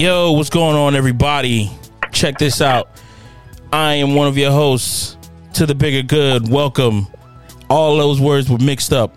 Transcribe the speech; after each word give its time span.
Yo, 0.00 0.32
what's 0.32 0.48
going 0.48 0.76
on, 0.76 0.96
everybody? 0.96 1.70
Check 2.10 2.38
this 2.38 2.62
out. 2.62 2.88
I 3.70 3.96
am 3.96 4.14
one 4.14 4.28
of 4.28 4.38
your 4.38 4.50
hosts 4.50 5.18
to 5.52 5.66
the 5.66 5.74
bigger 5.74 6.00
good. 6.00 6.50
Welcome. 6.50 7.06
All 7.68 7.98
those 7.98 8.18
words 8.18 8.48
were 8.48 8.56
mixed 8.56 8.94
up. 8.94 9.14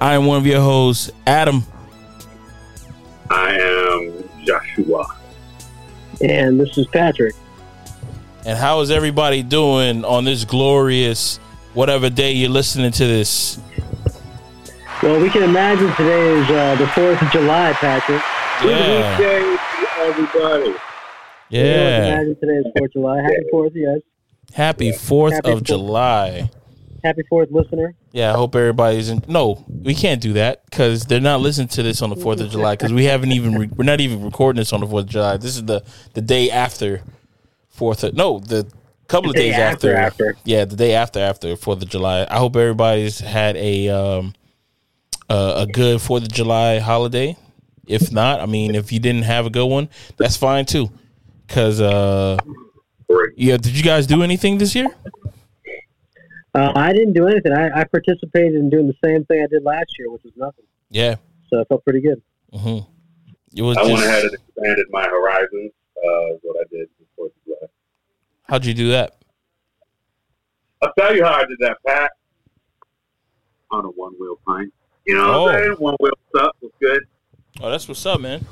I 0.00 0.14
am 0.14 0.26
one 0.26 0.36
of 0.38 0.44
your 0.44 0.60
hosts, 0.60 1.12
Adam. 1.24 1.62
I 3.30 3.60
am 3.60 4.28
Joshua. 4.44 5.06
And 6.20 6.58
this 6.58 6.76
is 6.76 6.88
Patrick. 6.88 7.36
And 8.44 8.58
how 8.58 8.80
is 8.80 8.90
everybody 8.90 9.44
doing 9.44 10.04
on 10.04 10.24
this 10.24 10.44
glorious 10.44 11.36
whatever 11.74 12.10
day 12.10 12.32
you're 12.32 12.50
listening 12.50 12.90
to 12.90 13.06
this? 13.06 13.60
Well, 15.00 15.20
we 15.20 15.30
can 15.30 15.44
imagine 15.44 15.94
today 15.94 16.40
is 16.40 16.50
uh, 16.50 16.74
the 16.74 16.86
4th 16.86 17.22
of 17.22 17.30
July, 17.30 17.72
Patrick. 17.74 18.20
Yeah. 18.64 19.57
Good 19.98 20.16
day 20.16 20.26
to 20.32 20.38
everybody. 20.44 20.78
Yeah. 21.50 22.06
imagine 22.06 22.36
today 22.36 22.52
is 22.52 22.66
4th 22.76 22.84
of 22.84 22.92
July. 22.92 23.22
Happy 23.22 23.44
4th, 23.52 23.70
yes. 23.74 24.00
Happy 24.54 24.90
4th 24.92 25.32
Happy 25.32 25.50
of 25.50 25.58
4th. 25.60 25.62
July. 25.64 26.50
Happy 27.04 27.22
4th, 27.32 27.50
listener. 27.50 27.94
Yeah, 28.12 28.32
I 28.32 28.36
hope 28.36 28.54
everybody's 28.54 29.08
in. 29.08 29.22
No, 29.28 29.64
we 29.68 29.94
can't 29.94 30.20
do 30.20 30.34
that 30.34 30.64
because 30.66 31.04
they're 31.06 31.20
not 31.20 31.40
listening 31.40 31.68
to 31.68 31.82
this 31.82 32.02
on 32.02 32.10
the 32.10 32.16
Fourth 32.16 32.40
of 32.40 32.50
July 32.50 32.74
because 32.74 32.92
we 32.92 33.04
haven't 33.04 33.32
even 33.32 33.54
re- 33.58 33.70
we're 33.76 33.84
not 33.84 34.00
even 34.00 34.22
recording 34.24 34.58
this 34.58 34.72
on 34.72 34.80
the 34.80 34.86
Fourth 34.86 35.04
of 35.04 35.10
July. 35.10 35.36
This 35.36 35.56
is 35.56 35.64
the 35.64 35.82
the 36.14 36.20
day 36.20 36.50
after 36.50 37.02
Fourth. 37.68 38.02
of 38.04 38.14
No, 38.14 38.38
the 38.40 38.70
couple 39.06 39.30
of 39.30 39.36
The 39.36 39.42
day 39.42 39.50
days 39.50 39.58
after, 39.58 39.94
after, 39.96 40.30
after. 40.30 40.40
Yeah, 40.44 40.64
the 40.64 40.76
day 40.76 40.94
after 40.94 41.20
after 41.20 41.54
Fourth 41.56 41.82
of 41.82 41.88
July. 41.88 42.26
I 42.28 42.38
hope 42.38 42.56
everybody's 42.56 43.20
had 43.20 43.56
a 43.56 43.88
um 43.88 44.34
uh, 45.30 45.64
a 45.68 45.72
good 45.72 46.00
Fourth 46.00 46.22
of 46.22 46.32
July 46.32 46.78
holiday. 46.78 47.36
If 47.88 48.12
not, 48.12 48.40
I 48.40 48.46
mean, 48.46 48.74
if 48.74 48.92
you 48.92 49.00
didn't 49.00 49.22
have 49.22 49.46
a 49.46 49.50
good 49.50 49.66
one, 49.66 49.88
that's 50.16 50.36
fine 50.36 50.66
too. 50.66 50.90
Cause 51.48 51.80
uh, 51.80 52.36
yeah, 53.36 53.56
did 53.56 53.76
you 53.76 53.82
guys 53.82 54.06
do 54.06 54.22
anything 54.22 54.58
this 54.58 54.74
year? 54.74 54.88
Uh, 56.54 56.72
I 56.74 56.92
didn't 56.92 57.14
do 57.14 57.26
anything. 57.26 57.52
I, 57.52 57.80
I 57.80 57.84
participated 57.84 58.54
in 58.54 58.68
doing 58.70 58.86
the 58.86 58.94
same 59.04 59.24
thing 59.26 59.42
I 59.42 59.46
did 59.46 59.62
last 59.64 59.86
year, 59.98 60.10
which 60.10 60.22
was 60.24 60.32
nothing. 60.36 60.64
Yeah, 60.90 61.16
So 61.50 61.60
I 61.60 61.64
felt 61.64 61.84
pretty 61.84 62.00
good. 62.00 62.20
hmm 62.52 62.78
it 63.54 63.62
was. 63.62 63.76
I 63.78 63.82
just, 63.82 63.92
went 63.94 64.04
ahead 64.04 64.24
and 64.24 64.34
expanded 64.34 64.86
my 64.90 65.04
horizons. 65.04 65.72
Uh, 65.96 66.36
what 66.42 66.56
I 66.60 66.64
did 66.70 66.88
before 66.98 67.28
the 67.28 67.32
July. 67.44 67.66
How'd 68.42 68.64
you 68.66 68.74
do 68.74 68.90
that? 68.90 69.16
I'll 70.82 70.92
tell 70.98 71.14
you 71.16 71.24
how 71.24 71.34
I 71.34 71.44
did 71.46 71.58
that, 71.60 71.78
Pat. 71.86 72.12
On 73.70 73.84
a 73.84 73.88
one 73.88 74.12
wheel 74.20 74.38
pint. 74.46 74.72
You 75.06 75.16
know 75.16 75.26
what 75.26 75.34
Oh. 75.34 75.48
I'm 75.48 75.62
saying? 75.64 75.72
One 75.78 75.96
wheel 76.00 76.12
stuff 76.34 76.52
was 76.60 76.70
good. 76.80 77.02
Oh, 77.60 77.70
that's 77.70 77.88
what's 77.88 78.04
up, 78.06 78.20
man. 78.20 78.44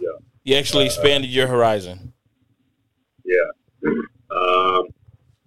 Yeah. 0.00 0.08
You 0.42 0.56
actually 0.56 0.86
expanded 0.86 1.30
your 1.30 1.46
horizon. 1.46 2.12
Yeah. 3.24 3.90
Um, 4.30 4.86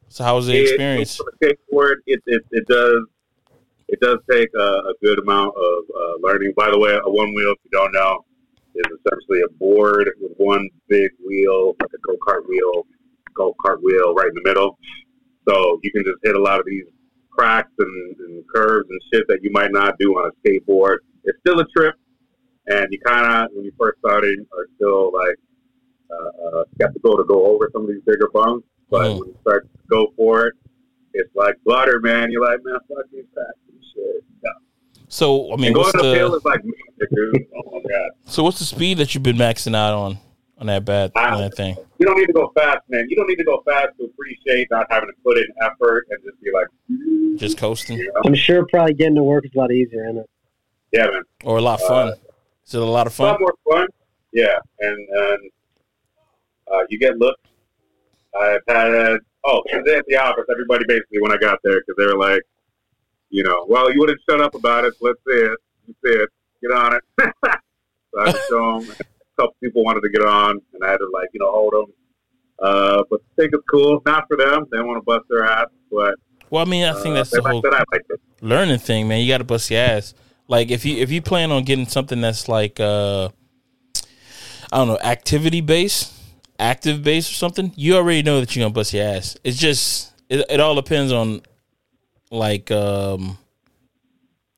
So 0.09 0.23
how 0.23 0.35
was 0.35 0.47
the 0.47 0.55
it- 0.57 0.61
experience? 0.69 1.19
skateboard, 1.41 1.95
it, 2.07 2.21
it, 2.25 2.43
it 2.51 2.67
does 2.67 3.03
it 3.89 3.99
does 4.01 4.17
take 4.29 4.49
a, 4.53 4.59
a 4.61 4.93
good 5.01 5.19
amount 5.19 5.55
of 5.55 5.83
uh, 5.95 6.13
learning. 6.21 6.53
By 6.57 6.69
the 6.71 6.77
way, 6.77 6.91
a 7.01 7.09
one 7.09 7.33
wheel, 7.33 7.51
if 7.51 7.57
you 7.63 7.71
don't 7.71 7.93
know, 7.93 8.25
is 8.75 8.83
essentially 8.85 9.41
a 9.45 9.49
board 9.59 10.09
with 10.19 10.31
one 10.37 10.67
big 10.89 11.11
wheel, 11.25 11.73
like 11.81 11.89
a 11.93 11.97
go 12.05 12.17
kart 12.27 12.45
wheel, 12.49 12.85
go 13.33 13.55
kart 13.65 13.81
wheel 13.81 14.13
right 14.13 14.27
in 14.27 14.35
the 14.35 14.41
middle. 14.43 14.77
So 15.47 15.79
you 15.83 15.91
can 15.93 16.03
just 16.03 16.17
hit 16.23 16.35
a 16.35 16.41
lot 16.41 16.59
of 16.59 16.65
these 16.65 16.83
cracks 17.29 17.71
and, 17.79 18.15
and 18.19 18.43
curves 18.53 18.89
and 18.89 18.99
shit 19.13 19.25
that 19.29 19.39
you 19.41 19.51
might 19.51 19.71
not 19.71 19.97
do 19.99 20.11
on 20.15 20.31
a 20.31 20.47
skateboard. 20.47 20.97
It's 21.23 21.37
still 21.39 21.59
a 21.61 21.65
trip, 21.67 21.95
and 22.67 22.87
you 22.91 22.99
kind 22.99 23.25
of 23.45 23.49
when 23.55 23.65
you 23.65 23.71
first 23.79 23.99
started 23.99 24.39
are 24.53 24.67
still 24.75 25.11
like 25.13 25.35
uh, 26.11 26.57
uh, 26.59 26.63
skeptical 26.75 27.17
to 27.17 27.23
go 27.25 27.45
over 27.45 27.69
some 27.73 27.83
of 27.83 27.87
these 27.89 28.01
bigger 28.05 28.29
bumps. 28.33 28.65
But 28.89 29.01
Mhm. 29.11 29.19
when 29.19 29.29
you 29.29 29.37
start 29.41 29.63
to 29.71 29.79
go 29.89 30.13
for 30.15 30.47
it, 30.47 30.53
it's 31.13 31.33
like 31.35 31.55
butter, 31.65 31.99
man. 31.99 32.31
You're 32.31 32.41
like, 32.45 32.63
man, 32.63 32.77
fuck 32.87 33.05
these 33.11 33.25
cracks 33.33 33.49
and 33.69 33.83
shit. 33.93 34.23
Yeah. 34.43 34.51
So 35.09 35.51
I 35.51 35.55
mean, 35.57 35.67
And 35.67 35.75
going 35.75 35.85
what's 35.87 35.95
uphill 35.95 36.31
the 36.31 36.37
is 36.37 36.45
like 36.45 36.63
music, 36.63 37.09
dude. 37.13 37.45
Oh 37.57 37.71
my 37.71 37.89
god. 37.89 38.09
so 38.25 38.43
what's 38.43 38.59
the 38.59 38.65
speed 38.65 38.97
that 38.99 39.13
you've 39.13 39.23
been 39.23 39.35
maxing 39.37 39.75
out 39.75 39.93
on 39.93 40.17
on 40.59 40.67
that 40.67 40.85
bad 40.85 41.11
on 41.15 41.39
that 41.39 41.55
thing? 41.55 41.75
You 41.99 42.05
don't 42.05 42.17
need 42.17 42.27
to 42.27 42.33
go 42.33 42.51
fast, 42.55 42.79
man. 42.89 43.07
You 43.09 43.15
don't 43.17 43.27
need 43.27 43.37
to 43.37 43.43
go 43.43 43.61
fast 43.65 43.89
to 43.99 44.05
appreciate 44.05 44.67
not 44.71 44.87
having 44.89 45.09
to 45.09 45.15
put 45.23 45.37
in 45.37 45.45
effort 45.61 46.07
and 46.11 46.19
just 46.23 46.39
be 46.41 46.51
like, 46.53 46.67
Just 47.39 47.57
coasting 47.57 47.97
you 47.97 48.05
know? 48.13 48.21
I'm 48.25 48.35
sure 48.35 48.65
probably 48.67 48.93
getting 48.93 49.15
to 49.15 49.23
work 49.23 49.45
is 49.45 49.51
a 49.55 49.57
lot 49.57 49.71
easier, 49.71 50.05
isn't 50.05 50.19
it? 50.19 50.29
yeah, 50.93 51.07
man. 51.07 51.23
or 51.43 51.57
a 51.57 51.61
lot 51.61 51.81
of 51.81 51.87
fun? 51.87 52.13
Is 52.67 52.75
it 52.75 52.81
a 52.81 52.85
lot 52.85 53.07
of 53.07 53.13
It's 53.13 53.19
a 53.19 53.23
lot 53.23 53.39
more 53.39 53.55
fun. 53.69 53.87
Yeah, 54.33 54.59
and 54.79 55.07
and 55.09 55.51
uh, 56.69 56.83
you 56.89 56.99
get 56.99 57.17
looks. 57.17 57.39
I've 58.37 58.61
had 58.67 59.19
oh, 59.45 59.63
today 59.71 59.97
at 59.97 60.05
the 60.07 60.17
office, 60.17 60.43
everybody 60.51 60.83
basically 60.85 61.21
when 61.21 61.31
I 61.31 61.37
got 61.37 61.59
there 61.63 61.79
because 61.79 61.95
they 61.97 62.05
were 62.05 62.17
like, 62.17 62.41
you 63.29 63.43
know, 63.43 63.65
well, 63.69 63.89
you 63.91 63.99
wouldn't 63.99 64.19
shut 64.29 64.41
up 64.41 64.53
about 64.53 64.83
it. 64.83 64.93
So 64.99 65.07
let's 65.07 65.19
see 65.25 65.33
it. 65.33 65.57
Let's 65.87 65.99
see 66.03 66.21
it. 66.21 66.29
Get 66.61 66.71
on 66.71 66.95
it. 66.95 67.03
so 68.13 68.19
I 68.19 68.31
show 68.49 68.79
them. 68.79 68.91
A 68.91 69.41
couple 69.41 69.55
people 69.63 69.85
wanted 69.85 70.01
to 70.01 70.09
get 70.09 70.25
on, 70.25 70.59
and 70.73 70.83
I 70.83 70.91
had 70.91 70.97
to 70.97 71.09
like 71.13 71.29
you 71.31 71.39
know 71.39 71.51
hold 71.51 71.71
them. 71.71 71.93
Uh, 72.59 73.03
but 73.09 73.21
the 73.21 73.43
thing 73.43 73.49
is 73.53 73.63
cool. 73.71 74.01
Not 74.05 74.25
for 74.27 74.35
them. 74.35 74.65
They 74.73 74.81
want 74.81 74.97
to 74.97 75.03
bust 75.03 75.23
their 75.29 75.45
ass, 75.45 75.67
but 75.89 76.15
Well, 76.49 76.65
I 76.65 76.69
mean, 76.69 76.83
I 76.83 76.93
think 77.01 77.13
uh, 77.13 77.19
that's 77.19 77.29
they 77.29 77.37
the 77.37 77.43
like 77.43 77.51
whole 77.53 77.61
that. 77.61 77.73
I 77.73 77.83
like 77.93 78.03
learning 78.41 78.79
thing, 78.79 79.07
man. 79.07 79.21
You 79.21 79.27
got 79.29 79.37
to 79.37 79.45
bust 79.45 79.71
your 79.71 79.79
ass. 79.79 80.13
Like 80.47 80.71
if 80.71 80.85
you 80.85 80.97
if 80.97 81.11
you 81.11 81.21
plan 81.21 81.51
on 81.51 81.63
getting 81.63 81.87
something 81.87 82.21
that's 82.21 82.47
like 82.47 82.79
uh 82.79 83.29
I 84.71 84.77
don't 84.77 84.87
know, 84.87 84.99
activity 84.99 85.61
based, 85.61 86.13
active 86.59 87.03
based 87.03 87.31
or 87.31 87.35
something, 87.35 87.71
you 87.75 87.95
already 87.95 88.23
know 88.23 88.39
that 88.39 88.55
you're 88.55 88.63
gonna 88.63 88.73
bust 88.73 88.93
your 88.93 89.05
ass. 89.05 89.37
It's 89.43 89.57
just 89.57 90.11
it, 90.29 90.45
it 90.49 90.59
all 90.59 90.75
depends 90.75 91.11
on 91.11 91.41
like 92.31 92.71
um 92.71 93.37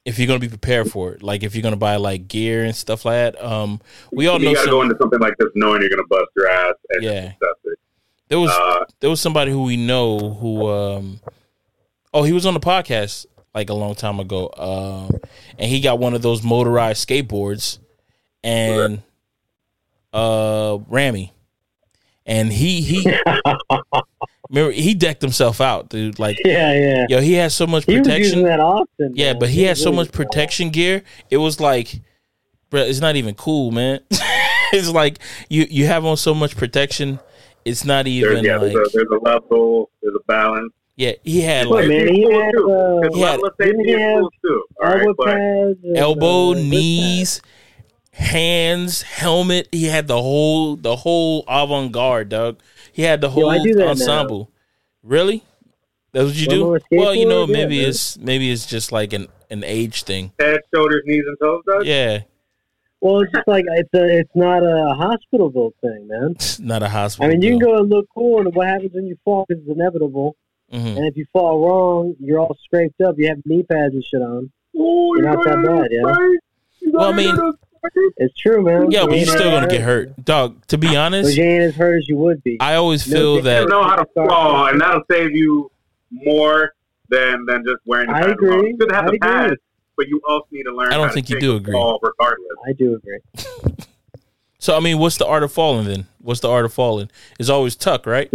if 0.05 0.17
you're 0.17 0.27
gonna 0.27 0.39
be 0.39 0.47
prepared 0.49 0.89
for 0.91 1.11
it. 1.13 1.23
Like 1.23 1.43
if 1.43 1.55
you're 1.55 1.63
gonna 1.63 1.75
buy 1.75 1.95
like 1.97 2.27
gear 2.27 2.63
and 2.63 2.75
stuff 2.75 3.05
like 3.05 3.33
that. 3.35 3.43
Um 3.43 3.81
we 4.11 4.27
all 4.27 4.39
know 4.39 4.49
You 4.49 4.55
got 4.55 4.61
to 4.61 4.65
some, 4.65 4.71
go 4.71 4.81
into 4.83 4.97
something 4.99 5.19
like 5.19 5.37
this 5.37 5.49
knowing 5.55 5.81
you're 5.81 5.89
going 5.89 6.01
to 6.03 6.07
bust 6.07 6.29
your 6.35 6.49
ass 6.49 6.75
and 6.89 7.03
Yeah. 7.03 7.11
just 7.21 7.25
accept 7.41 7.59
it. 7.65 7.79
there 8.27 8.39
was 8.39 8.51
Uh, 8.51 8.85
there 8.99 9.09
was 9.09 9.19
somebody 9.21 9.51
who 9.51 9.63
we 9.63 9.75
know 9.77 10.17
who 10.35 10.67
um 10.67 11.19
oh 12.13 12.23
he 12.23 12.31
was 12.31 12.45
on 12.45 12.53
the 12.53 12.59
podcast 12.59 13.25
like 13.53 13.69
a 13.69 13.73
long 13.73 13.95
time 13.95 14.19
ago 14.19 14.49
um 14.57 15.19
and 15.57 15.69
he 15.69 15.81
got 15.81 15.99
one 15.99 16.13
of 16.13 16.21
those 16.21 16.43
motorized 16.43 17.07
skateboards 17.07 17.79
and 18.43 19.01
uh 20.13 20.77
Rammy 20.87 21.31
and 22.25 22.51
he 22.51 22.81
he 22.81 23.05
remember 24.49 24.71
he 24.71 24.93
decked 24.93 25.21
himself 25.21 25.61
out 25.61 25.89
dude 25.89 26.19
like 26.19 26.37
yeah, 26.45 26.73
yeah. 26.73 27.05
yo 27.09 27.21
he 27.21 27.33
has 27.33 27.53
so 27.55 27.67
much 27.67 27.85
He 27.85 27.97
was 27.99 28.07
using 28.07 28.11
protection 28.13 28.43
that 28.43 28.59
often. 28.59 29.13
yeah 29.15 29.33
man. 29.33 29.39
but 29.39 29.49
he 29.49 29.63
has 29.63 29.79
so 29.79 29.85
really 29.85 29.95
much 29.97 30.05
used 30.07 30.13
that. 30.13 30.17
protection 30.17 30.69
gear 30.69 31.03
it 31.29 31.37
was 31.37 31.59
like 31.59 32.01
bro 32.69 32.81
it's 32.81 32.99
not 33.01 33.15
even 33.15 33.35
cool 33.35 33.71
man 33.71 33.99
it's 34.71 34.89
like 34.89 35.19
you 35.49 35.65
you 35.69 35.85
have 35.87 36.05
on 36.05 36.17
so 36.17 36.33
much 36.33 36.55
protection 36.55 37.19
it's 37.65 37.85
not 37.85 38.05
there's, 38.05 38.15
even 38.15 38.43
yeah, 38.43 38.57
like 38.57 38.73
there's, 38.73 38.87
a, 38.87 38.91
there's 38.97 39.07
a 39.11 39.19
level, 39.23 39.89
there's 40.01 40.15
a 40.15 40.23
balance. 40.27 40.73
Yeah 40.99 41.13
he 41.23 41.39
had 41.41 41.67
like 41.67 41.87
man, 41.87 42.07
he 42.13 42.23
Cool, 42.23 42.41
had, 42.41 42.51
too. 42.51 42.71
uh, 42.71 43.13
he 43.15 43.21
had- 43.21 43.31
level 43.39 43.45
of 43.47 43.57
didn't 43.57 43.77
safety 43.85 43.89
he 43.89 43.95
is 43.95 44.19
cool 44.19 44.31
too. 44.43 44.63
All 44.83 44.89
right, 44.89 45.05
elbow 45.07 45.13
but 45.93 45.97
elbow, 45.97 46.51
uh, 46.51 46.53
knees, 46.55 47.41
hands, 48.11 49.01
helmet. 49.03 49.67
He 49.71 49.85
had 49.85 50.07
the 50.07 50.21
whole 50.21 50.75
the 50.75 50.95
whole 50.97 51.43
avant 51.47 51.91
garde, 51.91 52.29
dog. 52.29 52.59
He 52.91 53.03
had 53.03 53.21
the 53.21 53.29
whole 53.29 53.49
I 53.49 53.63
do 53.63 53.73
that 53.75 53.83
now. 53.85 53.89
ensemble. 53.91 54.51
Really? 55.03 55.43
That's 56.11 56.25
what 56.25 56.35
you 56.35 56.47
When 56.47 56.57
do? 56.57 56.63
I'm 56.65 56.69
on 56.71 56.75
a 56.75 56.97
Well, 56.97 57.15
you 57.15 57.25
know, 57.27 57.45
skateboard, 57.45 57.47
yeah, 57.49 57.53
maybe 57.53 57.79
man. 57.81 57.89
it's 57.89 58.17
maybe 58.17 58.51
it's 58.51 58.65
just 58.65 58.91
like 58.91 59.13
an 59.13 59.27
an 59.49 59.63
age 59.63 60.03
thing. 60.03 60.31
head, 60.39 60.59
shoulders, 60.73 61.03
knees, 61.05 61.23
and 61.27 61.37
toes. 61.39 61.63
Does? 61.65 61.85
Yeah, 61.85 62.21
Well, 63.01 63.21
it's 63.21 63.31
just 63.33 63.47
like 63.47 63.63
it's 63.67 63.89
a, 63.93 64.19
it's 64.19 64.35
not 64.35 64.63
a 64.63 64.93
hospital 64.95 65.49
built 65.49 65.75
thing, 65.81 66.07
man. 66.07 66.31
it's 66.35 66.59
not 66.73 66.83
a 66.83 66.89
hospital. 66.89 67.25
I 67.25 67.29
mean, 67.33 67.41
you 67.41 67.51
can 67.51 67.59
go 67.59 67.77
and 67.77 67.89
look 67.89 68.07
cool, 68.13 68.41
and 68.41 68.53
what 68.53 68.67
happens 68.67 68.91
when 68.93 69.05
you 69.07 69.17
fall 69.23 69.45
is 69.49 69.59
inevitable. 69.67 70.35
Mhm. 70.73 70.97
And 70.97 71.05
if 71.07 71.17
you 71.17 71.25
fall 71.33 71.65
wrong, 71.65 72.15
you're 72.19 72.39
all 72.39 72.55
scraped 72.63 73.01
up. 73.01 73.15
You 73.17 73.27
have 73.27 73.39
knee 73.45 73.63
pads 73.63 73.93
and 73.95 74.03
shit 74.03 74.21
on. 74.21 74.51
Ooh, 74.75 75.13
You're 75.17 75.23
not 75.23 75.43
that 75.43 75.63
bad, 75.65 75.87
yeah. 75.91 76.91
Well, 76.93 77.09
I 77.09 77.15
mean, 77.15 77.35
It's 78.17 78.37
true, 78.37 78.61
man. 78.61 78.91
yeah, 78.91 79.05
but 79.05 79.11
You 79.17 79.25
you're 79.25 79.35
still 79.37 79.51
gonna 79.51 79.67
get 79.67 79.81
hurt, 79.81 80.23
dog. 80.25 80.65
To 80.67 80.77
be 80.77 80.87
But 80.87 80.97
honest, 80.97 81.35
you 81.37 81.43
ain't 81.43 81.63
as 81.63 81.75
hurt 81.75 81.97
as 81.97 82.07
you 82.07 82.17
would 82.17 82.43
be. 82.43 82.57
I 82.59 82.75
always 82.75 83.03
feel 83.03 83.37
you 83.37 83.41
that 83.43 83.61
you 83.63 83.67
know 83.67 83.83
how 83.83 83.95
to 83.95 84.05
fall, 84.13 84.67
and 84.67 84.79
that'll 84.79 85.01
save 85.09 85.31
you 85.35 85.71
more 86.11 86.73
than 87.09 87.45
than 87.45 87.63
just 87.65 87.77
wearing. 87.85 88.07
the 88.09 88.15
I 88.15 88.21
pads 88.21 88.31
agree. 88.33 88.49
alone. 88.49 88.65
You 88.67 88.77
should 88.81 88.91
have 88.91 89.03
I 89.05 89.07
the 89.11 89.15
agree. 89.15 89.29
pads, 89.29 89.55
but 89.97 90.07
you 90.07 90.21
also 90.27 90.45
need 90.51 90.63
to 90.63 90.71
learn. 90.75 90.91
I 90.93 90.97
don't 90.97 91.07
how 91.07 91.13
think 91.13 91.27
to 91.27 91.33
you 91.35 91.39
do 91.39 91.55
agree. 91.55 91.73
Fall 91.73 91.99
regardless. 92.01 92.47
I 92.67 92.73
do 92.73 92.95
agree. 92.95 93.19
So 94.61 94.75
I 94.75 94.81
mean, 94.81 94.99
what's 94.99 95.15
the 95.15 95.25
art 95.25 95.41
of 95.43 95.53
falling 95.53 95.85
then? 95.87 96.05
What's 96.21 96.41
the 96.41 96.49
art 96.49 96.65
of 96.65 96.73
falling? 96.73 97.09
It's 97.39 97.47
always 97.47 97.77
tuck, 97.77 98.05
right? 98.05 98.29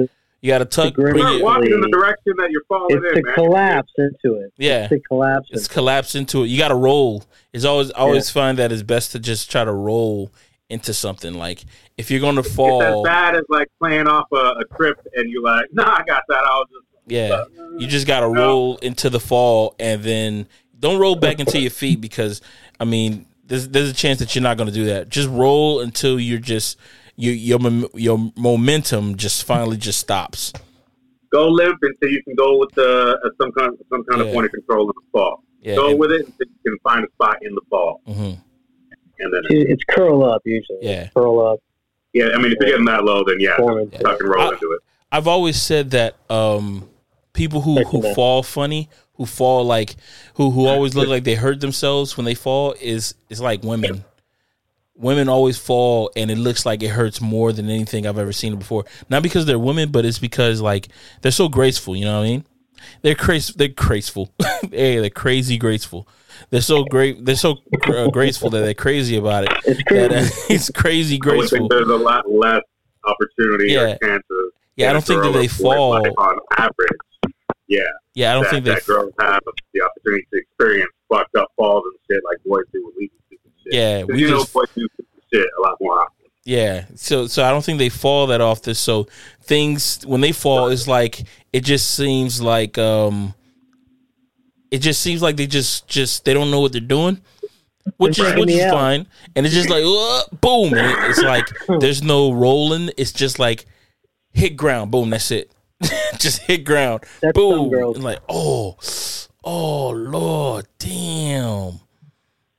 You 0.45 0.51
got 0.51 0.59
to 0.59 0.67
tuck. 0.67 0.93
grip. 0.93 1.15
Bring 1.15 1.25
Start 1.25 1.37
it, 1.41 1.43
walking 1.43 1.73
in 1.73 1.81
the 1.81 1.89
direction 1.89 2.35
that 2.37 2.51
you're 2.51 2.65
falling 2.69 2.95
It's 2.99 3.07
in, 3.07 3.15
to 3.15 3.23
man. 3.23 3.35
collapse 3.35 3.93
into 3.97 4.37
it. 4.41 4.53
Yeah. 4.59 4.81
It's 4.83 4.89
to 4.91 5.01
collapse. 5.01 5.49
it's 5.51 5.63
into 5.63 5.73
collapse 5.73 6.15
into 6.15 6.43
it. 6.45 6.49
You 6.49 6.59
got 6.59 6.69
to 6.69 6.75
roll. 6.75 7.25
It's 7.55 7.65
always 7.65 7.91
I 7.93 8.01
always 8.01 8.29
find 8.29 8.59
that 8.59 8.71
it's 8.71 8.83
best 8.83 9.13
to 9.13 9.19
just 9.19 9.51
try 9.51 9.65
to 9.65 9.73
roll 9.73 10.31
into 10.69 10.93
something. 10.93 11.33
Like 11.33 11.65
if 11.97 12.11
you're 12.11 12.21
going 12.21 12.37
to 12.37 12.43
fall, 12.43 12.83
It's 12.83 12.95
as 12.95 13.03
bad 13.05 13.37
as 13.37 13.45
like 13.49 13.69
playing 13.81 14.07
off 14.07 14.27
a, 14.33 14.37
a 14.37 14.65
trip 14.77 14.99
and 15.15 15.31
you're 15.31 15.43
like, 15.43 15.65
nah, 15.73 15.97
I 16.01 16.03
got 16.07 16.25
that. 16.29 16.45
I'll 16.45 16.65
just 16.67 16.85
yeah, 17.07 17.45
you 17.79 17.87
just 17.87 18.07
got 18.07 18.21
to 18.21 18.29
roll 18.29 18.77
into 18.79 19.09
the 19.09 19.21
fall 19.21 19.75
and 19.79 20.03
then 20.03 20.47
don't 20.79 21.01
roll 21.01 21.17
back 21.17 21.41
into 21.41 21.59
your 21.59 21.71
feet 21.71 22.03
because 22.03 22.43
I 22.79 22.85
mean, 22.85 23.25
there's 23.47 23.69
there's 23.69 23.89
a 23.89 23.95
chance 23.95 24.19
that 24.19 24.35
you're 24.35 24.43
not 24.43 24.59
going 24.59 24.69
to 24.69 24.75
do 24.75 24.85
that. 24.85 25.09
Just 25.09 25.31
roll 25.31 25.81
until 25.81 26.21
you're 26.21 26.39
just 26.39 26.77
you 27.17 27.31
your 27.33 27.61
your 27.95 28.33
momentum 28.37 29.17
just 29.17 29.45
finally 29.45 29.77
just 29.77 29.99
stops. 30.01 30.53
go 31.33 31.49
limp 31.49 31.79
until 31.83 32.09
you 32.11 32.23
can 32.23 32.35
go 32.37 32.59
with 32.59 32.71
the 32.75 33.19
uh, 33.25 33.29
some 33.41 33.53
kind 33.53 33.77
some 33.91 34.05
kind 34.05 34.21
Yeah. 34.21 34.27
of 34.29 34.35
point 34.35 34.47
of 34.47 34.53
control 34.53 34.83
in 34.83 34.93
the 34.95 35.03
fall. 35.13 35.43
Yeah, 35.63 35.77
go 35.77 35.91
and- 35.91 35.99
with 35.99 36.13
it 36.13 36.21
until 36.27 36.47
you 36.47 36.71
can 36.71 36.79
find 36.83 37.05
a 37.05 37.09
spot 37.13 37.37
in 37.43 37.55
the 37.55 37.61
fall, 37.71 38.01
mhm. 38.09 38.39
and 39.19 39.33
then 39.33 39.43
It- 39.51 39.69
It's 39.71 39.85
curl 39.89 40.25
up 40.25 40.43
usually. 40.45 40.79
Yeah. 40.83 41.09
Curl 41.15 41.41
up. 41.47 41.61
yeah. 42.13 42.29
I 42.35 42.39
mean, 42.39 42.53
if 42.53 42.59
you're 42.61 42.71
getting 42.71 42.85
that 42.87 43.05
low, 43.05 43.25
then 43.25 43.37
yeah, 43.41 43.57
Forward. 43.57 43.91
just 43.91 44.05
tuck 44.05 44.21
and 44.21 44.29
roll 44.29 44.49
I- 44.49 44.53
into 44.53 44.71
it. 44.73 44.81
I've 45.11 45.29
always 45.29 45.61
said 45.63 45.91
that 45.93 46.17
um, 46.29 46.89
people 47.33 47.61
who, 47.63 47.77
Second 47.77 47.91
who 47.93 48.03
that. 48.03 48.15
fall 48.17 48.43
funny, 48.43 48.89
who 49.15 49.27
fall 49.27 49.65
like 49.65 49.95
who 50.35 50.51
who 50.51 50.67
always 50.67 50.95
look 50.97 51.09
like 51.09 51.23
they 51.25 51.37
hurt 51.37 51.61
themselves 51.61 52.17
when 52.17 52.25
they 52.27 52.35
fall 52.35 52.75
is 52.81 53.15
is 53.31 53.41
like 53.41 53.63
women. 53.63 54.05
Women 54.97 55.29
always 55.29 55.59
fall 55.59 56.11
and 56.17 56.31
it 56.31 56.39
looks 56.39 56.65
like 56.65 56.83
it 56.83 56.89
hurts 56.91 57.21
more 57.21 57.53
than 57.53 57.69
anything 57.69 58.07
I've 58.07 58.19
ever 58.19 58.33
seen 58.33 58.57
before. 58.57 58.85
Not 59.11 59.23
because 59.25 59.45
they're 59.45 59.59
women, 59.59 59.91
but 59.91 60.05
it's 60.05 60.19
because 60.21 60.61
like 60.61 60.89
they're 61.23 61.33
so 61.33 61.49
graceful, 61.49 61.97
you 61.97 62.05
know 62.05 62.19
what 62.21 62.25
I 62.27 62.29
mean? 62.29 62.45
They're 63.03 63.15
crazy 63.15 63.55
they're 63.57 63.69
graceful. 63.69 64.33
hey, 64.71 64.99
they're 65.01 65.11
crazy 65.11 65.59
graceful. 65.59 66.07
They're 66.51 66.61
so 66.61 66.85
great 66.85 67.25
they're 67.25 67.35
so 67.35 67.57
uh, 67.87 68.09
graceful 68.11 68.51
that 68.51 68.61
they're 68.61 68.75
crazy 68.75 69.17
about 69.17 69.45
it. 69.45 69.51
It's 69.65 69.83
That, 69.91 70.11
crazy. 70.11 70.15
uh, 70.33 70.45
it's 70.55 70.71
crazy 70.71 71.15
I 71.17 71.19
graceful. 71.19 71.59
think 71.59 71.71
there's 71.71 71.89
a 71.89 71.97
lot 71.97 72.31
less 72.31 72.63
opportunity 73.05 73.73
Yeah. 73.73 73.95
or 73.95 73.99
chances. 73.99 74.53
Yeah, 74.77 74.91
I 74.91 74.93
don't 74.93 75.05
think 75.05 75.23
that 75.23 75.33
they 75.33 75.47
fall. 75.49 75.95
On 75.95 76.39
average, 76.59 76.99
yeah, 77.69 77.81
Yeah, 78.15 78.31
I 78.31 78.35
don't 78.35 78.43
that, 78.45 78.51
think 78.51 78.65
they 78.65 78.75
that 78.75 78.87
girls 78.87 79.13
have 79.21 79.41
the 79.73 79.81
opportunity 79.83 80.27
to 80.33 80.39
experience 80.41 80.91
fucked 81.09 81.37
up 81.37 81.49
falls 81.57 81.85
and 81.85 81.95
shit 82.11 82.23
like 82.25 82.39
boys 82.45 82.65
do 82.73 82.85
with 82.85 82.95
shit. 83.01 83.11
Yeah, 83.67 84.01
'Cause 84.01 84.09
we 84.09 84.21
you 84.21 84.29
just- 84.29 84.55
know 84.55 84.61
boys 84.61 84.69
do 84.75 84.89
shit 85.33 85.47
a 85.59 85.63
lot 85.63 85.77
more 85.81 86.01
often. 86.03 86.11
Yeah. 86.45 86.85
So 86.97 87.27
so 87.27 87.43
I 87.45 87.51
don't 87.51 87.65
think 87.65 87.79
they 87.79 87.89
fall 87.89 88.27
that 88.29 88.41
often. 88.41 88.75
So 88.75 89.07
things 89.43 90.01
when 90.07 90.21
they 90.21 90.33
fall 90.33 90.69
it's 90.69 90.87
like 90.87 91.25
it 91.53 91.61
just 91.65 91.93
seems 91.95 92.41
like 92.43 92.77
um 92.79 93.35
it 94.71 94.79
just 94.79 95.01
seems 95.01 95.23
like 95.23 95.37
they 95.37 95.47
just 95.47 95.87
just 95.89 96.25
they 96.25 96.35
don't 96.35 96.51
know 96.51 96.61
what 96.61 96.73
they're 96.73 96.81
doing. 96.81 97.21
Which 97.99 98.19
is 98.19 98.35
which 98.35 98.51
is 98.51 98.71
fine. 98.71 99.07
And 99.37 99.47
it's 99.47 99.55
just 99.55 99.71
like 99.71 99.85
uh, 99.85 100.23
boom. 100.41 100.75
It- 100.75 101.11
it's 101.11 101.23
like 101.23 101.47
there's 101.81 102.03
no 102.03 102.33
rolling. 102.33 102.91
It's 102.99 103.13
just 103.13 103.39
like 103.39 103.67
hit 104.33 104.57
ground. 104.57 104.91
Boom, 104.91 105.11
that's 105.11 105.31
it. 105.31 105.51
just 106.19 106.43
hit 106.43 106.65
ground. 106.65 107.05
That's 107.23 107.35
boom. 107.35 107.73
And 107.75 108.03
like, 108.05 108.21
oh, 108.29 108.77
oh 109.45 109.91
Lord, 109.91 110.67
damn. 110.79 111.81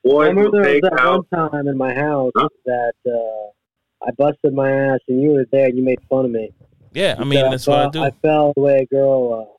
I 0.07 0.27
remember 0.27 0.61
there 0.63 0.73
was 0.73 0.81
that 0.83 0.99
out. 0.99 1.25
one 1.31 1.51
time 1.51 1.67
in 1.67 1.77
my 1.77 1.93
house 1.93 2.31
Huh? 2.35 2.47
that 2.65 2.93
uh, 3.07 4.05
I 4.07 4.11
busted 4.17 4.53
my 4.53 4.71
ass 4.71 4.99
and 5.07 5.21
you 5.21 5.31
were 5.31 5.45
there 5.51 5.65
and 5.67 5.77
you 5.77 5.83
made 5.83 5.99
fun 6.09 6.25
of 6.25 6.31
me. 6.31 6.51
Yeah, 6.93 7.15
I 7.17 7.23
mean 7.23 7.39
So 7.39 7.49
that's 7.49 7.67
what 7.67 7.77
I 7.79 7.81
fell- 7.83 7.91
do. 7.91 8.03
I 8.03 8.11
fell 8.21 8.53
the 8.55 8.61
way 8.61 8.77
a 8.79 8.85
girl, 8.85 9.33
uh, 9.33 9.53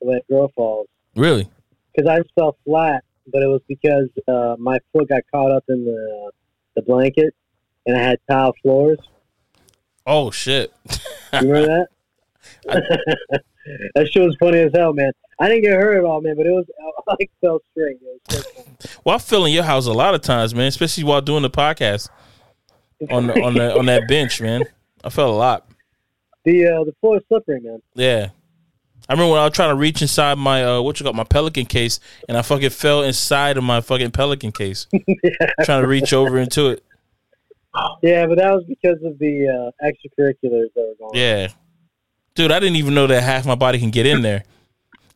the 0.00 0.06
way 0.08 0.16
a 0.28 0.32
girl 0.32 0.48
falls. 0.56 0.88
really? 1.14 1.48
Because 1.94 2.08
I 2.10 2.18
just 2.18 2.30
fell 2.34 2.56
flat, 2.64 3.02
but 3.32 3.42
it 3.42 3.46
was 3.46 3.60
because 3.68 4.08
uh, 4.28 4.56
my 4.58 4.78
foot 4.92 5.08
got 5.08 5.22
caught 5.32 5.50
up 5.52 5.64
in 5.68 5.84
the 5.84 6.30
the 6.74 6.82
blanket, 6.82 7.34
and 7.86 7.96
I 7.96 8.00
had 8.00 8.18
tile 8.30 8.52
floors. 8.62 8.98
Oh 10.06 10.30
shit. 10.30 10.72
You 11.32 11.52
remember 11.52 11.66
that? 11.66 11.88
that 13.94 14.08
shit 14.12 14.22
was 14.22 14.36
funny 14.38 14.58
as 14.58 14.72
hell, 14.74 14.92
man. 14.92 15.12
I 15.38 15.48
didn't 15.48 15.62
get 15.62 15.72
hurt 15.74 15.98
at 15.98 16.04
all, 16.04 16.20
man, 16.20 16.36
but 16.36 16.46
it 16.46 16.50
was 16.52 16.66
I 17.08 17.14
like 17.18 17.30
fell 17.40 17.60
straight. 17.72 17.98
It 18.00 18.20
was 18.28 18.42
so 18.44 18.50
funny. 18.50 18.76
Well, 19.04 19.14
I 19.16 19.18
fell 19.18 19.44
in 19.44 19.52
your 19.52 19.64
house 19.64 19.86
a 19.86 19.92
lot 19.92 20.14
of 20.14 20.22
times, 20.22 20.54
man, 20.54 20.66
especially 20.66 21.04
while 21.04 21.20
doing 21.20 21.42
the 21.42 21.50
podcast 21.50 22.08
on 23.10 23.26
the, 23.26 23.40
on 23.42 23.54
the, 23.54 23.78
on 23.78 23.86
that 23.86 24.02
bench, 24.08 24.40
man. 24.40 24.64
I 25.04 25.10
fell 25.10 25.30
a 25.30 25.36
lot. 25.36 25.68
the 26.44 26.66
uh, 26.66 26.84
the 26.84 26.94
floor 27.00 27.18
is 27.18 27.22
slippery, 27.28 27.60
man. 27.60 27.80
Yeah. 27.94 28.30
I 29.08 29.12
remember 29.12 29.32
when 29.32 29.40
I 29.40 29.44
was 29.44 29.52
trying 29.52 29.70
to 29.70 29.76
reach 29.76 30.02
inside 30.02 30.36
my 30.36 30.64
uh 30.64 30.80
what 30.80 30.98
you 30.98 31.04
got 31.04 31.14
my 31.14 31.22
pelican 31.22 31.66
case 31.66 32.00
and 32.28 32.36
I 32.36 32.42
fucking 32.42 32.70
fell 32.70 33.02
inside 33.04 33.56
of 33.56 33.62
my 33.62 33.80
fucking 33.80 34.10
pelican 34.10 34.50
case. 34.50 34.86
trying 35.62 35.82
to 35.82 35.86
reach 35.86 36.12
over 36.12 36.38
into 36.38 36.70
it. 36.70 36.82
Yeah, 38.02 38.26
but 38.26 38.38
that 38.38 38.52
was 38.52 38.64
because 38.64 38.96
of 39.04 39.18
the 39.18 39.48
uh, 39.48 39.86
extracurriculars 39.86 40.72
that 40.74 40.80
were 40.80 40.94
going. 40.98 41.10
on. 41.10 41.10
Yeah. 41.14 41.48
Dude, 42.34 42.50
I 42.50 42.58
didn't 42.58 42.76
even 42.76 42.94
know 42.94 43.06
that 43.06 43.22
half 43.22 43.46
my 43.46 43.54
body 43.54 43.78
can 43.78 43.90
get 43.90 44.06
in 44.06 44.22
there. 44.22 44.44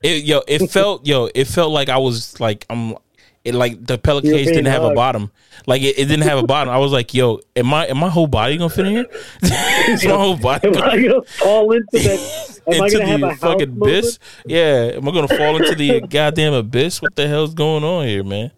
It 0.02 0.25
yo, 0.25 0.43
it 0.47 0.70
felt 0.70 1.06
yo, 1.06 1.29
it 1.35 1.47
felt 1.47 1.73
like 1.73 1.88
I 1.88 1.99
was 1.99 2.38
like 2.41 2.67
I'm 2.70 2.97
it 3.44 3.55
like 3.55 3.85
the 3.85 3.97
pelican 3.97 4.32
case 4.32 4.49
didn't 4.49 4.67
have 4.67 4.82
a 4.82 4.94
bottom. 4.94 5.31
Like 5.67 5.82
it, 5.82 5.99
it 5.99 6.06
didn't 6.06 6.25
have 6.29 6.38
a 6.38 6.47
bottom. 6.47 6.73
I 6.73 6.79
was 6.79 6.93
like, 6.93 7.14
yo, 7.14 7.41
am 7.56 7.73
I 7.73 7.87
am 7.87 7.99
my 7.99 8.08
whole 8.08 8.26
body 8.26 8.56
gonna 8.58 8.70
fit 8.70 8.87
in 8.87 8.93
here? 8.93 9.06
Is 9.88 10.05
my 10.05 10.12
whole 10.12 10.37
body 10.37 10.69
Am 10.69 10.75
gonna 10.75 10.87
I 10.87 11.02
gonna 11.02 11.23
fall 11.23 11.73
into 11.73 11.87
that? 11.93 12.61
Am 12.67 12.82
I 12.82 12.85
into 12.87 12.99
gonna 12.99 13.06
have 13.06 13.23
a 13.23 13.26
the 13.29 13.37
fucking 13.37 13.69
abyss? 13.70 14.19
Yeah, 14.44 14.93
am 14.97 15.08
I 15.08 15.12
gonna 15.12 15.29
fall 15.29 15.56
into 15.56 15.75
the 15.75 16.00
goddamn 16.02 16.52
abyss? 16.52 17.00
What 17.00 17.17
the 17.17 17.26
hell's 17.29 17.55
going 17.55 17.85
on 17.85 18.06
here, 18.06 18.25
man? 18.25 18.50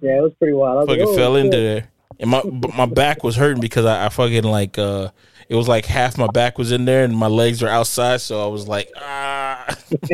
Yeah, 0.00 0.18
it 0.18 0.22
was 0.22 0.32
pretty 0.38 0.52
wild. 0.54 0.78
I 0.78 0.86
Fucking 0.86 1.04
like, 1.06 1.08
oh, 1.08 1.16
fell 1.16 1.36
into 1.36 1.56
there, 1.56 1.88
and 2.20 2.30
my 2.30 2.42
my 2.76 2.86
back 2.86 3.24
was 3.24 3.36
hurting 3.36 3.60
because 3.60 3.86
I, 3.86 4.06
I 4.06 4.08
fucking 4.08 4.44
like 4.44 4.78
uh, 4.78 5.10
it 5.48 5.54
was 5.54 5.68
like 5.68 5.86
half 5.86 6.18
my 6.18 6.26
back 6.28 6.58
was 6.58 6.72
in 6.72 6.84
there 6.84 7.04
and 7.04 7.16
my 7.16 7.28
legs 7.28 7.62
were 7.62 7.68
outside, 7.68 8.20
so 8.20 8.44
I 8.44 8.48
was 8.48 8.68
like 8.68 8.90
ah, 8.96 9.35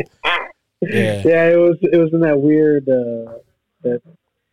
yeah, 0.80 1.22
Yeah, 1.24 1.48
it 1.50 1.56
was. 1.58 1.76
It 1.82 1.96
was 1.96 2.12
in 2.12 2.20
that 2.20 2.38
weird 2.40 2.88
uh, 2.88 3.38
that 3.82 4.00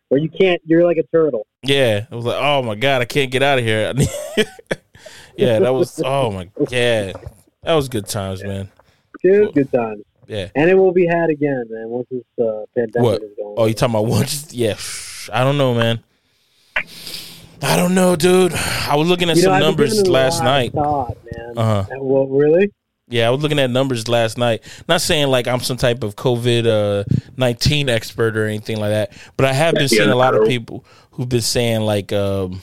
where 0.08 0.20
you 0.20 0.28
can't. 0.28 0.60
You're 0.64 0.84
like 0.84 0.96
a 0.98 1.04
turtle. 1.14 1.46
yeah. 1.62 2.06
it 2.10 2.14
was 2.14 2.24
like, 2.24 2.40
oh 2.40 2.62
my 2.62 2.74
god, 2.74 3.02
I 3.02 3.04
can't 3.04 3.30
get 3.30 3.42
out 3.42 3.58
of 3.58 3.64
here. 3.64 3.92
yeah, 5.36 5.58
that 5.60 5.72
was 5.74 6.00
oh 6.04 6.30
my 6.30 6.44
god, 6.44 6.68
that 7.62 7.74
was 7.74 7.88
good 7.88 8.06
times, 8.06 8.42
man. 8.42 8.70
Was 9.22 9.52
good 9.52 9.70
times, 9.72 10.02
Yeah. 10.26 10.48
and 10.54 10.70
it 10.70 10.74
will 10.74 10.92
be 10.92 11.06
had 11.06 11.28
again, 11.30 11.64
man. 11.68 11.88
Once 11.88 12.06
this 12.10 12.22
uh, 12.40 12.64
pandemic 12.74 13.02
What? 13.02 13.22
is 13.22 13.30
going. 13.36 13.54
Oh, 13.58 13.66
you 13.66 13.74
talking 13.74 13.94
about 13.94 14.06
once? 14.06 14.52
Yeah, 14.52 14.76
I 15.32 15.44
don't 15.44 15.58
know, 15.58 15.74
man. 15.74 16.02
I 17.62 17.76
don't 17.76 17.94
know, 17.94 18.16
dude. 18.16 18.54
I 18.54 18.96
was 18.96 19.06
looking 19.08 19.28
at 19.28 19.36
You 19.36 19.42
some 19.42 19.52
I've 19.52 19.60
numbers 19.62 19.90
giving 19.90 20.06
it 20.06 20.08
a 20.08 20.12
last 20.12 20.42
night. 20.42 20.72
Thought, 20.72 21.18
man. 21.36 21.58
Uh 21.58 21.82
huh. 21.84 21.96
Well, 22.00 22.26
really? 22.26 22.72
Yeah, 23.10 23.26
I 23.26 23.30
was 23.30 23.42
looking 23.42 23.58
at 23.58 23.70
numbers 23.70 24.08
last 24.08 24.38
night. 24.38 24.62
Not 24.88 25.00
saying 25.00 25.28
like 25.28 25.48
I'm 25.48 25.60
some 25.60 25.76
type 25.76 26.04
of 26.04 26.14
COVID 26.16 26.66
uh, 26.66 27.04
nineteen 27.36 27.88
expert 27.88 28.36
or 28.36 28.46
anything 28.46 28.78
like 28.78 28.90
that, 28.90 29.12
but 29.36 29.46
I 29.46 29.52
have 29.52 29.74
been 29.74 29.88
seeing 29.88 30.08
a 30.08 30.16
lot 30.16 30.34
of 30.34 30.46
people 30.46 30.84
who've 31.10 31.28
been 31.28 31.40
saying 31.40 31.80
like, 31.80 32.12
um, 32.12 32.62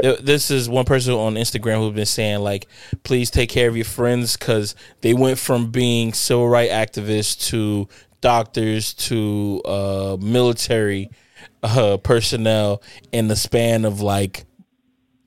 th- 0.00 0.20
this 0.20 0.50
is 0.50 0.68
one 0.68 0.86
person 0.86 1.12
on 1.12 1.34
Instagram 1.34 1.78
who's 1.78 1.94
been 1.94 2.06
saying 2.06 2.40
like, 2.40 2.68
please 3.02 3.30
take 3.30 3.50
care 3.50 3.68
of 3.68 3.76
your 3.76 3.84
friends 3.84 4.36
because 4.36 4.74
they 5.02 5.12
went 5.12 5.38
from 5.38 5.70
being 5.70 6.14
civil 6.14 6.48
rights 6.48 6.72
activists 6.72 7.48
to 7.50 7.86
doctors 8.22 8.94
to 8.94 9.60
uh, 9.64 10.16
military 10.20 11.10
uh, 11.62 11.98
personnel 11.98 12.82
in 13.12 13.28
the 13.28 13.36
span 13.36 13.84
of 13.84 14.00
like 14.00 14.44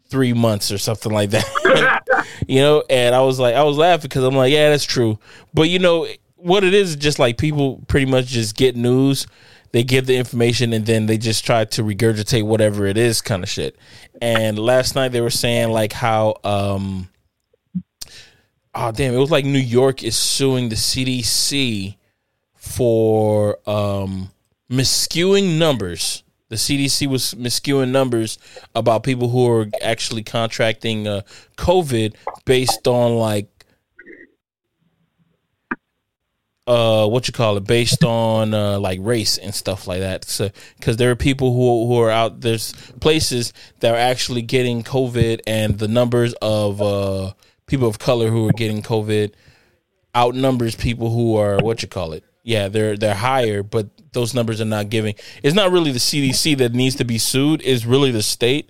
three 0.08 0.34
months 0.34 0.72
or 0.72 0.78
something 0.78 1.12
like 1.12 1.32
that. 1.32 2.03
you 2.48 2.62
know, 2.62 2.84
and 2.90 3.14
I 3.16 3.22
was 3.22 3.40
like, 3.40 3.56
I 3.56 3.64
was 3.64 3.78
laughing 3.78 4.04
because 4.04 4.24
I'm 4.24 4.36
like, 4.36 4.52
yeah, 4.52 4.70
that's 4.70 4.86
true. 4.86 5.20
But 5.54 5.64
you 5.64 5.80
know, 5.80 6.08
what 6.36 6.64
it 6.64 6.74
is, 6.74 6.96
just 6.96 7.20
like 7.20 7.38
people 7.38 7.82
pretty 7.88 8.06
much 8.06 8.28
just 8.28 8.56
get 8.56 8.76
news, 8.76 9.28
they 9.72 9.84
give 9.84 10.06
the 10.06 10.16
information, 10.16 10.74
and 10.74 10.86
then 10.86 11.06
they 11.06 11.18
just 11.18 11.46
try 11.46 11.66
to 11.66 11.84
regurgitate 11.84 12.46
whatever 12.46 12.86
it 12.86 12.98
is, 12.98 13.22
kind 13.22 13.44
of 13.44 13.50
shit. 13.50 13.76
And 14.22 14.60
last 14.60 14.96
night 14.96 15.10
they 15.10 15.22
were 15.22 15.30
saying 15.30 15.72
like 15.72 15.94
how, 15.94 16.36
um, 16.44 17.10
oh 18.76 18.92
damn, 18.92 19.14
it 19.14 19.18
was 19.18 19.32
like 19.32 19.46
New 19.46 19.60
York 19.60 20.04
is 20.04 20.16
suing 20.16 20.70
the 20.70 20.76
CDC 20.76 21.98
for 22.56 23.58
um 23.70 24.32
miscuing 24.70 25.58
numbers. 25.58 26.24
The 26.54 26.58
CDC 26.58 27.08
was 27.08 27.34
miscuing 27.34 27.90
numbers 27.90 28.38
about 28.76 29.02
people 29.02 29.30
who 29.30 29.50
are 29.50 29.66
actually 29.82 30.22
contracting 30.22 31.08
uh, 31.08 31.24
COVID 31.58 32.14
based 32.46 32.88
on 32.88 33.16
like 33.16 33.50
uh 36.68 37.08
what 37.08 37.28
you 37.28 37.34
call 37.34 37.58
it 37.58 37.64
based 37.66 38.04
on 38.04 38.54
uh 38.54 38.80
like 38.80 39.00
race 39.02 39.40
and 39.40 39.54
stuff 39.54 39.88
like 39.88 40.02
that. 40.02 40.26
So 40.26 40.52
because 40.78 40.98
there 40.98 41.10
are 41.10 41.16
people 41.16 41.54
who 41.54 41.88
who 41.88 42.00
are 42.00 42.12
out 42.12 42.42
there's 42.42 42.74
places 43.02 43.52
that 43.80 43.92
are 43.92 43.98
actually 43.98 44.44
getting 44.44 44.84
covid 44.84 45.42
and 45.48 45.80
the 45.80 45.88
numbers 45.88 46.36
of 46.40 46.84
uh 46.84 47.34
people 47.66 47.88
of 47.88 47.98
color 47.98 48.30
who 48.30 48.48
are 48.48 48.54
getting 48.54 48.84
covid 48.84 49.34
outnumbers 50.16 50.76
people 50.76 51.10
who 51.10 51.36
are 51.36 51.58
what 51.64 51.82
you 51.82 51.88
call 51.88 52.14
it. 52.14 52.24
Yeah 52.44 52.68
they're 52.68 52.96
they're 52.96 53.16
higher 53.16 53.64
but 53.64 53.90
those 54.14 54.34
numbers 54.34 54.62
are 54.62 54.66
not 54.66 54.90
giving 54.90 55.16
it's 55.44 55.56
not 55.56 55.72
really 55.72 55.92
the 55.92 56.00
cdc 56.00 56.58
that 56.58 56.74
needs 56.74 56.96
to 56.96 57.04
be 57.04 57.18
sued 57.18 57.62
it's 57.66 57.86
really 57.86 58.12
the 58.12 58.24
state 58.24 58.70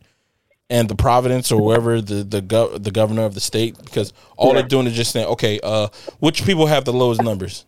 and 0.69 0.89
the 0.89 0.95
Providence 0.95 1.51
or 1.51 1.59
whoever 1.61 2.01
the 2.01 2.23
the 2.23 2.41
gov- 2.41 2.81
the 2.83 2.89
governor 2.91 3.23
of 3.25 3.33
the 3.33 3.41
state 3.41 3.77
because 3.83 4.13
all 4.37 4.47
Yeah. 4.53 4.61
they're 4.61 4.69
doing 4.69 4.87
is 4.87 4.95
just 4.95 5.11
saying, 5.11 5.27
okay, 5.27 5.59
uh, 5.61 5.89
which 6.19 6.45
people 6.45 6.65
have 6.67 6.85
the 6.85 6.93
lowest 6.93 7.21
numbers? 7.21 7.65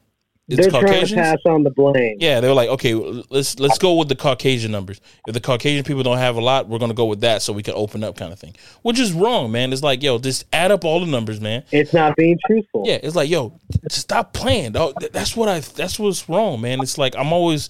It's 0.48 0.62
They're 0.62 0.70
trying 0.70 1.08
to 1.08 1.16
pass 1.16 1.40
on 1.48 1.64
the 1.64 1.72
blame. 1.72 2.18
Yeah, 2.20 2.40
they 2.40 2.48
were 2.48 2.54
like, 2.54 2.70
okay, 2.70 2.94
let's 2.94 3.60
let's 3.60 3.80
go 3.80 3.96
with 3.96 4.10
the 4.10 4.16
Caucasian 4.16 4.72
numbers. 4.72 5.02
If 5.28 5.34
the 5.34 5.40
Caucasian 5.40 5.84
people 5.84 6.04
don't 6.04 6.20
have 6.20 6.36
a 6.36 6.42
lot, 6.42 6.68
we're 6.68 6.78
gonna 6.78 6.94
go 6.94 7.06
with 7.06 7.22
that 7.22 7.42
so 7.42 7.52
we 7.52 7.64
can 7.64 7.74
open 7.74 8.04
up, 8.04 8.16
kind 8.16 8.32
of 8.32 8.38
thing. 8.38 8.56
Which 8.84 9.00
is 9.00 9.12
wrong, 9.12 9.52
man. 9.52 9.74
It's 9.74 9.82
like, 9.82 10.04
yo, 10.04 10.20
just 10.20 10.46
add 10.54 10.72
up 10.72 10.86
all 10.86 11.00
the 11.00 11.08
numbers, 11.08 11.42
man. 11.42 11.64
It's 11.72 11.94
not 11.94 12.16
being 12.16 12.38
truthful. 12.46 12.84
Yeah, 12.86 13.00
it's 13.02 13.16
like, 13.16 13.28
yo, 13.28 13.60
stop 13.90 14.34
playing. 14.34 14.74
That's 14.74 15.36
what 15.36 15.50
I. 15.50 15.62
That's 15.62 15.98
what's 15.98 16.30
wrong, 16.30 16.62
man. 16.62 16.80
It's 16.80 17.00
like 17.00 17.16
I'm 17.16 17.34
always. 17.34 17.70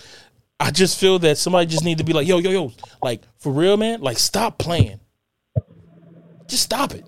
I 0.59 0.71
just 0.71 0.99
feel 0.99 1.17
that 1.19 1.37
somebody 1.37 1.67
just 1.67 1.85
need 1.85 1.99
to 1.99 2.03
be 2.03 2.11
like, 2.11 2.27
yo, 2.27 2.39
yo, 2.39 2.49
yo, 2.49 2.73
like 3.01 3.21
for 3.37 3.53
real, 3.53 3.77
man. 3.77 4.01
Like, 4.01 4.19
stop 4.19 4.57
playing. 4.57 4.99
Just 6.47 6.63
stop 6.63 6.93
it. 6.93 7.05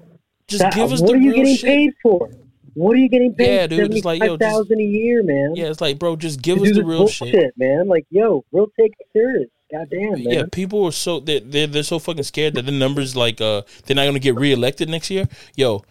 Just 0.48 0.64
give 0.74 0.94
us 0.94 1.02
what 1.02 1.08
the 1.08 1.14
are 1.14 1.18
you 1.18 1.32
real 1.32 1.40
getting 1.40 1.56
shit. 1.58 1.66
paid 1.66 1.94
for? 2.02 2.30
What 2.78 2.96
are 2.96 3.00
you 3.00 3.10
getting 3.10 3.34
paid? 3.34 3.56
Yeah, 3.56 3.66
dude, 3.66 3.92
it's 3.92 4.06
like, 4.06 4.20
yo, 4.22 4.28
Seventy-five 4.28 4.52
thousand 4.52 4.80
a 4.80 4.84
year, 4.84 5.24
man. 5.24 5.56
Yeah, 5.56 5.66
it's 5.66 5.82
like, 5.82 5.98
bro, 5.98 6.16
just 6.16 6.44
give 6.44 6.62
us 6.62 6.76
the 6.76 6.86
real 6.86 7.00
bullshit, 7.00 7.30
shit. 7.30 7.54
man. 7.58 7.88
Like, 7.88 8.06
yo, 8.12 8.46
we'll 8.52 8.72
take 8.80 8.94
it 9.00 9.08
serious. 9.14 9.50
Goddamn, 9.72 10.12
man. 10.12 10.22
Yeah, 10.22 10.44
people 10.52 10.86
are 10.86 10.92
so 10.92 11.20
they're, 11.20 11.40
they're 11.40 11.66
they're 11.66 11.82
so 11.82 11.98
fucking 11.98 12.22
scared 12.22 12.54
that 12.54 12.68
the 12.68 12.72
numbers 12.72 13.16
like 13.16 13.42
uh 13.42 13.64
they're 13.86 13.96
not 13.96 14.06
gonna 14.06 14.20
get 14.20 14.36
reelected 14.36 14.90
next 14.90 15.10
year. 15.10 15.28
Yo, 15.56 15.84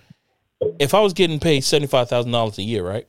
if 0.78 0.95
I 0.95 1.00
was 1.00 1.12
getting 1.12 1.40
paid 1.40 1.62
seventy 1.64 1.88
five 1.88 2.09
thousand 2.09 2.31
dollars 2.31 2.57
a 2.59 2.62
year, 2.62 2.87
right? 2.87 3.09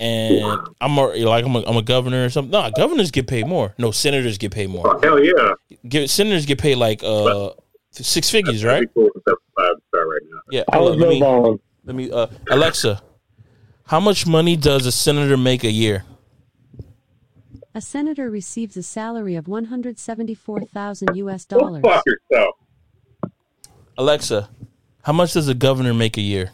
And 0.00 0.66
I'm 0.80 0.96
a, 0.96 1.06
like 1.26 1.44
I'm 1.44 1.56
a, 1.56 1.62
I'm 1.66 1.76
a 1.76 1.82
governor 1.82 2.24
or 2.24 2.30
something. 2.30 2.52
No, 2.52 2.70
governors 2.74 3.10
get 3.10 3.26
paid 3.26 3.46
more. 3.46 3.74
No, 3.76 3.90
senators 3.90 4.38
get 4.38 4.50
paid 4.50 4.70
more. 4.70 4.96
Oh, 4.96 5.00
hell 5.02 5.22
yeah. 5.22 5.52
Get, 5.86 6.08
senators 6.08 6.46
get 6.46 6.58
paid 6.58 6.76
like 6.76 7.04
uh 7.04 7.50
six 7.90 8.30
figures, 8.30 8.64
right? 8.64 8.88
cool 8.94 9.10
to 9.10 9.20
step 9.20 9.36
right 9.92 10.22
now. 10.30 10.40
Yeah. 10.50 10.62
I 10.72 10.76
Hold 10.78 10.86
was 10.86 10.94
on, 10.94 11.00
let 11.00 11.08
me 11.10 11.20
lowballing. 11.20 11.60
Let 11.84 11.94
me 11.96 12.10
uh 12.10 12.26
Alexa, 12.50 13.02
how 13.86 14.00
much 14.00 14.26
money 14.26 14.56
does 14.56 14.86
a 14.86 14.92
senator 14.92 15.36
make 15.36 15.64
a 15.64 15.70
year? 15.70 16.04
A 17.74 17.80
senator 17.80 18.30
receives 18.30 18.76
a 18.76 18.82
salary 18.82 19.34
of 19.34 19.48
174,000 19.48 21.16
US 21.16 21.44
Go 21.44 21.58
dollars. 21.58 21.82
fuck 21.82 22.04
yourself. 22.06 22.54
Alexa, 23.98 24.48
how 25.02 25.12
much 25.12 25.32
does 25.32 25.48
a 25.48 25.54
governor 25.54 25.92
make 25.94 26.16
a 26.16 26.20
year? 26.20 26.52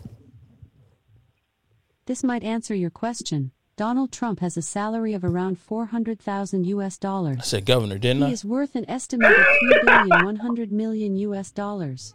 This 2.07 2.25
might 2.25 2.43
answer 2.43 2.75
your 2.75 2.91
question. 2.91 3.53
Donald 3.77 4.13
Trump 4.13 4.41
has 4.41 4.57
a 4.57 4.63
salary 4.63 5.15
of 5.15 5.25
around 5.25 5.59
400,000 5.59 6.65
US 6.67 6.99
dollars. 6.99 7.31
I 7.33 7.35
dollars. 7.37 7.47
said 7.47 7.65
governor, 7.67 7.99
didn't 7.99 8.19
He 8.19 8.25
I? 8.25 8.29
He 8.29 8.33
is 8.35 8.45
worth 8.45 8.75
an 8.75 8.85
estimated 8.89 9.37
3 9.37 9.81
billion 9.85 10.25
100 10.25 10.73
million 10.73 11.17
US 11.17 11.51
dollars. 11.51 12.15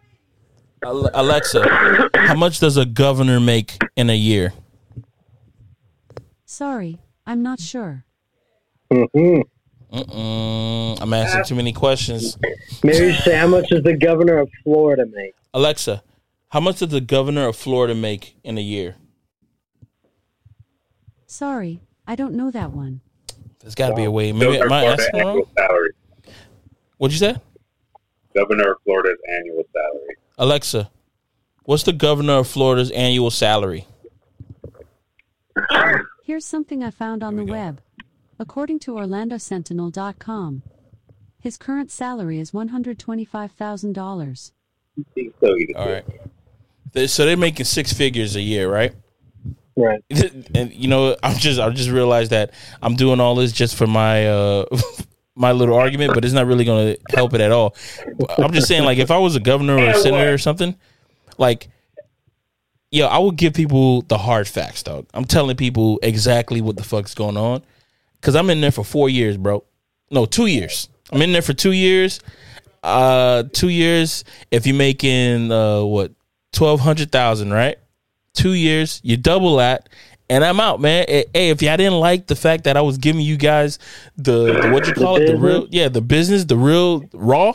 Ale- 0.83 1.09
Alexa, 1.13 2.09
how 2.15 2.35
much 2.35 2.59
does 2.59 2.77
a 2.77 2.85
governor 2.85 3.39
make 3.39 3.77
in 3.95 4.09
a 4.09 4.15
year? 4.15 4.53
Sorry, 6.45 6.99
I'm 7.25 7.41
not 7.41 7.59
sure. 7.59 8.05
Mhm. 8.91 9.43
Mm-mm, 9.91 10.97
I'm 11.01 11.13
asking 11.13 11.45
too 11.45 11.55
many 11.55 11.71
questions. 11.71 12.37
Maybe 12.83 12.97
you 13.07 13.13
say 13.13 13.35
how 13.35 13.47
much 13.47 13.69
does 13.69 13.83
the 13.83 13.95
governor 13.95 14.39
of 14.39 14.49
Florida 14.63 15.05
make? 15.11 15.33
Alexa, 15.53 16.03
how 16.49 16.59
much 16.59 16.79
does 16.79 16.89
the 16.89 17.01
governor 17.01 17.47
of 17.47 17.55
Florida 17.55 17.95
make 17.95 18.35
in 18.43 18.57
a 18.57 18.61
year? 18.61 18.95
Sorry, 21.27 21.79
I 22.05 22.15
don't 22.15 22.33
know 22.35 22.51
that 22.51 22.71
one. 22.71 23.01
There's 23.59 23.75
got 23.75 23.89
to 23.89 23.95
be 23.95 24.03
a 24.03 24.11
way. 24.11 24.31
Maybe 24.31 24.57
Those 24.57 24.61
am 24.65 24.73
I 24.73 24.85
asking 24.85 25.19
wrong? 25.19 25.29
annual 25.29 25.49
salary. 25.57 25.89
What'd 26.97 27.13
you 27.13 27.19
say? 27.19 27.35
Governor 28.35 28.71
of 28.73 28.77
Florida's 28.83 29.17
annual 29.29 29.63
salary. 29.73 30.15
Alexa, 30.37 30.91
what's 31.63 31.83
the 31.83 31.93
governor 31.93 32.33
of 32.33 32.47
Florida's 32.47 32.91
annual 32.91 33.31
salary? 33.31 33.87
Here's 36.23 36.45
something 36.45 36.83
I 36.83 36.91
found 36.91 37.23
on 37.23 37.37
the 37.37 37.45
web. 37.45 37.81
According 38.37 38.79
to 38.79 38.93
OrlandoSentinel.com, 38.93 40.63
his 41.39 41.57
current 41.57 41.91
salary 41.91 42.39
is 42.39 42.51
$125,000. 42.51 44.51
He's 45.13 45.31
still 45.37 45.57
eating 45.57 45.75
All 45.75 45.89
right. 45.89 46.05
So 47.09 47.25
they're 47.25 47.37
making 47.37 47.65
six 47.65 47.93
figures 47.93 48.35
a 48.35 48.41
year, 48.41 48.69
right? 48.69 48.93
Right. 49.77 50.03
and 50.55 50.73
you 50.73 50.87
know, 50.87 51.15
I'm 51.21 51.37
just 51.37 51.59
I 51.59 51.69
just 51.69 51.89
realized 51.89 52.31
that 52.31 52.53
I'm 52.81 52.95
doing 52.95 53.19
all 53.19 53.35
this 53.35 53.51
just 53.51 53.75
for 53.75 53.87
my 53.87 54.27
uh 54.27 54.65
my 55.35 55.51
little 55.51 55.75
argument, 55.75 56.13
but 56.13 56.23
it's 56.23 56.33
not 56.33 56.47
really 56.47 56.65
going 56.65 56.95
to 56.95 57.15
help 57.15 57.33
it 57.33 57.41
at 57.41 57.51
all. 57.51 57.75
I'm 58.37 58.53
just 58.53 58.67
saying, 58.67 58.83
like, 58.83 58.97
if 58.97 59.11
I 59.11 59.17
was 59.17 59.35
a 59.35 59.39
governor 59.39 59.75
or 59.77 59.89
a 59.89 59.93
senator 59.95 60.33
or 60.33 60.37
something, 60.37 60.75
like, 61.37 61.67
yo, 62.91 63.07
I 63.07 63.17
would 63.19 63.35
give 63.35 63.53
people 63.53 64.01
the 64.03 64.17
hard 64.17 64.47
facts, 64.47 64.83
dog. 64.83 65.07
I'm 65.13 65.25
telling 65.25 65.57
people 65.57 65.99
exactly 66.01 66.61
what 66.61 66.77
the 66.77 66.83
fuck's 66.83 67.13
going 67.13 67.37
on 67.37 67.63
because 68.19 68.35
I'm 68.35 68.49
in 68.49 68.61
there 68.61 68.71
for 68.71 68.85
four 68.85 69.09
years, 69.09 69.37
bro. 69.37 69.63
No, 70.09 70.25
two 70.25 70.45
years. 70.45 70.87
I'm 71.11 71.21
in 71.21 71.33
there 71.33 71.41
for 71.41 71.53
two 71.53 71.73
years. 71.73 72.19
Uh, 72.81 73.43
two 73.51 73.69
years. 73.69 74.23
If 74.51 74.65
you're 74.65 74.75
making 74.75 75.51
uh 75.51 75.83
what 75.83 76.13
twelve 76.51 76.79
hundred 76.79 77.11
thousand, 77.11 77.51
right? 77.51 77.77
Two 78.33 78.53
years, 78.53 78.99
you 79.03 79.17
double 79.17 79.57
that, 79.57 79.89
and 80.29 80.43
I'm 80.43 80.59
out, 80.59 80.79
man. 80.81 81.05
Eh, 81.07 81.23
Hey, 81.33 81.49
if 81.49 81.61
y'all 81.61 81.77
didn't 81.77 81.99
like 81.99 82.27
the 82.27 82.35
fact 82.35 82.63
that 82.65 82.77
I 82.77 82.81
was 82.81 82.97
giving 82.97 83.21
you 83.21 83.37
guys 83.37 83.79
the, 84.17 84.59
the 84.61 84.69
what 84.71 84.87
you 84.87 84.93
call 84.93 85.17
it, 85.17 85.27
the 85.27 85.35
real, 85.35 85.67
yeah, 85.71 85.87
the 85.89 86.01
business, 86.01 86.45
the 86.45 86.57
real 86.57 87.03
raw, 87.13 87.53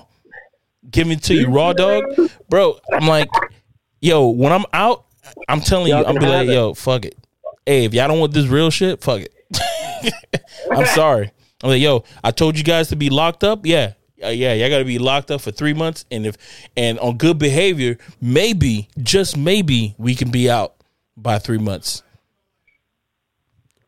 giving 0.90 1.12
it 1.12 1.22
to 1.24 1.34
you 1.34 1.48
raw, 1.48 1.72
dog, 1.72 2.04
bro. 2.48 2.78
I'm 2.92 3.06
like, 3.06 3.28
yo, 4.00 4.28
when 4.30 4.52
I'm 4.52 4.64
out, 4.72 5.04
I'm 5.48 5.60
telling 5.60 5.88
you, 5.88 5.94
Y'all 5.94 6.06
I'm 6.06 6.18
be 6.18 6.26
like, 6.26 6.48
it. 6.48 6.52
yo, 6.52 6.74
fuck 6.74 7.04
it. 7.04 7.16
Hey, 7.66 7.84
if 7.84 7.94
y'all 7.94 8.08
don't 8.08 8.18
want 8.18 8.32
this 8.32 8.46
real 8.46 8.70
shit, 8.70 9.00
fuck 9.02 9.20
it. 9.20 9.34
I'm 10.72 10.86
sorry. 10.86 11.30
I'm 11.62 11.70
like, 11.70 11.82
yo, 11.82 12.04
I 12.24 12.30
told 12.30 12.56
you 12.56 12.64
guys 12.64 12.88
to 12.88 12.96
be 12.96 13.10
locked 13.10 13.44
up. 13.44 13.66
Yeah, 13.66 13.92
uh, 14.24 14.28
yeah, 14.28 14.54
y'all 14.54 14.70
got 14.70 14.78
to 14.78 14.84
be 14.84 14.98
locked 14.98 15.30
up 15.30 15.40
for 15.42 15.50
three 15.50 15.74
months, 15.74 16.04
and 16.10 16.26
if 16.26 16.36
and 16.76 16.98
on 17.00 17.18
good 17.18 17.38
behavior, 17.38 17.98
maybe 18.20 18.88
just 19.02 19.36
maybe 19.36 19.94
we 19.98 20.14
can 20.14 20.30
be 20.30 20.48
out 20.50 20.74
by 21.16 21.38
three 21.38 21.58
months. 21.58 22.02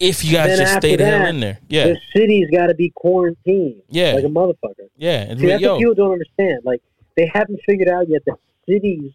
If 0.03 0.25
you 0.25 0.33
guys 0.33 0.59
just 0.59 0.73
after 0.75 0.89
stay 0.89 0.97
the 0.97 1.05
hell 1.07 1.27
in 1.27 1.41
there, 1.41 1.59
yeah, 1.69 1.87
The 1.87 1.99
city's 2.15 2.51
got 2.51 2.67
to 2.67 2.75
be 2.75 2.91
quarantined. 2.95 3.83
Yeah. 3.89 4.13
Like 4.15 4.25
a 4.25 4.29
motherfucker. 4.29 4.89
yeah, 4.97 5.23
and 5.23 5.39
See, 5.39 5.47
be- 5.47 5.51
that's 5.53 5.63
yo, 5.63 5.73
what 5.73 5.79
people 5.79 5.95
don't 5.95 6.13
understand. 6.13 6.61
Like, 6.65 6.83
they 7.17 7.31
haven't 7.33 7.61
figured 7.67 7.89
out 7.89 8.09
yet 8.09 8.23
that 8.27 8.37
cities 8.69 9.13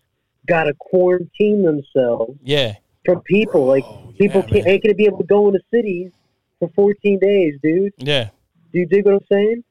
got 0.47 0.63
to 0.63 0.73
quarantine 0.75 1.63
themselves 1.63 2.37
yeah, 2.43 2.75
from 3.05 3.21
people. 3.21 3.65
Like, 3.65 3.83
oh, 3.85 4.13
people 4.17 4.41
yeah, 4.47 4.53
can't, 4.53 4.67
ain't 4.67 4.83
going 4.83 4.93
to 4.93 4.95
be 4.95 5.05
able 5.05 5.17
to 5.17 5.25
go 5.25 5.47
into 5.47 5.59
cities 5.71 6.11
for 6.59 6.69
14 6.69 7.19
days, 7.19 7.55
dude. 7.61 7.93
yeah. 7.97 8.29
Do 8.73 8.79
you 8.79 8.85
dig 8.85 9.05
what 9.05 9.15
I'm 9.15 9.19
saying? 9.31 9.63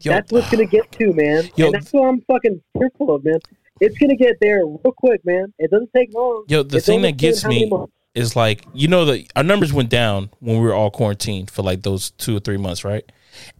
Yo, 0.00 0.12
that's 0.12 0.30
what's 0.30 0.50
going 0.50 0.64
to 0.64 0.70
get 0.70 0.90
to, 0.92 1.12
man. 1.12 1.48
Yo, 1.56 1.66
and 1.66 1.74
that's 1.74 1.92
what 1.92 2.06
I'm 2.06 2.20
fucking 2.22 2.62
fearful 2.78 3.14
of, 3.14 3.24
man. 3.24 3.38
It's 3.80 3.96
going 3.98 4.10
to 4.10 4.16
get 4.16 4.36
there 4.40 4.58
real 4.64 4.78
quick, 4.96 5.24
man. 5.24 5.52
It 5.58 5.70
doesn't 5.70 5.90
take 5.94 6.12
long. 6.14 6.44
Yo, 6.48 6.62
the 6.62 6.76
It's 6.76 6.86
thing 6.86 7.02
that 7.02 7.16
gets 7.16 7.42
been 7.42 7.50
how 7.50 7.54
many 7.54 7.64
me 7.64 7.70
months? 7.70 7.92
Is 8.18 8.34
like 8.34 8.64
you 8.74 8.88
know 8.88 9.04
that 9.06 9.26
our 9.36 9.42
numbers 9.44 9.72
went 9.72 9.88
down 9.88 10.30
when 10.40 10.56
we 10.56 10.62
were 10.62 10.74
all 10.74 10.90
quarantined 10.90 11.50
for 11.50 11.62
like 11.62 11.82
those 11.82 12.10
two 12.10 12.36
or 12.36 12.40
three 12.40 12.56
months, 12.56 12.84
right? 12.84 13.10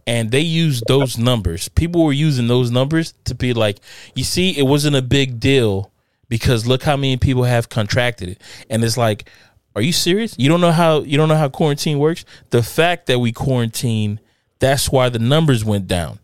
And 0.05 0.29
they 0.29 0.41
used 0.41 0.83
those 0.87 1.17
numbers. 1.17 1.69
People 1.69 2.03
were 2.03 2.11
using 2.11 2.47
those 2.47 2.69
numbers 2.69 3.13
to 3.25 3.33
be 3.35 3.53
like, 3.53 3.79
you 4.13 4.25
see, 4.25 4.57
it 4.57 4.63
wasn't 4.63 4.97
a 4.97 5.01
big 5.01 5.39
deal 5.39 5.91
because 6.27 6.67
look 6.67 6.83
how 6.83 6.97
many 6.97 7.15
people 7.15 7.43
have 7.43 7.69
contracted 7.69 8.29
it. 8.29 8.41
And 8.69 8.83
it's 8.83 8.97
like, 8.97 9.29
are 9.75 9.81
you 9.81 9.93
serious? 9.93 10.35
You 10.37 10.49
don't 10.49 10.59
know 10.59 10.73
how 10.73 11.01
you 11.01 11.17
don't 11.17 11.29
know 11.29 11.37
how 11.37 11.47
quarantine 11.47 11.97
works? 11.97 12.25
The 12.49 12.61
fact 12.61 13.07
that 13.07 13.19
we 13.19 13.31
quarantine, 13.31 14.19
that's 14.59 14.91
why 14.91 15.07
the 15.07 15.19
numbers 15.19 15.63
went 15.63 15.87
down. 15.87 16.19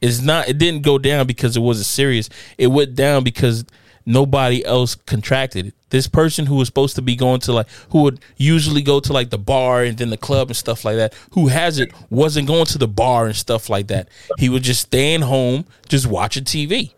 It's 0.00 0.20
not 0.20 0.48
it 0.48 0.58
didn't 0.58 0.82
go 0.82 0.98
down 0.98 1.26
because 1.26 1.56
it 1.56 1.60
wasn't 1.60 1.86
serious. 1.86 2.28
It 2.56 2.68
went 2.68 2.94
down 2.94 3.24
because 3.24 3.64
nobody 4.10 4.64
else 4.64 4.94
contracted 4.94 5.66
it. 5.68 5.74
This 5.90 6.06
person 6.06 6.46
who 6.46 6.54
was 6.56 6.68
supposed 6.68 6.96
to 6.96 7.02
be 7.02 7.16
going 7.16 7.40
to 7.40 7.52
like 7.52 7.68
who 7.90 8.02
would 8.02 8.20
usually 8.36 8.82
go 8.82 9.00
to 9.00 9.12
like 9.12 9.30
the 9.30 9.38
bar 9.38 9.82
and 9.82 9.96
then 9.98 10.10
the 10.10 10.16
club 10.16 10.48
and 10.48 10.56
stuff 10.56 10.84
like 10.84 10.96
that, 10.96 11.14
who 11.32 11.48
has 11.48 11.78
it 11.78 11.92
wasn't 12.10 12.46
going 12.46 12.66
to 12.66 12.78
the 12.78 12.88
bar 12.88 13.26
and 13.26 13.36
stuff 13.36 13.68
like 13.68 13.88
that. 13.88 14.08
He 14.38 14.48
was 14.48 14.62
just 14.62 14.82
staying 14.82 15.22
home, 15.22 15.64
just 15.88 16.06
watching 16.06 16.44
TV. 16.44 16.92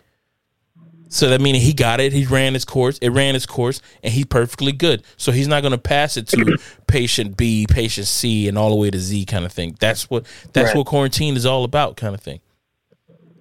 So 1.08 1.28
that 1.28 1.42
meaning 1.42 1.60
he 1.60 1.74
got 1.74 2.00
it, 2.00 2.14
he 2.14 2.24
ran 2.24 2.54
his 2.54 2.64
course, 2.64 2.96
it 3.02 3.10
ran 3.10 3.36
its 3.36 3.44
course, 3.44 3.82
and 4.02 4.14
he's 4.14 4.24
perfectly 4.24 4.72
good. 4.72 5.02
So 5.18 5.30
he's 5.30 5.46
not 5.48 5.62
gonna 5.62 5.76
pass 5.76 6.16
it 6.16 6.26
to 6.28 6.56
patient 6.86 7.36
B, 7.36 7.66
patient 7.68 8.06
C, 8.06 8.48
and 8.48 8.56
all 8.56 8.70
the 8.70 8.76
way 8.76 8.90
to 8.90 8.98
Z 8.98 9.26
kind 9.26 9.44
of 9.44 9.52
thing. 9.52 9.76
That's 9.78 10.08
what 10.08 10.24
that's 10.54 10.68
Right. 10.68 10.76
what 10.76 10.86
quarantine 10.86 11.36
is 11.36 11.44
all 11.44 11.64
about, 11.64 11.96
kind 11.98 12.14
of 12.14 12.22
thing. 12.22 12.40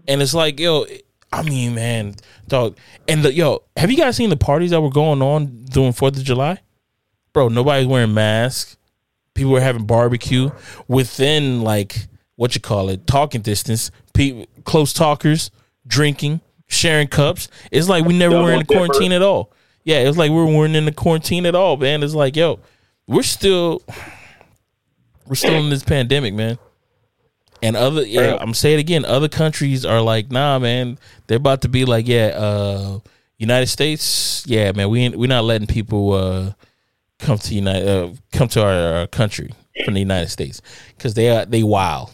And 0.07 0.21
it's 0.21 0.33
like, 0.33 0.59
yo, 0.59 0.85
I 1.31 1.43
mean, 1.43 1.75
man, 1.75 2.15
dog. 2.47 2.77
And 3.07 3.23
the 3.23 3.33
yo, 3.33 3.63
have 3.77 3.89
you 3.89 3.97
guys 3.97 4.17
seen 4.17 4.29
the 4.29 4.37
parties 4.37 4.71
that 4.71 4.81
were 4.81 4.89
going 4.89 5.21
on 5.21 5.65
during 5.65 5.93
Fourth 5.93 6.17
of 6.17 6.23
July? 6.23 6.59
Bro, 7.33 7.49
nobody's 7.49 7.87
wearing 7.87 8.13
masks. 8.13 8.77
People 9.33 9.53
were 9.53 9.61
having 9.61 9.85
barbecue 9.85 10.51
within 10.87 11.61
like 11.61 12.07
what 12.35 12.53
you 12.53 12.61
call 12.61 12.89
it, 12.89 13.07
talking 13.07 13.41
distance. 13.41 13.91
People, 14.13 14.45
close 14.65 14.91
talkers, 14.91 15.51
drinking, 15.87 16.41
sharing 16.67 17.07
cups. 17.07 17.47
It's 17.71 17.87
like 17.87 18.03
we 18.03 18.17
never 18.17 18.33
Double 18.33 18.45
were 18.45 18.53
in 18.53 18.59
the 18.59 18.65
quarantine 18.65 19.13
at 19.13 19.21
all. 19.21 19.53
Yeah, 19.83 19.99
it's 19.99 20.17
like 20.17 20.31
we 20.31 20.43
weren't 20.43 20.75
in 20.75 20.85
the 20.85 20.91
quarantine 20.91 21.45
at 21.45 21.55
all, 21.55 21.77
man. 21.77 22.03
It's 22.03 22.13
like, 22.13 22.35
yo, 22.35 22.59
we're 23.07 23.23
still 23.23 23.81
we're 25.27 25.35
still 25.35 25.55
in 25.55 25.69
this 25.69 25.83
pandemic, 25.83 26.33
man. 26.33 26.57
And 27.61 27.75
other 27.75 28.03
yeah, 28.03 28.37
I'm 28.39 28.53
saying 28.53 28.79
it 28.79 28.81
again, 28.81 29.05
other 29.05 29.29
countries 29.29 29.85
are 29.85 30.01
like, 30.01 30.31
nah, 30.31 30.57
man, 30.59 30.97
they're 31.27 31.37
about 31.37 31.61
to 31.61 31.69
be 31.69 31.85
like, 31.85 32.07
yeah, 32.07 32.27
uh 32.35 32.99
United 33.37 33.67
States, 33.67 34.43
yeah, 34.47 34.71
man, 34.71 34.89
we 34.89 35.01
ain't, 35.01 35.15
we're 35.15 35.27
not 35.27 35.43
letting 35.43 35.67
people 35.67 36.13
uh 36.13 36.53
come 37.19 37.37
to 37.37 37.53
United 37.53 37.87
uh, 37.87 38.13
come 38.31 38.47
to 38.49 38.63
our, 38.63 38.99
our 38.99 39.07
country 39.07 39.51
from 39.85 39.93
the 39.93 39.99
United 39.99 40.29
States 40.29 40.61
because 40.97 41.13
they 41.13 41.29
are 41.29 41.45
they 41.45 41.63
wild. 41.63 42.11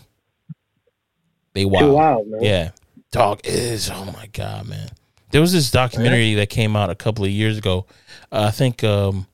They 1.54 1.66
wild. 1.66 1.94
Wild, 1.94 2.28
man. 2.28 2.44
Yeah. 2.44 2.72
Dog 3.12 3.42
is 3.46 3.90
oh 3.90 4.06
my 4.06 4.28
god, 4.34 4.68
man. 4.68 4.90
There 5.32 5.42
was 5.42 5.54
this 5.54 5.72
documentary 5.72 6.36
that 6.36 6.50
came 6.50 6.76
out 6.76 6.90
a 6.90 6.96
couple 6.96 7.26
of 7.26 7.32
years 7.32 7.58
ago. 7.58 7.86
Uh, 8.32 8.46
I 8.48 8.52
think 8.52 8.84
um 8.84 9.28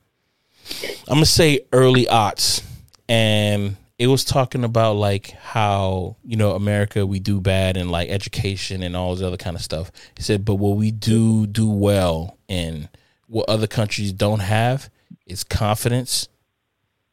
I'm 1.07 1.15
gonna 1.15 1.25
say 1.25 1.61
early 1.71 2.05
aughts, 2.05 2.63
and 3.09 3.75
it 4.03 4.07
was 4.07 4.25
talking 4.25 4.65
about 4.65 4.97
like 4.97 5.29
how 5.29 6.17
you 6.25 6.35
know 6.35 6.55
America 6.55 7.05
we 7.05 7.21
do 7.21 7.39
bad 7.39 7.77
in 7.77 7.87
like 7.87 8.09
education 8.09 8.83
and 8.83 8.97
all 8.97 9.15
this 9.15 9.23
other 9.25 9.37
kind 9.37 9.55
of 9.55 9.61
stuff. 9.61 9.93
He 10.17 10.21
said, 10.21 10.43
but 10.43 10.55
what 10.55 10.75
we 10.75 10.91
do 10.91 11.47
do 11.47 11.69
well 11.69 12.37
in 12.49 12.89
what 13.27 13.47
other 13.47 13.65
countries 13.65 14.11
don't 14.11 14.41
have 14.41 14.89
is 15.25 15.45
confidence. 15.45 16.27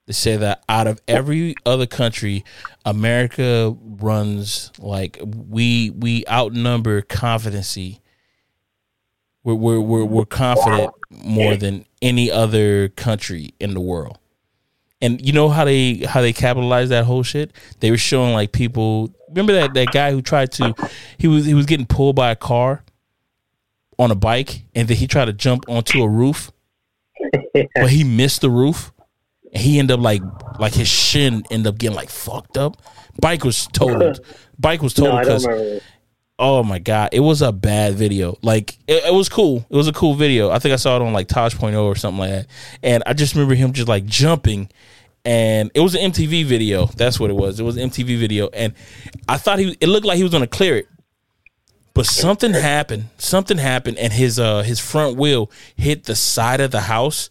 They 0.06 0.14
say 0.14 0.36
that 0.38 0.64
out 0.68 0.88
of 0.88 1.00
every 1.06 1.54
other 1.64 1.86
country, 1.86 2.44
America 2.84 3.72
runs 3.80 4.72
like 4.76 5.20
we 5.22 5.90
we 5.90 6.24
outnumber 6.28 7.02
competency. 7.02 8.00
We're 9.44 9.54
we're 9.54 9.80
we're, 9.80 10.04
we're 10.04 10.24
confident 10.24 10.92
more 11.08 11.54
than 11.54 11.86
any 12.02 12.32
other 12.32 12.88
country 12.88 13.54
in 13.60 13.74
the 13.74 13.80
world. 13.80 14.18
And 15.02 15.24
you 15.24 15.32
know 15.32 15.48
how 15.48 15.64
they 15.64 16.04
how 16.06 16.20
they 16.20 16.32
capitalized 16.32 16.90
that 16.90 17.04
whole 17.04 17.22
shit? 17.22 17.52
They 17.80 17.90
were 17.90 17.96
showing 17.96 18.34
like 18.34 18.52
people. 18.52 19.10
Remember 19.28 19.52
that 19.54 19.74
that 19.74 19.92
guy 19.92 20.12
who 20.12 20.20
tried 20.20 20.52
to, 20.52 20.74
he 21.16 21.26
was 21.26 21.46
he 21.46 21.54
was 21.54 21.66
getting 21.66 21.86
pulled 21.86 22.16
by 22.16 22.30
a 22.30 22.36
car 22.36 22.84
on 23.98 24.10
a 24.10 24.14
bike, 24.14 24.64
and 24.74 24.88
then 24.88 24.96
he 24.96 25.06
tried 25.06 25.26
to 25.26 25.32
jump 25.32 25.64
onto 25.68 26.02
a 26.02 26.08
roof, 26.08 26.52
but 27.52 27.90
he 27.90 28.04
missed 28.04 28.40
the 28.42 28.50
roof, 28.50 28.92
and 29.52 29.62
he 29.62 29.78
ended 29.78 29.98
up 29.98 30.00
like 30.00 30.22
like 30.58 30.74
his 30.74 30.88
shin 30.88 31.44
ended 31.50 31.68
up 31.68 31.78
getting 31.78 31.96
like 31.96 32.10
fucked 32.10 32.58
up. 32.58 32.76
Bike 33.20 33.44
was 33.44 33.66
totaled. 33.68 34.20
Bike 34.58 34.82
was 34.82 34.92
totaled 34.94 35.20
because. 35.20 35.46
Oh 36.40 36.64
my 36.64 36.78
god, 36.78 37.10
it 37.12 37.20
was 37.20 37.42
a 37.42 37.52
bad 37.52 37.94
video. 37.94 38.36
Like 38.42 38.78
it, 38.88 39.04
it 39.04 39.14
was 39.14 39.28
cool. 39.28 39.64
It 39.68 39.76
was 39.76 39.86
a 39.86 39.92
cool 39.92 40.14
video. 40.14 40.50
I 40.50 40.58
think 40.58 40.72
I 40.72 40.76
saw 40.76 40.96
it 40.96 41.02
on 41.02 41.12
like 41.12 41.28
Tosh.0 41.28 41.84
or 41.84 41.94
something 41.94 42.18
like 42.18 42.30
that. 42.30 42.46
And 42.82 43.02
I 43.06 43.12
just 43.12 43.34
remember 43.34 43.54
him 43.54 43.72
just 43.72 43.86
like 43.86 44.06
jumping 44.06 44.70
and 45.24 45.70
it 45.74 45.80
was 45.80 45.94
an 45.94 46.10
MTV 46.10 46.46
video. 46.46 46.86
That's 46.86 47.20
what 47.20 47.30
it 47.30 47.36
was. 47.36 47.60
It 47.60 47.62
was 47.62 47.76
an 47.76 47.90
MTV 47.90 48.18
video 48.18 48.48
and 48.48 48.72
I 49.28 49.36
thought 49.36 49.58
he 49.58 49.76
it 49.80 49.86
looked 49.86 50.06
like 50.06 50.16
he 50.16 50.22
was 50.22 50.32
going 50.32 50.42
to 50.42 50.48
clear 50.48 50.76
it. 50.78 50.88
But 51.92 52.06
something 52.06 52.54
happened. 52.54 53.10
Something 53.18 53.58
happened 53.58 53.98
and 53.98 54.12
his 54.12 54.38
uh 54.38 54.62
his 54.62 54.80
front 54.80 55.16
wheel 55.16 55.50
hit 55.76 56.04
the 56.04 56.16
side 56.16 56.60
of 56.60 56.70
the 56.70 56.82
house 56.82 57.28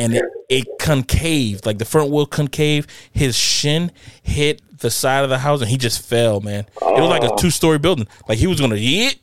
and 0.00 0.14
it, 0.14 0.24
it 0.48 0.66
concaved. 0.80 1.66
Like 1.66 1.78
the 1.78 1.84
front 1.84 2.10
wheel 2.10 2.26
concave, 2.26 2.86
his 3.12 3.36
shin 3.36 3.92
hit 4.22 4.62
the 4.78 4.90
side 4.90 5.24
of 5.24 5.30
the 5.30 5.38
house 5.38 5.60
and 5.60 5.70
he 5.70 5.76
just 5.76 6.02
fell, 6.02 6.40
man. 6.40 6.64
It 6.82 7.00
was 7.00 7.10
like 7.10 7.22
a 7.22 7.34
two 7.36 7.50
story 7.50 7.78
building. 7.78 8.08
Like 8.28 8.38
he 8.38 8.46
was 8.46 8.60
gonna 8.60 8.76
hit 8.76 9.18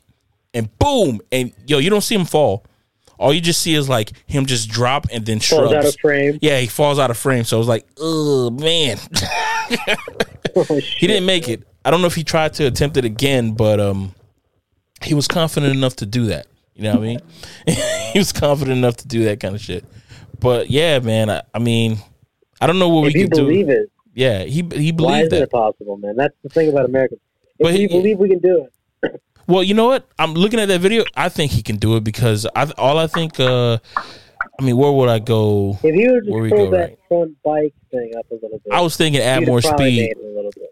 and 0.54 0.70
boom. 0.78 1.20
And 1.32 1.52
yo, 1.66 1.78
you 1.78 1.90
don't 1.90 2.00
see 2.02 2.14
him 2.14 2.24
fall. 2.24 2.64
All 3.18 3.34
you 3.34 3.40
just 3.40 3.60
see 3.60 3.74
is 3.74 3.88
like 3.88 4.12
him 4.26 4.46
just 4.46 4.70
drop 4.70 5.08
and 5.12 5.26
then 5.26 5.40
Falls 5.40 5.72
out 5.72 5.82
shrugs. 5.82 5.88
of 5.88 6.00
frame. 6.00 6.38
Yeah, 6.40 6.60
he 6.60 6.68
falls 6.68 7.00
out 7.00 7.10
of 7.10 7.16
frame. 7.16 7.42
So 7.42 7.56
it 7.56 7.58
was 7.58 7.68
like, 7.68 7.86
oh 7.98 8.50
man. 8.50 8.98
Oh, 10.56 10.64
he 10.64 11.06
didn't 11.06 11.26
make 11.26 11.46
it. 11.48 11.62
I 11.84 11.90
don't 11.90 12.00
know 12.00 12.06
if 12.06 12.14
he 12.14 12.24
tried 12.24 12.54
to 12.54 12.64
attempt 12.66 12.96
it 12.96 13.04
again, 13.04 13.52
but 13.52 13.78
um 13.80 14.14
he 15.02 15.14
was 15.14 15.28
confident 15.28 15.74
enough 15.74 15.96
to 15.96 16.06
do 16.06 16.26
that. 16.26 16.46
You 16.74 16.84
know 16.84 16.92
what 16.92 17.00
I 17.00 17.02
mean? 17.02 17.20
he 18.12 18.18
was 18.18 18.32
confident 18.32 18.78
enough 18.78 18.96
to 18.96 19.08
do 19.08 19.24
that 19.24 19.40
kind 19.40 19.54
of 19.54 19.60
shit. 19.60 19.84
But 20.40 20.70
yeah, 20.70 20.98
man, 21.00 21.30
I, 21.30 21.42
I 21.54 21.58
mean, 21.58 21.98
I 22.60 22.66
don't 22.66 22.78
know 22.78 22.88
what 22.88 23.08
If 23.08 23.14
we 23.14 23.20
can 23.20 23.30
could 23.30 23.36
do. 23.36 23.44
believe 23.46 23.68
it, 23.68 23.90
Yeah, 24.14 24.44
he 24.44 24.62
he 24.62 24.62
why 24.62 24.92
believed 24.92 25.18
isn't 25.26 25.30
that. 25.30 25.42
it 25.42 25.50
possible, 25.50 25.96
man? 25.96 26.16
That's 26.16 26.34
the 26.42 26.48
thing 26.48 26.68
about 26.68 26.84
America. 26.84 27.16
If 27.58 27.64
But 27.64 27.72
we 27.72 27.78
he- 27.80 27.86
believe 27.88 28.18
we 28.18 28.28
can 28.28 28.38
do 28.38 28.66
it, 29.02 29.20
Well, 29.46 29.62
you 29.62 29.72
know 29.74 29.86
what? 29.86 30.06
I'm 30.18 30.34
looking 30.34 30.60
at 30.60 30.68
that 30.68 30.80
video. 30.80 31.04
I 31.16 31.28
think 31.30 31.52
he 31.52 31.62
can 31.62 31.76
do 31.76 31.96
it 31.96 32.04
because 32.04 32.46
I 32.54 32.70
all 32.76 32.98
I 32.98 33.06
think. 33.06 33.40
uh 33.40 33.78
I 34.60 34.64
mean, 34.64 34.76
where 34.76 34.90
would 34.90 35.08
I 35.08 35.20
go? 35.20 35.78
if 35.84 35.94
you 35.94 36.12
would 36.14 36.26
Where 36.28 36.42
we 36.42 36.48
just 36.50 36.56
pull 36.58 36.70
go, 36.70 36.76
that 36.76 36.90
right? 36.90 36.98
front 37.08 37.36
bike 37.44 37.74
thing 37.92 38.12
up 38.18 38.26
a 38.30 38.34
little 38.34 38.58
bit, 38.58 38.72
I 38.72 38.80
was 38.80 38.96
thinking 38.96 39.20
add 39.22 39.46
more 39.46 39.62
speed. 39.62 40.14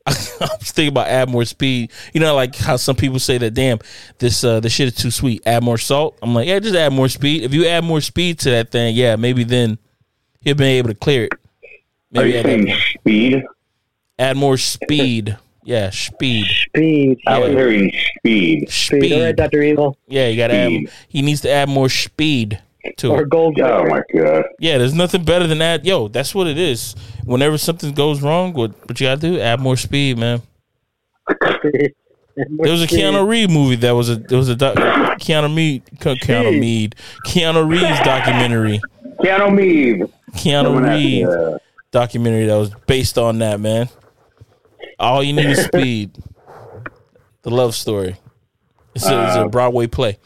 Made 0.07 0.17
it 0.17 0.19
a 0.19 0.33
little 0.33 0.39
bit. 0.39 0.51
I 0.51 0.57
was 0.59 0.71
thinking 0.73 0.93
about 0.93 1.09
add 1.09 1.29
more 1.29 1.45
speed. 1.45 1.91
You 2.13 2.21
know, 2.21 2.35
like 2.35 2.55
how 2.57 2.77
some 2.77 2.97
people 2.97 3.19
say 3.19 3.39
that, 3.39 3.53
damn, 3.55 3.79
this 4.19 4.45
uh 4.45 4.61
this 4.61 4.73
shit 4.73 4.89
is 4.89 4.95
too 4.95 5.11
sweet. 5.11 5.43
Add 5.47 5.63
more 5.63 5.79
salt. 5.79 6.19
I'm 6.23 6.35
like, 6.35 6.49
yeah, 6.49 6.59
just 6.59 6.75
add 6.75 6.93
more 6.93 7.09
speed. 7.09 7.43
If 7.45 7.55
you 7.55 7.67
add 7.67 7.85
more 7.85 8.01
speed 8.01 8.39
to 8.41 8.51
that 8.51 8.71
thing, 8.71 8.95
yeah, 8.95 9.17
maybe 9.17 9.45
then 9.45 9.79
he'll 10.41 10.55
be 10.55 10.65
able 10.65 10.89
to 10.91 10.95
clear 10.95 11.25
it. 11.25 11.33
Are 11.35 11.39
Maybe 12.23 12.31
you 12.33 12.37
add, 12.39 12.45
saying 12.45 12.65
that- 12.67 12.81
speed? 13.01 13.45
add 14.19 14.37
more 14.37 14.57
speed. 14.57 15.37
Yeah, 15.65 15.91
speed. 15.91 16.47
Speed. 16.69 17.19
I 17.27 17.41
was 17.41 17.49
Yeah. 17.51 17.57
hearing 17.57 17.93
speed. 18.19 18.71
Speed. 18.71 19.13
All 19.15 19.21
right, 19.23 19.35
Dr. 19.35 19.63
Evil. 19.63 19.99
Yeah, 20.07 20.29
you 20.29 20.37
gotta 20.37 20.55
add. 20.55 20.67
Speed. 20.69 20.91
He 21.09 21.23
needs 21.23 21.41
to 21.41 21.51
add 21.51 21.69
more 21.69 21.89
speed 21.89 22.61
to 22.99 23.11
Or 23.11 23.23
it. 23.23 23.29
Gold 23.31 23.59
Oh 23.61 23.85
my 23.87 24.03
god! 24.15 24.45
Yeah, 24.59 24.79
there's 24.79 24.95
nothing 24.95 25.25
better 25.25 25.47
than 25.47 25.59
that. 25.59 25.85
Yo, 25.85 26.09
that's 26.09 26.35
what 26.35 26.47
it 26.47 26.59
is. 26.59 26.95
Whenever 27.25 27.59
something 27.59 27.93
goes 27.95 28.23
wrong, 28.23 28.53
what 28.53 28.73
what 28.89 29.01
you 29.01 29.07
gotta 29.07 29.21
do? 29.21 29.41
Add 29.41 29.61
more 29.61 29.77
speed, 29.77 30.19
man. 30.19 30.43
There 32.39 32.71
was 32.71 32.83
a 32.83 32.87
Keanu 32.87 33.27
Reeves 33.27 33.51
movie 33.51 33.77
that 33.77 33.93
was 33.93 34.11
a 34.11 34.17
there 34.17 34.37
was 34.37 34.51
a 34.51 34.55
doc, 34.55 34.75
Keanu 35.19 35.55
Mead 35.55 35.83
Keanu 35.97 36.61
Mead 36.61 36.95
Keanu 37.27 37.67
Reeves 37.67 37.99
documentary 38.05 38.79
Keanu 39.21 39.57
Reeves. 39.57 40.11
Keanu 40.33 40.87
Reeves 40.87 41.31
to, 41.31 41.55
uh, 41.55 41.59
documentary 41.93 42.45
that 42.45 42.57
was 42.57 42.71
based 42.87 43.17
on 43.17 43.39
that 43.39 43.59
man. 43.59 43.89
All 44.99 45.23
you 45.23 45.33
need 45.33 45.47
is 45.47 45.65
speed. 45.65 46.19
The 47.41 47.49
love 47.51 47.75
story. 47.75 48.17
It's 48.95 49.07
a, 49.07 49.27
it's 49.29 49.37
a 49.37 49.45
Uh, 49.47 49.49
Broadway 49.49 49.87
play. 49.87 50.19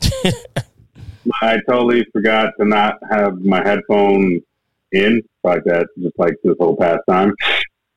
I 1.42 1.58
totally 1.68 2.04
forgot 2.12 2.52
to 2.58 2.64
not 2.66 2.98
have 3.10 3.38
my 3.40 3.66
headphone 3.66 4.40
in 4.92 5.22
like 5.44 5.64
that, 5.64 5.86
just 5.98 6.18
like 6.18 6.34
this 6.44 6.54
whole 6.58 6.76
past 6.76 7.00
time. 7.08 7.34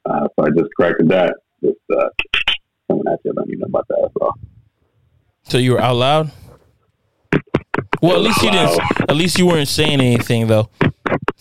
Uh, 0.05 0.27
so 0.35 0.45
I 0.45 0.49
just 0.49 0.69
corrected 0.77 1.09
that. 1.09 1.35
Just 1.63 1.77
uh, 1.91 2.09
coming 2.87 3.03
at 3.11 3.19
you, 3.23 3.33
letting 3.35 3.51
you 3.51 3.57
know 3.57 3.65
about 3.67 3.87
that 3.89 4.01
as 4.05 4.11
well. 4.15 4.33
So 5.43 5.57
you 5.57 5.73
were 5.73 5.81
out 5.81 5.95
loud. 5.95 6.31
Well, 8.01 8.15
at 8.15 8.21
least 8.21 8.41
you 8.41 8.51
didn't. 8.51 8.79
At 9.09 9.15
least 9.15 9.37
you 9.37 9.45
weren't 9.45 9.67
saying 9.67 9.99
anything 9.99 10.47
though. 10.47 10.69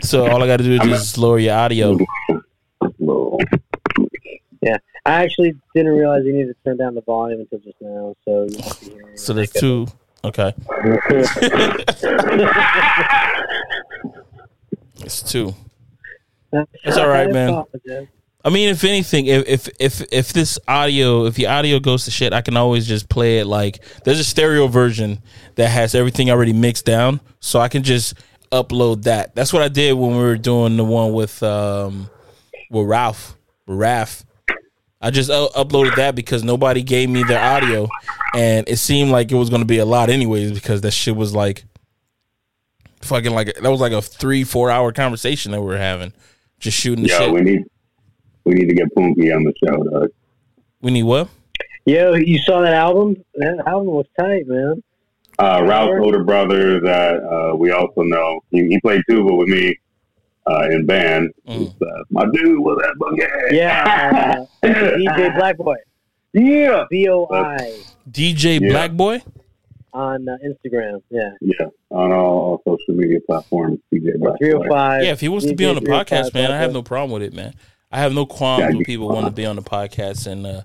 So 0.03 0.27
all 0.27 0.43
I 0.43 0.47
got 0.47 0.59
to 0.59 0.65
do 0.65 0.73
is 0.73 0.81
I'm- 0.81 0.89
just 0.91 1.19
lower 1.19 1.39
your 1.39 1.55
audio. 1.55 1.99
Yeah. 4.61 4.77
I 5.07 5.25
actually 5.25 5.55
didn't 5.75 5.93
realize 5.93 6.25
you 6.25 6.33
needed 6.33 6.49
to 6.49 6.57
turn 6.65 6.77
down 6.77 6.95
the 6.95 7.01
volume 7.01 7.41
until 7.41 7.61
just 7.61 7.81
now, 7.81 8.15
so 8.25 8.47
you 8.51 8.99
won't 9.03 9.19
So 9.19 9.33
there's 9.33 9.51
two. 9.51 9.87
Okay, 10.25 10.53
it's 15.05 15.23
two. 15.23 15.55
It's 16.85 16.97
all 16.97 17.09
right, 17.09 17.31
man. 17.31 17.65
I 18.45 18.51
mean, 18.51 18.69
if 18.69 18.85
anything, 18.85 19.27
if 19.27 19.69
if 19.79 20.01
if 20.13 20.33
this 20.33 20.59
audio, 20.67 21.27
if 21.27 21.35
the 21.35 21.47
audio 21.47 21.81
goes 21.81 22.05
to 22.07 22.11
shit, 22.11 22.33
I 22.33 22.41
can 22.41 22.57
always 22.57 22.87
just 22.87 23.09
play 23.09 23.39
it 23.39 23.47
like 23.47 23.85
there's 24.05 24.21
a 24.21 24.25
stereo 24.25 24.69
version 24.69 25.21
that 25.57 25.69
has 25.69 25.95
everything 25.95 26.31
already 26.31 26.53
mixed 26.53 26.85
down, 26.85 27.21
so 27.41 27.61
I 27.61 27.69
can 27.69 27.83
just 27.83 28.15
upload 28.51 29.03
that. 29.05 29.35
That's 29.35 29.53
what 29.53 29.63
I 29.63 29.69
did 29.69 29.93
when 29.95 30.13
we 30.13 30.23
were 30.23 30.37
doing 30.37 30.77
the 30.77 30.85
one 30.85 31.13
with 31.13 31.43
um 31.43 32.09
with 32.71 32.87
Ralph, 32.87 33.37
with 33.67 33.79
Raph. 33.79 34.25
I 35.01 35.11
just 35.11 35.31
u- 35.31 35.49
uploaded 35.55 35.95
that 35.97 36.15
because 36.15 36.43
nobody 36.43 36.83
gave 36.83 37.09
me 37.09 37.23
their 37.23 37.41
audio, 37.43 37.89
and 38.35 38.69
it 38.69 38.77
seemed 38.79 39.11
like 39.13 39.31
it 39.31 39.37
was 39.37 39.49
going 39.51 39.63
to 39.63 39.67
be 39.67 39.79
a 39.79 39.85
lot 39.85 40.11
anyways 40.11 40.53
because 40.53 40.81
that 40.81 40.91
shit 40.91 41.15
was 41.17 41.35
like 41.35 41.65
fucking 43.03 43.33
like 43.33 43.55
that 43.55 43.71
was 43.71 43.81
like 43.81 43.93
a 43.93 44.03
three 44.03 44.45
four 44.45 44.71
hour 44.71 44.93
conversation 44.93 45.53
that 45.53 45.61
we 45.61 45.67
were 45.67 45.79
having, 45.79 46.13
just 46.59 46.77
shooting 46.77 47.05
the 47.05 47.11
Yeah, 47.11 47.19
shit. 47.19 47.33
we 47.33 47.41
need 47.43 47.65
we 48.45 48.55
need 48.55 48.69
to 48.69 48.75
get 48.75 48.93
Punky 48.95 49.33
on 49.33 49.45
the 49.45 49.53
show, 49.65 49.77
dog. 49.85 50.09
we 50.81 50.91
need 50.91 51.05
what? 51.05 51.29
Yo, 51.87 52.15
you 52.15 52.39
saw 52.39 52.61
that 52.61 52.75
album? 52.75 53.17
That 53.37 53.63
album 53.67 53.87
was 53.95 54.07
tight, 54.19 54.47
man. 54.47 54.83
Uh, 55.39 55.63
Ralph's 55.65 56.01
older 56.03 56.25
brother 56.25 56.81
that 56.81 57.23
uh, 57.23 57.55
we 57.57 57.71
also 57.71 58.03
know. 58.03 58.41
He, 58.51 58.67
he 58.69 58.81
played 58.81 59.03
tuba 59.09 59.33
with 59.35 59.49
me 59.49 59.79
uh, 60.51 60.69
in 60.71 60.87
band. 60.87 61.31
Mm. 61.47 61.59
He's, 61.59 61.69
uh, 61.69 62.03
my 62.11 62.25
dude 62.33 62.59
was 62.61 62.79
that 62.83 62.95
boogie. 63.01 63.53
Yeah. 63.53 64.45
DJ 64.65 65.37
Black 65.37 65.57
Boy. 65.57 65.77
yeah. 66.33 66.85
B 66.91 67.09
O 67.09 67.27
I. 67.33 67.81
DJ 68.11 68.61
Yeah. 68.61 68.71
Black 68.71 68.93
Boy. 68.93 69.23
on 69.93 70.29
uh, 70.29 70.37
Instagram. 70.47 71.01
Yeah, 71.11 71.31
Yeah, 71.41 71.67
on 71.91 72.13
all, 72.13 72.63
all 72.67 72.79
social 72.79 72.95
media 73.01 73.19
platforms. 73.27 73.79
DJ 73.93 74.19
Black. 74.19 74.39
three 74.39 74.53
hundred 74.53 74.69
five. 74.71 75.03
Yeah, 75.05 75.13
if 75.13 75.21
he 75.21 75.29
wants 75.29 75.47
to 75.47 75.55
be 75.55 75.67
on 75.67 75.75
the 75.75 75.81
podcast, 75.83 76.35
man, 76.35 76.51
I 76.53 76.57
have 76.59 76.73
no 76.73 76.83
problem 76.83 77.11
with 77.13 77.23
it, 77.23 77.35
man. 77.35 77.55
I 77.91 77.99
have 78.01 78.13
no 78.13 78.27
qualms 78.27 78.61
Yeah, 78.61 78.69
when 78.69 78.85
people 78.85 79.09
want 79.09 79.25
to 79.27 79.33
be 79.33 79.47
on 79.47 79.57
the 79.57 79.63
podcast 79.63 80.27
and 80.27 80.47
uh, 80.47 80.63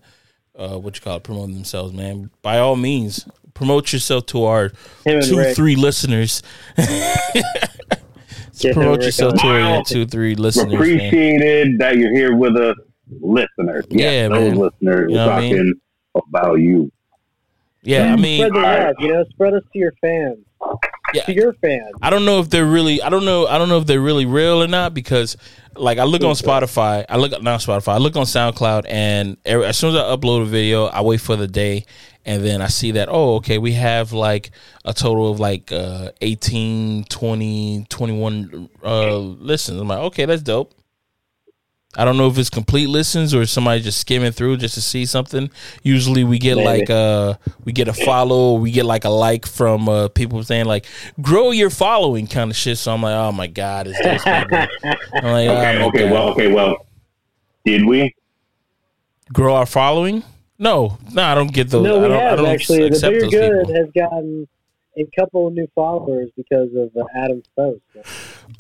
uh, 0.58 0.78
what 0.78 0.96
you 0.96 1.02
call 1.02 1.18
it, 1.18 1.24
promote 1.24 1.52
themselves, 1.54 1.94
man. 1.94 2.30
By 2.42 2.60
all 2.60 2.76
means, 2.76 3.26
promote 3.54 3.94
yourself 3.94 4.26
to 4.28 4.44
our 4.44 4.70
two, 5.06 5.38
Rick. 5.38 5.56
three 5.56 5.76
listeners. 5.78 6.42
Get 8.60 8.74
promote 8.76 9.02
yourself 9.02 9.34
on. 9.34 9.40
to 9.40 9.48
our 9.48 9.84
two, 9.84 10.06
three 10.06 10.36
listeners, 10.36 10.68
man. 10.68 10.76
Appreciated 10.76 11.80
that 11.80 11.98
you're 11.98 12.14
here 12.14 12.36
with 12.36 12.56
us, 12.56 12.76
listeners. 13.22 13.86
Yeah, 13.90 14.12
Yes, 14.12 14.30
those 14.30 14.52
man. 14.52 14.58
listeners. 14.60 15.10
You 15.10 15.16
know 15.16 15.26
we're 15.28 15.32
I 15.34 15.36
talking 15.42 15.56
mean? 15.56 15.74
about 16.16 16.54
you. 16.56 16.92
Yeah, 17.82 18.14
I 18.14 18.16
mean, 18.16 18.40
spread 18.40 18.54
the 18.54 18.58
Alright. 18.58 18.86
love. 18.86 18.96
You 19.00 19.14
know, 19.14 19.26
spread 19.32 19.54
us 19.56 19.64
to 19.74 19.80
your 19.80 19.94
fans, 20.02 20.38
yeah, 21.14 21.24
to 21.24 21.34
your 21.34 21.54
fans. 21.54 21.94
I 22.02 22.10
don't 22.10 22.26
know 22.26 22.40
if 22.40 22.50
they're 22.50 22.66
really. 22.66 23.02
I 23.02 23.10
don't 23.10 23.26
know. 23.26 23.48
I 23.48 23.58
don't 23.58 23.70
know 23.70 23.78
if 23.78 23.86
they're 23.86 24.02
really 24.02 24.26
real 24.26 24.62
or 24.62 24.68
not 24.68 24.94
because, 24.94 25.38
like, 25.76 25.98
I 25.98 26.04
look 26.04 26.24
on 26.24 26.36
Spotify. 26.36 27.06
I 27.10 27.18
look 27.18 27.32
not 27.42 27.60
Spotify. 27.62 27.94
I 27.94 27.98
look 27.98 28.16
on 28.16 28.26
SoundCloud, 28.26 28.86
and 28.88 29.38
every, 29.46 29.66
as 29.66 29.78
soon 29.78 29.96
as 29.96 30.02
I 30.02 30.16
upload 30.16 30.44
a 30.44 30.46
video, 30.46 30.86
I 30.86 31.02
wait 31.02 31.22
for 31.22 31.36
the 31.36 31.48
day, 31.48 31.86
and 32.26 32.44
then 32.44 32.62
I 32.62 32.68
see 32.68 32.92
that 32.92 33.10
oh, 33.10 33.36
okay, 33.36 33.58
we 33.58 33.74
have 33.74 34.14
like 34.14 34.52
a 34.86 34.94
total 34.94 35.32
of 35.32 35.40
like 35.40 35.72
uh, 35.72 36.12
18, 36.22 37.06
20, 37.06 37.86
21 37.90 38.70
uh, 38.84 39.18
listens. 39.18 39.80
I'm 39.80 39.88
like, 39.88 40.00
okay, 40.00 40.26
that's 40.26 40.42
dope. 40.42 40.74
I 41.96 42.06
don't 42.06 42.18
know 42.18 42.28
if 42.28 42.38
it's 42.40 42.50
complete 42.50 42.88
listens 42.90 43.36
or 43.36 43.46
somebody 43.46 43.82
just 43.82 44.00
skimming 44.00 44.32
through 44.32 44.58
just 44.58 44.74
to 44.76 44.82
see 44.82 45.06
something. 45.06 45.50
Usually 45.84 46.24
we 46.24 46.40
get 46.40 46.56
Maybe. 46.58 46.66
like 46.80 46.90
uh 46.90 47.36
we 47.66 47.72
get 47.72 47.88
a 47.88 47.94
follow, 47.94 48.54
we 48.56 48.72
get 48.72 48.86
like 48.86 49.06
a 49.06 49.10
like 49.10 49.46
from 49.46 49.88
uh 49.88 50.08
people 50.08 50.44
saying 50.44 50.66
like 50.66 50.86
grow 51.22 51.52
your 51.52 51.70
following 51.70 52.26
kind 52.28 52.50
of 52.50 52.58
shit. 52.58 52.78
So 52.80 52.94
I'm 52.94 53.02
like, 53.04 53.14
oh 53.14 53.32
my 53.32 53.48
god, 53.48 53.88
is 53.88 53.98
this 53.98 54.24
people? 54.24 54.58
I'm 55.14 55.24
like, 55.24 55.50
oh 55.50 55.58
Okay, 55.58 55.80
my 55.80 55.86
okay, 55.86 56.00
God. 56.04 56.12
well, 56.12 56.30
okay, 56.30 56.52
well. 56.52 56.86
Did 57.66 57.86
we? 57.86 58.14
grow 59.32 59.56
our 59.56 59.66
following? 59.66 60.24
No, 60.60 60.98
no, 61.12 61.24
I 61.24 61.34
don't 61.36 61.52
get 61.54 61.70
those. 61.70 61.84
no, 61.84 61.98
I 61.98 62.02
we 62.02 62.08
don't, 62.08 62.18
I 62.18 62.22
have 62.22 62.38
don't 62.38 62.48
actually. 62.48 62.80
The 62.80 62.86
accept 62.88 63.14
Bigger 63.14 63.22
those 63.22 63.32
Good 63.32 63.68
people. 63.68 63.76
has 63.76 63.90
gotten 63.96 64.48
a 64.98 65.06
couple 65.18 65.48
of 65.48 65.54
new 65.54 65.68
followers 65.76 66.30
because 66.36 66.70
of 66.76 66.90
uh, 66.96 67.06
Adam's 67.16 67.46
post. 67.56 67.82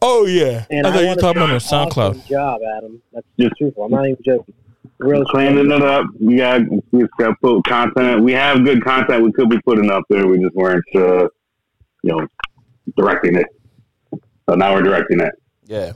Oh 0.02 0.26
yeah, 0.26 0.66
And 0.70 0.88
I 0.88 0.92
thought 0.92 1.04
you 1.04 1.10
were 1.10 1.16
talking 1.16 1.42
about 1.42 1.52
on 1.52 1.60
SoundCloud. 1.60 2.10
Awesome 2.12 2.22
job, 2.28 2.62
Adam. 2.78 3.02
That's 3.12 3.28
Just- 3.40 3.56
truthful. 3.58 3.86
I'm 3.86 3.92
not 3.92 4.06
even 4.06 4.18
joking. 4.26 4.54
Real 5.00 5.26
Cleaning 5.26 5.72
it 5.72 5.82
up. 5.82 6.06
We 6.20 6.38
got 6.38 6.62
we 6.92 7.02
just 7.02 7.12
got 7.18 7.40
put 7.42 7.66
content. 7.66 8.24
We 8.24 8.32
have 8.34 8.64
good 8.64 8.84
content 8.84 9.24
we 9.24 9.32
could 9.34 9.50
be 9.50 9.60
putting 9.66 9.90
up 9.92 10.04
there. 10.10 10.28
We 10.28 10.40
just 10.40 10.56
weren't, 10.56 10.84
uh, 10.96 11.24
you 12.04 12.12
know, 12.16 12.28
directing 12.96 13.36
it. 13.36 13.48
So 14.48 14.56
now 14.56 14.74
we're 14.74 14.84
directing 14.84 15.20
it. 15.20 15.34
Yeah. 15.66 15.94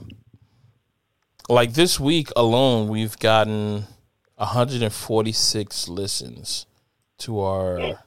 Like 1.48 1.72
this 1.74 1.98
week 1.98 2.28
alone, 2.36 2.88
we've 2.88 3.18
gotten 3.18 3.84
146 4.36 5.88
listens 5.88 6.66
to 7.18 7.40
our 7.40 8.00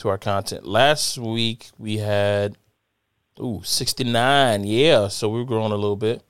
to 0.00 0.08
our 0.08 0.18
content. 0.18 0.66
Last 0.66 1.18
week 1.18 1.70
we 1.78 1.98
had 1.98 2.56
ooh 3.38 3.62
69. 3.64 4.64
Yeah, 4.64 5.08
so 5.08 5.28
we're 5.28 5.44
growing 5.44 5.72
a 5.72 5.76
little 5.76 5.96
bit. 5.96 6.22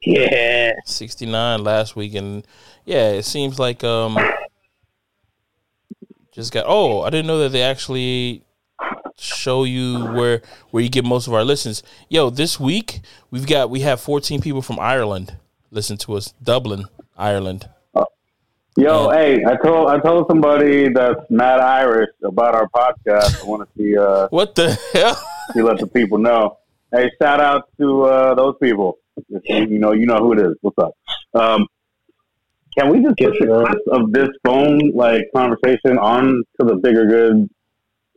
Yeah. 0.00 0.72
69 0.84 1.62
last 1.62 1.96
week 1.96 2.14
and 2.14 2.46
yeah, 2.84 3.10
it 3.10 3.24
seems 3.24 3.58
like 3.58 3.84
um 3.84 4.18
just 6.32 6.52
got 6.52 6.64
oh, 6.66 7.02
I 7.02 7.10
didn't 7.10 7.26
know 7.26 7.38
that 7.40 7.50
they 7.52 7.62
actually 7.62 8.42
show 9.16 9.64
you 9.64 10.04
where 10.06 10.42
where 10.70 10.82
you 10.82 10.88
get 10.88 11.04
most 11.04 11.26
of 11.26 11.34
our 11.34 11.44
listens. 11.44 11.82
Yo, 12.08 12.30
this 12.30 12.58
week 12.58 13.00
we've 13.30 13.46
got 13.46 13.70
we 13.70 13.80
have 13.80 14.00
14 14.00 14.40
people 14.40 14.62
from 14.62 14.78
Ireland 14.78 15.36
listen 15.74 15.96
to 15.98 16.14
us. 16.14 16.32
Dublin, 16.42 16.86
Ireland. 17.16 17.68
Yo, 18.76 19.10
Yeah. 19.10 19.16
hey, 19.16 19.44
I 19.44 19.56
told 19.56 19.88
I 19.88 19.98
told 20.00 20.26
somebody 20.28 20.88
that's 20.92 21.20
mad 21.30 21.60
Irish 21.60 22.10
about 22.24 22.54
our 22.54 22.68
podcast. 22.68 23.42
I 23.42 23.46
want 23.46 23.62
to 23.68 23.68
see 23.78 23.96
uh 23.96 24.28
What 24.30 24.54
the 24.54 24.76
hell? 24.92 25.14
see 25.52 25.62
let 25.62 25.78
the 25.78 25.86
people 25.86 26.18
know. 26.18 26.58
Hey, 26.92 27.10
shout 27.20 27.40
out 27.40 27.68
to 27.80 28.02
uh, 28.02 28.34
those 28.34 28.54
people. 28.62 28.98
If 29.30 29.42
you, 29.48 29.74
you 29.74 29.78
know, 29.78 29.92
you 29.92 30.06
know 30.06 30.16
who 30.18 30.32
it 30.32 30.40
is. 30.40 30.54
What's 30.60 30.78
up? 30.78 30.92
Um, 31.34 31.66
can 32.76 32.88
we 32.90 33.00
just 33.02 33.16
Get 33.16 33.32
the 33.38 33.46
clips 33.64 33.82
of 33.92 34.12
this 34.12 34.28
phone 34.44 34.90
like 34.94 35.22
conversation 35.34 35.98
on 35.98 36.42
to 36.60 36.66
the 36.66 36.74
bigger 36.76 37.06
good 37.06 37.48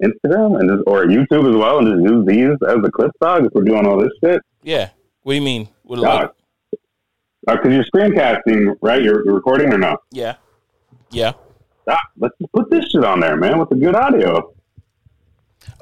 Instagram 0.04 0.60
and 0.60 0.70
just, 0.70 0.84
or 0.88 1.06
YouTube 1.06 1.48
as 1.50 1.56
well, 1.56 1.80
and 1.80 1.88
just 1.88 2.12
use 2.14 2.26
these 2.26 2.58
as 2.68 2.82
the 2.82 2.90
clip 2.92 3.12
dog 3.22 3.46
if 3.46 3.52
we're 3.54 3.64
doing 3.64 3.86
all 3.86 4.00
this 4.00 4.12
shit? 4.24 4.42
Yeah. 4.64 4.90
What 5.22 5.34
do 5.34 5.36
you 5.36 5.42
mean? 5.44 5.70
What 5.84 6.02
Dog. 6.02 6.32
Because 7.46 7.74
you're 7.74 7.84
screencasting, 7.86 8.76
right? 8.82 9.02
You're, 9.02 9.24
you're 9.26 9.36
recording 9.36 9.72
or 9.74 9.78
not? 9.78 10.00
yeah. 10.12 10.36
Yeah. 11.12 11.34
Ah, 11.90 11.98
let's 12.18 12.36
put 12.54 12.70
this 12.70 12.86
shit 12.92 13.04
on 13.04 13.20
there, 13.20 13.38
man, 13.38 13.60
with 13.60 13.70
the 13.70 13.76
good 13.76 13.96
audio. 13.96 14.54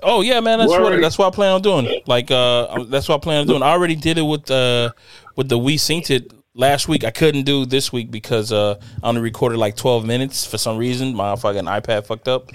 Oh 0.03 0.21
yeah, 0.21 0.39
man. 0.39 0.59
That's 0.59 0.69
We're 0.71 0.79
what 0.81 0.87
already- 0.87 1.01
that's 1.01 1.17
what 1.17 1.27
I 1.33 1.35
plan 1.35 1.53
on 1.53 1.61
doing. 1.61 2.01
Like 2.05 2.29
uh, 2.31 2.83
that's 2.85 3.07
what 3.09 3.15
I 3.15 3.19
plan 3.23 3.41
on 3.41 3.47
doing. 3.47 3.63
I 3.63 3.69
already 3.71 3.95
did 3.95 4.17
it 4.17 4.23
with 4.23 4.49
uh 4.51 4.91
with 5.35 5.49
the 5.49 5.57
we 5.57 5.77
synced 5.77 6.09
it 6.11 6.31
last 6.53 6.87
week. 6.87 7.03
I 7.03 7.11
couldn't 7.11 7.43
do 7.43 7.65
this 7.65 7.91
week 7.91 8.11
because 8.11 8.51
uh 8.51 8.75
I 9.03 9.09
only 9.09 9.21
recorded 9.21 9.57
like 9.57 9.75
twelve 9.75 10.05
minutes 10.05 10.45
for 10.45 10.57
some 10.57 10.77
reason. 10.77 11.15
My 11.15 11.35
fucking 11.35 11.63
iPad 11.63 12.05
fucked 12.05 12.27
up, 12.27 12.49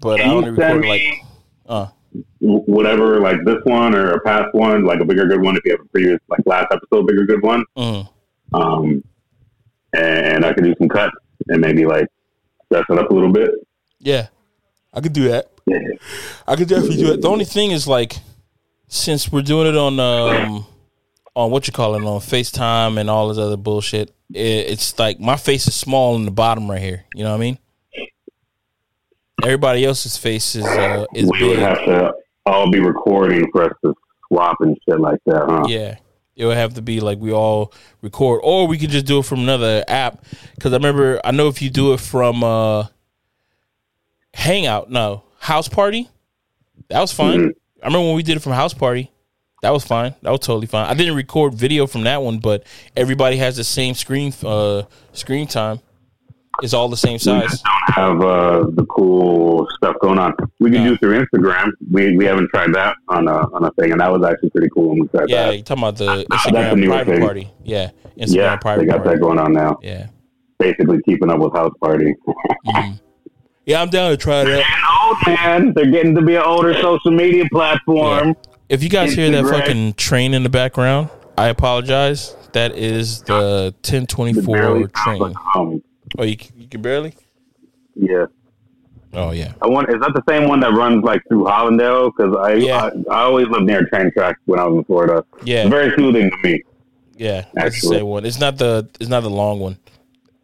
but 0.00 0.20
I 0.20 0.24
Can 0.24 0.32
only 0.32 0.50
you 0.50 0.56
send 0.56 0.74
recorded 0.84 0.88
like 0.88 1.00
me 1.00 1.24
uh 1.68 1.86
whatever, 2.38 3.20
like 3.20 3.38
this 3.44 3.58
one 3.64 3.94
or 3.94 4.12
a 4.12 4.20
past 4.20 4.54
one, 4.54 4.84
like 4.84 5.00
a 5.00 5.04
bigger 5.04 5.26
good 5.26 5.42
one, 5.42 5.56
if 5.56 5.64
you 5.64 5.72
have 5.72 5.80
a 5.80 5.88
previous, 5.88 6.20
like 6.28 6.40
last 6.46 6.66
episode, 6.70 7.06
bigger 7.08 7.24
good 7.24 7.42
one, 7.42 7.64
mm, 7.76 8.08
um, 8.52 9.02
and 9.94 10.44
I 10.44 10.52
could 10.52 10.62
do 10.62 10.74
some 10.78 10.88
cuts 10.88 11.14
and 11.48 11.60
maybe 11.60 11.84
like 11.86 12.06
dress 12.70 12.84
it 12.88 12.98
up 12.98 13.10
a 13.10 13.14
little 13.14 13.32
bit. 13.32 13.50
yeah, 13.98 14.28
I 14.92 15.00
could 15.00 15.12
do 15.12 15.28
that. 15.28 15.50
Yeah. 15.66 15.78
I 16.46 16.56
could 16.56 16.68
definitely 16.68 16.96
do 16.98 17.12
it. 17.12 17.22
The 17.22 17.28
only 17.28 17.44
thing 17.46 17.70
is 17.70 17.88
like 17.88 18.16
since 18.88 19.32
we're 19.32 19.42
doing 19.42 19.66
it 19.66 19.76
on 19.76 19.98
um 19.98 20.66
on 21.34 21.50
what 21.50 21.66
you 21.66 21.72
call 21.72 21.94
it 21.94 22.04
on 22.04 22.20
FaceTime 22.20 22.98
and 23.00 23.08
all 23.10 23.28
this 23.28 23.38
other 23.38 23.56
bullshit, 23.56 24.10
it, 24.32 24.70
it's 24.70 24.98
like 24.98 25.18
my 25.18 25.36
face 25.36 25.66
is 25.66 25.74
small 25.74 26.16
in 26.16 26.26
the 26.26 26.30
bottom 26.30 26.70
right 26.70 26.80
here. 26.82 27.04
You 27.14 27.24
know 27.24 27.30
what 27.30 27.38
I 27.38 27.40
mean? 27.40 27.58
Everybody 29.42 29.84
else's 29.84 30.16
face 30.16 30.54
is 30.54 30.64
uh, 30.64 31.06
is 31.14 31.30
we 31.30 31.48
would 31.48 31.56
big. 31.56 31.58
have 31.58 31.84
to 31.86 32.12
all 32.46 32.70
be 32.70 32.80
recording 32.80 33.50
for 33.52 33.64
us 33.64 33.72
to 33.84 33.94
swap 34.28 34.56
and 34.60 34.76
shit 34.88 35.00
like 35.00 35.18
that, 35.26 35.44
huh? 35.48 35.64
Yeah. 35.66 35.96
It 36.36 36.46
would 36.46 36.56
have 36.56 36.74
to 36.74 36.82
be 36.82 37.00
like 37.00 37.18
we 37.18 37.32
all 37.32 37.72
record, 38.02 38.40
or 38.42 38.66
we 38.66 38.76
could 38.78 38.90
just 38.90 39.06
do 39.06 39.20
it 39.20 39.24
from 39.24 39.40
another 39.40 39.84
app. 39.86 40.24
Because 40.54 40.72
I 40.72 40.76
remember, 40.76 41.20
I 41.24 41.30
know 41.30 41.48
if 41.48 41.62
you 41.62 41.70
do 41.70 41.92
it 41.92 42.00
from 42.00 42.42
uh, 42.42 42.86
Hangout, 44.34 44.90
no 44.90 45.22
House 45.38 45.68
Party, 45.68 46.08
that 46.88 47.00
was 47.00 47.12
fine. 47.12 47.40
Mhm. 47.40 47.52
I 47.82 47.86
remember 47.86 48.06
when 48.08 48.16
we 48.16 48.22
did 48.22 48.36
it 48.36 48.40
from 48.40 48.52
House 48.52 48.74
Party, 48.74 49.10
that 49.62 49.70
was 49.70 49.84
fine. 49.84 50.14
That 50.22 50.30
was 50.30 50.40
totally 50.40 50.66
fine. 50.66 50.86
I 50.86 50.94
didn't 50.94 51.14
record 51.14 51.54
video 51.54 51.86
from 51.86 52.02
that 52.04 52.20
one, 52.22 52.38
but 52.38 52.64
everybody 52.96 53.36
has 53.36 53.56
the 53.56 53.64
same 53.64 53.94
screen 53.94 54.32
uh, 54.44 54.82
screen 55.12 55.46
time. 55.46 55.80
It's 56.62 56.72
all 56.74 56.88
the 56.88 56.96
same 56.96 57.18
size. 57.18 57.62
Have 57.88 58.20
uh, 58.22 58.64
the 58.74 58.86
cool 58.88 59.66
stuff 59.76 59.96
going 60.00 60.18
on. 60.18 60.32
We 60.60 60.70
can 60.70 60.82
Yeah. 60.82 60.88
do 60.90 60.96
through 60.98 61.24
Instagram. 61.24 61.70
We 61.90 62.16
we 62.16 62.24
haven't 62.24 62.48
tried 62.54 62.72
that 62.74 62.96
on 63.08 63.28
a 63.28 63.46
on 63.54 63.64
a 63.64 63.70
thing, 63.72 63.92
and 63.92 64.00
that 64.00 64.12
was 64.12 64.22
actually 64.24 64.50
pretty 64.50 64.68
cool 64.74 64.90
when 64.90 65.00
we 65.00 65.08
tried 65.08 65.28
Yeah, 65.28 65.46
that. 65.46 65.54
you're 65.56 65.64
talking 65.64 65.82
about 65.82 65.96
the 65.96 66.24
Instagram 66.30 66.86
private 66.86 67.12
thing. 67.14 67.20
party. 67.22 67.50
Yeah, 67.64 67.90
Instagram 68.18 68.34
Yeah, 68.34 68.56
private 68.56 68.80
they 68.82 68.86
got 68.86 69.02
party. 69.02 69.18
that 69.18 69.22
going 69.22 69.38
on 69.38 69.52
now. 69.52 69.78
Yeah. 69.82 70.06
Basically, 70.58 71.00
keeping 71.04 71.30
up 71.30 71.40
with 71.40 71.52
House 71.52 71.72
Party. 71.80 72.14
Mhm. 72.66 73.00
Yeah, 73.66 73.80
I'm 73.82 73.88
down 73.88 74.10
to 74.10 74.16
try 74.16 74.44
that. 74.44 74.62
old 75.06 75.16
man. 75.26 75.72
They're 75.74 75.90
getting 75.90 76.14
to 76.16 76.22
be 76.22 76.34
an 76.36 76.42
older 76.42 76.74
social 76.74 77.10
media 77.10 77.44
platform. 77.50 78.36
If 78.68 78.82
you 78.82 78.88
guys 78.90 79.14
hear 79.14 79.30
that 79.30 79.44
fucking 79.46 79.94
train 79.94 80.34
in 80.34 80.42
the 80.42 80.48
background, 80.50 81.08
I 81.38 81.48
apologize. 81.48 82.34
That 82.52 82.76
is 82.76 83.22
the 83.22 83.74
1024 83.82 84.56
barely 84.56 84.80
sounds 84.82 84.92
train. 85.54 85.82
Like 86.16 86.28
home. 86.28 86.48
Oh, 86.50 86.54
you, 86.56 86.62
you 86.62 86.68
can 86.68 86.82
barely? 86.82 87.14
Yeah, 87.94 88.26
Oh, 89.16 89.30
yeah. 89.30 89.52
I 89.62 89.68
want. 89.68 89.88
Is 89.90 90.00
that 90.00 90.12
the 90.12 90.22
same 90.28 90.48
one 90.48 90.58
that 90.60 90.72
runs 90.72 91.04
like 91.04 91.22
through 91.28 91.44
Hallandale? 91.44 92.10
Because 92.16 92.34
I, 92.36 92.54
Yeah. 92.54 92.90
I 93.10 93.14
I 93.14 93.22
always 93.22 93.46
lived 93.46 93.64
near 93.64 93.80
a 93.80 93.88
train 93.88 94.10
track 94.12 94.38
when 94.46 94.58
I 94.58 94.64
was 94.66 94.78
in 94.78 94.84
Florida. 94.84 95.24
Yeah, 95.44 95.68
Very 95.68 95.94
soothing 95.96 96.30
to 96.30 96.36
me. 96.42 96.62
yeah. 97.16 97.42
That's 97.42 97.52
the 97.54 97.60
Actually. 97.60 97.96
same 97.98 98.06
one. 98.06 98.24
It's 98.26 98.40
not 98.40 98.58
the 98.58 98.88
it's 98.98 99.08
not 99.08 99.20
the 99.22 99.30
long 99.30 99.60
one. 99.60 99.78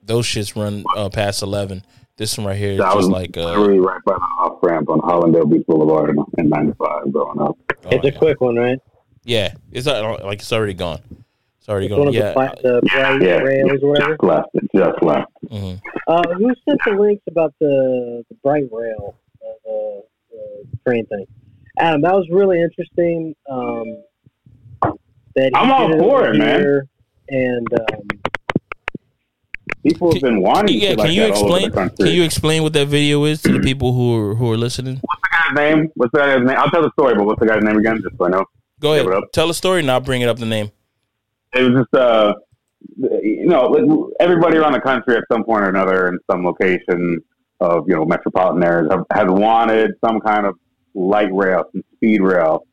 Those 0.04 0.24
shits 0.26 0.54
run 0.60 0.84
uh, 0.96 1.08
past 1.08 1.42
11. 1.42 1.82
This 2.16 2.36
one 2.38 2.46
right 2.46 2.56
here 2.56 2.72
is 2.72 2.80
I 2.80 2.94
was 2.94 3.06
just 3.06 3.10
like 3.12 3.36
uh, 3.36 3.46
literally 3.46 3.80
right 3.80 4.00
by 4.04 4.12
the 4.12 4.20
off 4.38 4.58
ramp 4.62 4.88
on 4.88 5.00
Hallandale 5.00 5.50
Beach 5.50 5.66
Boulevard 5.66 6.16
in 6.38 6.48
'95 6.48 7.12
growing 7.12 7.40
up. 7.40 7.56
oh, 7.86 7.88
It's 7.90 8.04
a 8.04 8.12
yeah. 8.12 8.18
quick 8.18 8.40
one, 8.40 8.54
right? 8.56 8.78
yeah. 9.24 9.54
It's 9.72 9.86
not, 9.86 10.24
like 10.24 10.40
it's 10.40 10.52
already 10.52 10.74
gone. 10.74 11.00
It's 11.70 11.72
already 11.72 11.86
It's 11.86 11.96
one 11.96 12.08
of 12.08 12.14
Yeah. 12.14 12.28
the, 12.28 12.32
pla- 12.32 12.54
the 12.62 12.80
bright 12.82 13.22
Yeah, 13.22 13.36
rails 13.38 13.82
or 13.82 13.88
whatever. 13.90 14.10
just 14.14 14.22
left. 14.24 14.48
It 14.54 14.64
just 14.74 15.02
left. 15.02 15.30
mhm. 15.48 15.80
Uh, 16.08 16.22
who 16.34 16.52
sent 16.68 16.80
the 16.84 16.92
links 17.00 17.22
about 17.28 17.54
the, 17.60 18.24
the 18.28 18.34
bright 18.42 18.64
rail? 18.72 19.14
Uh, 19.40 19.52
the, 19.64 20.02
the 20.72 20.78
crane 20.84 21.06
thing. 21.06 21.26
Adam, 21.78 22.00
that 22.02 22.12
was 22.12 22.26
really 22.30 22.60
interesting. 22.60 23.36
Um, 23.48 24.02
that 25.36 25.52
I'm 25.54 25.70
all 25.70 25.96
for 25.96 26.26
it, 26.28 26.36
man. 26.38 26.88
And 27.28 27.66
um, 27.72 28.08
People 29.84 30.12
have 30.12 30.20
been 30.20 30.42
wanting 30.42 30.74
yeah, 30.80 30.88
shit 30.90 30.98
can 30.98 31.06
like 31.06 31.14
you 31.14 31.20
that 31.22 31.30
explain? 31.30 31.70
Can 31.70 32.06
you 32.08 32.22
explain 32.24 32.62
what 32.64 32.72
that 32.72 32.88
video 32.88 33.24
is 33.24 33.40
to 33.42 33.52
the 33.52 33.60
people 33.60 33.92
who 33.94 34.14
are 34.16 34.34
who 34.34 34.50
are 34.52 34.56
listening? 34.56 34.96
What's 35.00 35.20
the 35.22 35.28
guy's 35.32 35.54
name? 35.56 35.90
What's 35.94 36.12
the 36.12 36.18
guy's 36.18 36.38
name? 36.44 36.56
I'll 36.58 36.68
tell 36.70 36.82
the 36.82 36.90
story, 36.98 37.14
but 37.14 37.24
what's 37.24 37.38
the 37.40 37.46
guy's 37.46 37.62
name 37.62 37.78
again? 37.78 38.02
Just 38.02 38.18
so 38.18 38.26
I 38.26 38.30
know. 38.30 38.44
Go 38.80 38.94
ahead, 38.94 39.06
tell 39.32 39.48
a 39.48 39.54
story, 39.54 39.80
and 39.80 39.90
I'll 39.90 40.00
bring 40.00 40.20
it 40.22 40.28
up 40.28 40.38
the 40.38 40.46
name. 40.46 40.70
It 41.54 41.62
was 41.62 41.82
just 41.82 41.94
uh 41.94 42.34
you 43.22 43.46
know 43.46 43.64
like, 43.64 43.84
everybody 44.20 44.56
around 44.56 44.72
the 44.72 44.80
country 44.80 45.16
at 45.16 45.24
some 45.30 45.44
point 45.44 45.64
or 45.64 45.68
another 45.68 46.08
in 46.08 46.18
some 46.30 46.44
location 46.44 47.18
of 47.60 47.84
you 47.88 47.94
know 47.94 48.04
metropolitan 48.04 48.62
areas 48.62 48.88
have, 48.90 49.04
has 49.12 49.26
wanted 49.28 49.92
some 50.04 50.20
kind 50.20 50.46
of 50.46 50.54
light 50.94 51.32
rail 51.32 51.64
some 51.72 51.82
speed 51.94 52.20
rail 52.20 52.66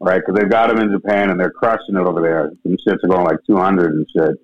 right? 0.00 0.20
Because 0.24 0.38
they've 0.38 0.50
got 0.50 0.68
them 0.68 0.78
in 0.78 0.90
japan 0.92 1.30
and 1.30 1.40
they're 1.40 1.50
crushing 1.50 1.96
it 1.96 2.06
over 2.06 2.20
there. 2.20 2.50
Some 2.62 2.76
shits 2.86 3.02
are 3.04 3.08
going 3.08 3.24
like 3.24 3.38
200 3.46 3.92
and 3.92 4.06
shit. 4.14 4.36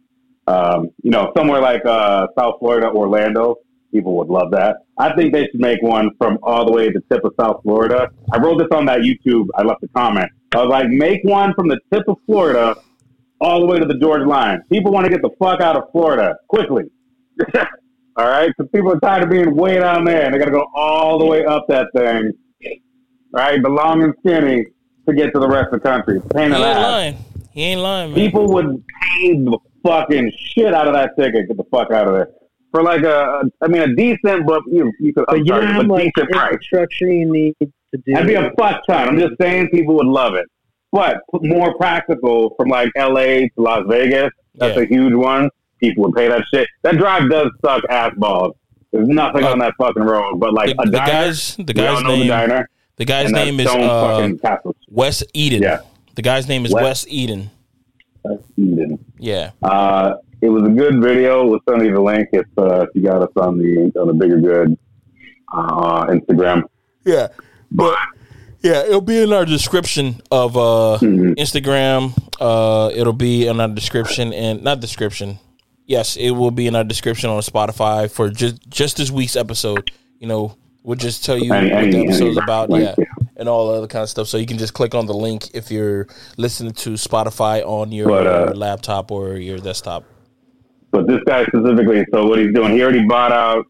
Um, 0.47 0.89
you 1.03 1.11
know 1.11 1.33
somewhere 1.37 1.61
like 1.61 1.85
uh, 1.85 2.27
south 2.37 2.57
florida 2.59 2.89
orlando 2.89 3.57
people 3.93 4.17
would 4.17 4.29
love 4.29 4.51
that. 4.53 4.77
I 4.99 5.15
think 5.15 5.33
they 5.33 5.47
should 5.47 5.61
make 5.61 5.83
one 5.83 6.11
from 6.19 6.39
all 6.43 6.65
the 6.65 6.73
way 6.73 6.89
to 6.89 7.01
the 7.01 7.15
tip 7.15 7.25
of 7.25 7.33
south 7.39 7.63
florida. 7.63 8.09
I 8.33 8.39
wrote 8.39 8.59
this 8.59 8.69
on 8.73 8.87
that 8.87 9.01
youtube. 9.01 9.47
I 9.55 9.63
left 9.63 9.83
a 9.83 9.89
comment. 9.89 10.31
I 10.55 10.59
was 10.59 10.69
like 10.69 10.89
make 10.89 11.21
one 11.25 11.55
from 11.55 11.69
the 11.69 11.79
tip 11.93 12.05
of 12.09 12.17
florida 12.27 12.75
all 13.41 13.61
the 13.61 13.67
way 13.67 13.79
to 13.79 13.87
the 13.87 13.99
Georgia 13.99 14.27
line. 14.27 14.61
People 14.71 14.93
want 14.93 15.05
to 15.07 15.11
get 15.11 15.23
the 15.23 15.31
fuck 15.39 15.61
out 15.61 15.77
of 15.77 15.85
Florida 15.93 16.37
quickly. 16.49 16.85
all 18.17 18.27
right? 18.29 18.53
Because 18.57 18.71
people 18.73 18.93
are 18.93 19.01
tired 19.01 19.23
of 19.25 19.31
being 19.31 19.55
way 19.57 19.79
down 19.79 20.05
there 20.05 20.25
and 20.25 20.35
they 20.35 20.39
got 20.39 20.47
to 20.47 20.51
go 20.51 20.67
all 20.75 21.19
the 21.19 21.25
way 21.27 21.45
up 21.45 21.67
that 21.69 21.87
thing, 21.95 22.33
right? 23.33 23.63
The 23.63 23.69
long 23.69 24.03
and 24.03 24.15
skinny 24.21 24.65
to 25.09 25.15
get 25.15 25.33
to 25.33 25.41
the 25.41 25.49
rest 25.49 25.73
of 25.73 25.81
the 25.83 25.89
country. 25.89 26.19
It's 26.19 26.27
a 26.27 26.35
pain 26.35 26.51
He 26.51 26.57
ain't 26.57 26.65
ass. 26.65 26.83
lying. 26.83 27.17
He 27.53 27.63
ain't 27.63 27.81
lying, 27.81 28.11
man. 28.13 28.15
People 28.17 28.53
would 28.53 28.85
pay 29.03 29.33
the 29.37 29.59
fucking 29.85 30.33
shit 30.39 30.75
out 30.75 30.87
of 30.87 30.95
that 30.95 31.17
ticket. 31.19 31.49
Get 31.49 31.57
the 31.57 31.65
fuck 31.71 31.91
out 31.91 32.07
of 32.09 32.15
there. 32.15 32.29
For 32.73 32.83
like 32.85 33.03
a, 33.03 33.43
I 33.63 33.67
mean, 33.67 33.83
a 33.83 33.95
decent, 33.97 34.47
but 34.47 34.63
you, 34.71 34.93
you 35.01 35.13
could, 35.13 35.25
but 35.27 35.39
I'm 35.39 35.39
you 35.39 35.45
know 35.47 35.55
sorry, 35.61 35.67
how 35.67 35.79
but 35.79 35.87
much 35.89 36.03
decent 36.03 36.31
price. 36.31 36.53
infrastructure 36.53 37.09
you 37.13 37.33
need 37.33 37.55
to 37.61 37.67
do. 37.93 38.13
That'd 38.13 38.29
be 38.29 38.35
a 38.35 38.53
fuck 38.57 38.87
ton. 38.87 39.09
I'm 39.09 39.19
just 39.19 39.33
saying 39.41 39.71
people 39.71 39.97
would 39.97 40.07
love 40.07 40.35
it. 40.35 40.47
But 40.93 41.19
more 41.33 41.75
practical 41.77 42.55
from 42.57 42.69
like 42.69 42.91
LA 42.97 43.23
to 43.47 43.51
Las 43.57 43.85
Vegas, 43.89 44.31
that's 44.57 44.77
Yeah. 44.77 44.83
a 44.83 44.87
huge 44.87 45.15
one. 45.15 45.49
People 45.79 46.05
would 46.05 46.15
pay 46.15 46.29
that 46.29 46.43
shit. 46.53 46.69
That 46.83 46.97
drive 46.99 47.31
does 47.31 47.51
suck 47.65 47.83
ass 47.89 48.13
balls. 48.17 48.55
There's 48.93 49.09
nothing 49.09 49.45
Uh, 49.45 49.53
on 49.53 49.59
that 49.61 49.75
fucking 49.79 50.03
road. 50.03 50.41
But 50.41 50.53
like 50.53 50.77
the, 50.77 50.83
a 50.83 50.87
the 50.87 50.91
diner, 50.99 51.07
guy's 51.13 51.57
the 51.57 51.63
guy's 51.73 52.03
know 52.03 52.11
the 52.13 52.17
name 52.19 52.27
diner. 52.29 52.69
the 52.97 53.05
guy's 53.05 53.31
name 53.31 53.61
is 53.61 53.69
stone 53.71 54.39
uh. 54.45 54.57
Wes 54.91 55.23
Eden. 55.33 55.63
Yeah. 55.63 55.79
The 56.17 56.23
guy's 56.23 56.49
name 56.49 56.67
is 56.67 56.73
Wes- 56.75 56.83
Wes 56.83 57.07
Eden. 57.09 57.51
That's 58.25 58.43
Eden. 58.57 58.99
Yeah. 59.19 59.53
Uh, 59.63 60.17
it 60.43 60.49
was 60.49 60.65
a 60.65 60.69
good 60.71 61.01
video. 61.01 61.47
We'll 61.47 61.61
send 61.69 61.83
you 61.87 61.93
the 61.95 62.01
link 62.01 62.29
if, 62.33 62.47
uh, 62.59 62.81
if 62.83 62.89
you 62.95 63.03
got 63.03 63.23
us 63.23 63.31
on 63.37 63.59
the 63.59 63.93
on 63.99 64.09
the 64.09 64.13
bigger 64.15 64.41
good 64.41 64.77
uh, 65.55 66.07
Instagram. 66.07 66.65
Yeah. 67.05 67.29
But 67.71 67.97
yeah, 68.63 68.83
it'll 68.85 69.01
be 69.01 69.23
in 69.23 69.33
our 69.33 69.45
description 69.45 70.21
of 70.31 70.57
uh 70.57 70.99
Mhm. 71.01 71.35
Instagram. 71.37 72.13
Uh 72.41 72.91
it'll 72.95 73.13
be 73.13 73.47
in 73.47 73.61
our 73.61 73.69
description 73.69 74.33
and 74.33 74.63
not 74.63 74.81
description. 74.81 75.39
Yes, 75.87 76.17
it 76.17 76.31
will 76.31 76.51
be 76.53 76.67
in 76.67 76.77
our 76.77 76.85
description 76.85 77.31
on 77.31 77.41
Spotify 77.43 78.11
for 78.11 78.29
just 78.31 78.69
just 78.69 78.97
this 78.97 79.11
week's 79.11 79.37
episode. 79.37 79.91
You 80.21 80.29
know, 80.29 80.55
we'll 80.85 80.97
just 80.99 81.25
tell 81.25 81.37
you 81.39 81.53
Any- 81.53 81.71
what 81.71 81.83
any- 81.85 81.93
the 81.93 81.99
episode's 82.05 82.37
any 82.37 82.45
about, 82.45 82.71
yeah, 82.71 82.95
yeah. 82.99 83.05
and 83.37 83.49
all 83.49 83.69
the 83.73 83.79
other 83.79 83.87
kind 83.87 84.03
of 84.03 84.09
stuff. 84.11 84.29
So 84.29 84.37
you 84.39 84.47
can 84.47 84.59
just 84.59 84.75
click 84.75 84.95
on 84.95 85.07
the 85.07 85.15
link 85.15 85.49
if 85.55 85.71
you're 85.71 86.07
listening 86.37 86.73
to 86.85 86.91
Spotify 86.91 87.63
on 87.67 87.91
your 87.93 88.09
But, 88.09 88.27
uh, 88.27 88.53
laptop 88.55 89.11
or 89.11 89.37
your 89.37 89.59
desktop. 89.59 90.05
But 90.93 91.07
this 91.07 91.21
guy 91.27 91.45
specifically, 91.47 92.05
so 92.13 92.27
what 92.27 92.39
he's 92.39 92.53
doing, 92.53 92.73
he 92.75 92.83
already 92.83 93.05
bought 93.07 93.33
out. 93.33 93.65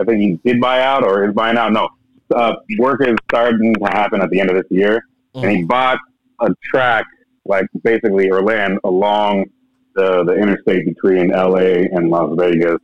I 0.00 0.04
think 0.04 0.20
he 0.20 0.38
did 0.50 0.60
buy 0.60 0.82
out 0.82 1.02
or 1.04 1.26
is 1.28 1.34
buying 1.34 1.56
out. 1.56 1.72
No, 1.72 1.88
uh, 2.34 2.54
work 2.78 3.00
is 3.06 3.16
starting 3.30 3.74
to 3.74 3.84
happen 3.84 4.20
at 4.20 4.30
the 4.30 4.40
end 4.40 4.50
of 4.50 4.56
this 4.56 4.66
year, 4.70 5.02
and 5.34 5.50
he 5.50 5.64
bought 5.64 5.98
a 6.40 6.48
track 6.64 7.04
like 7.44 7.66
basically 7.84 8.30
or 8.30 8.42
land 8.42 8.78
along 8.84 9.46
the 9.94 10.24
the 10.24 10.34
interstate 10.34 10.84
between 10.84 11.32
L.A. 11.32 11.88
and 11.92 12.10
Las 12.10 12.34
Vegas, 12.38 12.78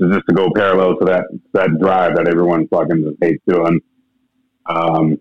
just 0.00 0.26
to 0.28 0.34
go 0.34 0.50
parallel 0.54 0.98
to 0.98 1.04
that 1.06 1.24
that 1.52 1.70
drive 1.80 2.16
that 2.16 2.28
everyone 2.28 2.66
fucking 2.68 3.02
just 3.02 3.16
hates 3.20 3.42
doing. 3.46 3.80
Um, 4.66 5.18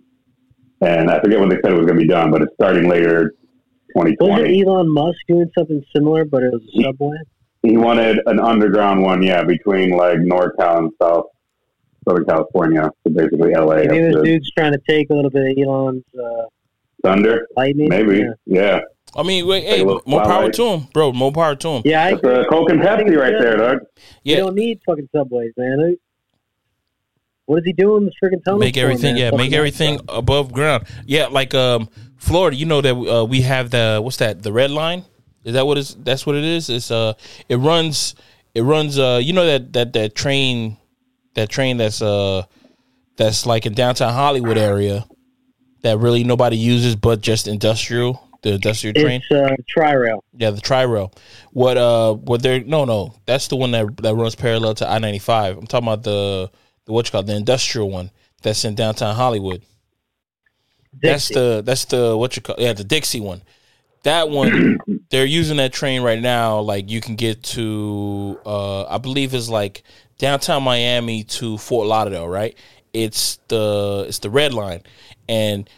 and 0.82 1.10
I 1.10 1.20
forget 1.20 1.40
when 1.40 1.50
they 1.50 1.56
said 1.56 1.72
it 1.72 1.78
was 1.78 1.88
going 1.88 2.00
to 2.00 2.04
be 2.04 2.08
done, 2.08 2.30
but 2.30 2.42
it's 2.42 2.54
starting 2.54 2.88
later, 2.88 3.32
2020. 3.96 4.30
Wasn't 4.30 4.68
Elon 4.68 4.94
Musk 4.94 5.18
doing 5.28 5.50
something 5.58 5.84
similar, 5.96 6.26
but 6.26 6.44
it 6.44 6.54
was 6.54 6.62
a 6.62 6.84
subway? 6.84 7.18
He 7.64 7.78
wanted 7.78 8.20
an 8.28 8.40
underground 8.40 9.02
one, 9.02 9.24
yeah, 9.24 9.44
between 9.44 9.92
like 9.92 10.20
NorCal 10.20 10.78
and 10.78 10.92
South 11.02 11.26
Southern 12.08 12.26
California, 12.26 12.90
so 13.04 13.14
basically 13.14 13.54
LA. 13.54 13.76
Maybe 13.76 13.88
up 13.88 13.92
this 13.92 14.16
to 14.16 14.24
dude's 14.24 14.52
trying 14.52 14.74
to 14.74 14.80
take 14.88 15.10
a 15.10 15.14
little 15.14 15.30
bit 15.32 15.52
of 15.52 15.58
Elon's 15.58 16.04
uh, 16.16 16.46
Thunder, 17.04 17.48
lightning. 17.56 17.90
maybe, 17.90 18.20
Yeah, 18.20 18.30
yeah. 18.46 18.80
I 19.16 19.24
mean, 19.24 19.48
wait, 19.48 19.64
hey, 19.64 19.82
a 19.82 19.86
little 19.86 20.04
more 20.06 20.24
power 20.24 20.52
to 20.52 20.64
him, 20.64 20.88
bro. 20.94 21.12
More 21.12 21.32
power 21.32 21.56
to 21.56 21.68
him. 21.68 21.82
yeah 21.86 22.04
I 22.04 22.12
That's 22.12 22.24
a 22.24 22.46
Coke 22.50 22.70
and 22.70 22.82
Pepsi 22.82 23.18
right 23.18 23.34
there, 23.40 23.58
dog. 23.58 23.80
You 24.24 24.36
Yeah, 24.36 24.38
don't 24.38 24.56
need 24.56 24.80
fucking 24.86 25.10
subways, 25.16 25.54
man. 25.58 25.98
What 27.46 27.60
is 27.60 27.66
he 27.66 27.74
doing? 27.74 28.06
The 28.06 28.12
freaking 28.22 28.44
tunnel? 28.44 28.60
make 28.60 28.76
everything 28.78 29.16
man? 29.16 29.22
yeah 29.22 29.30
Fucking 29.32 29.46
make 29.46 29.54
everything 29.54 30.00
above 30.10 30.52
ground 30.52 30.86
yeah 31.06 31.28
like 31.28 31.54
um 31.56 31.88
florida 32.18 32.58
you 32.58 32.66
know 32.66 32.82
that 32.82 32.94
uh, 32.94 33.24
we 33.24 33.42
have 33.42 33.70
the 33.70 34.02
what's 34.04 34.18
that 34.18 34.44
the 34.44 34.52
red 34.52 34.70
line 34.70 35.06
is 35.46 35.54
that 35.54 35.66
what 35.66 35.78
is 35.78 35.96
that's 36.04 36.26
what 36.26 36.36
it 36.36 36.44
is 36.44 36.70
it's 36.70 36.92
uh 36.92 37.14
it 37.48 37.56
runs 37.56 38.16
it 38.54 38.64
runs 38.64 39.00
uh 39.00 39.22
you 39.24 39.32
know 39.32 39.46
that 39.46 39.72
that 39.72 39.94
that 39.94 40.14
train 40.14 40.76
that 41.38 41.50
train 41.50 41.78
that's 41.78 42.02
uh 42.02 42.44
that's 43.16 43.46
like 43.46 43.66
in 43.66 43.74
downtown 43.74 44.14
hollywood 44.14 44.58
area 44.58 45.06
that 45.84 45.98
really 46.00 46.24
nobody 46.24 46.58
uses 46.58 46.96
but 46.96 47.22
just 47.22 47.48
industrial 47.48 48.22
the 48.42 48.54
industrial 48.54 48.94
train 48.94 49.22
It's 49.30 49.32
uh, 49.52 49.56
tri-rail. 49.68 50.24
yeah, 50.34 50.52
the 50.52 50.62
tri 50.62 50.84
rail. 50.84 51.12
What 51.52 51.76
uh 51.76 52.14
what 52.14 52.44
they're 52.44 52.60
no 52.64 52.86
no, 52.86 53.16
that's 53.26 53.48
the 53.48 53.56
one 53.56 53.72
that 53.72 53.98
that 53.98 54.14
runs 54.14 54.36
parallel 54.36 54.76
to 54.76 54.88
I 54.88 55.00
ninety 55.00 55.18
five. 55.20 55.58
I'm 55.58 55.66
talking 55.66 55.88
about 55.88 56.04
the 56.04 56.52
the 56.86 56.92
what 56.94 57.08
you 57.08 57.12
call 57.12 57.24
the 57.24 57.36
industrial 57.36 57.90
one 57.90 58.12
that's 58.44 58.64
in 58.64 58.76
downtown 58.76 59.16
Hollywood. 59.16 59.64
That's 61.02 61.30
the 61.30 61.64
that's 61.66 61.86
the 61.86 62.16
what 62.16 62.36
you 62.36 62.44
call 62.44 62.56
yeah, 62.60 62.74
the 62.74 62.84
Dixie 62.84 63.20
one. 63.20 63.42
That 64.04 64.30
one 64.30 64.78
they're 65.10 65.26
using 65.26 65.58
that 65.58 65.74
train 65.74 66.04
right 66.04 66.22
now, 66.22 66.60
like 66.60 66.92
you 66.92 67.02
can 67.02 67.16
get 67.16 67.42
to 67.58 68.40
uh 68.46 68.84
I 68.86 69.00
believe 69.00 69.34
it's 69.34 69.50
like 69.50 69.82
downtown 70.18 70.64
Miami 70.64 71.24
to 71.24 71.58
Fort 71.58 71.88
Lauderdale, 71.88 72.28
right? 72.28 72.58
It's 72.94 73.38
the 73.48 74.06
it's 74.08 74.20
the 74.20 74.30
red 74.30 74.54
line. 74.54 74.82
And 75.30 75.70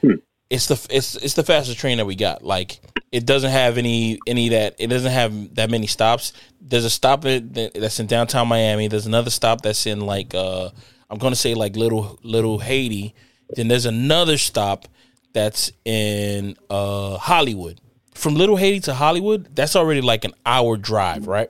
it's 0.50 0.68
the 0.68 0.88
it's 0.90 1.16
it's 1.16 1.34
the 1.36 1.44
fastest 1.44 1.80
train 1.80 1.98
that 1.98 2.06
we 2.06 2.16
got. 2.16 2.44
Like 2.44 2.80
it 3.12 3.26
doesn't 3.26 3.52
have 3.52 3.78
any 3.78 4.20
any 4.28 4.50
that 4.50 4.76
it 4.80 4.88
doesn't 4.88 5.12
have 5.12 5.56
that 5.56 5.70
many 5.70 5.88
stops. 5.88 6.34
There's 6.62 6.86
a 6.86 6.90
stop 6.90 7.22
that's 7.24 8.00
in 8.00 8.08
downtown 8.08 8.48
Miami. 8.48 8.88
There's 8.88 9.06
another 9.06 9.30
stop 9.30 9.62
that's 9.62 9.86
in 9.86 10.02
like 10.02 10.34
uh 10.34 10.70
I'm 11.10 11.18
gonna 11.18 11.36
say 11.36 11.54
like 11.54 11.76
little 11.76 12.20
little 12.24 12.60
Haiti. 12.60 13.16
Then 13.50 13.68
there's 13.68 13.86
another 13.86 14.38
stop 14.38 14.88
that's 15.34 15.72
in 15.86 16.58
uh 16.70 17.18
Hollywood. 17.18 17.82
From 18.16 18.36
Little 18.36 18.58
Haiti 18.58 18.82
to 18.82 18.94
Hollywood, 18.94 19.56
that's 19.56 19.78
already 19.78 20.02
like 20.02 20.26
an 20.26 20.34
hour 20.46 20.76
drive, 20.76 21.26
right? 21.26 21.50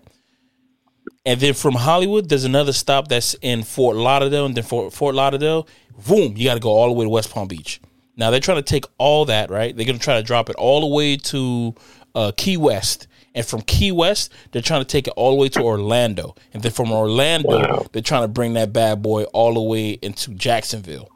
And 1.29 1.39
then 1.39 1.53
from 1.53 1.75
Hollywood, 1.75 2.27
there's 2.27 2.43
another 2.43 2.73
stop 2.73 3.07
that's 3.07 3.35
in 3.43 3.61
Fort 3.61 3.95
Lauderdale, 3.95 4.47
and 4.47 4.55
then 4.55 4.63
Fort, 4.63 4.91
Fort 4.91 5.13
Lauderdale, 5.13 5.67
boom, 6.07 6.35
you 6.35 6.45
got 6.45 6.55
to 6.55 6.59
go 6.59 6.71
all 6.71 6.87
the 6.87 6.93
way 6.93 7.05
to 7.05 7.09
West 7.09 7.29
Palm 7.29 7.47
Beach. 7.47 7.79
Now 8.17 8.31
they're 8.31 8.39
trying 8.39 8.57
to 8.57 8.63
take 8.63 8.85
all 8.97 9.25
that, 9.25 9.51
right? 9.51 9.75
They're 9.75 9.85
gonna 9.85 9.99
try 9.99 10.17
to 10.17 10.23
drop 10.23 10.49
it 10.49 10.55
all 10.55 10.81
the 10.81 10.87
way 10.87 11.17
to 11.17 11.75
uh, 12.15 12.31
Key 12.35 12.57
West, 12.57 13.05
and 13.35 13.45
from 13.45 13.61
Key 13.61 13.91
West, 13.91 14.33
they're 14.51 14.63
trying 14.63 14.81
to 14.81 14.87
take 14.87 15.05
it 15.05 15.13
all 15.15 15.29
the 15.29 15.37
way 15.37 15.49
to 15.49 15.61
Orlando, 15.61 16.33
and 16.51 16.63
then 16.63 16.71
from 16.71 16.91
Orlando, 16.91 17.87
they're 17.93 18.01
trying 18.01 18.23
to 18.23 18.27
bring 18.27 18.53
that 18.53 18.73
bad 18.73 19.03
boy 19.03 19.25
all 19.25 19.53
the 19.53 19.61
way 19.61 19.91
into 20.01 20.33
Jacksonville. 20.33 21.09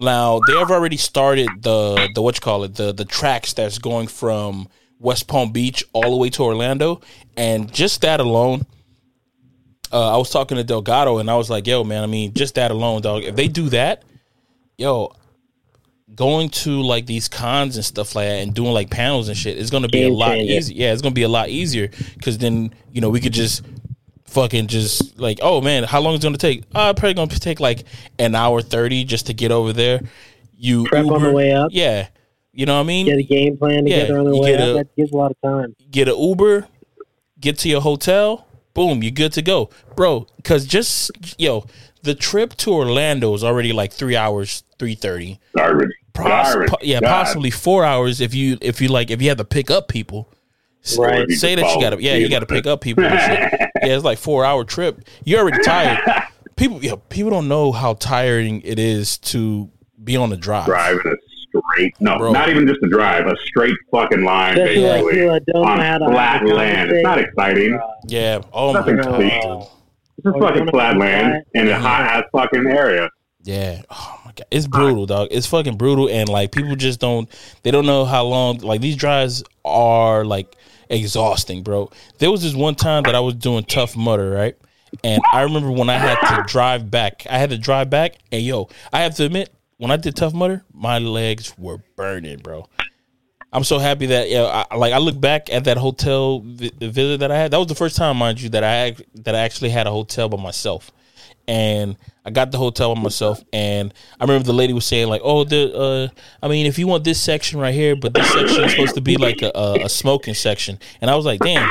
Now 0.00 0.40
they 0.48 0.58
have 0.58 0.72
already 0.72 0.96
started 0.96 1.48
the 1.60 2.10
the 2.12 2.22
what 2.22 2.34
you 2.34 2.40
call 2.40 2.64
it 2.64 2.74
the 2.74 2.92
the 2.92 3.04
tracks 3.04 3.52
that's 3.52 3.78
going 3.78 4.08
from 4.08 4.68
West 5.04 5.28
Palm 5.28 5.52
Beach 5.52 5.84
all 5.92 6.10
the 6.10 6.16
way 6.16 6.30
to 6.30 6.42
Orlando, 6.42 7.02
and 7.36 7.72
just 7.72 8.00
that 8.00 8.20
alone, 8.20 8.64
uh, 9.92 10.14
I 10.14 10.16
was 10.16 10.30
talking 10.30 10.56
to 10.56 10.64
Delgado 10.64 11.18
and 11.18 11.30
I 11.30 11.36
was 11.36 11.50
like, 11.50 11.66
"Yo, 11.66 11.84
man, 11.84 12.02
I 12.02 12.06
mean, 12.06 12.32
just 12.32 12.54
that 12.54 12.70
alone, 12.70 13.02
dog. 13.02 13.22
If 13.22 13.36
they 13.36 13.46
do 13.46 13.68
that, 13.68 14.02
yo, 14.78 15.14
going 16.14 16.48
to 16.48 16.80
like 16.82 17.04
these 17.04 17.28
cons 17.28 17.76
and 17.76 17.84
stuff 17.84 18.14
like 18.14 18.28
that 18.28 18.36
and 18.36 18.54
doing 18.54 18.72
like 18.72 18.88
panels 18.88 19.28
and 19.28 19.36
shit, 19.36 19.58
it's 19.58 19.70
gonna 19.70 19.88
be 19.88 20.04
a 20.04 20.08
lot 20.08 20.38
easier. 20.38 20.74
Yeah, 20.74 20.92
it's 20.94 21.02
gonna 21.02 21.14
be 21.14 21.22
a 21.22 21.28
lot 21.28 21.50
easier 21.50 21.88
because 22.14 22.38
then 22.38 22.74
you 22.90 23.02
know 23.02 23.10
we 23.10 23.20
could 23.20 23.34
just 23.34 23.62
fucking 24.24 24.68
just 24.68 25.18
like, 25.18 25.38
oh 25.42 25.60
man, 25.60 25.84
how 25.84 26.00
long 26.00 26.14
is 26.14 26.20
it 26.20 26.22
gonna 26.22 26.38
take? 26.38 26.64
Uh, 26.74 26.94
probably 26.94 27.14
gonna 27.14 27.28
take 27.28 27.60
like 27.60 27.84
an 28.18 28.34
hour 28.34 28.62
thirty 28.62 29.04
just 29.04 29.26
to 29.26 29.34
get 29.34 29.52
over 29.52 29.74
there. 29.74 30.00
You 30.56 30.86
Prep 30.86 31.06
on 31.06 31.22
the 31.22 31.30
way 31.30 31.52
up. 31.52 31.68
yeah. 31.72 32.08
You 32.54 32.66
know 32.66 32.74
what 32.76 32.80
I 32.84 32.86
mean? 32.86 33.06
Get 33.06 33.18
a 33.18 33.22
game 33.22 33.56
plan 33.56 33.86
Yeah, 33.86 34.02
together 34.02 34.18
on 34.20 34.24
the 34.26 34.36
way 34.38 34.54
a- 34.54 34.74
that 34.74 34.94
gives 34.96 35.10
a 35.12 35.16
lot 35.16 35.32
of 35.32 35.36
time. 35.42 35.74
get 35.90 36.08
an 36.08 36.16
Uber, 36.18 36.66
get 37.40 37.58
to 37.58 37.68
your 37.68 37.80
hotel, 37.80 38.46
boom, 38.74 39.02
you're 39.02 39.10
good 39.12 39.32
to 39.32 39.42
go, 39.42 39.70
bro. 39.96 40.26
Because 40.36 40.64
just 40.66 41.10
yo, 41.38 41.66
the 42.02 42.14
trip 42.14 42.54
to 42.58 42.72
Orlando 42.72 43.34
is 43.34 43.42
already 43.42 43.72
like 43.72 43.92
three 43.92 44.16
hours, 44.16 44.62
three 44.78 44.94
thirty. 44.94 45.40
Garbage. 45.56 45.90
Poss- 46.12 46.54
po- 46.68 46.76
yeah, 46.80 47.00
God. 47.00 47.08
possibly 47.08 47.50
four 47.50 47.84
hours 47.84 48.20
if 48.20 48.34
you 48.34 48.56
if 48.60 48.80
you 48.80 48.86
like 48.88 49.10
if 49.10 49.20
you 49.20 49.28
have 49.30 49.38
to 49.38 49.44
pick 49.44 49.70
up 49.70 49.88
people. 49.88 50.28
S- 50.84 50.96
Right. 50.98 51.20
Or 51.20 51.26
you 51.28 51.36
Say 51.36 51.54
that 51.56 51.74
you 51.74 51.80
got 51.80 51.90
to 51.90 52.00
yeah 52.02 52.14
you 52.14 52.28
got 52.28 52.40
to 52.40 52.46
pick 52.46 52.66
up 52.66 52.80
people. 52.82 53.02
Shit. 53.04 53.50
Yeah, 53.82 53.96
it's 53.96 54.04
like 54.04 54.16
four 54.18 54.44
hour 54.46 54.64
trip. 54.64 55.00
You're 55.24 55.40
already 55.40 55.62
tired. 55.62 55.98
People 56.56 56.82
yeah, 56.82 56.94
people 57.10 57.30
don't 57.30 57.48
know 57.48 57.72
how 57.72 57.94
tiring 57.94 58.62
it 58.62 58.78
is 58.78 59.18
to 59.18 59.68
be 60.02 60.16
on 60.16 60.30
the 60.30 60.36
drive. 60.38 60.66
Driving 60.66 61.00
a 61.04 61.16
straight, 61.72 61.94
no, 62.00 62.18
Bro. 62.18 62.32
not 62.32 62.48
even 62.48 62.66
just 62.66 62.80
a 62.82 62.88
drive, 62.88 63.26
a 63.26 63.36
straight 63.44 63.76
fucking 63.90 64.24
line, 64.24 64.58
Especially 64.58 64.82
like 64.82 64.92
basically, 65.04 65.12
people 65.14 65.32
that 65.34 65.46
don't 65.46 65.62
know 65.62 65.66
how 65.66 65.94
on 65.94 66.00
to 66.00 66.06
flat 66.06 66.40
how 66.40 66.46
land. 66.54 66.90
It's 66.92 67.02
not 67.04 67.18
exciting. 67.18 67.80
Yeah. 68.06 68.40
Oh 68.52 68.72
my 68.72 68.80
Nothing 68.80 68.96
god. 68.96 69.18
to 69.18 69.18
dude. 69.18 69.32
It's 69.32 70.24
just 70.24 70.26
Oh, 70.26 70.36
you 70.36 70.40
fucking 70.42 70.58
wanna 70.60 70.70
flat 70.70 70.92
be 70.94 70.98
land 71.00 71.30
quiet? 71.30 71.46
in 71.54 71.68
a 71.68 71.78
hot 71.78 72.00
ass 72.02 72.24
fucking 72.32 72.66
area. 72.66 73.08
Yeah. 73.42 73.82
Oh 73.90 74.20
my 74.24 74.32
god. 74.32 74.46
It's 74.50 74.66
brutal, 74.66 75.06
dog. 75.06 75.28
It's 75.30 75.46
fucking 75.46 75.76
brutal 75.76 76.08
and 76.08 76.28
like 76.28 76.50
people 76.52 76.76
just 76.76 76.98
don't 77.00 77.28
they 77.62 77.70
don't 77.70 77.86
know 77.86 78.04
how 78.04 78.24
long 78.24 78.58
like 78.58 78.80
these 78.80 78.96
drives 78.96 79.42
are 79.64 80.24
like 80.24 80.56
exhausting, 80.90 81.62
bro. 81.62 81.90
There 82.18 82.30
was 82.30 82.42
this 82.42 82.54
one 82.54 82.74
time 82.74 83.02
that 83.04 83.14
I 83.14 83.20
was 83.20 83.34
doing 83.34 83.64
Tough 83.64 83.96
Mudder, 83.96 84.30
right? 84.30 84.56
And 85.02 85.20
I 85.32 85.42
remember 85.42 85.72
when 85.72 85.90
I 85.90 85.98
had 85.98 86.14
to 86.36 86.44
drive 86.46 86.90
back. 86.90 87.26
I 87.28 87.38
had 87.38 87.50
to 87.50 87.58
drive 87.58 87.90
back 87.90 88.14
and 88.30 88.42
yo, 88.42 88.68
I 88.92 89.00
have 89.00 89.14
to 89.16 89.24
admit, 89.24 89.52
when 89.84 89.90
I 89.90 89.98
did 89.98 90.16
Tough 90.16 90.32
Mudder, 90.32 90.64
my 90.72 90.98
legs 90.98 91.52
were 91.58 91.76
burning, 91.94 92.38
bro. 92.38 92.66
I'm 93.52 93.64
so 93.64 93.78
happy 93.78 94.06
that 94.06 94.30
yeah, 94.30 94.64
I, 94.70 94.76
like 94.76 94.94
I 94.94 94.96
look 94.96 95.20
back 95.20 95.52
at 95.52 95.64
that 95.64 95.76
hotel 95.76 96.40
vi- 96.40 96.72
visit 96.80 97.20
that 97.20 97.30
I 97.30 97.36
had. 97.36 97.50
That 97.50 97.58
was 97.58 97.66
the 97.66 97.74
first 97.74 97.94
time, 97.94 98.16
mind 98.16 98.40
you, 98.40 98.48
that 98.48 98.64
I 98.64 98.96
that 99.24 99.34
I 99.34 99.40
actually 99.40 99.68
had 99.68 99.86
a 99.86 99.90
hotel 99.90 100.30
by 100.30 100.38
myself, 100.42 100.90
and 101.46 101.98
I 102.24 102.30
got 102.30 102.50
the 102.50 102.56
hotel 102.56 102.94
by 102.94 103.02
myself. 103.02 103.44
And 103.52 103.92
I 104.18 104.24
remember 104.24 104.46
the 104.46 104.54
lady 104.54 104.72
was 104.72 104.86
saying 104.86 105.08
like, 105.08 105.20
"Oh, 105.22 105.44
the 105.44 105.76
uh, 105.76 106.08
I 106.42 106.48
mean, 106.48 106.64
if 106.64 106.78
you 106.78 106.86
want 106.86 107.04
this 107.04 107.20
section 107.20 107.60
right 107.60 107.74
here, 107.74 107.94
but 107.94 108.14
this 108.14 108.32
section 108.32 108.64
is 108.64 108.70
supposed 108.70 108.94
to 108.94 109.02
be 109.02 109.18
like 109.18 109.42
a, 109.42 109.52
a, 109.54 109.84
a 109.84 109.88
smoking 109.90 110.32
section." 110.32 110.78
And 111.02 111.10
I 111.10 111.14
was 111.14 111.26
like, 111.26 111.40
"Damn, 111.40 111.68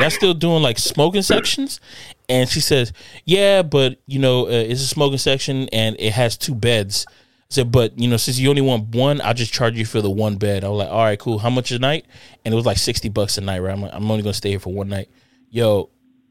y'all 0.00 0.10
still 0.10 0.32
doing 0.32 0.62
like 0.62 0.78
smoking 0.78 1.22
sections?" 1.22 1.80
And 2.28 2.48
she 2.48 2.60
says, 2.60 2.92
"Yeah, 3.24 3.62
but 3.62 3.98
you 4.06 4.20
know, 4.20 4.46
uh, 4.46 4.50
it's 4.50 4.80
a 4.80 4.86
smoking 4.86 5.18
section 5.18 5.68
and 5.70 5.96
it 5.98 6.12
has 6.12 6.36
two 6.36 6.54
beds." 6.54 7.04
Said, 7.50 7.72
but 7.72 7.98
you 7.98 8.08
know, 8.08 8.18
since 8.18 8.38
you 8.38 8.50
only 8.50 8.60
want 8.60 8.94
one, 8.94 9.22
I'll 9.22 9.32
just 9.32 9.54
charge 9.54 9.74
you 9.78 9.86
for 9.86 10.02
the 10.02 10.10
one 10.10 10.36
bed. 10.36 10.64
I 10.64 10.68
was 10.68 10.78
like, 10.78 10.90
all 10.90 11.02
right, 11.02 11.18
cool. 11.18 11.38
How 11.38 11.48
much 11.48 11.70
a 11.72 11.78
night? 11.78 12.04
And 12.44 12.52
it 12.52 12.56
was 12.56 12.66
like 12.66 12.76
sixty 12.76 13.08
bucks 13.08 13.38
a 13.38 13.40
night, 13.40 13.60
right? 13.60 13.72
I'm 13.72 13.80
like, 13.80 13.92
I'm 13.94 14.10
only 14.10 14.22
gonna 14.22 14.34
stay 14.34 14.50
here 14.50 14.60
for 14.60 14.72
one 14.72 14.88
night. 14.88 15.08
Yo, 15.48 15.88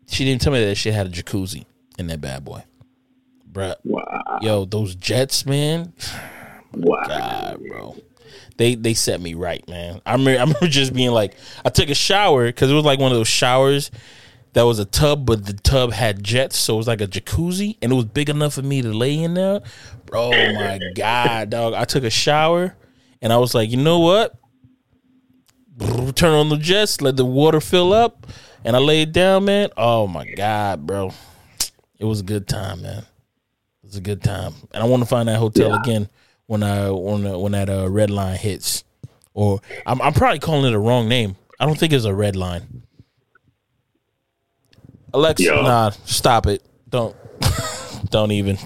she 0.08 0.25
didn't 0.25 0.41
tell 0.41 0.53
me 0.53 0.63
that 0.63 0.75
she 0.75 0.91
had 0.91 1.08
a 1.08 1.10
jacuzzi 1.10 1.65
in 1.97 2.06
that 2.08 2.21
bad 2.21 2.45
boy, 2.45 2.63
bruh. 3.51 3.75
Wow. 3.84 4.39
Yo, 4.41 4.65
those 4.65 4.95
jets, 4.95 5.45
man. 5.45 5.93
Wow. 6.73 7.08
God, 7.08 7.63
bro. 7.67 7.95
They 8.58 8.75
they 8.75 8.93
set 8.93 9.21
me 9.21 9.34
right, 9.34 9.67
man. 9.67 10.01
I 10.06 10.12
remember 10.12 10.32
I 10.39 10.41
remember 10.41 10.67
just 10.67 10.93
being 10.93 11.12
like, 11.12 11.36
I 11.65 11.69
took 11.69 11.89
a 11.89 11.95
shower 11.95 12.45
because 12.45 12.69
it 12.69 12.73
was 12.73 12.84
like 12.86 12.99
one 12.99 13.12
of 13.12 13.17
those 13.17 13.27
showers 13.30 13.89
that 14.57 14.65
was 14.65 14.79
a 14.79 14.85
tub, 14.85 15.23
but 15.23 15.45
the 15.45 15.53
tub 15.53 15.93
had 15.93 16.23
jets, 16.23 16.57
so 16.57 16.73
it 16.73 16.77
was 16.77 16.87
like 16.87 16.99
a 16.99 17.05
jacuzzi, 17.05 17.77
and 17.79 17.91
it 17.91 17.95
was 17.95 18.05
big 18.05 18.27
enough 18.27 18.55
for 18.55 18.63
me 18.63 18.81
to 18.81 18.91
lay 18.91 19.21
in 19.21 19.35
there. 19.35 19.61
Bro, 20.07 20.31
my 20.31 20.79
god, 20.95 21.51
dog! 21.51 21.75
I 21.75 21.85
took 21.85 22.03
a 22.03 22.09
shower, 22.09 22.75
and 23.21 23.31
I 23.31 23.37
was 23.37 23.53
like, 23.53 23.69
you 23.69 23.77
know 23.77 23.99
what? 23.99 24.33
Turn 26.15 26.33
on 26.33 26.49
the 26.49 26.57
jets, 26.57 27.01
let 27.01 27.17
the 27.17 27.23
water 27.23 27.61
fill 27.61 27.93
up, 27.93 28.25
and 28.65 28.75
I 28.75 28.79
laid 28.79 29.11
down, 29.11 29.45
man. 29.45 29.69
Oh 29.77 30.07
my 30.07 30.25
god, 30.25 30.87
bro! 30.87 31.11
It 31.99 32.05
was 32.05 32.21
a 32.21 32.23
good 32.23 32.47
time, 32.47 32.81
man. 32.81 33.05
It 33.83 33.83
was 33.83 33.95
a 33.95 34.01
good 34.01 34.23
time, 34.23 34.55
and 34.73 34.81
I 34.81 34.87
want 34.87 35.03
to 35.03 35.07
find 35.07 35.29
that 35.29 35.37
hotel 35.37 35.75
again 35.75 36.09
when 36.47 36.63
I 36.63 36.89
when 36.89 37.29
when 37.39 37.51
that 37.51 37.69
uh, 37.69 37.87
red 37.87 38.09
line 38.09 38.37
hits. 38.37 38.83
Or 39.35 39.61
I'm 39.85 40.01
I'm 40.01 40.13
probably 40.13 40.39
calling 40.39 40.65
it 40.65 40.75
a 40.75 40.79
wrong 40.79 41.07
name. 41.07 41.35
I 41.59 41.67
don't 41.67 41.77
think 41.77 41.93
it's 41.93 42.05
a 42.05 42.13
red 42.13 42.35
line. 42.35 42.87
Alexa, 45.17 45.43
Yo. 45.43 45.62
nah, 45.63 45.89
stop 46.06 46.45
it. 46.47 46.63
Don't 46.89 47.15
don't 48.10 48.32
even. 48.32 48.58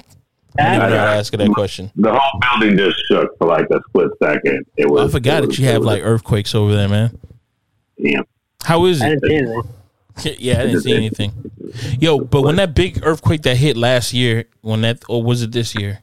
I 0.60 0.64
don't 0.76 0.76
even 0.76 0.90
to 0.92 0.98
ask 0.98 1.32
her 1.34 1.38
that 1.38 1.50
question. 1.54 1.92
The 1.96 2.14
whole 2.14 2.40
building 2.60 2.78
just 2.78 2.98
shook 3.10 3.38
for 3.38 3.48
like 3.48 3.68
a 3.72 3.80
split 3.88 4.10
second. 4.22 4.66
It 4.78 4.90
was. 4.90 5.10
I 5.10 5.12
forgot 5.18 5.44
it 5.44 5.48
that 5.48 5.58
you 5.60 5.66
have 5.68 5.82
like 5.84 6.04
earthquakes 6.04 6.54
over 6.54 6.76
there, 6.76 6.90
man. 6.90 7.18
Yeah. 7.98 8.22
How 8.64 8.86
is 8.86 9.02
I 9.02 9.12
it? 9.12 9.22
didn't 9.22 9.64
see. 9.64 9.70
Yeah, 10.40 10.60
I 10.60 10.66
didn't 10.66 10.82
see 10.82 10.94
anything. 10.94 11.32
Yo, 12.00 12.20
but 12.20 12.42
when 12.42 12.58
that 12.58 12.76
big 12.76 13.00
earthquake 13.02 13.44
that 13.44 13.56
hit 13.56 13.78
last 13.78 14.14
year, 14.14 14.44
when 14.60 14.82
that 14.82 15.02
or 15.08 15.24
was 15.24 15.42
it 15.42 15.54
this 15.54 15.74
year? 15.74 16.00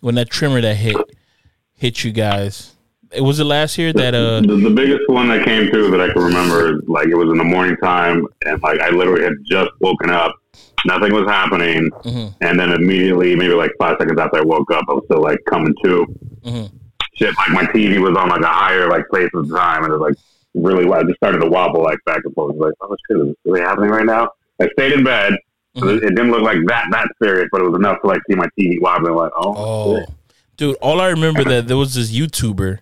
When 0.00 0.14
that 0.14 0.30
tremor 0.30 0.60
that 0.60 0.76
hit 0.76 0.96
hit 1.74 2.04
you 2.04 2.12
guys, 2.12 2.76
it 3.12 3.20
was 3.22 3.38
the 3.38 3.44
last 3.44 3.78
year 3.78 3.92
that 3.92 4.14
uh 4.14 4.40
the, 4.40 4.56
the 4.56 4.70
biggest 4.70 5.08
one 5.08 5.28
that 5.28 5.44
came 5.44 5.70
through 5.70 5.90
that 5.92 6.00
I 6.00 6.12
can 6.12 6.22
remember 6.22 6.76
is 6.76 6.88
like 6.88 7.08
it 7.08 7.14
was 7.14 7.30
in 7.30 7.38
the 7.38 7.44
morning 7.44 7.76
time, 7.82 8.26
and 8.44 8.62
like 8.62 8.80
I 8.80 8.90
literally 8.90 9.24
had 9.24 9.34
just 9.46 9.70
woken 9.80 10.10
up, 10.10 10.34
nothing 10.86 11.12
was 11.12 11.26
happening, 11.28 11.90
Mhm. 12.04 12.34
and 12.40 12.58
then 12.60 12.72
immediately, 12.72 13.34
maybe 13.36 13.54
like 13.54 13.72
five 13.78 13.96
seconds 13.98 14.18
after 14.20 14.38
I 14.38 14.42
woke 14.42 14.70
up, 14.72 14.84
I 14.88 14.92
was 14.92 15.04
still 15.06 15.22
like 15.22 15.38
coming 15.48 15.74
to. 15.84 16.06
Mhm. 16.44 16.70
Shit, 17.14 17.34
like 17.36 17.50
my 17.50 17.64
TV 17.72 17.98
was 18.00 18.16
on 18.16 18.28
like 18.28 18.42
a 18.42 18.46
higher 18.46 18.88
like 18.88 19.08
place 19.08 19.28
at 19.34 19.48
the 19.48 19.56
time, 19.56 19.84
and 19.84 19.92
it 19.92 19.96
was 19.98 20.10
like 20.10 20.16
really, 20.54 20.90
I 20.92 21.02
just 21.02 21.16
started 21.16 21.38
to 21.40 21.46
wobble 21.48 21.82
like 21.82 21.98
back 22.06 22.20
and 22.24 22.32
forth. 22.34 22.52
I 22.54 22.56
was 22.56 22.60
like, 22.68 22.74
oh 22.80 22.96
shit, 23.10 23.20
is 23.20 23.26
this 23.28 23.36
really 23.44 23.60
happening 23.60 23.90
right 23.90 24.06
now? 24.06 24.30
I 24.60 24.68
stayed 24.74 24.92
in 24.92 25.02
bed. 25.04 25.34
Mhm. 25.76 25.96
It 26.02 26.14
didn't 26.14 26.30
look 26.30 26.42
like 26.42 26.58
that 26.66 26.86
that 26.92 27.08
serious, 27.22 27.48
but 27.52 27.60
it 27.60 27.64
was 27.64 27.74
enough 27.76 28.00
to 28.02 28.06
like 28.08 28.20
see 28.28 28.36
my 28.36 28.46
TV 28.58 28.78
wobbling. 28.80 29.14
Like, 29.14 29.32
oh, 29.36 29.54
Oh, 29.56 30.06
dude! 30.56 30.76
All 30.76 31.00
I 31.00 31.08
remember 31.08 31.44
that 31.44 31.68
there 31.68 31.76
was 31.76 31.94
this 31.94 32.10
YouTuber 32.12 32.78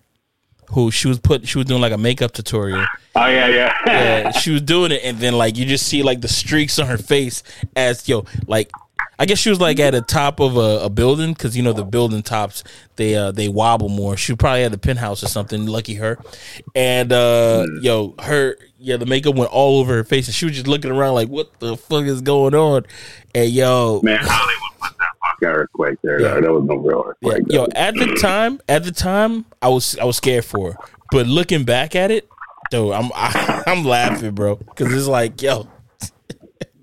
who 0.71 0.91
she 0.91 1.07
was 1.07 1.19
put 1.19 1.47
she 1.47 1.57
was 1.57 1.65
doing 1.65 1.81
like 1.81 1.93
a 1.93 1.97
makeup 1.97 2.31
tutorial. 2.31 2.85
oh 3.15 3.27
yeah, 3.27 3.47
yeah, 3.47 3.73
Yeah, 3.85 4.31
she 4.39 4.51
was 4.51 4.61
doing 4.61 4.91
it, 4.91 5.01
and 5.03 5.17
then 5.19 5.33
like 5.33 5.57
you 5.57 5.65
just 5.65 5.87
see 5.87 6.03
like 6.03 6.21
the 6.21 6.27
streaks 6.27 6.79
on 6.79 6.87
her 6.87 6.97
face 6.97 7.43
as 7.75 8.07
yo 8.07 8.25
like. 8.47 8.71
I 9.19 9.25
guess 9.25 9.39
she 9.39 9.49
was 9.49 9.59
like 9.59 9.79
at 9.79 9.91
the 9.91 10.01
top 10.01 10.39
of 10.39 10.57
a, 10.57 10.81
a 10.83 10.89
building 10.91 11.33
because 11.33 11.57
you 11.57 11.63
know 11.63 11.73
the 11.73 11.83
building 11.83 12.21
tops 12.21 12.63
they 12.97 13.15
uh, 13.15 13.31
they 13.31 13.47
wobble 13.47 13.89
more. 13.89 14.15
She 14.15 14.35
probably 14.35 14.61
had 14.61 14.71
a 14.75 14.77
penthouse 14.77 15.23
or 15.23 15.27
something. 15.27 15.65
Lucky 15.65 15.95
her. 15.95 16.19
And 16.75 17.11
uh, 17.11 17.65
yo, 17.81 18.13
her 18.19 18.57
yeah, 18.77 18.97
the 18.97 19.07
makeup 19.07 19.35
went 19.35 19.51
all 19.51 19.79
over 19.79 19.95
her 19.95 20.03
face, 20.03 20.27
and 20.27 20.35
she 20.35 20.45
was 20.45 20.53
just 20.53 20.67
looking 20.67 20.91
around 20.91 21.15
like, 21.15 21.29
"What 21.29 21.59
the 21.59 21.75
fuck 21.77 22.03
is 22.03 22.21
going 22.21 22.53
on?" 22.53 22.85
And 23.33 23.49
yo, 23.49 24.01
Man, 24.03 24.19
Hollywood 24.21 24.66
that 25.41 25.49
earthquake 25.53 25.97
there. 26.03 26.21
Yeah. 26.21 26.39
There 26.39 26.53
was 26.53 26.63
no 26.65 26.75
real 26.75 27.03
Yeah, 27.21 27.31
earthquake. 27.33 27.43
yo, 27.53 27.67
at 27.75 27.93
the 27.95 28.17
time, 28.21 28.59
at 28.69 28.83
the 28.83 28.91
time, 28.91 29.45
I 29.61 29.69
was 29.69 29.97
I 29.97 30.05
was 30.05 30.17
scared 30.17 30.45
for 30.45 30.71
her, 30.73 30.77
but 31.11 31.27
looking 31.27 31.63
back 31.63 31.95
at 31.95 32.11
it, 32.11 32.27
though, 32.71 32.93
I'm 32.93 33.11
I, 33.15 33.63
I'm 33.67 33.83
laughing, 33.85 34.31
bro, 34.35 34.55
because 34.55 34.93
it's 34.93 35.07
like, 35.07 35.41
yo, 35.41 35.67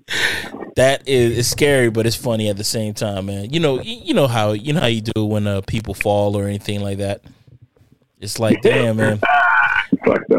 that 0.75 1.07
is 1.07 1.37
it's 1.37 1.47
scary, 1.49 1.89
but 1.89 2.05
it's 2.05 2.15
funny 2.15 2.49
at 2.49 2.57
the 2.57 2.63
same 2.63 2.93
time, 2.93 3.27
man. 3.27 3.51
You 3.51 3.59
know, 3.59 3.81
you, 3.81 3.95
you 4.05 4.13
know 4.13 4.27
how 4.27 4.51
you 4.53 4.73
know 4.73 4.79
how 4.81 4.87
you 4.87 5.01
do 5.01 5.25
when 5.25 5.47
uh, 5.47 5.61
people 5.61 5.93
fall 5.93 6.35
or 6.37 6.45
anything 6.47 6.81
like 6.81 6.97
that. 6.99 7.21
It's 8.19 8.39
like, 8.39 8.61
damn, 8.61 8.97
man. 8.97 9.19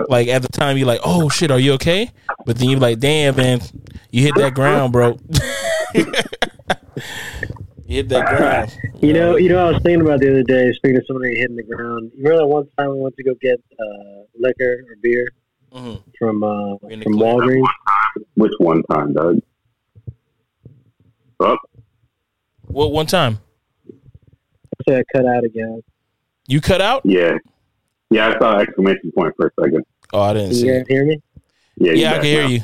Like 0.08 0.28
at 0.28 0.42
the 0.42 0.48
time, 0.48 0.76
you're 0.76 0.86
like, 0.86 1.00
oh 1.04 1.28
shit, 1.28 1.50
are 1.50 1.58
you 1.58 1.72
okay? 1.72 2.10
But 2.44 2.56
then 2.58 2.68
you're 2.68 2.78
like, 2.78 3.00
damn, 3.00 3.34
man, 3.34 3.60
you 4.12 4.22
hit 4.22 4.34
that 4.36 4.54
ground, 4.54 4.92
bro. 4.92 5.18
You 7.86 7.96
hit 7.96 8.08
that 8.10 8.26
ground. 8.36 8.76
You 9.00 9.12
know, 9.12 9.36
you 9.36 9.48
know, 9.48 9.66
I 9.68 9.72
was 9.72 9.82
thinking 9.82 10.00
about 10.02 10.20
the 10.20 10.30
other 10.30 10.42
day. 10.42 10.72
Speaking 10.72 10.96
of 10.98 11.04
somebody 11.06 11.36
hitting 11.36 11.56
the 11.56 11.62
ground, 11.62 12.10
you 12.14 12.24
remember 12.24 12.42
that 12.42 12.46
one 12.46 12.68
time 12.78 12.90
we 12.90 13.00
went 13.00 13.16
to 13.16 13.22
go 13.24 13.34
get 13.40 13.60
uh, 13.80 14.22
liquor 14.38 14.84
or 14.88 14.96
beer 15.02 15.28
Mhm. 15.74 16.02
from 16.18 16.42
uh, 16.42 16.76
from. 16.78 17.14
Walgreens? 17.18 17.66
Which 18.34 18.52
one 18.58 18.82
time, 18.84 19.12
Doug? 19.12 19.38
Oh, 21.40 21.56
What 22.66 22.92
one 22.92 23.06
time 23.06 23.38
So 24.88 24.96
I 24.96 25.02
cut 25.14 25.26
out 25.26 25.44
again. 25.44 25.82
you 26.48 26.60
cut 26.60 26.80
out? 26.80 27.02
yeah. 27.04 27.36
Yeah, 28.08 28.28
I 28.28 28.38
saw 28.38 28.58
exclamation 28.60 29.10
point 29.16 29.34
for 29.36 29.48
a 29.48 29.62
second. 29.62 29.84
Oh, 30.12 30.20
I 30.20 30.32
didn't 30.32 30.50
Can 30.50 30.54
see 30.58 30.66
you 30.68 30.84
hear 30.88 31.04
me? 31.04 31.20
Yeah, 31.76 31.92
you 31.92 31.98
Yeah, 32.02 32.10
I 32.12 32.14
can 32.14 32.24
hear 32.24 32.42
now. 32.42 32.48
you. 32.48 32.60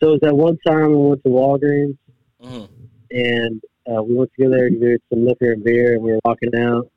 So 0.00 0.08
it 0.08 0.10
was 0.10 0.20
that 0.22 0.36
one 0.36 0.58
time 0.66 0.90
we 0.90 0.96
went 1.08 1.22
to 1.22 1.28
Walgreens 1.28 1.96
Mhm. 2.42 2.68
and 3.12 3.62
uh, 3.90 4.02
we 4.02 4.14
went 4.14 4.30
to 4.36 4.44
go 4.44 4.50
there 4.50 4.68
to 4.70 4.76
get 4.76 5.02
some 5.10 5.24
liquor 5.26 5.52
and 5.52 5.64
beer, 5.64 5.94
and 5.94 6.02
we 6.02 6.12
were 6.12 6.20
walking 6.24 6.54
out, 6.58 6.90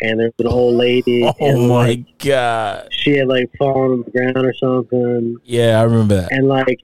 and 0.00 0.18
there 0.20 0.30
was 0.38 0.46
an 0.46 0.52
old 0.52 0.76
lady, 0.76 1.24
Oh 1.24 1.34
and 1.40 1.68
my 1.68 1.86
like 1.88 2.18
god! 2.18 2.88
she 2.92 3.16
had 3.16 3.28
like 3.28 3.50
fallen 3.58 3.92
on 3.92 4.02
the 4.04 4.10
ground 4.10 4.36
or 4.46 4.54
something, 4.54 5.36
Yeah, 5.44 5.80
I 5.80 5.84
remember 5.84 6.16
that. 6.16 6.32
and 6.32 6.46
like 6.48 6.80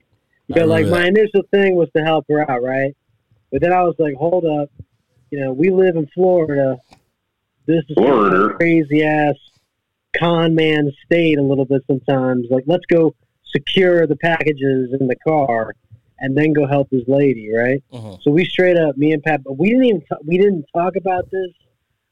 Because 0.47 0.67
like 0.67 0.85
remember 0.85 0.99
my 0.99 1.07
initial 1.07 1.41
thing 1.51 1.75
was 1.75 1.89
to 1.95 2.03
help 2.03 2.25
her 2.29 2.49
out, 2.49 2.61
right? 2.63 2.95
But 3.51 3.61
then 3.61 3.71
I 3.73 3.83
was 3.83 3.95
like, 3.99 4.15
hold 4.15 4.45
up, 4.45 4.69
you 5.31 5.39
know, 5.39 5.53
we 5.53 5.69
live 5.69 5.95
in 5.95 6.07
Florida. 6.13 6.77
This 7.65 7.83
is 7.89 7.95
Florida. 7.95 8.53
crazy 8.55 9.03
ass 9.03 9.35
con 10.17 10.55
man 10.55 10.91
state 11.05 11.37
a 11.37 11.41
little 11.41 11.65
bit 11.65 11.83
sometimes. 11.87 12.47
Like, 12.49 12.63
let's 12.67 12.85
go 12.87 13.13
secure 13.45 14.05
the 14.07 14.15
packages 14.17 14.93
in 14.99 15.07
the 15.07 15.15
car 15.27 15.73
and 16.19 16.37
then 16.37 16.53
go 16.53 16.65
help 16.67 16.89
his 16.91 17.03
lady, 17.07 17.49
right? 17.55 17.83
Mhm. 17.93 18.21
So 18.21 18.31
we 18.31 18.45
straight 18.45 18.77
up, 18.77 18.97
me 18.97 19.11
and 19.13 19.21
Pat, 19.23 19.43
but 19.43 19.57
we 19.57 19.69
didn't 19.69 19.85
even 19.85 20.01
ta- 20.01 20.17
we 20.25 20.37
didn't 20.37 20.65
talk 20.75 20.95
about 20.95 21.29
this. 21.31 21.51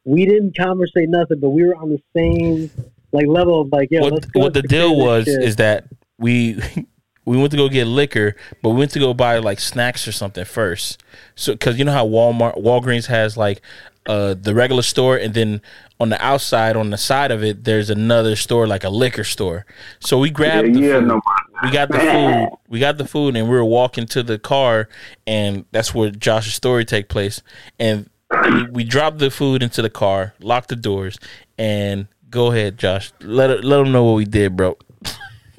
We 0.05 0.25
didn't 0.25 0.55
conversate 0.57 1.09
nothing, 1.09 1.39
but 1.39 1.49
we 1.49 1.63
were 1.65 1.75
on 1.75 1.89
the 1.89 2.01
same 2.15 2.69
like 3.11 3.27
level 3.27 3.61
of 3.61 3.71
like, 3.71 3.89
yo, 3.91 4.01
let's 4.03 4.25
what 4.27 4.33
go 4.33 4.39
what 4.41 4.53
the 4.53 4.61
deal 4.61 4.95
was 4.95 5.25
shit. 5.25 5.41
is 5.41 5.55
that 5.57 5.85
we 6.19 6.59
we 7.25 7.37
went 7.37 7.51
to 7.51 7.57
go 7.57 7.67
get 7.69 7.85
liquor, 7.85 8.35
but 8.61 8.69
we 8.69 8.77
went 8.77 8.91
to 8.91 8.99
go 8.99 9.13
buy 9.13 9.39
like 9.39 9.59
snacks 9.59 10.07
or 10.07 10.11
something 10.11 10.45
first. 10.45 11.01
So 11.35 11.53
because 11.53 11.79
you 11.79 11.85
know 11.85 11.91
how 11.91 12.07
Walmart 12.07 12.61
Walgreens 12.61 13.07
has 13.07 13.35
like 13.37 13.61
uh 14.05 14.35
the 14.39 14.53
regular 14.53 14.83
store, 14.83 15.17
and 15.17 15.33
then 15.33 15.61
on 15.99 16.09
the 16.09 16.23
outside 16.23 16.75
on 16.75 16.91
the 16.91 16.97
side 16.97 17.31
of 17.31 17.43
it, 17.43 17.63
there's 17.63 17.89
another 17.89 18.35
store 18.35 18.67
like 18.67 18.83
a 18.83 18.89
liquor 18.89 19.23
store. 19.23 19.65
So 19.99 20.19
we 20.19 20.27
Yeah, 20.27 20.33
grabbed 20.33 20.73
the 20.75 20.79
yeah, 20.81 20.99
food. 20.99 21.07
no, 21.07 21.21
we 21.63 21.71
got 21.71 21.89
the 21.89 21.99
food. 21.99 22.49
We 22.67 22.79
got 22.79 22.97
the 22.97 23.05
food, 23.05 23.35
and 23.37 23.47
we 23.47 23.55
were 23.55 23.63
walking 23.63 24.05
to 24.07 24.23
the 24.23 24.37
car, 24.39 24.89
and 25.27 25.65
that's 25.71 25.93
where 25.93 26.09
Josh's 26.09 26.55
story 26.55 26.83
take 26.83 27.07
place. 27.09 27.41
And 27.79 28.09
we, 28.43 28.65
we 28.71 28.83
dropped 28.83 29.19
the 29.19 29.29
food 29.31 29.63
into 29.63 29.81
the 29.81 29.89
car, 29.89 30.33
locked 30.41 30.69
the 30.69 30.75
doors, 30.75 31.17
and 31.57 32.07
go 32.29 32.51
ahead, 32.51 32.77
Josh. 32.77 33.13
Let 33.21 33.63
let 33.63 33.77
them 33.77 33.91
know 33.93 34.03
what 34.03 34.13
we 34.15 34.25
did, 34.25 34.57
bro. 34.57 34.77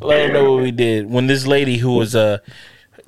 let 0.00 0.26
them 0.26 0.32
know 0.32 0.52
what 0.54 0.62
we 0.62 0.70
did 0.70 1.10
when 1.10 1.26
this 1.26 1.46
lady 1.46 1.78
who 1.78 1.92
was 1.94 2.14
uh 2.14 2.38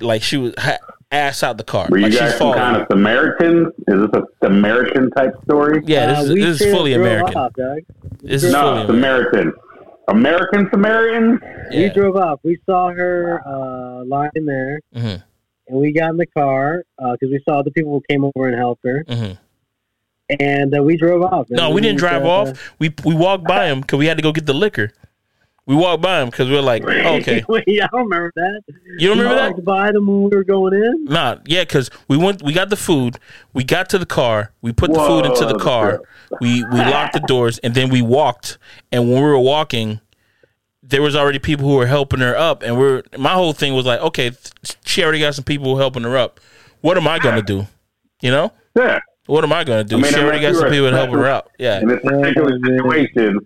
like 0.01 0.23
she 0.23 0.37
was 0.37 0.55
ha- 0.59 0.79
ass 1.11 1.43
out 1.43 1.57
the 1.59 1.65
car, 1.65 1.87
Were 1.91 1.99
you 1.99 2.09
like 2.09 2.19
guys 2.19 2.37
some 2.37 2.53
kind 2.55 2.77
of 2.77 2.87
Samaritans? 2.91 3.69
Is 3.87 4.01
this 4.01 4.11
a 4.15 4.23
Samaritan 4.45 5.11
type 5.13 5.33
story? 5.45 5.83
yeah, 5.87 6.07
this, 6.07 6.19
Uh, 6.19 6.23
is, 6.23 6.31
we 6.33 6.41
this 6.43 6.61
is 6.61 6.73
fully 6.75 6.93
American. 6.95 7.35
Off, 7.37 7.53
dog. 7.55 7.79
This 8.21 8.45
is 8.45 8.53
fully 8.53 8.85
No, 8.85 8.89
American. 8.93 8.95
Samaritan. 8.95 9.53
American 10.09 10.69
Samaritan? 10.71 11.41
We 11.71 11.89
drove 11.91 12.17
off. 12.17 12.41
We 12.43 12.59
saw 12.67 12.91
her 12.91 13.41
uh, 13.47 14.05
lying 14.05 14.45
there, 14.47 14.81
Mhm, 14.95 15.23
and 15.69 15.79
we 15.79 15.93
got 15.93 16.11
in 16.11 16.17
the 16.17 16.27
car 16.27 16.83
because 16.99 17.31
we 17.31 17.41
saw 17.49 17.63
the 17.63 17.71
people 17.71 17.93
who 17.93 18.03
came 18.09 18.25
over 18.25 18.49
and 18.49 18.57
helped 18.57 18.85
her, 18.85 19.05
mhm. 19.09 19.39
and 20.41 20.77
uh, 20.77 20.83
we 20.83 20.97
drove 20.97 21.23
off. 21.23 21.49
man. 21.51 21.57
No, 21.57 21.71
we 21.71 21.81
didn't 21.81 21.99
drive 21.99 22.25
uh, 22.25 22.29
off. 22.31 22.73
We 22.79 22.93
we 23.05 23.15
walked 23.15 23.45
by 23.45 23.67
him 23.67 23.81
because 23.83 23.99
we 23.99 24.07
had 24.07 24.17
to 24.17 24.23
go 24.23 24.33
get 24.33 24.47
the 24.47 24.55
liquor. 24.55 24.91
We 25.69 25.77
walked 25.77 26.03
by 26.03 26.23
him 26.23 26.31
because 26.31 26.49
we 26.49 26.55
were 26.55 26.63
like, 26.63 26.83
okay. 26.89 27.45
Wait, 27.49 27.65
I 27.69 27.87
don't 27.93 28.05
remember 28.05 28.33
that. 28.37 28.63
You 28.99 29.09
don't 29.09 29.19
remember 29.19 29.35
we 29.35 29.41
that? 29.41 29.53
walked 29.53 29.65
by 29.67 29.93
them 29.93 30.07
when 30.07 30.23
we 30.31 30.31
were 30.37 30.43
going 30.43 30.73
in. 30.73 31.05
Nah, 31.05 31.37
yeah, 31.45 31.63
because 31.63 31.91
we 32.09 32.17
went, 32.17 32.43
we 32.43 32.55
got 32.55 32.71
the 32.71 32.77
food, 32.77 33.19
we 33.53 33.65
got 33.65 33.91
to 33.91 33.99
the 33.99 34.07
car, 34.07 34.53
we 34.63 34.73
put 34.73 34.93
the 34.95 34.99
food 34.99 35.27
into 35.27 35.45
the 35.45 35.59
Whoa. 35.59 35.65
car, 35.65 36.03
we 36.41 36.65
we 36.65 36.79
locked 36.79 37.13
the 37.13 37.21
doors, 37.21 37.59
and 37.59 37.75
then 37.75 37.91
we 37.91 38.01
walked. 38.01 38.57
And 38.91 39.11
when 39.13 39.23
we 39.23 39.29
were 39.29 39.39
walking, 39.39 40.01
there 40.83 41.03
was 41.03 41.15
already 41.15 41.39
people 41.39 41.69
who 41.69 41.77
were 41.77 41.87
helping 41.87 42.21
her 42.21 42.35
up, 42.35 42.63
and 42.63 42.79
we're 42.79 43.03
my 43.19 43.35
whole 43.35 43.53
thing 43.53 43.75
was 43.75 43.85
like, 43.85 44.01
okay, 44.01 44.31
she 44.87 45.03
already 45.03 45.21
got 45.21 45.35
some 45.35 45.45
people 45.45 45.77
helping 45.77 46.03
her 46.03 46.17
up. 46.17 46.41
What 46.81 46.97
am 46.97 47.07
I 47.07 47.19
gonna 47.19 47.43
do? 47.43 47.67
You 48.23 48.31
know, 48.31 48.53
Yeah. 48.75 49.01
what 49.27 49.45
am 49.45 49.53
I 49.53 49.65
gonna 49.65 49.85
do? 49.85 49.99
I 49.99 50.01
mean, 50.01 50.13
she 50.15 50.19
already 50.19 50.41
got 50.41 50.55
some 50.55 50.71
people 50.71 50.91
helping 50.91 51.19
her 51.19 51.27
out. 51.27 51.51
Yeah, 51.59 51.81
In 51.81 51.89
this 51.89 52.01
particular 52.03 52.59
situation, 52.65 53.41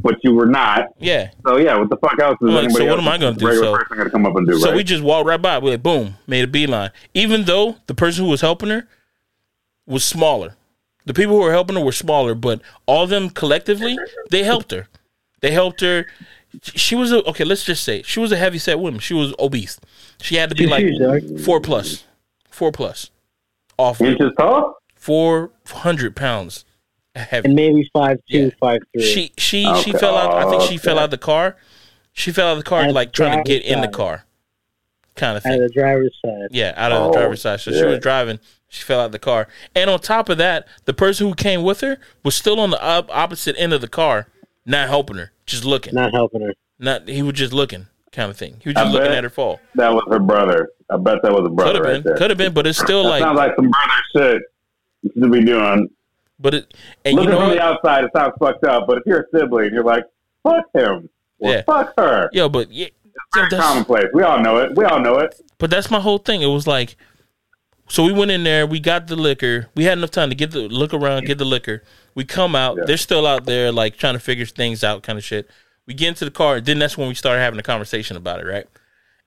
but 0.00 0.16
you 0.22 0.34
were 0.34 0.46
not. 0.46 0.88
yeah. 0.98 1.30
So 1.46 1.56
yeah, 1.56 1.76
what 1.76 1.90
the 1.90 1.96
fuck 1.96 2.18
else 2.20 2.38
is 2.40 2.48
like, 2.48 2.64
anybody 2.64 2.74
so 2.74 2.90
what 2.90 2.98
else, 2.98 3.00
am 3.00 3.08
I 3.08 3.18
gonna 3.18 3.36
do? 3.36 3.54
So- 3.56 3.76
person 3.76 3.96
gonna 3.96 4.10
come 4.10 4.26
up 4.26 4.36
and 4.36 4.46
do? 4.46 4.58
So 4.58 4.68
right? 4.68 4.76
we 4.76 4.84
just 4.84 5.02
walked 5.02 5.26
right 5.26 5.40
by. 5.40 5.58
We 5.58 5.70
like 5.70 5.82
boom, 5.82 6.16
made 6.26 6.44
a 6.44 6.46
beeline. 6.46 6.90
Even 7.14 7.44
though 7.44 7.76
the 7.86 7.94
person 7.94 8.24
who 8.24 8.30
was 8.30 8.40
helping 8.40 8.70
her 8.70 8.88
was 9.86 10.04
smaller, 10.04 10.56
the 11.04 11.14
people 11.14 11.36
who 11.36 11.42
were 11.42 11.52
helping 11.52 11.76
her 11.76 11.84
were 11.84 11.92
smaller, 11.92 12.34
but 12.34 12.60
all 12.86 13.04
of 13.04 13.10
them 13.10 13.30
collectively 13.30 13.98
they 14.30 14.44
helped 14.44 14.70
her. 14.70 14.88
They 15.40 15.52
helped 15.52 15.80
her. 15.80 16.06
She 16.62 16.94
was 16.94 17.12
a 17.12 17.22
okay. 17.24 17.44
Let's 17.44 17.64
just 17.64 17.84
say 17.84 18.02
she 18.02 18.20
was 18.20 18.32
a 18.32 18.36
heavy 18.36 18.58
set 18.58 18.78
woman. 18.78 19.00
She 19.00 19.14
was 19.14 19.34
obese. 19.38 19.78
She 20.20 20.36
had 20.36 20.48
to 20.50 20.56
be 20.56 20.66
like 20.66 20.86
four 21.40 21.60
plus, 21.60 22.04
four 22.50 22.72
plus, 22.72 23.10
off 23.76 24.00
inches 24.00 24.32
tall. 24.38 24.78
four 24.94 25.50
hundred 25.66 26.16
pounds 26.16 26.64
heavy. 27.18 27.46
And 27.46 27.54
maybe 27.54 27.88
five 27.92 28.18
two, 28.30 28.38
Yeah. 28.46 28.50
five 28.60 28.80
three. 28.92 29.02
She 29.02 29.32
she 29.38 29.74
she 29.82 29.92
fell 29.92 30.16
out. 30.16 30.34
I 30.34 30.48
think 30.50 30.62
she 30.62 30.68
Okay. 30.74 30.78
fell 30.78 30.98
out 30.98 31.04
of 31.06 31.10
the 31.10 31.18
car. 31.18 31.56
She 32.12 32.32
fell 32.32 32.48
out 32.48 32.52
of 32.52 32.58
the 32.58 32.64
car 32.64 32.82
At 32.82 32.92
like 32.92 33.12
trying 33.12 33.42
to 33.44 33.48
get 33.48 33.62
driver's 33.62 33.76
in 33.76 33.80
the 33.80 33.96
car, 33.96 34.24
kind 35.14 35.36
of 35.36 35.44
out 35.46 35.50
thing. 35.50 35.62
of 35.62 35.68
the 35.68 35.72
driver's 35.74 36.16
side. 36.24 36.48
Yeah, 36.50 36.74
out 36.76 36.90
of 36.92 37.02
the 37.04 37.08
Oh, 37.10 37.12
driver's 37.20 37.42
side. 37.42 37.60
So 37.60 37.70
she 37.72 37.84
was 37.84 37.98
driving. 38.00 38.40
She 38.68 38.82
fell 38.82 39.00
out 39.00 39.06
of 39.06 39.12
the 39.12 39.18
car. 39.18 39.48
And 39.74 39.88
on 39.88 39.98
top 40.00 40.28
of 40.28 40.36
that, 40.38 40.66
the 40.84 40.92
person 40.92 41.26
who 41.28 41.34
came 41.34 41.62
with 41.62 41.80
her 41.80 41.98
was 42.24 42.34
still 42.34 42.60
on 42.60 42.70
the 42.70 42.82
op- 42.84 43.08
opposite 43.14 43.54
end 43.58 43.72
of 43.72 43.80
the 43.80 43.88
car, 43.88 44.26
not 44.66 44.88
helping 44.88 45.16
her, 45.16 45.32
just 45.46 45.64
looking. 45.64 45.94
Not 45.94 46.12
helping 46.12 46.42
her. 46.42 46.52
Not 46.78 47.08
he 47.08 47.22
was 47.22 47.32
just 47.34 47.52
looking, 47.54 47.86
kind 48.12 48.30
of 48.30 48.36
thing. 48.36 48.56
He 48.62 48.68
was 48.68 48.76
I 48.76 48.82
just 48.82 48.92
looking 48.94 49.12
at 49.12 49.24
her 49.24 49.30
fall. 49.30 49.60
That 49.76 49.92
was 49.94 50.04
her 50.10 50.18
brother. 50.18 50.68
I 50.90 50.96
bet 50.98 51.22
that 51.22 51.32
was 51.32 51.46
a 51.46 51.50
brother. 51.50 51.50
Could 51.50 51.54
brother 51.54 51.74
have 51.78 51.84
right 51.84 51.92
been, 51.94 52.02
there. 52.04 52.16
could 52.16 52.30
have 52.30 52.38
been, 52.38 52.52
but 52.52 52.66
it's 52.66 52.78
still 52.78 53.04
That 53.04 53.08
like, 53.10 53.22
sounds 53.22 53.36
like 53.36 53.52
some 53.56 53.70
brother 53.70 54.34
shit 54.36 54.42
you 55.02 55.10
should 55.22 55.32
be 55.32 55.44
doing. 55.44 55.88
But 56.38 56.54
it. 56.54 56.74
And 57.04 57.14
you 57.14 57.20
Looking 57.20 57.30
know 57.32 57.40
from 57.46 57.50
the 57.50 57.62
outside, 57.62 58.04
it 58.04 58.10
sounds 58.16 58.34
fucked 58.38 58.64
up. 58.64 58.86
But 58.86 58.98
if 58.98 59.02
you're 59.06 59.20
a 59.20 59.24
sibling, 59.38 59.72
you're 59.72 59.84
like, 59.84 60.04
fuck 60.42 60.64
him. 60.74 61.08
Or 61.38 61.50
Yeah. 61.52 61.62
fuck 61.62 61.92
her. 61.98 62.28
Yo, 62.32 62.48
but 62.48 62.70
yeah, 62.72 62.88
yo, 63.04 63.20
Very 63.34 63.50
commonplace. 63.50 64.06
We 64.12 64.22
all 64.22 64.40
know 64.40 64.58
it. 64.58 64.74
We 64.76 64.84
all 64.84 65.00
know 65.00 65.18
it. 65.18 65.34
but 65.58 65.70
that's 65.70 65.90
my 65.90 66.00
whole 66.00 66.18
thing. 66.18 66.42
It 66.42 66.46
was 66.46 66.66
like, 66.66 66.96
so 67.88 68.04
we 68.04 68.12
went 68.12 68.30
in 68.30 68.44
there, 68.44 68.66
we 68.66 68.80
got 68.80 69.06
the 69.06 69.16
liquor. 69.16 69.68
We 69.74 69.84
had 69.84 69.96
enough 69.98 70.10
time 70.10 70.28
to 70.28 70.34
get 70.34 70.50
the 70.50 70.60
look 70.68 70.92
around, 70.92 71.26
get 71.26 71.38
the 71.38 71.44
liquor. 71.44 71.82
We 72.14 72.24
come 72.24 72.54
out, 72.54 72.76
Yeah. 72.76 72.84
they're 72.86 72.96
still 72.96 73.26
out 73.26 73.44
there 73.46 73.72
like 73.72 73.96
trying 73.96 74.14
to 74.14 74.20
figure 74.20 74.44
things 74.46 74.84
out, 74.84 75.02
kind 75.02 75.18
of 75.18 75.24
shit. 75.24 75.48
We 75.86 75.94
get 75.94 76.08
into 76.08 76.24
the 76.26 76.30
car, 76.30 76.56
and 76.56 76.66
then 76.66 76.78
that's 76.78 76.98
when 76.98 77.08
we 77.08 77.14
started 77.14 77.40
having 77.40 77.58
a 77.58 77.62
conversation 77.62 78.16
about 78.16 78.40
it, 78.40 78.46
right? 78.46 78.66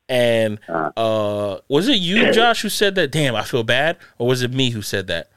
And 0.07 0.59
Uh. 0.70 0.91
uh 0.95 1.59
was 1.70 1.88
it 1.88 1.95
you, 1.97 2.32
Josh, 2.34 2.62
who 2.62 2.70
said 2.70 2.95
that? 2.95 3.12
Damn, 3.12 3.36
I 3.36 3.43
feel 3.43 3.64
bad, 3.64 3.97
or 4.20 4.28
was 4.28 4.41
it 4.43 4.53
me 4.53 4.70
who 4.72 4.82
said 4.82 5.07
that? 5.07 5.30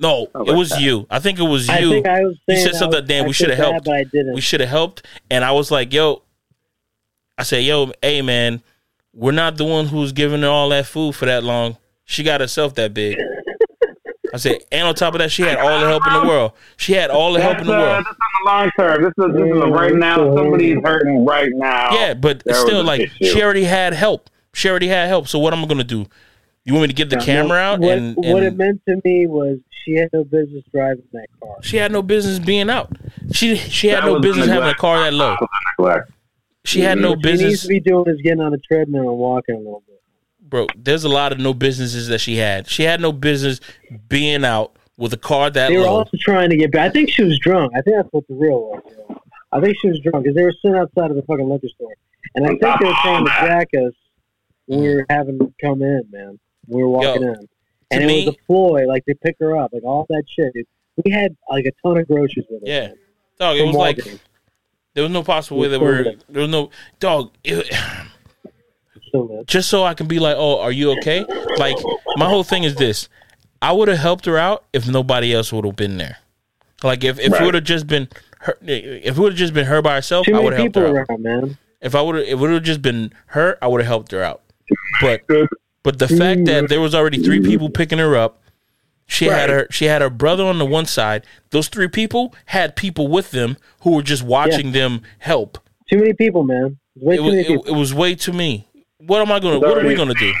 No, 0.00 0.28
Oh, 0.34 0.44
it 0.44 0.56
was 0.56 0.70
that. 0.70 0.80
you. 0.80 1.06
I 1.10 1.18
think 1.18 1.38
it 1.40 1.42
was 1.42 1.68
I 1.68 1.78
you. 1.80 1.90
think 1.90 2.06
I 2.06 2.20
was 2.22 2.36
You 2.46 2.56
said 2.56 2.74
I 2.74 2.78
something, 2.78 3.00
was- 3.00 3.08
damn, 3.08 3.24
I 3.24 3.26
we 3.26 3.32
shoulda 3.32 3.56
feel 3.56 3.64
bad, 3.64 3.70
helped. 3.72 3.84
but 3.86 3.94
I 3.94 4.04
didn't. 4.04 4.34
we 4.34 4.40
should 4.40 4.60
have 4.60 4.68
helped. 4.68 5.04
And 5.30 5.44
I 5.44 5.50
was 5.52 5.70
like, 5.70 5.92
yo, 5.92 6.22
I 7.36 7.42
said, 7.42 7.64
yo, 7.64 7.92
hey 8.02 8.22
man, 8.22 8.62
we're 9.12 9.32
not 9.32 9.56
the 9.56 9.64
one 9.64 9.86
who's 9.86 10.12
giving 10.12 10.42
her 10.42 10.48
all 10.48 10.68
that 10.70 10.86
food 10.86 11.14
for 11.16 11.26
that 11.26 11.42
long. 11.44 11.76
She 12.04 12.22
got 12.22 12.40
herself 12.40 12.74
that 12.76 12.94
big. 12.94 13.18
I 14.32 14.36
said, 14.36 14.58
and 14.70 14.86
on 14.86 14.94
top 14.94 15.14
of 15.14 15.18
that, 15.20 15.32
she 15.32 15.42
had 15.42 15.56
all 15.58 15.80
the 15.80 15.86
help 15.88 16.06
in 16.06 16.12
the 16.12 16.20
world. 16.28 16.52
She 16.76 16.92
had 16.92 17.10
all 17.10 17.32
the 17.32 17.40
help 17.40 17.58
in 17.60 17.66
the 17.66 17.74
uh, 17.74 17.78
world. 17.80 18.04
this 18.04 18.10
is 18.12 18.16
the 18.18 18.50
long 18.50 18.70
term. 18.78 19.02
This 19.02 19.08
is, 19.18 19.32
this 19.34 19.42
is 19.42 19.56
Yeah, 19.56 19.64
right 19.74 19.94
now. 19.94 20.36
Somebody's 20.36 20.76
hurting 20.84 21.24
right 21.24 21.50
now. 21.54 21.90
Yeah, 21.92 22.14
but 22.14 22.42
There 22.44 22.54
still, 22.54 22.84
like 22.84 23.00
issue. 23.00 23.24
she 23.32 23.42
already 23.42 23.64
had 23.64 23.94
help. 23.94 24.28
She 24.52 24.68
already 24.68 24.88
had 24.88 25.08
help. 25.08 25.28
So 25.28 25.38
what 25.38 25.54
am 25.54 25.64
I 25.64 25.66
gonna 25.66 25.82
do? 25.84 26.06
You 26.64 26.74
want 26.74 26.82
me 26.82 26.88
to 26.88 26.94
get 26.94 27.08
the 27.10 27.16
Yeah, 27.16 27.24
camera 27.24 27.58
out? 27.58 27.80
What, 27.80 27.96
and, 27.98 28.16
what 28.16 28.42
it 28.42 28.56
meant 28.56 28.82
to 28.88 29.00
me 29.04 29.26
was 29.26 29.58
she 29.84 29.94
had 29.94 30.10
no 30.12 30.24
business 30.24 30.64
driving 30.72 31.04
that 31.12 31.26
car. 31.40 31.56
she 31.62 31.76
had 31.78 31.90
no 31.92 32.02
business 32.02 32.38
being 32.38 32.68
out. 32.68 32.90
She 33.32 33.56
she 33.56 33.88
had 33.88 34.02
That 34.04 34.06
no 34.12 34.20
business 34.20 34.46
having 34.48 34.68
a 34.68 34.74
car 34.74 34.98
that 35.04 35.14
low. 35.14 35.36
That. 35.78 36.04
She 36.64 36.80
had 36.80 36.98
no 36.98 37.10
What 37.12 37.24
she 37.24 37.36
needs 37.36 37.62
to 37.62 37.68
be 37.68 37.80
doing 37.80 38.04
is 38.08 38.20
getting 38.22 38.40
on 38.40 38.52
a 38.52 38.58
treadmill 38.58 39.08
and 39.08 39.18
walking 39.18 39.54
a 39.54 39.58
little 39.58 39.82
bit. 39.86 40.00
bro, 40.42 40.66
there's 40.76 41.04
a 41.04 41.08
lot 41.08 41.32
of 41.32 41.38
no 41.38 41.54
businesses 41.54 42.08
that 42.08 42.18
she 42.18 42.36
had. 42.36 42.68
She 42.68 42.82
had 42.82 43.00
no 43.00 43.12
business 43.12 43.60
being 44.08 44.44
out 44.44 44.76
with 44.98 45.12
a 45.14 45.16
car 45.16 45.48
that 45.48 45.68
They 45.68 45.76
were 45.78 45.84
low. 45.84 45.98
also 45.98 46.16
trying 46.20 46.50
to 46.50 46.56
get 46.56 46.72
back. 46.72 46.90
I 46.90 46.92
think 46.92 47.08
she 47.10 47.22
was 47.22 47.38
drunk. 47.38 47.72
I 47.74 47.80
think 47.80 47.96
that's 47.96 48.08
what 48.12 48.26
the 48.28 48.34
real 48.34 48.60
was. 48.60 48.82
yo. 49.08 49.20
I 49.52 49.60
think 49.60 49.78
she 49.80 49.88
was 49.88 49.98
drunk 50.00 50.24
because 50.24 50.36
they 50.36 50.42
were 50.42 50.52
sitting 50.60 50.76
outside 50.76 51.10
of 51.10 51.16
the 51.16 51.22
fucking 51.22 51.48
liquor 51.48 51.68
store, 51.68 51.94
and 52.34 52.44
I 52.44 52.48
think 52.48 52.60
they 52.60 52.66
were 52.66 52.90
of 52.90 52.96
trying 53.02 53.24
to 53.24 53.30
jack 53.30 53.68
us 53.74 53.94
when 54.66 54.80
we 54.80 54.94
were 54.94 55.06
having 55.08 55.38
to 55.38 55.50
come 55.62 55.80
in, 55.80 56.02
man. 56.10 56.38
We 56.68 56.82
were 56.82 56.88
walking 56.88 57.22
Yo, 57.22 57.28
in, 57.32 57.48
and 57.90 58.04
it 58.04 58.06
me- 58.06 58.26
was 58.26 58.34
a 58.34 58.38
ploy. 58.46 58.86
Like 58.86 59.04
they 59.06 59.14
pick 59.14 59.36
her 59.40 59.56
up, 59.56 59.72
like 59.72 59.84
all 59.84 60.06
that 60.10 60.22
shit. 60.28 60.52
dude. 60.54 60.66
We 61.04 61.10
had 61.12 61.36
like 61.48 61.64
a 61.64 61.70
ton 61.86 61.98
of 61.98 62.06
groceries 62.08 62.46
with 62.50 62.62
us. 62.62 62.68
Yeah. 62.68 62.92
Dog, 63.38 63.56
it 63.56 63.64
was 63.66 63.76
like 63.76 63.96
there 64.94 65.02
was 65.04 65.12
no 65.12 65.22
possible 65.22 65.58
way 65.58 65.68
that 65.68 65.80
we're 65.80 66.02
there 66.28 66.42
was 66.42 66.50
no 66.50 66.70
dog. 66.98 67.30
It, 67.44 67.72
just 69.46 69.68
so 69.68 69.84
I 69.84 69.94
can 69.94 70.06
be 70.08 70.18
like, 70.18 70.36
oh, 70.36 70.60
are 70.60 70.72
you 70.72 70.92
okay? 70.98 71.24
Like 71.56 71.76
my 72.16 72.28
whole 72.28 72.44
thing 72.44 72.64
is 72.64 72.74
this: 72.74 73.08
I 73.62 73.72
would 73.72 73.88
have 73.88 73.98
helped 73.98 74.24
her 74.26 74.36
out 74.36 74.64
if 74.72 74.88
nobody 74.88 75.32
else 75.32 75.52
would 75.52 75.64
have 75.64 75.76
been 75.76 75.98
there. 75.98 76.18
Like 76.82 77.04
if, 77.04 77.18
if 77.18 77.26
it 77.26 77.32
Right. 77.32 77.44
would 77.44 77.54
have 77.54 77.64
just 77.64 77.86
been 77.86 78.08
her, 78.40 78.56
if 78.62 79.16
it 79.16 79.18
would 79.18 79.32
have 79.32 79.38
just 79.38 79.54
been 79.54 79.66
her 79.66 79.80
by 79.82 79.94
herself, 79.94 80.26
Too 80.26 80.34
I 80.36 80.40
would 80.40 80.52
have 80.52 80.62
helped 80.74 80.76
her 80.76 81.06
out. 81.10 81.20
man. 81.20 81.58
If 81.80 81.94
I 81.94 82.02
would 82.02 82.16
have, 82.16 82.24
it 82.24 82.38
would 82.38 82.50
have 82.50 82.62
just 82.64 82.82
been 82.82 83.12
her, 83.26 83.56
I 83.62 83.68
would 83.68 83.80
have 83.80 83.86
helped 83.88 84.10
her 84.12 84.22
out. 84.22 84.42
But. 85.00 85.22
but 85.88 85.98
the 85.98 86.08
fact 86.08 86.44
that 86.44 86.68
there 86.68 86.82
was 86.82 86.94
already 86.94 87.22
three 87.22 87.40
people 87.40 87.70
picking 87.70 87.96
her 87.96 88.14
up, 88.14 88.42
she 89.06 89.24
had 89.24 89.48
her 89.48 89.66
she 89.70 89.86
had 89.86 90.02
her 90.02 90.10
brother 90.10 90.44
on 90.44 90.58
the 90.58 90.66
one 90.66 90.84
side. 90.84 91.24
Those 91.48 91.68
three 91.68 91.88
people 91.88 92.34
had 92.44 92.76
people 92.76 93.08
with 93.08 93.30
them 93.30 93.56
who 93.80 93.92
were 93.92 94.02
just 94.02 94.22
watching 94.22 94.72
them 94.72 95.00
help. 95.20 95.56
Too 95.88 95.96
many 95.96 96.12
people, 96.12 96.44
man. 96.44 96.78
Way 96.94 97.14
It 97.14 97.16
too 97.16 97.22
was, 97.22 97.34
many 97.34 97.54
it, 97.54 97.60
it 97.68 97.72
was 97.72 97.94
way 97.94 98.14
too 98.14 98.34
many. 98.34 98.68
What 98.98 99.22
am 99.22 99.32
I 99.32 99.40
gonna? 99.40 99.56
It's 99.56 99.64
What 99.64 99.78
are 99.78 99.86
we 99.86 99.94
gonna 99.94 100.12
do? 100.12 100.34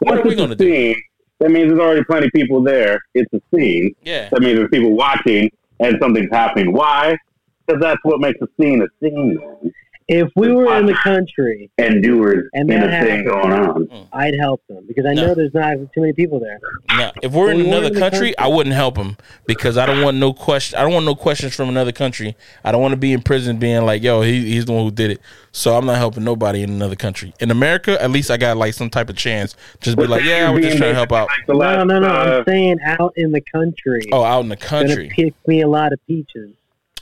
What 0.00 0.18
are 0.18 0.22
we 0.22 0.34
gonna 0.34 0.56
do? 0.56 0.96
That 1.38 1.52
means 1.52 1.68
there's 1.68 1.78
already 1.78 2.02
plenty 2.02 2.26
of 2.26 2.32
people 2.32 2.60
there. 2.60 2.98
It's 3.14 3.32
a 3.32 3.40
scene. 3.54 3.94
Yeah, 4.02 4.28
That 4.30 4.40
means 4.40 4.56
there's 4.58 4.70
people 4.70 4.96
watching 4.96 5.48
and 5.78 5.96
something's 6.02 6.32
happening. 6.32 6.72
Why? 6.72 7.16
Because 7.64 7.80
that's 7.80 8.00
what 8.02 8.18
makes 8.18 8.40
a 8.42 8.48
scene 8.60 8.82
a 8.82 8.88
scene, 9.00 9.38
man. 9.40 9.72
If 10.08 10.30
we 10.36 10.50
were 10.52 10.74
in 10.78 10.86
the 10.86 10.94
country, 10.94 11.70
And 11.76 12.02
doers 12.02 12.48
And 12.54 12.70
in 12.70 12.80
that 12.80 13.02
a 13.02 13.06
thing 13.06 13.24
going 13.24 13.52
on. 13.52 14.08
I'd 14.12 14.34
help 14.40 14.62
them 14.66 14.84
because 14.88 15.04
I 15.04 15.12
No. 15.12 15.26
know 15.26 15.34
there's 15.34 15.52
not 15.52 15.74
too 15.94 16.00
many 16.00 16.14
people 16.14 16.40
there. 16.40 16.58
Now, 16.96 17.12
if 17.22 17.32
we're 17.32 17.50
in 17.50 17.58
We 17.58 17.62
weren't 17.64 17.68
another 17.74 17.86
in 17.88 17.92
the 17.92 18.00
country, 18.00 18.18
country. 18.32 18.38
I 18.38 18.46
wouldn't 18.48 18.74
help 18.74 18.96
him 18.96 19.16
because 19.46 19.76
I 19.76 19.84
don't 19.84 20.00
want 20.02 20.16
no 20.16 20.32
question. 20.32 20.78
I 20.78 20.82
don't 20.82 20.94
want 20.94 21.04
no 21.04 21.14
questions 21.14 21.54
from 21.54 21.68
another 21.68 21.92
country. 21.92 22.36
I 22.64 22.72
don't 22.72 22.80
want 22.80 22.92
to 22.92 22.96
be 22.96 23.12
in 23.12 23.20
prison 23.20 23.58
being 23.58 23.84
like, 23.84 24.02
"Yo, 24.02 24.22
he, 24.22 24.50
he's 24.50 24.64
the 24.64 24.72
one 24.72 24.84
who 24.84 24.90
did 24.90 25.10
it." 25.10 25.20
So 25.52 25.76
I'm 25.76 25.84
not 25.84 25.98
helping 25.98 26.24
nobody 26.24 26.62
in 26.62 26.70
another 26.70 26.96
country. 26.96 27.34
In 27.38 27.50
America, 27.50 28.00
at 28.02 28.10
least 28.10 28.30
I 28.30 28.38
got 28.38 28.56
like 28.56 28.72
some 28.74 28.88
type 28.88 29.10
of 29.10 29.16
chance. 29.16 29.56
Just 29.82 29.98
be 29.98 30.06
like, 30.06 30.24
"Yeah, 30.24 30.48
I 30.48 30.50
was 30.50 30.62
just 30.64 30.78
trying 30.78 30.90
to 30.92 30.94
help 30.94 31.12
out." 31.12 31.28
Like 31.28 31.46
the 31.46 31.52
No, 31.52 31.58
last, 31.58 31.86
no, 31.86 31.98
no. 32.00 32.08
uh, 32.08 32.38
I'm 32.38 32.44
saying 32.46 32.78
out 32.84 33.12
in 33.16 33.30
the 33.32 33.42
country. 33.42 34.02
Oh, 34.10 34.24
out 34.24 34.40
in 34.40 34.48
the 34.48 34.56
gonna 34.56 34.86
country. 34.86 35.10
pick 35.14 35.34
me 35.46 35.60
a 35.60 35.68
lot 35.68 35.92
of 35.92 35.98
peaches. 36.06 36.50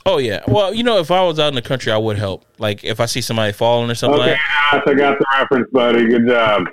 Oh 0.07 0.17
yeah. 0.19 0.41
Well, 0.47 0.73
you 0.73 0.83
know, 0.83 0.99
if 0.99 1.11
I 1.11 1.21
was 1.23 1.37
out 1.39 1.49
in 1.49 1.55
the 1.55 1.61
country, 1.61 1.91
I 1.91 1.97
would 1.97 2.17
help. 2.17 2.45
Like 2.57 2.83
if 2.83 2.99
I 2.99 3.05
see 3.05 3.21
somebody 3.21 3.51
falling 3.51 3.89
or 3.91 3.95
something 3.95 4.19
Okay, 4.21 4.31
like. 4.31 4.39
Josh, 4.71 4.83
I 4.87 4.93
got 4.93 5.19
the 5.19 5.25
reference, 5.37 5.69
buddy. 5.71 6.07
Good 6.07 6.27
job. 6.27 6.63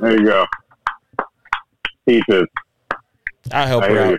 There 0.00 0.12
you 0.20 0.24
go. 0.26 0.44
Peaches. 2.06 2.46
I 3.52 3.66
help 3.66 3.84
I 3.84 3.88
her 3.88 4.00
out. 4.00 4.10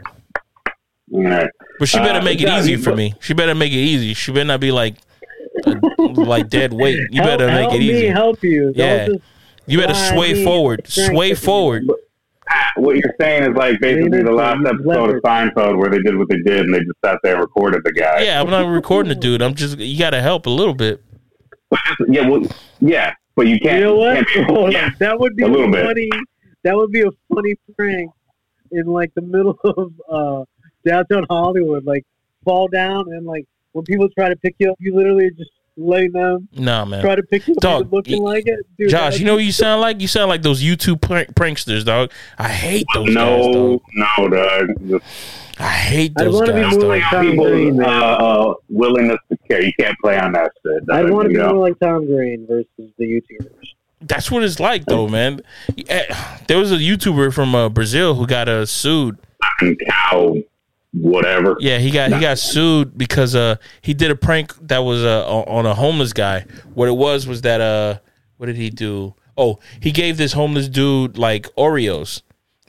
you. 1.12 1.18
All 1.20 1.24
right. 1.24 1.50
But 1.80 1.88
she 1.88 1.98
better 2.00 2.20
Uh, 2.20 2.24
make 2.24 2.42
it 2.42 2.50
easy 2.50 2.76
for 2.76 2.96
me. 2.96 3.14
She 3.22 3.34
better 3.34 3.56
make 3.56 3.72
it 3.72 3.76
easy. 3.78 4.14
She 4.14 4.32
better 4.32 4.46
not 4.46 4.60
be 4.60 4.72
like, 4.72 4.96
uh, 5.66 5.76
like 6.00 6.50
dead 6.50 6.74
weight. 6.74 7.00
You 7.12 7.22
help, 7.22 7.40
better 7.40 7.48
make 7.48 7.74
it 7.74 7.80
me 7.80 7.90
easy. 7.92 8.08
help 8.08 8.44
you. 8.44 8.74
Don't 8.74 8.76
Yeah. 8.76 9.08
You 9.70 9.80
better 9.80 9.94
sway 9.94 10.44
forward. 10.44 10.88
Sway 10.88 11.34
forward. 11.34 11.90
What 12.78 12.96
you're 12.96 13.14
saying 13.20 13.44
is 13.44 13.56
like 13.58 13.80
basically 13.80 14.22
the 14.24 14.32
last 14.32 14.60
episode 14.66 14.86
leverage. 14.86 15.16
of 15.18 15.24
Seinfeld 15.24 15.78
where 15.78 15.90
they 15.90 16.00
did 16.00 16.18
what 16.18 16.30
they 16.30 16.38
did 16.46 16.62
and 16.66 16.74
they 16.74 16.80
just 16.80 16.92
sat 17.04 17.18
there 17.24 17.34
and 17.34 17.42
recorded 17.42 17.82
the 17.84 17.92
guy. 17.94 18.22
Yeah, 18.22 18.40
I'm 18.42 18.50
not 18.50 18.68
recording 18.68 19.10
the 19.10 19.16
dude. 19.16 19.42
I'm 19.42 19.56
just 19.56 19.78
you 19.80 19.98
got 19.98 20.12
to 20.12 20.22
help 20.22 20.46
a 20.46 20.50
little 20.52 20.74
bit. 20.76 21.04
Yeah, 22.08 22.30
well, 22.30 22.44
yeah, 22.80 23.14
but 23.36 23.48
you 23.48 23.60
can't. 23.60 23.80
You 23.80 23.86
know 23.86 23.96
what? 23.96 24.16
can't 24.16 24.28
be- 24.34 24.44
Hold 24.54 24.72
yeah. 24.74 24.90
That 25.00 25.20
would 25.20 25.36
be 25.36 25.44
A 25.44 25.48
little 25.48 25.72
bit. 25.72 25.86
funny. 25.86 26.10
That 26.64 26.76
would 26.76 26.92
be 26.92 27.02
a 27.02 27.10
funny 27.34 27.56
prank 27.76 28.12
in 28.72 28.86
like 28.86 29.14
the 29.16 29.22
middle 29.22 29.58
of 29.64 29.92
uh, 30.10 30.46
downtown 30.86 31.26
Hollywood. 31.30 31.84
Like 31.86 32.06
fall 32.46 32.68
down 32.70 33.12
and 33.12 33.26
like 33.26 33.46
when 33.74 33.84
people 33.84 34.08
try 34.18 34.30
to 34.30 34.36
pick 34.38 34.56
you 34.60 34.72
up, 34.72 34.78
you 34.80 34.96
literally 34.96 35.30
just 35.38 35.52
lay 35.78 36.08
down, 36.08 36.48
Nah, 36.58 36.86
man. 36.86 37.02
try 37.02 37.16
to 37.16 37.24
pick 37.24 37.48
you 37.48 37.56
Dog, 37.62 37.82
even 37.82 37.92
looking 37.92 38.24
y- 38.24 38.32
like 38.34 38.48
it. 38.48 38.60
Dude, 38.78 38.90
Josh, 38.90 39.14
that 39.14 39.20
you 39.20 39.26
know 39.26 39.36
what 39.36 39.44
you 39.44 39.52
sound 39.52 39.82
like? 39.82 40.02
You 40.02 40.08
sound 40.08 40.30
like 40.30 40.42
those 40.42 40.62
YouTube 40.64 41.02
prank- 41.02 41.34
pranksters, 41.36 41.86
dog. 41.86 42.12
I 42.38 42.50
hate 42.50 42.86
those 42.94 43.06
guys, 43.08 43.14
No, 43.16 43.54
dog. 43.54 43.82
no, 43.94 44.28
Doug. 44.30 45.02
I 45.60 45.70
hate 45.70 46.14
I'd 46.18 46.26
those 46.26 46.34
wanna 46.36 46.54
be 46.54 46.62
guys, 46.62 46.72
more 46.74 46.82
dog. 46.82 46.90
like 46.90 47.04
Tom 47.10 47.26
People's 47.30 47.50
Green, 47.50 47.82
uh, 47.84 47.88
uh, 47.88 48.54
willingness 48.70 49.18
to 49.32 49.38
care. 49.48 49.64
You 49.64 49.72
can't 49.80 49.98
play 50.04 50.18
on 50.20 50.32
that 50.34 50.52
shit. 50.66 50.84
I'd 50.92 51.10
want 51.10 51.26
to 51.26 51.30
be 51.30 51.36
know? 51.36 51.54
more 51.56 51.68
like 51.70 51.80
Tom 51.80 52.06
Green 52.06 52.46
versus 52.48 52.92
the 52.98 53.06
YouTubers. 53.06 53.68
That's 54.02 54.30
what 54.30 54.44
it's 54.44 54.60
like, 54.60 54.86
though, 54.86 55.08
man. 55.08 55.42
Eh, 55.88 56.04
There 56.48 56.60
was 56.60 56.72
a 56.72 56.76
YouTuber 56.78 57.34
from 57.34 57.56
uh, 57.56 57.70
Brazil 57.70 58.14
who 58.14 58.28
got 58.28 58.48
uh, 58.48 58.66
sued. 58.68 59.18
fucking 59.60 59.78
cow, 59.90 60.36
whatever. 61.02 61.58
Yeah, 61.60 61.78
he 61.78 61.92
got 61.92 62.12
he 62.12 62.20
got 62.20 62.38
sued 62.40 62.98
because 62.98 63.36
uh 63.36 63.58
he 63.82 63.94
did 63.94 64.12
a 64.12 64.16
prank 64.16 64.54
that 64.68 64.80
was 64.80 65.04
uh 65.04 65.28
on 65.28 65.66
a 65.66 65.74
homeless 65.74 66.14
guy. 66.14 66.46
What 66.74 66.88
it 66.88 66.96
was 66.96 67.28
was 67.28 67.42
that 67.42 67.62
uh 67.62 68.00
what 68.38 68.48
did 68.48 68.56
he 68.56 68.70
do? 68.70 69.16
Oh, 69.38 69.60
he 69.80 69.92
gave 69.92 70.18
this 70.18 70.34
homeless 70.34 70.68
dude 70.68 71.18
like 71.18 71.48
Oreos, 71.56 72.22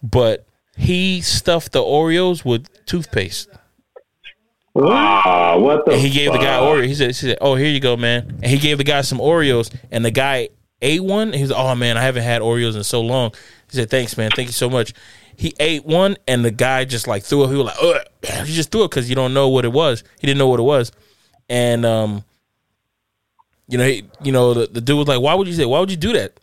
but 0.03 0.47
he 0.76 1.20
stuffed 1.20 1.72
the 1.72 1.83
Oreos 1.83 2.45
with 2.45 2.68
toothpaste. 2.87 3.49
Ah, 4.76 5.57
what 5.59 5.85
the? 5.87 5.93
And 5.93 6.01
he 6.01 6.11
gave 6.11 6.33
the 6.33 6.39
guy 6.39 6.59
fuck? 6.59 6.68
Oreo. 6.68 6.87
He 6.87 6.95
said, 6.95 7.09
he 7.09 7.12
said, 7.14 7.39
"Oh, 7.41 7.55
here 7.55 7.68
you 7.68 7.81
go, 7.81 7.97
man." 7.97 8.39
And 8.43 8.47
he 8.47 8.59
gave 8.59 8.79
the 8.79 8.85
guy 8.85 9.01
some 9.01 9.18
Oreos, 9.18 9.74
and 9.91 10.05
the 10.05 10.11
guy 10.11 10.51
ate 10.81 11.03
one. 11.03 11.29
And 11.29 11.35
he 11.37 11.43
was, 11.43 11.51
"Oh 11.51 11.74
man, 11.74 11.97
I 11.97 12.03
haven't 12.03 12.22
had 12.22 12.43
Oreos 12.43 12.76
in 12.76 12.85
so 12.85 13.01
long." 13.01 13.33
He 13.70 13.76
said, 13.76 13.91
"Thanks, 13.91 14.16
man. 14.16 14.31
Thank 14.31 14.49
you 14.49 14.53
so 14.53 14.70
much." 14.70 14.93
He 15.39 15.55
ate 15.61 15.86
one, 15.86 16.16
and 16.26 16.45
the 16.45 16.51
guy 16.51 16.84
just 16.84 17.07
like 17.07 17.22
threw 17.22 17.45
it. 17.45 17.51
He 17.51 17.55
was 17.55 17.66
like, 17.66 17.76
Ugh. 17.80 18.45
"He 18.47 18.53
just 18.53 18.72
threw 18.72 18.82
it 18.82 18.91
because 18.91 19.09
you 19.09 19.14
don't 19.14 19.32
know 19.32 19.49
what 19.49 19.64
it 19.64 19.72
was. 19.72 20.03
He 20.18 20.26
didn't 20.26 20.39
know 20.39 20.49
what 20.49 20.59
it 20.59 20.64
was." 20.64 20.91
And 21.49 21.86
um, 21.86 22.24
you 23.68 23.78
know, 23.78 23.86
he, 23.86 24.03
you 24.20 24.32
know, 24.32 24.53
the, 24.53 24.66
the 24.66 24.80
dude 24.80 24.99
was 24.99 25.07
like, 25.07 25.20
"Why 25.20 25.34
would 25.34 25.47
you 25.47 25.55
say? 25.55 25.64
Why 25.64 25.78
would 25.78 25.93
you 25.93 25.97
do 25.97 26.12
that? 26.14 26.41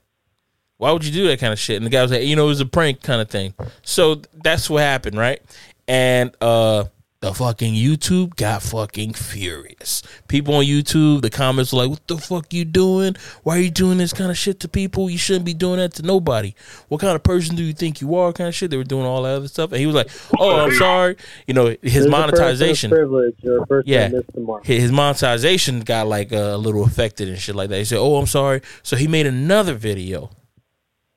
Why 0.78 0.94
would 0.94 1.04
you 1.04 1.12
do 1.12 1.28
that 1.28 1.42
kind 1.42 1.52
of 1.52 1.60
shit?" 1.60 1.76
And 1.76 1.86
the 1.86 1.90
guy 1.90 2.04
was 2.04 2.12
like, 2.12 2.24
"You 2.24 2.38
know, 2.38 2.46
it 2.46 2.48
was 2.48 2.62
a 2.62 2.66
prank 2.66 3.02
kind 3.02 3.22
of 3.22 3.30
thing." 3.30 3.54
So 3.82 4.22
that's 4.44 4.70
what 4.70 4.82
happened, 4.82 5.18
right? 5.18 5.42
And 5.90 6.34
uh, 6.40 6.86
the 7.26 7.34
fucking 7.34 7.74
YouTube 7.74 8.36
got 8.36 8.62
fucking 8.62 9.14
furious. 9.14 10.04
People 10.28 10.54
on 10.54 10.64
YouTube, 10.64 11.24
the 11.24 11.32
comments 11.32 11.74
were 11.74 11.80
like, 11.80 11.90
"What 11.90 12.08
the 12.08 12.18
fuck 12.20 12.54
you 12.54 12.66
doing? 12.66 13.16
Why 13.42 13.58
are 13.58 13.62
you 13.62 13.72
doing 13.72 13.98
this 13.98 14.14
kind 14.14 14.30
of 14.30 14.38
shit 14.38 14.60
to 14.60 14.68
people? 14.68 15.10
You 15.10 15.18
shouldn't 15.18 15.44
be 15.46 15.56
doing 15.56 15.78
that 15.78 15.96
to 15.96 16.04
nobody. 16.04 16.54
What 16.88 17.02
kind 17.02 17.16
of 17.16 17.24
person 17.24 17.56
do 17.56 17.64
you 17.64 17.74
think 17.74 18.00
you 18.00 18.14
are?" 18.16 18.32
Kind 18.32 18.48
of 18.50 18.54
shit. 18.54 18.70
They 18.70 18.78
were 18.78 18.84
doing 18.84 19.06
all 19.08 19.24
that 19.24 19.38
other 19.38 19.48
stuff, 19.48 19.72
and 19.72 19.80
he 19.80 19.88
was 19.88 19.96
like, 19.96 20.10
"Oh, 20.40 20.52
I'm 20.60 20.72
sorry." 20.78 21.16
You 21.48 21.56
know, 21.56 21.66
his 21.66 21.80
There's 21.82 22.06
a 22.06 22.10
monetization 22.10 22.92
privilege 22.92 23.36
or 23.44 23.80
a 23.80 23.84
Yeah. 23.88 24.10
the 24.10 24.60
his 24.64 24.92
monetization 24.92 25.80
got 25.80 26.08
like 26.08 26.32
a 26.32 26.58
little 26.58 26.84
affected 26.84 27.28
and 27.28 27.40
shit 27.40 27.56
like 27.56 27.70
that. 27.70 27.80
He 27.80 27.86
said, 27.86 27.98
"Oh, 27.98 28.18
I'm 28.18 28.28
sorry." 28.28 28.62
So 28.84 28.96
he 28.96 29.08
made 29.08 29.26
another 29.26 29.74
video. 29.74 30.30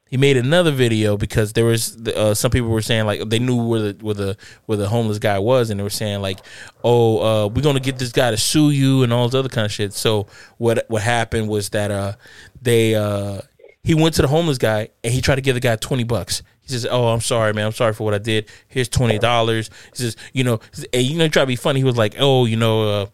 He 0.09 0.17
made 0.17 0.37
another 0.37 0.71
video 0.71 1.17
because 1.17 1.53
there 1.53 1.67
was 1.67 1.97
uh, 2.09 2.35
some 2.35 2.51
people 2.51 2.69
were 2.69 2.83
saying 2.83 3.05
like 3.05 3.29
they 3.29 3.39
knew 3.39 3.63
where 3.63 3.93
the 3.93 4.05
where 4.05 4.15
the 4.15 4.37
where 4.67 4.79
the 4.79 4.89
homeless 4.89 5.19
guy 5.19 5.39
was, 5.39 5.69
and 5.69 5.79
they 5.79 5.85
were 5.85 5.91
saying 5.91 6.23
like, 6.23 6.39
"Oh, 6.83 7.19
uh, 7.19 7.47
we're 7.49 7.63
gonna 7.63 7.81
get 7.81 7.99
this 7.99 8.13
guy 8.13 8.31
to 8.31 8.39
sue 8.39 8.71
you 8.71 9.03
and 9.03 9.13
all 9.13 9.29
this 9.29 9.35
other 9.35 9.51
kind 9.51 9.67
of 9.67 9.73
shit." 9.73 9.93
So 9.93 10.27
what 10.57 10.87
what 10.89 11.03
happened 11.03 11.49
was 11.49 11.69
that 11.71 11.91
uh, 11.91 12.15
they 12.63 12.95
uh, 12.95 13.43
he 13.83 13.95
went 13.95 14.15
to 14.15 14.23
the 14.23 14.29
homeless 14.29 14.59
guy 14.59 14.89
and 15.05 15.13
he 15.13 15.21
tried 15.21 15.37
to 15.37 15.43
give 15.43 15.55
the 15.55 15.61
guy 15.61 15.77
twenty 15.77 16.05
bucks. 16.05 16.43
He 16.63 16.69
says, 16.69 16.87
"Oh, 16.91 17.09
I'm 17.09 17.21
sorry, 17.21 17.53
man. 17.53 17.67
I'm 17.67 17.73
sorry 17.73 17.93
for 17.93 18.05
what 18.05 18.15
I 18.15 18.19
did. 18.19 18.49
Here's 18.69 18.89
twenty 18.89 19.19
dollars." 19.19 19.69
He 19.93 20.05
says, 20.05 20.17
"You 20.33 20.45
know," 20.45 20.61
and 20.93 21.03
you 21.03 21.19
know, 21.19 21.29
tried 21.29 21.43
to 21.43 21.49
be 21.49 21.57
funny. 21.57 21.81
He 21.81 21.85
was 21.85 21.99
like, 21.99 22.15
"Oh, 22.19 22.47
you 22.47 22.57
know." 22.57 23.11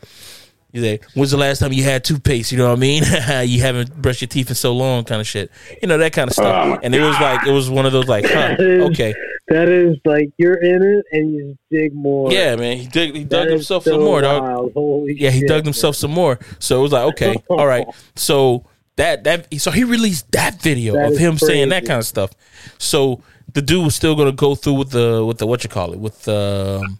You 0.74 0.80
say, 0.82 1.00
when's 1.14 1.30
the 1.30 1.36
last 1.36 1.60
time 1.60 1.72
you 1.72 1.84
had 1.84 2.02
toothpaste? 2.02 2.50
You 2.50 2.58
know 2.58 2.66
what 2.68 2.76
I 2.78 2.80
mean? 2.80 3.02
you 3.48 3.60
haven't 3.60 3.94
brushed 4.02 4.20
your 4.20 4.28
teeth 4.28 4.48
in 4.48 4.56
so 4.56 4.72
long, 4.74 5.04
kind 5.04 5.20
of 5.20 5.26
shit. 5.26 5.50
You 5.80 5.86
know 5.86 5.96
that 5.98 6.12
kind 6.12 6.28
of 6.28 6.32
Oh, 6.38 6.42
stuff. 6.42 6.68
my 6.68 6.78
and 6.82 6.92
it 6.94 7.00
was 7.00 7.14
like 7.20 7.46
it 7.46 7.52
was 7.52 7.70
one 7.70 7.86
of 7.86 7.92
those 7.92 8.08
like, 8.08 8.24
huh, 8.28 8.56
okay, 8.60 9.14
That 9.48 9.68
is 9.68 9.96
like 10.04 10.30
you're 10.36 10.60
in 10.60 10.82
it 10.82 11.04
and 11.12 11.32
you 11.32 11.56
dig 11.70 11.94
more. 11.94 12.32
yeah, 12.32 12.56
man. 12.56 12.76
He 12.78 12.86
dug 12.88 13.14
he 13.14 13.22
dug 13.24 13.48
himself 13.50 13.84
so 13.84 13.92
some 13.92 14.00
more, 14.02 14.20
dog. 14.20 14.72
Yeah, 15.06 15.30
he 15.30 15.40
shit, 15.40 15.48
dug 15.48 15.64
himself 15.64 15.94
some 15.94 16.10
more. 16.10 16.40
So 16.58 16.80
it 16.80 16.82
was 16.82 16.92
like, 16.92 17.04
okay, 17.12 17.36
all 17.48 17.66
right. 17.68 17.86
So 18.16 18.64
that 18.96 19.22
that 19.24 19.54
so 19.60 19.70
he 19.70 19.84
released 19.84 20.30
that 20.32 20.60
video 20.60 20.94
That 20.94 21.06
of 21.06 21.12
is 21.12 21.18
him 21.18 21.38
saying 21.38 21.68
that 21.68 21.86
kind 21.86 22.00
of 22.00 22.06
stuff. 22.06 22.32
So 22.78 23.22
the 23.52 23.62
dude 23.62 23.84
was 23.84 23.94
still 23.94 24.16
gonna 24.16 24.32
go 24.32 24.56
through 24.56 24.74
with 24.74 24.90
the 24.90 25.24
with 25.24 25.38
the 25.38 25.46
what 25.46 25.62
you 25.62 25.70
call 25.70 25.92
it 25.92 26.00
with 26.00 26.22
the 26.24 26.80
um, 26.84 26.98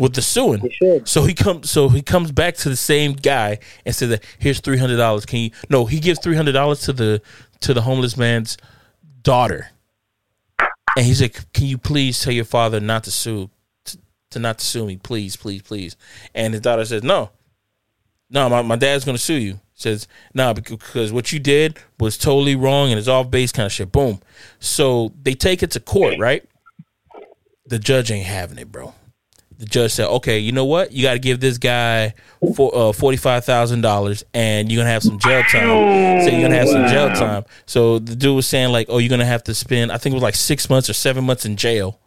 with 0.00 0.14
the 0.14 0.22
suing. 0.22 0.68
So 1.04 1.24
he 1.24 1.34
comes. 1.34 1.70
So 1.70 1.90
he 1.90 2.00
comes 2.00 2.32
back 2.32 2.56
to 2.56 2.70
the 2.70 2.76
same 2.76 3.12
guy 3.12 3.58
and 3.84 3.94
says 3.94 4.08
that 4.08 4.24
here's 4.38 4.58
three 4.58 4.78
hundred 4.78 4.96
dollars. 4.96 5.26
Can 5.26 5.38
you? 5.40 5.50
No, 5.68 5.84
he 5.84 6.00
gives 6.00 6.18
three 6.18 6.34
hundred 6.34 6.52
dollars 6.52 6.80
to 6.82 6.92
the 6.92 7.22
to 7.60 7.74
the 7.74 7.82
homeless 7.82 8.16
man's 8.16 8.56
daughter, 9.22 9.68
and 10.96 11.04
he's 11.04 11.20
like, 11.20 11.52
"Can 11.52 11.66
you 11.66 11.76
please 11.76 12.20
tell 12.20 12.32
your 12.32 12.46
father 12.46 12.80
not 12.80 13.04
to 13.04 13.10
sue, 13.10 13.50
to, 13.84 13.98
to 14.30 14.38
not 14.38 14.58
to 14.58 14.64
sue 14.64 14.86
me, 14.86 14.96
please, 14.96 15.36
please, 15.36 15.60
please." 15.62 15.96
And 16.34 16.54
his 16.54 16.62
daughter 16.62 16.84
says, 16.86 17.02
"No, 17.02 17.30
no, 18.30 18.48
my, 18.48 18.62
my 18.62 18.76
dad's 18.76 19.04
gonna 19.04 19.18
sue 19.18 19.34
you." 19.34 19.60
Says, 19.74 20.08
"No, 20.32 20.54
because 20.54 21.12
what 21.12 21.30
you 21.30 21.38
did 21.38 21.78
was 21.98 22.16
totally 22.16 22.56
wrong 22.56 22.88
and 22.88 22.98
it's 22.98 23.08
off 23.08 23.30
base 23.30 23.52
kind 23.52 23.66
of 23.66 23.72
shit." 23.72 23.92
Boom. 23.92 24.20
So 24.60 25.12
they 25.22 25.34
take 25.34 25.62
it 25.62 25.70
to 25.72 25.80
court, 25.80 26.18
right? 26.18 26.42
The 27.66 27.78
judge 27.78 28.10
ain't 28.10 28.26
having 28.26 28.56
it, 28.56 28.72
bro 28.72 28.94
the 29.60 29.66
judge 29.66 29.92
said, 29.92 30.08
"Okay, 30.08 30.38
you 30.38 30.52
know 30.52 30.64
what? 30.64 30.90
You 30.90 31.02
got 31.02 31.12
to 31.12 31.18
give 31.18 31.38
this 31.38 31.58
guy 31.58 32.14
for 32.56 32.74
uh, 32.74 32.92
forty 32.92 33.18
five 33.18 33.44
thousand 33.44 33.82
dollars, 33.82 34.24
and 34.32 34.72
you're 34.72 34.80
gonna 34.80 34.90
have 34.90 35.02
some 35.02 35.18
jail 35.18 35.42
time. 35.42 36.22
So 36.24 36.30
you're 36.30 36.40
gonna 36.40 36.56
have 36.56 36.68
some 36.68 36.86
jail 36.88 37.08
time." 37.10 37.44
So 37.66 37.98
the 37.98 38.16
dude 38.16 38.34
was 38.34 38.46
saying 38.46 38.72
like, 38.72 38.86
"Oh, 38.88 38.96
you're 38.96 39.10
gonna 39.10 39.26
have 39.26 39.44
to 39.44 39.54
spend, 39.54 39.92
I 39.92 39.98
think 39.98 40.14
it 40.14 40.16
was 40.16 40.22
like 40.22 40.34
six 40.34 40.70
months 40.70 40.88
or 40.88 40.94
seven 40.94 41.24
months 41.24 41.44
in 41.44 41.56
jail. 41.56 42.00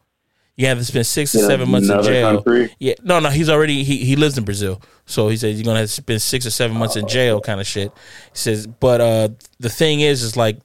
You 0.55 0.65
have 0.65 0.79
to 0.79 0.83
spend 0.85 1.05
six 1.05 1.35
or 1.35 1.39
seven 1.39 1.69
months 1.69 1.89
in 1.89 2.01
jail." 2.01 2.41
country? 2.41 2.75
Yeah, 2.79 2.95
no, 3.03 3.19
no, 3.19 3.29
he's 3.29 3.49
already 3.49 3.83
he 3.83 3.97
he 3.97 4.15
lives 4.15 4.35
in 4.35 4.45
Brazil, 4.45 4.81
so 5.05 5.29
he 5.29 5.37
says 5.37 5.55
you're 5.55 5.65
gonna 5.65 5.79
have 5.81 5.89
to 5.89 5.93
spend 5.93 6.23
six 6.23 6.47
or 6.47 6.51
seven 6.51 6.75
months 6.75 6.95
in 6.95 7.07
jail, 7.07 7.39
kind 7.39 7.61
of 7.61 7.67
shit. 7.67 7.91
He 8.31 8.37
says, 8.37 8.65
but 8.65 8.99
uh, 8.99 9.29
the 9.59 9.69
thing 9.69 10.01
is, 10.01 10.23
is 10.23 10.35
like. 10.35 10.57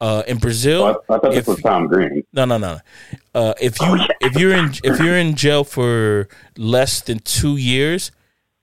Uh, 0.00 0.22
in 0.28 0.38
Brazil, 0.38 0.84
I, 0.84 1.14
I 1.14 1.18
thought 1.18 1.34
if- 1.34 1.44
this 1.44 1.46
was 1.48 1.60
Tom 1.62 1.88
Green. 1.88 2.22
no, 2.32 2.44
no, 2.44 2.56
no. 2.58 2.78
Uh, 3.34 3.54
if 3.60 3.80
you 3.80 3.98
if 4.20 4.36
you're 4.36 4.52
in 4.54 4.72
if 4.84 5.00
you're 5.00 5.16
in 5.16 5.34
jail 5.34 5.64
for 5.64 6.28
less 6.56 7.00
than 7.00 7.18
two 7.18 7.56
years, 7.56 8.12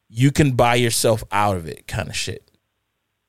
you 0.07 0.31
can 0.31 0.51
buy 0.51 0.75
yourself 0.75 1.23
out 1.31 1.57
of 1.57 1.67
it, 1.67 1.87
kind 1.87 2.07
of 2.07 2.15
shit. 2.15 2.49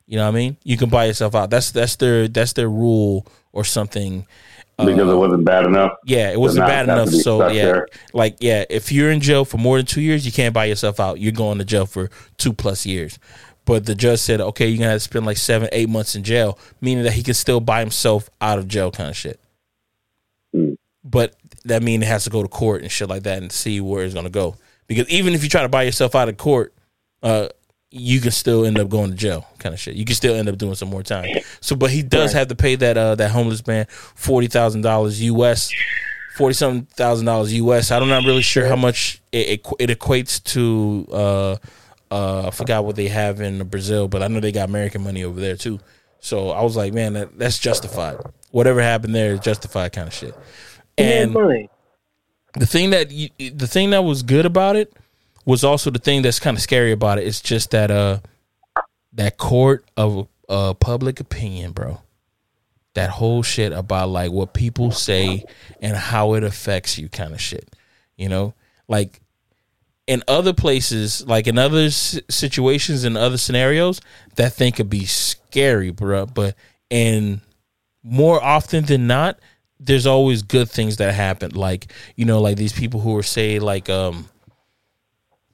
You 0.07 0.19
know 0.19 0.23
what 0.23 0.37
I 0.37 0.39
mean? 0.39 0.57
You 0.63 0.77
can 0.77 0.89
buy 0.89 1.07
yourself 1.07 1.35
out. 1.35 1.51
That's 1.51 1.73
that's 1.73 1.97
their 1.97 2.29
that's 2.29 2.53
their 2.53 2.69
rule 2.69 3.27
or 3.53 3.65
something. 3.65 4.25
because 4.79 5.11
it 5.11 5.17
wasn't 5.17 5.45
bad 5.45 5.65
enough. 5.65 5.93
Yeah, 6.05 6.31
it 6.31 6.39
wasn't 6.39 6.67
bad 6.69 6.85
enough. 6.85 7.09
So 7.09 7.49
yeah, 7.49 7.65
there. 7.65 7.87
like 8.13 8.37
yeah, 8.41 8.65
if 8.71 8.93
you're 8.93 9.11
in 9.11 9.21
jail 9.21 9.45
for 9.45 9.59
more 9.59 9.79
than 9.79 9.87
two 9.87 10.01
years, 10.01 10.25
you 10.25 10.31
can't 10.31 10.55
buy 10.55 10.67
yourself 10.67 11.01
out. 11.01 11.19
You're 11.19 11.33
going 11.33 11.59
to 11.59 11.65
jail 11.65 11.87
for 11.87 12.09
two 12.37 12.53
plus 12.53 12.87
years. 12.87 13.19
But 13.67 13.85
the 13.85 13.95
judge 13.95 14.21
said, 14.21 14.41
okay, 14.41 14.69
you're 14.69 14.79
gonna 14.79 14.91
have 14.91 15.01
to 15.01 15.05
spend 15.05 15.27
like 15.27 15.37
seven, 15.37 15.69
eight 15.73 15.91
months 15.91 16.15
in 16.15 16.23
jail, 16.23 16.59
meaning 16.81 17.05
that 17.05 17.13
he 17.13 17.23
can 17.23 17.35
still 17.35 17.61
buy 17.61 17.81
himself 17.81 18.31
out 18.41 18.59
of 18.59 18.69
jail, 18.69 18.91
kind 18.91 19.11
of 19.11 19.17
shit. 19.17 19.39
Hmm. 20.55 20.75
But 21.05 21.35
that 21.65 21.83
means 21.83 22.05
it 22.05 22.07
has 22.07 22.25
to 22.25 22.31
go 22.31 22.43
to 22.43 22.49
court 22.49 22.83
and 22.83 22.91
shit 22.91 23.09
like 23.09 23.25
that 23.25 23.43
and 23.43 23.53
see 23.53 23.81
where 23.81 24.05
it's 24.05 24.15
gonna 24.15 24.31
go. 24.31 24.57
Because 24.87 25.09
even 25.11 25.35
if 25.35 25.43
you 25.43 25.51
try 25.51 25.63
to 25.63 25.69
buy 25.69 25.83
yourself 25.83 26.15
out 26.15 26.29
of 26.29 26.37
court, 26.37 26.73
uh, 27.23 27.49
you 27.91 28.21
can 28.21 28.31
still 28.31 28.65
end 28.65 28.79
up 28.79 28.89
going 28.89 29.11
to 29.11 29.17
jail, 29.17 29.47
kind 29.59 29.73
of 29.73 29.81
shit. 29.81 29.95
You 29.95 30.05
can 30.05 30.15
still 30.15 30.35
end 30.35 30.49
up 30.49 30.59
doing 30.59 30.75
some 30.75 30.89
more 30.89 31.03
time. 31.03 31.29
So, 31.61 31.77
but 31.77 31.91
he 31.91 32.03
does 32.03 32.33
have 32.33 32.49
to 32.49 32.55
pay 32.55 32.77
that 32.77 32.97
uh, 32.97 33.15
that 33.17 33.31
homeless 33.31 33.67
man 33.67 33.87
forty 33.89 34.47
thousand 34.49 34.83
dollars 34.83 35.23
US, 35.23 35.73
forty 36.37 36.55
something 36.55 36.87
thousand 36.87 37.27
dollars 37.27 37.53
US. 37.55 37.91
I'm 37.91 38.09
not 38.09 38.25
really 38.25 38.43
sure 38.43 38.67
how 38.67 38.77
much 38.77 39.21
it, 39.33 39.61
it, 39.61 39.67
it 39.91 39.99
equates 39.99 40.43
to. 40.53 41.07
Uh, 41.13 41.57
uh, 42.11 42.47
I 42.47 42.51
forgot 42.51 42.85
what 42.85 42.97
they 42.97 43.09
have 43.09 43.41
in 43.41 43.63
Brazil, 43.69 44.09
but 44.09 44.23
I 44.23 44.29
know 44.29 44.41
they 44.41 44.53
got 44.53 44.69
American 44.69 45.03
money 45.03 45.25
over 45.25 45.41
there 45.41 45.57
too. 45.57 45.81
So 46.21 46.51
I 46.51 46.63
was 46.63 46.77
like, 46.77 46.93
man, 46.93 47.13
that, 47.15 47.39
that's 47.39 47.59
justified. 47.59 48.19
Whatever 48.51 48.81
happened 48.81 49.15
there 49.15 49.35
is 49.35 49.41
justified, 49.41 49.93
kind 49.93 50.09
of 50.09 50.15
shit. 50.15 50.35
And 50.99 51.35
the 52.55 52.67
thing 52.67 52.91
that 52.91 53.11
you, 53.11 53.29
the 53.39 53.67
thing 53.67 53.91
that 53.91 54.03
was 54.03 54.23
good 54.23 54.47
about 54.47 54.77
it 54.77 54.93
was 55.45 55.63
also 55.63 55.91
the 55.91 55.99
thing 55.99 56.23
that's 56.23 56.41
kind 56.41 56.57
of 56.57 56.63
scary 56.63 56.93
about 56.93 57.19
it. 57.19 57.27
It's 57.27 57.41
just 57.41 57.71
that 57.73 57.91
uh 57.91 58.21
that 59.13 59.37
court 59.37 59.85
of 59.97 60.29
uh 60.49 60.75
public 60.75 61.21
opinion, 61.21 61.73
bro. 61.73 62.01
That 62.95 63.11
whole 63.11 63.43
shit 63.43 63.73
about 63.73 64.09
like 64.09 64.33
what 64.33 64.55
people 64.55 64.91
say 64.91 65.45
and 65.83 65.97
how 65.97 66.33
it 66.33 66.43
affects 66.43 66.97
you, 66.97 67.09
kind 67.09 67.35
of 67.35 67.41
shit. 67.41 67.77
You 68.17 68.31
know, 68.31 68.55
like 68.89 69.21
in 70.07 70.23
other 70.29 70.53
places, 70.53 71.27
like 71.27 71.47
in 71.47 71.59
other 71.59 71.91
situations, 71.91 73.05
in 73.05 73.17
other 73.17 73.37
scenarios, 73.37 74.01
that 74.37 74.53
thing 74.53 74.73
could 74.73 74.89
be 74.89 75.05
scary, 75.05 75.91
bro. 75.91 76.27
But 76.27 76.55
in 76.91 77.41
more 78.03 78.43
often 78.43 78.85
than 78.85 79.07
not, 79.07 79.39
there's 79.81 80.07
always 80.07 80.43
good 80.43 80.71
things 80.71 80.99
that 80.99 81.15
happen. 81.15 81.53
Like 81.53 81.93
you 82.15 82.25
know, 82.25 82.41
like 82.41 82.57
these 82.57 82.73
people 82.73 83.01
who 83.01 83.17
are 83.17 83.23
say 83.23 83.59
like 83.59 83.91
um, 83.91 84.29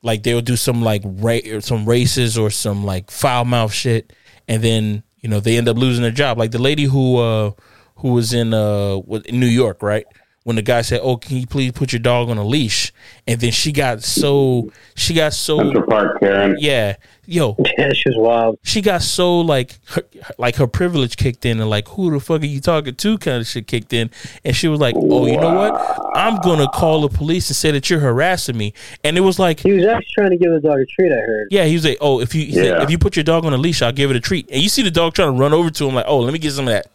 like 0.03 0.23
they'll 0.23 0.43
do 0.43 0.57
some 0.57 0.83
like 0.83 1.03
ra- 1.05 1.61
some 1.61 1.87
races 1.87 2.37
or 2.37 2.51
some 2.51 2.85
like 2.85 3.11
foul 3.11 3.45
mouth 3.45 3.73
shit, 3.73 4.13
and 4.49 4.63
then 4.63 5.03
you 5.21 5.29
know 5.29 5.41
they 5.41 5.57
end 5.57 5.69
up 5.69 5.77
losing 5.77 6.03
their 6.03 6.11
job. 6.13 6.39
Like 6.39 6.51
the 6.51 6.61
lady 6.61 6.85
who 6.85 7.17
uh 7.17 7.53
who 7.97 8.13
was 8.13 8.35
in 8.35 8.53
uh 8.53 8.97
in 9.25 9.41
New 9.41 9.47
York, 9.47 9.83
right? 9.83 10.05
When 10.45 10.57
the 10.57 10.63
guy 10.63 10.83
said, 10.83 11.01
"Oh, 11.03 11.17
can 11.17 11.37
you 11.37 11.47
please 11.47 11.71
put 11.73 11.93
your 11.93 12.01
dog 12.01 12.29
on 12.29 12.37
a 12.39 12.45
leash?" 12.45 12.93
and 13.29 13.41
then 13.41 13.53
she 13.53 13.71
got 13.71 14.03
so 14.03 14.73
she 14.97 15.15
got 15.15 15.33
so 15.33 15.59
Central 15.59 15.85
Park, 15.87 16.19
Karen. 16.19 16.57
yeah, 16.59 16.97
yo, 17.27 17.55
Yeah, 17.79 17.93
she 17.93 18.09
was 18.09 18.17
wild. 18.19 18.59
she 18.65 18.81
got 18.83 19.03
so 19.03 19.41
like 19.41 19.79
her, 19.91 20.03
like 20.39 20.57
her 20.57 20.67
privilege 20.67 21.17
kicked 21.17 21.45
in 21.47 21.61
and 21.61 21.71
like 21.71 21.87
who 21.89 22.11
the 22.11 22.19
fuck 22.19 22.43
are 22.43 22.47
you 22.47 22.61
talking 22.61 22.97
to 22.97 23.19
kind 23.19 23.37
of 23.43 23.47
shit 23.47 23.69
kicked 23.69 23.93
in 23.93 24.11
and 24.45 24.57
she 24.57 24.67
was 24.67 24.81
like 24.81 24.97
oh 24.99 25.27
you 25.27 25.37
know 25.37 25.55
what 25.55 26.01
i'm 26.17 26.37
gonna 26.41 26.67
call 26.69 27.03
the 27.03 27.09
police 27.17 27.49
and 27.49 27.57
say 27.57 27.71
that 27.71 27.89
you're 27.89 28.01
harassing 28.01 28.57
me 28.57 28.73
and 29.05 29.17
it 29.17 29.21
was 29.21 29.39
like 29.39 29.61
He 29.61 29.73
was 29.73 29.85
actually 29.85 30.07
trying 30.15 30.31
to 30.31 30.37
give 30.37 30.51
the 30.53 30.61
dog 30.61 30.81
a 30.81 30.87
treat. 30.87 31.13
I 31.13 31.17
heard. 31.21 31.49
yeah 31.53 31.65
he 31.67 31.75
was 31.75 31.85
like 31.85 31.99
oh 32.01 32.21
if 32.21 32.35
you 32.35 32.47
he 32.47 32.53
said, 32.55 32.83
if 32.83 32.91
you 32.91 32.99
put 32.99 33.15
your 33.15 33.23
dog 33.25 33.45
on 33.45 33.53
a 33.53 33.57
leash 33.59 33.81
i'll 33.83 33.93
give 33.93 34.11
it 34.11 34.17
a 34.17 34.21
treat 34.21 34.49
and 34.51 34.61
you 34.61 34.69
see 34.69 34.83
the 34.83 34.91
dog 34.91 35.15
trying 35.15 35.33
to 35.33 35.39
run 35.41 35.53
over 35.53 35.71
to 35.71 35.89
him 35.89 35.95
like 35.95 36.07
oh 36.09 36.19
let 36.19 36.33
me 36.33 36.39
get 36.41 36.51
some 36.53 36.67
of 36.67 36.73
that 36.75 36.87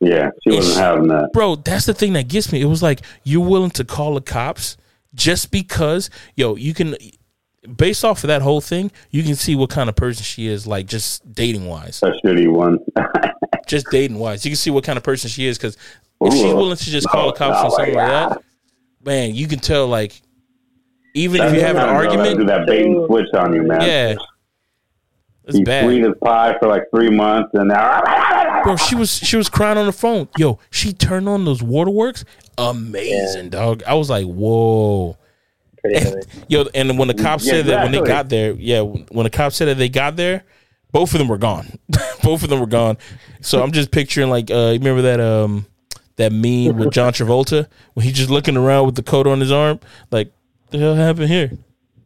Yeah, 0.00 0.30
she 0.44 0.54
wasn't 0.56 0.64
It's- 0.72 0.76
having 0.76 1.08
that. 1.08 1.30
bro 1.32 1.56
that's 1.56 1.86
the 1.86 1.94
thing 1.94 2.12
that 2.14 2.28
gets 2.28 2.52
me 2.52 2.60
it 2.60 2.66
was 2.66 2.82
like 2.82 3.00
you're 3.24 3.46
willing 3.46 3.70
to 3.72 3.84
call 3.84 4.14
the 4.14 4.20
cops 4.20 4.76
just 5.14 5.50
because 5.50 6.08
yo 6.36 6.54
you 6.56 6.72
can 6.74 6.94
based 7.76 8.04
off 8.04 8.22
of 8.22 8.28
that 8.28 8.40
whole 8.42 8.60
thing 8.60 8.90
you 9.10 9.22
can 9.24 9.34
see 9.34 9.56
what 9.56 9.70
kind 9.70 9.88
of 9.88 9.96
person 9.96 10.22
she 10.22 10.46
is 10.46 10.66
like 10.66 10.86
just 10.86 11.30
dating 11.34 11.66
wise 11.66 12.00
A 12.02 12.12
shitty 12.24 12.50
one. 12.50 12.78
just 13.66 13.86
dating 13.90 14.18
wise. 14.18 14.44
You 14.46 14.50
can 14.52 14.56
see 14.56 14.70
what 14.70 14.84
kind 14.84 14.96
of 14.96 15.02
person 15.02 15.28
she 15.28 15.46
is 15.46 15.58
because 15.58 15.76
if 16.20 16.32
she's 16.32 16.44
willing 16.44 16.76
to 16.76 16.84
just 16.90 17.06
call 17.08 17.26
the 17.26 17.32
cops 17.36 17.62
or 17.64 17.70
something 17.76 17.94
like 17.94 18.08
God. 18.08 18.30
that, 18.32 18.42
man, 19.04 19.34
you 19.34 19.46
can 19.46 19.58
tell 19.58 19.86
like 19.88 20.22
even 21.14 21.38
That's 21.38 21.52
if 21.52 21.58
you 21.58 21.64
have 21.66 21.76
an 21.76 21.82
kind 21.86 21.96
of 21.96 22.02
girl 22.02 22.10
argument, 22.20 22.38
do 22.38 22.44
that 22.46 22.66
bait 22.66 22.86
and 22.86 23.06
switch 23.06 23.26
on 23.34 23.52
you, 23.52 23.62
man. 23.64 23.80
yeah, 23.82 24.14
it's 25.44 25.58
Be 25.58 25.64
bad. 25.64 25.84
sweet 25.84 26.04
as 26.04 26.12
pie 26.22 26.56
for 26.60 26.68
like 26.68 26.84
three 26.94 27.10
months, 27.10 27.50
and 27.54 27.68
now 27.68 28.00
Bro, 28.64 28.76
she 28.76 28.94
was 28.94 29.10
she 29.16 29.36
was 29.36 29.48
crying 29.48 29.78
on 29.78 29.86
the 29.86 29.92
phone. 29.92 30.28
Yo, 30.36 30.58
she 30.70 30.92
turned 30.92 31.28
on 31.28 31.44
those 31.44 31.62
waterworks. 31.62 32.24
Amazing, 32.56 33.50
dog. 33.50 33.82
I 33.86 33.94
was 33.94 34.10
like, 34.10 34.26
whoa. 34.26 35.16
Heavy. 35.84 36.22
Yo, 36.48 36.64
and 36.74 36.98
when 36.98 37.08
the 37.08 37.14
cops 37.14 37.46
Yeah, 37.46 37.52
said 37.52 37.66
that 37.66 37.82
when 37.82 37.92
they 37.92 38.00
got 38.00 38.28
there, 38.28 38.52
yeah, 38.52 38.80
when 38.80 39.24
the 39.24 39.30
cops 39.30 39.56
said 39.56 39.66
that 39.66 39.78
they 39.78 39.88
got 39.88 40.16
there, 40.16 40.44
both 40.92 41.12
of 41.14 41.18
them 41.18 41.28
were 41.28 41.38
gone. 41.38 41.78
both 42.22 42.42
of 42.42 42.50
them 42.50 42.60
were 42.60 42.66
gone. 42.66 42.98
So 43.40 43.62
I'm 43.62 43.72
just 43.72 43.90
picturing 43.90 44.28
like 44.28 44.50
uh 44.50 44.70
you 44.72 44.78
remember 44.78 45.02
that 45.02 45.20
um 45.20 45.66
that 46.16 46.32
meme 46.32 46.76
with 46.76 46.90
John 46.90 47.12
Travolta 47.12 47.68
when 47.94 48.04
he's 48.04 48.16
just 48.16 48.30
looking 48.30 48.56
around 48.56 48.86
with 48.86 48.96
the 48.96 49.04
coat 49.04 49.26
on 49.26 49.40
his 49.40 49.52
arm, 49.52 49.78
like 50.10 50.32
the 50.70 50.78
hell 50.78 50.94
happened 50.96 51.28
here? 51.28 51.52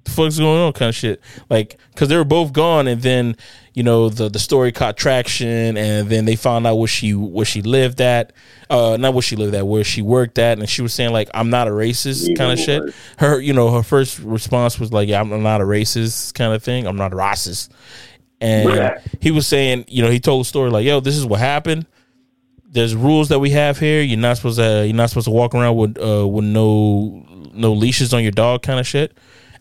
The 0.05 0.11
fuck's 0.11 0.38
going 0.38 0.61
on? 0.61 0.72
Kind 0.72 0.88
of 0.88 0.94
shit. 0.94 1.20
Like 1.48 1.78
because 1.92 2.09
they 2.09 2.16
were 2.16 2.24
both 2.24 2.53
gone, 2.53 2.88
and 2.88 3.00
then 3.03 3.36
you 3.72 3.82
know 3.84 4.09
the 4.09 4.28
the 4.28 4.38
story 4.38 4.72
caught 4.72 4.96
traction, 4.96 5.76
and 5.76 6.09
then 6.09 6.24
they 6.24 6.34
found 6.36 6.66
out 6.66 6.74
where 6.76 6.88
she 6.88 7.14
where 7.14 7.46
she 7.46 7.62
lived 7.62 8.00
at, 8.00 8.32
uh, 8.68 8.96
not 8.98 9.14
where 9.14 9.22
she 9.22 9.36
lived 9.36 9.55
at, 9.55 9.66
where 9.66 9.84
she 9.84 10.03
worked 10.03 10.38
at, 10.38 10.59
and 10.59 10.68
she 10.68 10.82
was 10.82 10.92
saying 10.92 11.12
like 11.12 11.30
I'm 11.34 11.50
not 11.50 11.68
a 11.68 11.70
racist 11.70 12.36
kind 12.36 12.53
of 12.53 12.59
shit. 12.59 12.82
Her, 13.18 13.40
you 13.40 13.53
know, 13.53 13.70
her 13.70 13.82
first 13.84 14.18
response 14.18 14.80
was 14.80 14.92
like, 14.92 15.09
"Yeah, 15.09 15.20
I'm 15.20 15.42
not 15.42 15.61
a 15.61 15.64
racist 15.64 16.34
kind 16.34 16.53
of 16.53 16.62
thing. 16.64 16.86
I'm 16.86 16.96
not 16.96 17.12
a 17.12 17.16
racist." 17.16 17.68
And 18.40 18.68
Yeah. 18.70 18.98
he 19.20 19.30
was 19.30 19.46
saying, 19.46 19.84
you 19.86 20.03
know, 20.03 20.11
he 20.11 20.18
told 20.18 20.40
the 20.40 20.48
story 20.48 20.68
like, 20.70 20.84
"Yo, 20.84 20.98
this 20.98 21.16
is 21.16 21.24
what 21.24 21.38
happened. 21.38 21.86
There's 22.68 22.96
rules 22.96 23.28
that 23.28 23.38
we 23.38 23.50
have 23.50 23.78
here. 23.78 24.03
You're 24.03 24.18
not 24.18 24.36
supposed 24.38 24.59
to. 24.59 24.84
You're 24.84 24.96
not 24.96 25.11
supposed 25.11 25.26
to 25.26 25.30
walk 25.30 25.55
around 25.55 25.76
with 25.76 25.96
uh 26.03 26.26
with 26.26 26.44
no 26.44 27.24
no 27.55 27.72
leashes 27.72 28.12
on 28.12 28.22
your 28.24 28.32
dog, 28.32 28.62
kind 28.62 28.80
of 28.80 28.86
shit." 28.86 29.16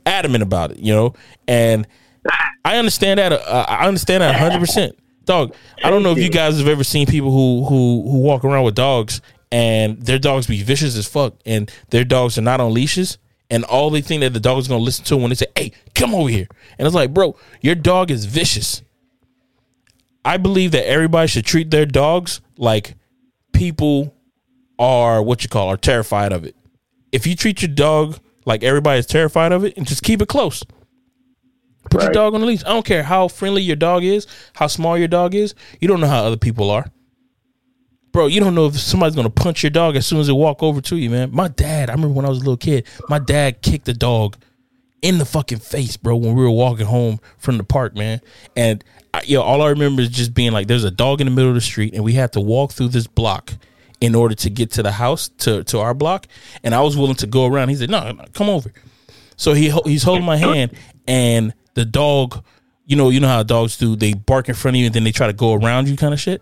Adamant 0.06 0.43
about 0.43 0.72
it, 0.72 0.80
you 0.80 0.93
know, 0.93 1.14
and 1.47 1.88
I 2.66 2.78
understand 2.78 3.20
that. 3.20 3.34
Uh, 3.34 3.66
I 3.68 3.88
understand 3.88 4.22
that 4.22 4.39
100. 4.39 4.60
percent 4.60 4.97
Dog, 5.26 5.54
I 5.84 5.89
don't 5.91 6.02
know 6.02 6.12
if 6.12 6.18
you 6.18 6.30
guys 6.30 6.58
have 6.58 6.68
ever 6.68 6.84
seen 6.84 7.06
people 7.06 7.32
who 7.32 7.64
who 7.66 8.10
who 8.10 8.20
walk 8.20 8.43
around 8.43 8.64
with 8.64 8.76
dogs 8.76 9.22
and 9.52 10.02
their 10.02 10.18
dogs 10.18 10.47
be 10.47 10.64
vicious 10.64 10.97
as 10.97 11.08
fuck, 11.08 11.36
and 11.45 11.72
their 11.89 12.04
dogs 12.04 12.38
are 12.38 12.41
not 12.41 12.60
on 12.60 12.74
leashes, 12.74 13.18
and 13.49 13.64
all 13.66 13.89
they 13.89 14.02
think 14.02 14.22
that 14.22 14.34
the 14.34 14.39
dog 14.39 14.58
is 14.60 14.68
gonna 14.68 14.84
listen 14.84 15.06
to 15.06 15.18
when 15.18 15.30
they 15.30 15.36
say, 15.36 15.47
"Hey, 15.56 15.74
come 15.93 16.16
over 16.16 16.30
here," 16.30 16.47
and 16.80 16.88
it's 16.88 16.95
like, 16.95 17.14
bro, 17.14 17.36
your 17.62 17.76
dog 17.76 18.10
is 18.10 18.26
vicious. 18.26 18.82
I 20.24 20.38
believe 20.38 20.72
that 20.72 20.88
everybody 20.88 21.28
should 21.28 21.45
treat 21.45 21.70
their 21.72 21.86
dogs 21.86 22.41
like 22.58 22.95
people 23.54 24.16
are 24.80 25.22
what 25.22 25.43
you 25.43 25.49
call 25.49 25.68
are 25.68 25.78
terrified 25.78 26.32
of 26.32 26.45
it. 26.45 26.56
If 27.12 27.28
you 27.28 27.36
treat 27.36 27.62
your 27.62 27.70
dog 27.70 28.20
like 28.46 28.64
everybody 28.64 29.00
is 29.00 29.06
terrified 29.06 29.52
of 29.52 29.64
it, 29.64 29.78
and 29.78 29.88
just 29.88 30.04
keep 30.04 30.22
it 30.22 30.28
close. 30.28 30.64
Put 31.89 32.04
your 32.04 32.12
dog 32.12 32.34
on 32.34 32.42
the 32.42 32.48
leash. 32.48 32.64
I 32.64 32.70
don't 32.70 32.86
care 32.86 33.04
how 33.04 33.28
friendly 33.28 33.62
your 33.62 33.76
dog 33.76 34.04
is, 34.04 34.28
how 34.54 34.68
small 34.68 34.98
your 34.98 35.08
dog 35.08 35.36
is. 35.36 35.56
You 35.80 35.88
don't 35.88 36.00
know 36.00 36.08
how 36.08 36.24
other 36.24 36.38
people 36.38 36.70
are. 36.70 36.86
Bro, 38.12 38.28
you 38.28 38.39
don't 38.39 38.56
know 38.56 38.68
if 38.68 38.78
somebody's 38.78 39.16
gonna 39.16 39.30
punch 39.30 39.64
your 39.64 39.70
dog 39.70 39.96
as 39.96 40.06
soon 40.06 40.20
as 40.20 40.28
they 40.28 40.34
walk 40.34 40.62
over 40.62 40.82
to 40.82 40.98
you, 40.98 41.10
man. 41.10 41.32
My 41.34 41.48
dad, 41.48 41.89
I 41.89 41.94
remember 41.94 42.14
when 42.14 42.26
I 42.26 42.30
was 42.30 42.39
a 42.39 42.42
little 42.42 42.58
kid, 42.58 42.86
my 43.10 43.20
dad 43.20 43.62
kicked 43.62 43.86
the 43.86 43.94
dog 43.94 44.38
in 45.02 45.18
the 45.18 45.26
fucking 45.26 45.60
face, 45.60 45.98
bro, 45.98 46.16
when 46.16 46.36
we 46.36 46.44
were 46.44 46.52
walking 46.52 46.86
home 46.86 47.20
from 47.38 47.58
the 47.58 47.64
park, 47.64 47.96
man. 47.96 48.22
And 48.56 48.84
I, 49.14 49.22
yo, 49.24 49.42
all 49.42 49.62
I 49.62 49.70
remember 49.70 50.02
is 50.02 50.10
just 50.10 50.34
being 50.34 50.52
like, 50.52 50.68
there's 50.68 50.84
a 50.84 50.92
dog 50.92 51.22
in 51.22 51.26
the 51.26 51.32
middle 51.32 51.50
of 51.50 51.56
the 51.56 51.62
street, 51.62 51.94
and 51.94 52.04
we 52.04 52.14
had 52.14 52.34
to 52.34 52.42
walk 52.42 52.72
through 52.72 52.89
this 52.89 53.08
block 53.08 53.54
in 54.02 54.16
order 54.16 54.36
to 54.36 54.49
get 54.49 54.72
to 54.72 54.84
the 54.84 54.91
house 54.91 55.30
to 55.30 55.64
to 55.66 55.80
our 55.80 55.93
block. 55.93 56.28
And 56.64 56.76
I 56.76 56.82
was 56.82 56.97
willing 56.97 57.16
to 57.18 57.28
go 57.28 57.45
around. 57.45 57.70
He 57.70 57.76
said, 57.76 57.89
"No, 57.89 58.12
no 58.12 58.26
come 58.34 58.49
over." 58.49 58.74
So 59.38 59.54
he 59.54 59.72
he's 59.86 60.04
holding 60.04 60.26
my 60.26 60.38
hand, 60.38 60.74
and 61.08 61.54
the 61.76 61.86
dog, 61.86 62.43
you 62.86 62.95
know, 62.95 63.10
you 63.10 63.20
know 63.20 63.28
how 63.28 63.43
dogs 63.43 63.78
do. 63.78 63.95
They 63.95 64.14
bark 64.14 64.49
in 64.49 64.56
front 64.56 64.76
of 64.76 64.80
you, 64.80 64.88
and 64.88 64.95
then 64.95 65.04
they 65.04 65.12
try 65.12 65.28
to 65.28 65.34
go 65.34 65.54
around 65.54 65.88
you, 65.88 65.95
kind 65.95 66.14
of 66.14 66.20
shit. 66.20 66.41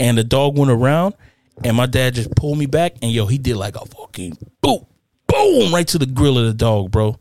And 0.00 0.16
the 0.16 0.24
dog 0.24 0.56
went 0.56 0.70
around, 0.70 1.14
and 1.62 1.76
my 1.76 1.86
dad 1.86 2.14
just 2.14 2.34
pulled 2.34 2.58
me 2.58 2.66
back, 2.66 2.94
and 3.02 3.10
yo, 3.10 3.26
he 3.26 3.38
did 3.38 3.56
like 3.56 3.76
a 3.76 3.84
fucking 3.84 4.38
boom, 4.60 4.86
boom, 5.26 5.74
right 5.74 5.86
to 5.88 5.98
the 5.98 6.06
grill 6.06 6.38
of 6.38 6.46
the 6.46 6.54
dog, 6.54 6.90
bro, 6.90 7.18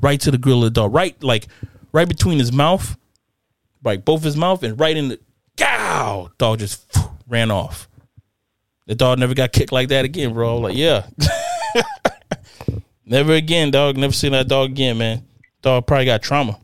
right 0.00 0.20
to 0.20 0.30
the 0.30 0.38
grill 0.38 0.64
of 0.64 0.72
the 0.72 0.80
dog, 0.80 0.94
right 0.94 1.20
like 1.22 1.48
right 1.92 2.08
between 2.08 2.38
his 2.38 2.52
mouth, 2.52 2.96
like 3.84 4.04
both 4.04 4.22
his 4.22 4.36
mouth, 4.36 4.62
and 4.62 4.78
right 4.80 4.96
in 4.96 5.08
the 5.08 5.20
gow, 5.56 6.30
dog 6.38 6.60
just 6.60 6.96
ran 7.28 7.50
off. 7.50 7.88
The 8.86 8.94
dog 8.94 9.18
never 9.18 9.34
got 9.34 9.52
kicked 9.52 9.72
like 9.72 9.88
that 9.88 10.04
again, 10.04 10.34
bro. 10.34 10.58
Like, 10.58 10.76
yeah. 10.76 11.06
never 13.06 13.32
again, 13.34 13.70
dog. 13.70 13.96
Never 13.96 14.12
seen 14.12 14.32
that 14.32 14.48
dog 14.48 14.70
again, 14.70 14.98
man. 14.98 15.24
Dog 15.62 15.86
probably 15.86 16.04
got 16.06 16.22
trauma. 16.22 16.58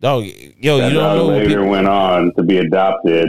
Dog, 0.00 0.24
yo, 0.24 0.78
That 0.78 0.88
you 0.92 0.94
don't 0.94 0.94
dog 0.94 1.16
know. 1.18 1.26
later 1.28 1.48
people- 1.48 1.68
went 1.68 1.88
on 1.88 2.32
to 2.36 2.42
be 2.42 2.58
adopted 2.58 3.28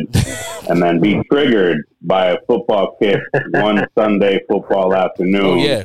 and 0.70 0.82
then 0.82 1.00
be 1.00 1.22
triggered 1.32 1.84
by 2.02 2.28
a 2.28 2.38
football 2.48 2.96
kick 3.02 3.20
one 3.52 3.86
Sunday 3.98 4.40
football 4.48 4.94
afternoon. 4.94 5.46
Oh 5.46 5.56
yeah. 5.56 5.84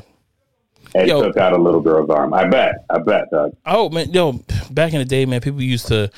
And 0.94 1.08
Yo. 1.08 1.22
took 1.22 1.36
out 1.36 1.52
a 1.52 1.56
little 1.56 1.80
girl's 1.80 2.08
arm. 2.10 2.32
I 2.32 2.46
bet. 2.46 2.84
I 2.90 2.98
bet, 2.98 3.30
Doug. 3.30 3.56
Oh 3.66 3.88
man, 3.90 4.12
yo, 4.12 4.40
back 4.70 4.92
in 4.92 4.98
the 5.00 5.04
day, 5.04 5.26
man, 5.26 5.40
people 5.40 5.60
used 5.62 5.88
to 5.88 6.10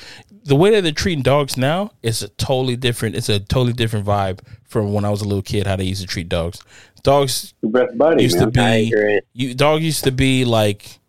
the 0.43 0.55
way 0.55 0.69
that 0.71 0.81
they're 0.81 0.91
treating 0.91 1.23
dogs 1.23 1.57
now 1.57 1.91
is 2.03 2.21
a 2.21 2.29
totally 2.29 2.75
different. 2.77 3.15
It's 3.15 3.27
a 3.29 3.39
totally 3.39 3.73
different 3.73 4.05
vibe 4.05 4.39
from 4.63 4.93
when 4.93 5.03
I 5.03 5.09
was 5.09 5.21
a 5.21 5.25
little 5.27 5.41
kid. 5.41 5.67
How 5.67 5.75
they 5.75 5.83
used 5.83 6.01
to 6.01 6.07
treat 6.07 6.29
dogs. 6.29 6.61
Dogs 7.03 7.53
Your 7.61 7.71
best 7.71 7.97
buddy, 7.97 8.23
used 8.23 8.37
man. 8.37 8.51
to 8.51 8.51
be 8.51 9.21
you. 9.33 9.53
Dog 9.53 9.81
used 9.81 10.03
to 10.05 10.11
be 10.11 10.45
like 10.45 10.99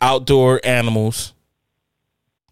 outdoor 0.00 0.60
animals. 0.64 1.32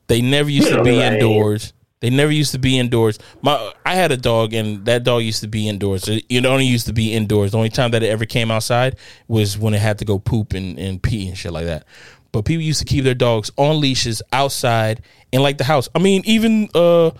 They 0.07 0.21
never 0.23 0.51
used 0.51 0.69
to 0.69 0.83
be 0.83 0.99
Right. 0.99 1.15
indoors. 1.15 1.73
They 2.05 2.11
never 2.11 2.31
used 2.31 2.53
to 2.53 2.59
be 2.59 2.79
indoors. 2.79 3.19
My 3.41 3.73
I 3.87 3.95
had 3.95 4.13
a 4.13 4.19
dog, 4.19 4.53
and 4.53 4.85
that 4.85 5.05
dog 5.05 5.23
used 5.23 5.41
to 5.41 5.49
be 5.49 5.71
indoors. 5.71 6.07
It, 6.07 6.23
it 6.29 6.45
only 6.45 6.67
used 6.67 6.85
to 6.89 6.93
be 6.93 7.15
indoors. 7.15 7.53
The 7.53 7.57
only 7.57 7.71
time 7.71 7.93
that 7.93 8.03
it 8.03 8.11
ever 8.11 8.27
came 8.27 8.51
outside 8.51 8.97
was 9.27 9.57
when 9.57 9.73
it 9.73 9.81
had 9.81 10.01
to 10.01 10.05
go 10.05 10.19
poop 10.19 10.53
and, 10.53 10.79
and 10.79 11.03
pee 11.03 11.29
and 11.29 11.39
shit 11.39 11.51
like 11.51 11.65
that. 11.65 11.87
But 12.31 12.45
people 12.45 12.61
used 12.61 12.81
to 12.81 12.85
keep 12.85 13.05
their 13.05 13.15
dogs 13.15 13.51
on 13.57 13.81
leashes 13.81 14.21
outside 14.35 15.01
in 15.33 15.41
like 15.41 15.57
the 15.57 15.65
house. 15.65 15.89
I 15.95 15.99
mean, 15.99 16.21
even 16.27 16.69
uh, 16.75 17.13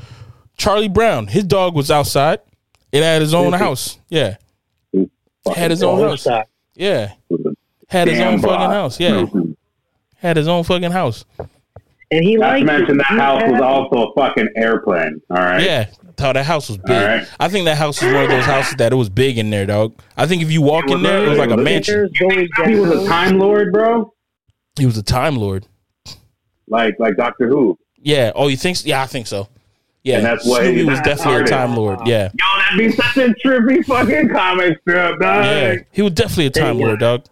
Charlie 0.59 0.91
Brown, 0.91 1.29
his 1.29 1.45
dog 1.45 1.75
was 1.75 1.91
outside. 1.91 2.41
It 2.93 3.03
had 3.03 3.23
his 3.23 3.33
own 3.33 3.53
mm-hmm. 3.53 3.55
mm-hmm. 3.55 3.65
house. 3.65 3.99
Yeah, 4.11 4.37
had 5.47 5.71
his 5.71 5.83
own 5.83 5.99
house. 5.99 6.27
Yeah, 6.75 7.15
mm-hmm. 7.33 7.53
had 7.89 8.09
his 8.09 8.21
own 8.21 8.39
fucking 8.39 8.71
house. 8.71 9.01
Yeah, 9.01 9.25
had 10.17 10.37
his 10.37 10.47
own 10.47 10.63
fucking 10.63 10.91
house. 10.91 11.25
And 12.11 12.25
he 12.25 12.37
Not 12.37 12.47
liked 12.49 12.61
to 12.61 12.65
mention 12.67 12.95
it. 12.95 12.99
that 12.99 13.07
He 13.09 13.17
house 13.17 13.43
was 13.47 13.61
also 13.61 14.11
a 14.11 14.15
fucking 14.15 14.49
airplane. 14.57 15.21
All 15.31 15.37
right. 15.39 15.61
Yeah, 15.63 15.87
how 16.19 16.33
that 16.33 16.45
house 16.45 16.69
was 16.69 16.79
big. 16.79 16.91
All 16.97 17.05
right. 17.05 17.27
I 17.41 17.49
think 17.49 17.65
that 17.65 17.77
house 17.77 18.01
was 18.03 18.13
one 18.13 18.25
of 18.25 18.31
those 18.31 18.45
houses 18.45 18.75
that 18.77 18.93
it 18.93 18.97
was 18.97 19.09
big 19.09 19.39
in 19.39 19.51
there, 19.51 19.67
dog. 19.67 19.95
I 20.17 20.27
think 20.27 20.43
if 20.43 20.51
you 20.53 20.63
walk 20.63 20.89
in 20.91 21.03
there, 21.03 21.25
it 21.25 21.29
was 21.29 21.39
like 21.39 21.51
a 21.51 21.57
mansion. 21.57 22.11
He 22.15 22.75
was 22.77 22.91
a 22.91 23.07
time 23.09 23.39
lord, 23.39 23.73
bro. 23.73 24.13
He 24.79 24.87
was 24.87 24.97
a 24.99 25.03
time 25.03 25.37
lord. 25.37 25.67
Like 26.69 26.97
like 26.99 27.17
Doctor 27.17 27.49
Who. 27.49 27.79
Yeah. 27.99 28.33
Oh, 28.35 28.49
you 28.49 28.57
think? 28.57 28.77
So? 28.79 28.89
Yeah, 28.89 29.03
I 29.03 29.07
think 29.07 29.27
so. 29.27 29.49
Yeah, 30.03 30.17
And 30.19 30.27
that's 30.27 30.47
why 30.47 30.61
Snoopy 30.65 30.79
he- 30.81 30.85
was 30.85 30.99
that's 31.01 31.23
definitely 31.23 31.43
a 31.43 31.47
time 31.47 31.75
lord. 31.77 31.99
Yeah, 32.07 32.31
Yo, 32.39 32.59
that'd 32.59 32.79
be 32.79 32.93
such 32.93 33.17
a 33.17 33.35
trippy 33.43 33.83
fucking 33.87 34.29
comic 34.29 34.79
strip, 34.83 35.19
dog. 35.19 35.45
yeah. 35.47 35.77
He 35.93 36.03
was 36.03 36.13
definitely 36.13 36.47
a 36.47 36.51
time 36.51 36.79
Yeah. 36.79 36.87
lord, 36.87 37.01
dog. 37.01 37.25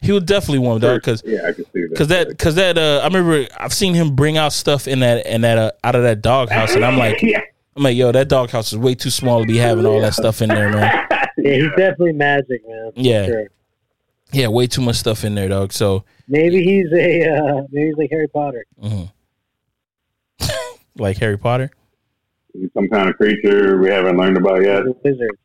He 0.00 0.12
was 0.12 0.22
definitely 0.22 0.60
one, 0.66 0.80
dog. 0.80 1.00
Because 1.00 1.22
yeah, 1.24 1.40
I 1.48 1.52
can 1.52 1.64
see 1.72 1.86
that. 1.86 1.94
Cause 1.96 2.08
that, 2.08 2.38
cause 2.38 2.54
that, 2.54 2.78
uh, 2.78 3.00
I 3.02 3.04
remember 3.06 3.46
I've 3.58 3.72
seen 3.74 3.94
him 3.94 4.14
bring 4.14 4.36
out 4.36 4.52
stuff 4.52 4.86
in 4.86 5.00
that, 5.00 5.26
in 5.26 5.40
that, 5.40 5.58
uh, 5.58 5.70
out 5.82 5.94
of 5.96 6.02
that 6.04 6.22
dog 6.22 6.50
house, 6.50 6.74
and 6.74 6.84
I'm 6.84 6.96
like, 7.06 7.20
yeah. 7.22 7.40
I'm 7.76 7.82
like, 7.82 7.96
yo, 7.96 8.10
that 8.12 8.28
dog 8.28 8.50
house 8.50 8.72
is 8.72 8.78
way 8.78 8.94
too 8.94 9.10
small 9.10 9.40
to 9.40 9.46
be 9.46 9.56
having 9.56 9.86
all 9.86 10.00
that 10.00 10.14
stuff 10.14 10.40
in 10.42 10.48
there, 10.48 10.70
man. 10.70 11.06
Yeah, 11.40 11.54
he's 11.54 11.70
definitely 11.76 12.14
magic, 12.14 12.66
man. 12.66 12.90
Yeah. 12.96 13.26
sure. 13.26 13.46
Yeah, 14.32 14.48
way 14.48 14.66
too 14.66 14.82
much 14.82 14.96
stuff 14.96 15.24
in 15.24 15.36
there, 15.36 15.48
dog. 15.48 15.72
So, 15.72 16.02
Maybe 16.26 16.64
he's 16.64 16.92
a 16.92 17.30
uh, 17.30 17.62
maybe 17.70 17.86
he's 17.90 17.96
like 17.96 18.10
Harry 18.10 18.26
Potter. 18.28 18.66
mhm. 18.82 19.10
like 20.96 21.16
Harry 21.18 21.38
Potter, 21.38 21.70
some 22.74 22.88
kind 22.88 23.08
of 23.08 23.16
creature 23.16 23.78
we 23.78 23.88
haven't 23.88 24.16
learned 24.16 24.36
about 24.36 24.62
yet. 24.64 24.82
He's 24.82 24.94
a 24.94 24.98
wizard, 25.04 25.30
right? 25.30 25.38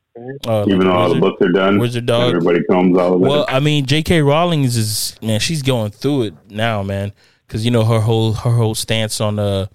Uh, 0.47 0.65
Even 0.67 0.79
though 0.87 0.91
all 0.93 1.13
the 1.13 1.19
books 1.19 1.41
are 1.41 1.51
done. 1.51 1.79
Wizard 1.79 2.05
dog. 2.05 2.29
Everybody 2.35 2.63
combs 2.65 2.97
all 2.97 3.15
of 3.15 3.21
it. 3.21 3.27
Well, 3.27 3.45
I 3.47 3.59
mean, 3.59 3.85
J.K. 3.85 4.21
Rowling's 4.21 4.75
is 4.77 5.15
man, 5.21 5.39
she's 5.39 5.61
going 5.61 5.91
through 5.91 6.23
it 6.23 6.33
now, 6.49 6.83
man, 6.83 7.13
because 7.47 7.65
you 7.65 7.71
know 7.71 7.83
her 7.85 7.99
whole 8.01 8.33
her 8.33 8.51
whole 8.51 8.75
stance 8.75 9.19
on 9.19 9.39
uh 9.39 9.67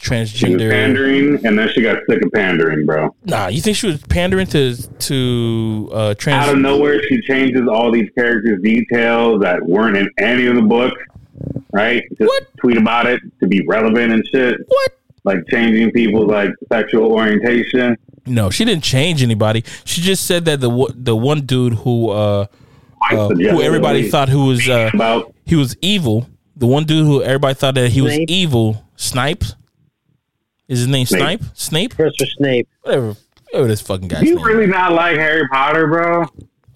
she 0.00 0.10
was 0.14 0.32
transgender. 0.32 0.70
pandering, 0.70 1.44
and 1.44 1.58
then 1.58 1.68
she 1.70 1.82
got 1.82 1.98
sick 2.08 2.22
of 2.22 2.30
pandering, 2.32 2.86
bro. 2.86 3.14
Nah, 3.24 3.48
you 3.48 3.60
think 3.60 3.76
she 3.76 3.86
was 3.88 4.00
pandering 4.02 4.46
to 4.48 4.76
to 4.76 5.90
uh 5.92 6.14
trans? 6.14 6.46
Out 6.48 6.54
of 6.54 6.60
nowhere, 6.60 7.02
she 7.08 7.20
changes 7.22 7.66
all 7.66 7.90
these 7.90 8.08
characters' 8.16 8.60
details 8.62 9.40
that 9.42 9.60
weren't 9.66 9.96
in 9.96 10.08
any 10.18 10.46
of 10.46 10.54
the 10.54 10.62
books, 10.62 11.00
right? 11.72 12.04
Just 12.10 12.28
What? 12.28 12.46
tweet 12.58 12.76
about 12.76 13.06
it 13.06 13.20
to 13.40 13.46
be 13.48 13.62
relevant 13.66 14.12
and 14.12 14.24
shit. 14.28 14.56
What? 14.68 14.92
Like 15.24 15.38
changing 15.48 15.90
people's 15.90 16.28
like 16.30 16.50
sexual 16.72 17.10
orientation. 17.12 17.96
No, 18.28 18.50
she 18.50 18.64
didn't 18.64 18.84
change 18.84 19.22
anybody. 19.22 19.64
She 19.84 20.00
just 20.00 20.26
said 20.26 20.44
that 20.46 20.60
the 20.60 20.92
the 20.94 21.16
one 21.16 21.42
dude 21.42 21.74
who 21.74 22.10
uh, 22.10 22.46
uh 23.10 23.28
who 23.28 23.62
everybody 23.62 24.08
thought 24.10 24.28
who 24.28 24.46
was 24.46 24.68
uh 24.68 24.90
about 24.94 25.34
he 25.44 25.56
was 25.56 25.76
evil. 25.80 26.28
The 26.56 26.66
one 26.66 26.84
dude 26.84 27.06
who 27.06 27.22
everybody 27.22 27.54
thought 27.54 27.74
that 27.76 27.90
he 27.90 28.00
was 28.00 28.14
Snape? 28.14 28.30
evil. 28.30 28.84
Snipe. 28.96 29.44
Is 30.66 30.80
his 30.80 30.88
name 30.88 31.06
Snape. 31.06 31.40
Snape? 31.54 31.94
Professor 31.94 32.26
Snape. 32.36 32.68
Whatever. 32.82 33.14
Whatever 33.50 33.68
this 33.68 33.80
fucking 33.80 34.08
guy's 34.08 34.20
Do 34.20 34.28
you 34.28 34.34
name. 34.36 34.44
really 34.44 34.66
not 34.66 34.92
like 34.92 35.16
Harry 35.16 35.46
Potter, 35.48 35.86
bro? 35.86 36.26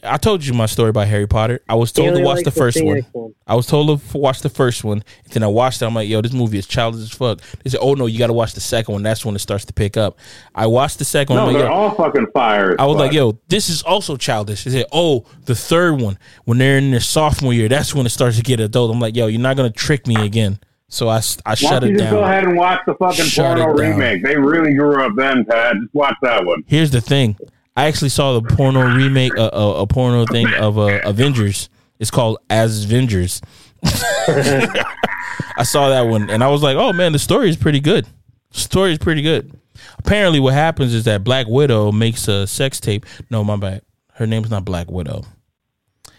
I 0.05 0.17
told 0.17 0.45
you 0.45 0.53
my 0.53 0.67
story 0.67 0.91
about 0.91 1.07
Harry 1.07 1.29
Potter. 1.29 1.61
I 1.69 1.77
was 1.77 1.91
He 1.93 2.03
told 2.03 2.17
to 2.17 2.23
watch 2.23 2.37
likes 2.39 2.45
the 2.45 2.51
first 2.51 2.83
one. 2.83 3.03
One. 3.13 3.35
I 3.47 3.55
was 3.55 3.67
told 3.67 4.01
to 4.01 4.19
watch 4.19 4.41
the 4.41 4.49
first 4.49 4.83
one. 4.83 5.05
And 5.25 5.33
then 5.33 5.43
I 5.43 5.47
watched 5.47 5.81
it. 5.81 5.87
I'm 5.87 5.95
like, 5.95 6.09
yo, 6.09 6.21
this 6.21 6.33
movie 6.33 6.59
is 6.59 6.67
childish 6.67 7.03
as 7.03 7.11
fuck. 7.13 7.41
They 7.63 7.71
said, 7.71 7.81
oh 7.81 7.95
no, 7.95 8.07
you 8.07 8.19
got 8.19 8.27
to 8.27 8.33
watch 8.33 8.55
the 8.55 8.61
second 8.61 8.93
one. 8.93 9.03
That's 9.03 9.25
when 9.25 9.37
it 9.37 9.39
starts 9.39 9.65
to 9.67 9.73
pick 9.73 9.97
up. 9.97 10.19
I 10.55 10.67
watched 10.67 10.99
the 10.99 11.05
second 11.05 11.37
one. 11.37 11.45
No, 11.45 11.49
I'm 11.49 11.55
like, 11.55 11.63
they're 11.63 11.71
yo, 11.71 11.77
all 11.77 11.95
fucking 11.95 12.27
fire. 12.35 12.73
as 12.73 12.77
I 12.81 12.87
was 12.87 12.97
like, 12.97 13.13
yo, 13.13 13.39
this 13.49 13.69
is 13.69 13.83
also 13.83 14.17
childish. 14.17 14.65
They 14.65 14.71
said, 14.73 14.87
oh, 14.93 15.25
the 15.45 15.55
third 15.55 16.01
one, 16.01 16.19
when 16.45 16.59
they're 16.59 16.79
in 16.79 16.91
their 16.91 17.01
sophomore 17.01 17.55
year, 17.55 17.69
that's 17.69 17.95
when 17.95 18.05
it 18.05 18.11
starts 18.11 18.37
to 18.39 18.43
get 18.43 18.59
adult. 18.59 18.93
I'm 18.93 19.01
like, 19.01 19.15
yo, 19.15 19.29
you're 19.29 19.41
not 19.41 19.57
going 19.57 19.71
to 19.71 19.79
trick 19.79 20.07
me 20.09 20.17
again. 20.17 20.59
So 20.89 21.09
I, 21.09 21.23
Why 21.45 21.55
shut 21.55 21.81
don't 21.81 21.91
you 21.91 21.95
it 21.95 21.99
just 22.01 22.11
go 22.11 22.23
ahead 22.23 22.45
and 22.45 22.55
watch 22.55 22.81
the 22.87 22.95
fucking 22.95 23.25
Shut 23.25 23.57
porno 23.57 23.73
remake? 23.73 24.23
They 24.23 24.37
really 24.37 24.75
grew 24.75 25.03
up 25.03 25.13
then, 25.17 25.45
Pat. 25.47 25.77
Just 25.81 25.95
watch 25.95 26.17
that 26.21 26.45
one. 26.45 26.65
Here's 26.67 26.91
the 26.91 27.01
thing. 27.01 27.39
I 27.77 27.87
actually 27.87 28.11
saw 28.11 28.39
the 28.39 28.55
porno 28.55 28.83
remake, 28.95 29.37
uh, 29.37 29.51
a, 29.53 29.83
a 29.83 29.87
porno 29.87 30.27
thing 30.27 30.53
of 30.55 30.79
uh, 30.79 31.01
Avengers. 31.05 31.69
It's 31.99 32.11
called 32.11 32.39
As 32.51 32.85
Avengers. 32.85 33.41
I 33.85 35.65
saw 35.65 35.89
that 35.89 36.03
one 36.03 36.31
and 36.31 36.43
I 36.45 36.49
was 36.49 36.63
like, 36.63 36.77
oh 36.77 36.93
man, 36.93 37.13
the 37.13 37.19
story 37.19 37.49
is 37.49 37.57
pretty 37.57 37.81
good. 37.81 38.07
story 38.51 38.93
is 38.93 38.99
pretty 38.99 39.23
good. 39.23 39.59
Apparently, 39.99 40.41
what 40.41 40.55
happens 40.55 40.95
is 40.95 41.05
that 41.05 41.25
Black 41.25 41.47
Widow 41.49 41.93
makes 41.93 42.29
a 42.29 42.47
sex 42.47 42.81
tape. 42.81 43.07
No, 43.31 43.43
my 43.43 43.57
bad. 43.57 43.83
Her 44.15 44.27
name's 44.27 44.51
not 44.51 44.65
Black 44.65 44.91
Widow. 44.91 45.25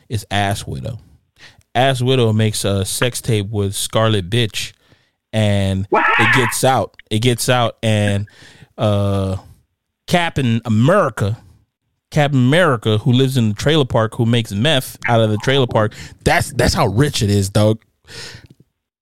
It's 0.10 0.26
Ass 0.32 0.66
Widow. 0.66 1.00
Ass 1.76 2.02
Widow 2.02 2.34
makes 2.34 2.66
a 2.66 2.86
sex 2.86 3.22
tape 3.22 3.50
with 3.50 3.76
Scarlet 3.76 4.30
Bitch, 4.30 4.74
and 5.32 5.88
it 5.92 6.36
gets 6.36 6.64
out. 6.64 6.96
It 7.10 7.20
gets 7.20 7.50
out, 7.50 7.78
and 7.82 8.28
uh, 8.78 9.38
Captain 10.08 10.62
America, 10.66 11.38
Captain 12.14 12.40
America, 12.40 13.00
who 13.00 13.12
lives 13.12 13.38
in 13.38 13.50
the 13.50 13.56
trailer 13.56 13.86
park, 13.86 14.14
who 14.16 14.26
makes 14.26 14.52
meth 14.52 14.98
out 15.08 15.20
of 15.20 15.32
the 15.32 15.38
trailer 15.38 15.66
park. 15.68 15.94
That's 16.24 16.54
that's 16.54 16.74
how 16.74 16.88
rich 16.88 17.24
it 17.24 17.30
is, 17.30 17.50
dog. 17.50 17.82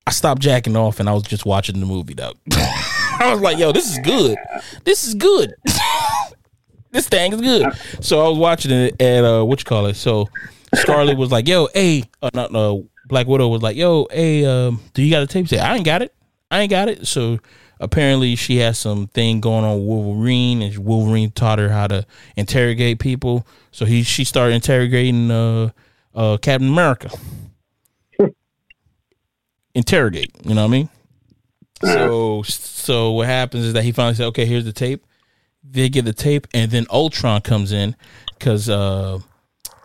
I 0.07 0.11
stopped 0.11 0.41
jacking 0.41 0.77
off 0.77 0.99
and 0.99 1.09
I 1.09 1.13
was 1.13 1.23
just 1.23 1.45
watching 1.45 1.79
the 1.79 1.85
movie, 1.85 2.13
dog. 2.13 2.37
I 2.51 3.29
was 3.33 3.41
like, 3.41 3.59
yo, 3.59 3.71
this 3.71 3.91
is 3.91 3.99
good. 3.99 4.37
This 4.85 5.03
is 5.05 5.13
good. 5.13 5.53
this 6.91 7.07
thing 7.07 7.33
is 7.33 7.41
good. 7.41 7.67
So 7.99 8.25
I 8.25 8.29
was 8.29 8.37
watching 8.37 8.71
it 8.71 8.99
at 9.01 9.25
uh 9.25 9.43
what 9.43 9.59
you 9.59 9.65
call 9.65 9.87
it. 9.87 9.95
So 9.95 10.29
Scarlett 10.73 11.17
was 11.17 11.31
like, 11.31 11.47
yo, 11.49 11.67
hey, 11.73 12.05
uh, 12.21 12.29
not 12.33 12.53
no 12.53 12.87
Black 13.07 13.27
Widow 13.27 13.49
was 13.49 13.61
like, 13.61 13.75
yo, 13.75 14.07
hey, 14.09 14.45
um, 14.45 14.79
do 14.93 15.03
you 15.03 15.11
got 15.11 15.21
a 15.21 15.27
tape? 15.27 15.49
Say, 15.49 15.59
I 15.59 15.75
ain't 15.75 15.85
got 15.85 16.01
it. 16.01 16.13
I 16.49 16.61
ain't 16.61 16.69
got 16.69 16.87
it. 16.87 17.05
So 17.05 17.39
apparently 17.81 18.35
she 18.35 18.57
has 18.57 18.77
some 18.77 19.07
thing 19.07 19.41
going 19.41 19.65
on 19.65 19.79
with 19.79 19.85
Wolverine 19.85 20.61
and 20.61 20.77
Wolverine 20.77 21.31
taught 21.31 21.59
her 21.59 21.69
how 21.69 21.87
to 21.87 22.05
interrogate 22.37 22.99
people. 22.99 23.45
So 23.71 23.85
he 23.85 24.03
she 24.03 24.23
started 24.23 24.55
interrogating 24.55 25.29
uh 25.29 25.71
uh 26.15 26.37
Captain 26.37 26.69
America. 26.69 27.09
Interrogate, 29.73 30.31
you 30.43 30.53
know 30.53 30.63
what 30.63 30.67
I 30.67 30.71
mean? 30.71 30.89
So 31.81 32.43
so 32.43 33.11
what 33.11 33.27
happens 33.27 33.65
is 33.65 33.73
that 33.73 33.83
he 33.83 33.91
finally 33.91 34.15
said, 34.15 34.27
"Okay, 34.27 34.45
here's 34.45 34.65
the 34.65 34.73
tape." 34.73 35.05
They 35.63 35.89
get 35.89 36.05
the 36.05 36.13
tape, 36.13 36.47
and 36.53 36.69
then 36.69 36.85
Ultron 36.89 37.41
comes 37.41 37.71
in 37.71 37.95
because 38.37 38.69
uh, 38.69 39.19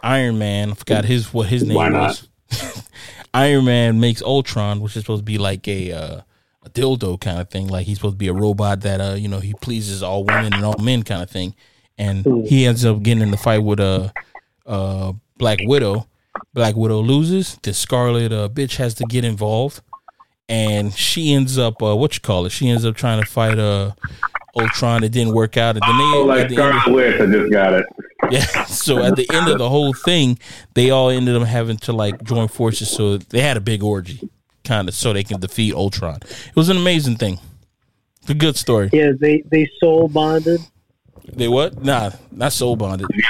Iron 0.02 0.38
Man 0.38 0.72
I 0.72 0.74
forgot 0.74 1.04
his 1.04 1.32
what 1.32 1.46
his 1.48 1.62
name 1.62 1.76
Why 1.76 1.88
not? 1.88 2.26
was. 2.50 2.88
Iron 3.34 3.64
Man 3.66 4.00
makes 4.00 4.22
Ultron, 4.22 4.80
which 4.80 4.96
is 4.96 5.02
supposed 5.04 5.20
to 5.20 5.24
be 5.24 5.38
like 5.38 5.68
a 5.68 5.92
uh, 5.92 6.20
a 6.66 6.70
dildo 6.70 7.20
kind 7.20 7.38
of 7.40 7.48
thing. 7.48 7.68
Like 7.68 7.86
he's 7.86 7.98
supposed 7.98 8.14
to 8.14 8.18
be 8.18 8.28
a 8.28 8.34
robot 8.34 8.80
that 8.82 9.00
uh 9.00 9.14
you 9.14 9.28
know 9.28 9.40
he 9.40 9.54
pleases 9.54 10.02
all 10.02 10.24
women 10.24 10.52
and 10.52 10.64
all 10.64 10.76
men 10.78 11.02
kind 11.02 11.22
of 11.22 11.30
thing. 11.30 11.54
And 11.98 12.46
he 12.46 12.66
ends 12.66 12.84
up 12.84 13.02
getting 13.02 13.22
in 13.22 13.30
the 13.30 13.38
fight 13.38 13.62
with 13.62 13.80
a 13.80 14.12
uh, 14.66 14.70
uh, 14.70 15.12
Black 15.38 15.60
Widow. 15.62 16.06
Black 16.52 16.76
Widow 16.76 17.00
loses. 17.00 17.58
The 17.62 17.72
Scarlet 17.72 18.32
uh, 18.32 18.50
bitch 18.50 18.76
has 18.76 18.92
to 18.94 19.04
get 19.04 19.24
involved 19.24 19.80
and 20.48 20.94
she 20.94 21.32
ends 21.32 21.58
up 21.58 21.82
uh, 21.82 21.96
what 21.96 22.14
you 22.14 22.20
call 22.20 22.46
it? 22.46 22.50
She 22.50 22.68
ends 22.68 22.84
up 22.84 22.94
trying 22.96 23.20
to 23.20 23.26
fight 23.26 23.58
uh 23.58 23.92
Ultron. 24.58 25.04
It 25.04 25.12
didn't 25.12 25.34
work 25.34 25.56
out, 25.56 25.76
and 25.76 25.82
then 25.82 25.98
they 25.98 26.04
Oh, 26.16 26.24
like 26.24 26.48
the 26.48 26.62
end 26.62 26.80
Scarlet 26.80 26.94
Witch, 26.94 27.20
I 27.20 27.26
just 27.26 27.52
got 27.52 27.74
it. 27.74 27.86
yeah. 28.30 28.64
So 28.64 29.02
at 29.02 29.16
the 29.16 29.28
end 29.32 29.48
of 29.48 29.58
the 29.58 29.68
whole 29.68 29.92
thing, 29.92 30.38
they 30.74 30.90
all 30.90 31.10
ended 31.10 31.36
up 31.36 31.46
having 31.46 31.76
to 31.78 31.92
like 31.92 32.22
join 32.24 32.48
forces. 32.48 32.90
So 32.90 33.18
they 33.18 33.40
had 33.40 33.56
a 33.56 33.60
big 33.60 33.82
orgy, 33.82 34.28
kind 34.66 34.88
of, 34.88 34.94
so 34.94 35.12
they 35.12 35.24
can 35.24 35.40
defeat 35.40 35.72
Ultron. 35.74 36.16
It 36.22 36.56
was 36.56 36.68
an 36.68 36.76
amazing 36.76 37.16
thing. 37.16 37.38
The 38.26 38.34
good 38.34 38.56
story. 38.56 38.90
Yeah, 38.92 39.12
they 39.18 39.42
they 39.50 39.70
soul 39.80 40.08
bonded. 40.08 40.60
They 41.32 41.48
what? 41.48 41.82
Nah, 41.82 42.10
not 42.30 42.52
soul 42.52 42.76
bonded. 42.76 43.08
Did 43.08 43.24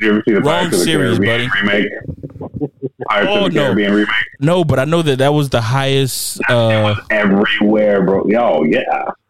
you 0.00 0.08
ever 0.10 0.22
see 0.28 0.34
the 0.34 0.40
Wrong 0.42 0.70
the 0.70 0.76
series, 0.78 1.18
Caribbean 1.18 1.50
remake? 1.62 1.88
Pirates 3.08 3.30
Oh, 3.32 3.46
of 3.46 3.52
the 3.52 3.56
no. 3.58 3.64
Caribbean 3.66 3.92
remake. 3.92 4.08
No, 4.40 4.64
but 4.64 4.78
I 4.78 4.84
know 4.84 5.02
that 5.02 5.18
that 5.18 5.32
was 5.32 5.48
the 5.50 5.60
highest. 5.60 6.40
It 6.40 6.50
Uh, 6.50 6.82
was 6.82 6.98
everywhere, 7.10 8.04
bro. 8.04 8.26
Yo, 8.26 8.64
yeah. 8.64 8.80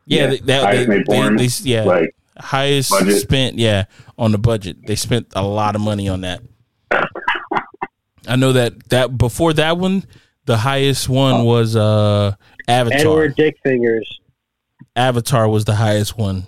yeah, 0.06 0.26
they, 0.28 0.38
that, 0.40 0.62
Highest 0.64 0.88
they, 0.88 0.96
made 0.98 1.06
they, 1.06 1.46
they- 1.46 1.70
yeah, 1.70 1.84
Like, 1.84 2.14
highest 2.38 2.90
budget. 2.90 3.20
spent. 3.20 3.58
Yeah, 3.58 3.84
on 4.18 4.32
the 4.32 4.38
budget, 4.38 4.78
they 4.86 4.96
spent 4.96 5.26
a 5.34 5.42
lot 5.46 5.74
of 5.74 5.80
money 5.82 6.08
on 6.08 6.22
that. 6.22 6.40
I 8.28 8.36
know 8.36 8.52
that 8.52 8.88
that 8.88 9.16
before 9.16 9.52
that 9.54 9.78
one, 9.78 10.04
the 10.46 10.56
highest 10.56 11.08
one 11.08 11.44
was 11.44 11.76
uh 11.76 12.34
Avatar. 12.68 12.98
Edward 12.98 13.36
Dick 13.36 13.56
Fingers. 13.62 14.20
Avatar 14.94 15.48
was 15.48 15.64
the 15.64 15.74
highest 15.74 16.16
one. 16.16 16.46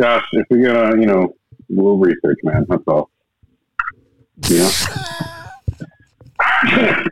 Josh, 0.00 0.24
if 0.32 0.46
we're 0.50 0.66
gonna, 0.66 1.00
you 1.00 1.06
know, 1.06 1.34
we'll 1.68 1.96
research, 1.96 2.38
man. 2.42 2.66
That's 2.68 2.82
all. 2.88 3.10
You 4.48 4.58
know? 6.88 7.04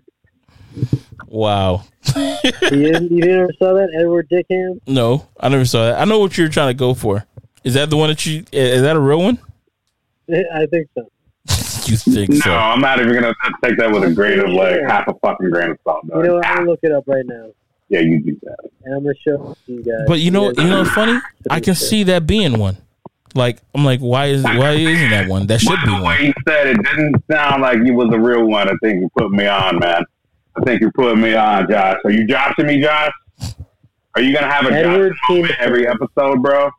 Wow. 1.28 1.84
You 2.14 2.42
didn't, 2.70 3.10
you 3.12 3.22
didn't 3.22 3.56
saw 3.58 3.72
that 3.74 3.88
Edward 3.98 4.28
Dickham? 4.28 4.80
No, 4.86 5.28
I 5.38 5.48
never 5.48 5.64
saw 5.64 5.86
that. 5.86 6.00
I 6.00 6.04
know 6.04 6.18
what 6.18 6.36
you're 6.36 6.48
trying 6.48 6.68
to 6.68 6.74
go 6.74 6.92
for. 6.94 7.24
Is 7.64 7.74
that 7.74 7.90
the 7.90 7.96
one 7.96 8.08
that 8.08 8.26
you? 8.26 8.44
Is 8.52 8.82
that 8.82 8.96
a 8.96 9.00
real 9.00 9.22
one? 9.22 9.38
I 10.28 10.66
think 10.66 10.88
so. 10.94 11.08
You 11.86 11.96
think 11.96 12.30
no, 12.30 12.36
so? 12.36 12.52
I'm 12.52 12.80
not 12.80 13.00
even 13.00 13.14
gonna 13.14 13.34
take 13.64 13.76
that 13.78 13.90
with 13.90 14.04
a 14.04 14.12
grain 14.12 14.38
of 14.40 14.50
like 14.50 14.80
half 14.86 15.08
a 15.08 15.14
fucking 15.14 15.50
grain 15.50 15.70
of 15.70 15.78
salt. 15.84 16.06
Dog. 16.06 16.18
You 16.18 16.28
know 16.28 16.34
what? 16.36 16.46
I'm 16.46 16.56
gonna 16.58 16.70
look 16.70 16.80
it 16.82 16.92
up 16.92 17.04
right 17.06 17.24
now, 17.26 17.50
Yeah, 17.88 18.00
you 18.00 18.22
do 18.22 18.38
that. 18.42 18.56
and 18.84 18.94
I'm 18.94 19.02
gonna 19.02 19.14
show 19.26 19.56
you 19.66 19.82
guys. 19.82 20.04
But 20.06 20.20
you 20.20 20.30
know, 20.30 20.50
you 20.50 20.64
know, 20.64 20.80
what's 20.80 20.90
funny. 20.90 21.20
I 21.50 21.60
can 21.60 21.74
see 21.74 22.04
that 22.04 22.26
being 22.26 22.58
one. 22.58 22.76
Like 23.34 23.58
I'm 23.74 23.84
like, 23.84 24.00
why 24.00 24.26
is 24.26 24.44
why 24.44 24.72
isn't 24.72 25.10
that 25.10 25.28
one? 25.28 25.46
That 25.46 25.60
should 25.60 25.78
be 25.84 25.90
one. 25.90 26.22
you 26.22 26.32
said 26.46 26.66
it 26.66 26.82
didn't 26.82 27.22
sound 27.30 27.62
like 27.62 27.78
you 27.84 27.94
was 27.94 28.12
a 28.12 28.18
real 28.18 28.46
one. 28.46 28.68
I 28.68 28.74
think 28.82 29.00
you 29.00 29.10
put 29.16 29.30
me 29.30 29.46
on, 29.46 29.78
man. 29.78 30.04
I 30.56 30.60
think 30.64 30.80
you're 30.82 30.92
putting 30.92 31.20
me 31.22 31.34
on, 31.34 31.68
Josh. 31.68 31.98
Are 32.04 32.10
you 32.10 32.26
joshing 32.26 32.66
me, 32.66 32.82
Josh? 32.82 33.12
Are 34.14 34.20
you 34.20 34.34
gonna 34.34 34.52
have 34.52 34.66
a 34.66 34.72
Edward 34.72 35.12
Josh 35.12 35.18
moment 35.30 35.54
every 35.58 35.88
episode, 35.88 36.42
bro? 36.42 36.70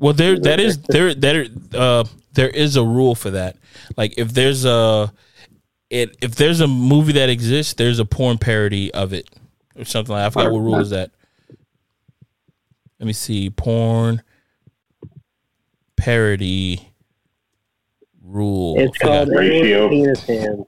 Well, 0.00 0.12
there 0.14 0.38
that 0.40 0.58
is 0.60 0.78
there 0.88 1.14
there 1.14 1.46
uh 1.74 2.04
there 2.32 2.48
is 2.48 2.76
a 2.76 2.82
rule 2.84 3.14
for 3.14 3.30
that. 3.30 3.56
Like 3.96 4.14
if 4.18 4.32
there's 4.32 4.64
a 4.64 5.12
it 5.90 6.16
if 6.22 6.34
there's 6.36 6.60
a 6.60 6.66
movie 6.66 7.12
that 7.12 7.28
exists, 7.28 7.74
there's 7.74 7.98
a 7.98 8.04
porn 8.04 8.38
parody 8.38 8.92
of 8.92 9.12
it 9.12 9.28
or 9.76 9.84
something 9.84 10.14
like. 10.14 10.24
I 10.26 10.30
forgot 10.30 10.52
what 10.52 10.58
rule 10.60 10.80
is 10.80 10.90
that. 10.90 11.10
Let 12.98 13.06
me 13.06 13.12
see, 13.12 13.50
porn 13.50 14.22
parody 15.96 16.88
rule. 18.22 18.76
it's 18.78 18.96
Forgot. 18.98 19.26
called 19.26 19.38
Ratio. 19.38 19.88
Penis 19.88 20.22
Hands. 20.24 20.64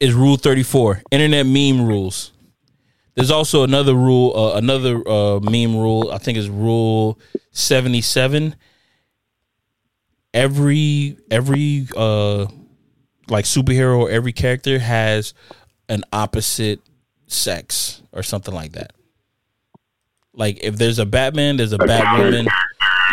is 0.00 0.14
Rule 0.14 0.36
Thirty 0.36 0.62
Four. 0.62 1.02
Internet 1.10 1.46
meme 1.46 1.86
rules. 1.86 2.32
There's 3.20 3.30
also 3.30 3.64
another 3.64 3.94
rule, 3.94 4.32
uh, 4.34 4.56
another 4.56 5.06
uh, 5.06 5.40
meme 5.40 5.76
rule. 5.76 6.10
I 6.10 6.16
think 6.16 6.38
is 6.38 6.48
Rule 6.48 7.18
Seventy 7.50 8.00
Seven. 8.00 8.56
Every 10.32 11.18
every 11.30 11.86
uh, 11.94 12.46
like 13.28 13.44
superhero 13.44 13.98
or 13.98 14.10
every 14.10 14.32
character 14.32 14.78
has 14.78 15.34
an 15.90 16.02
opposite 16.14 16.80
sex 17.26 18.00
or 18.10 18.22
something 18.22 18.54
like 18.54 18.72
that. 18.72 18.94
Like 20.32 20.60
if 20.62 20.76
there's 20.78 20.98
a 20.98 21.04
Batman, 21.04 21.58
there's 21.58 21.74
a 21.74 21.78
Batwoman. 21.78 22.48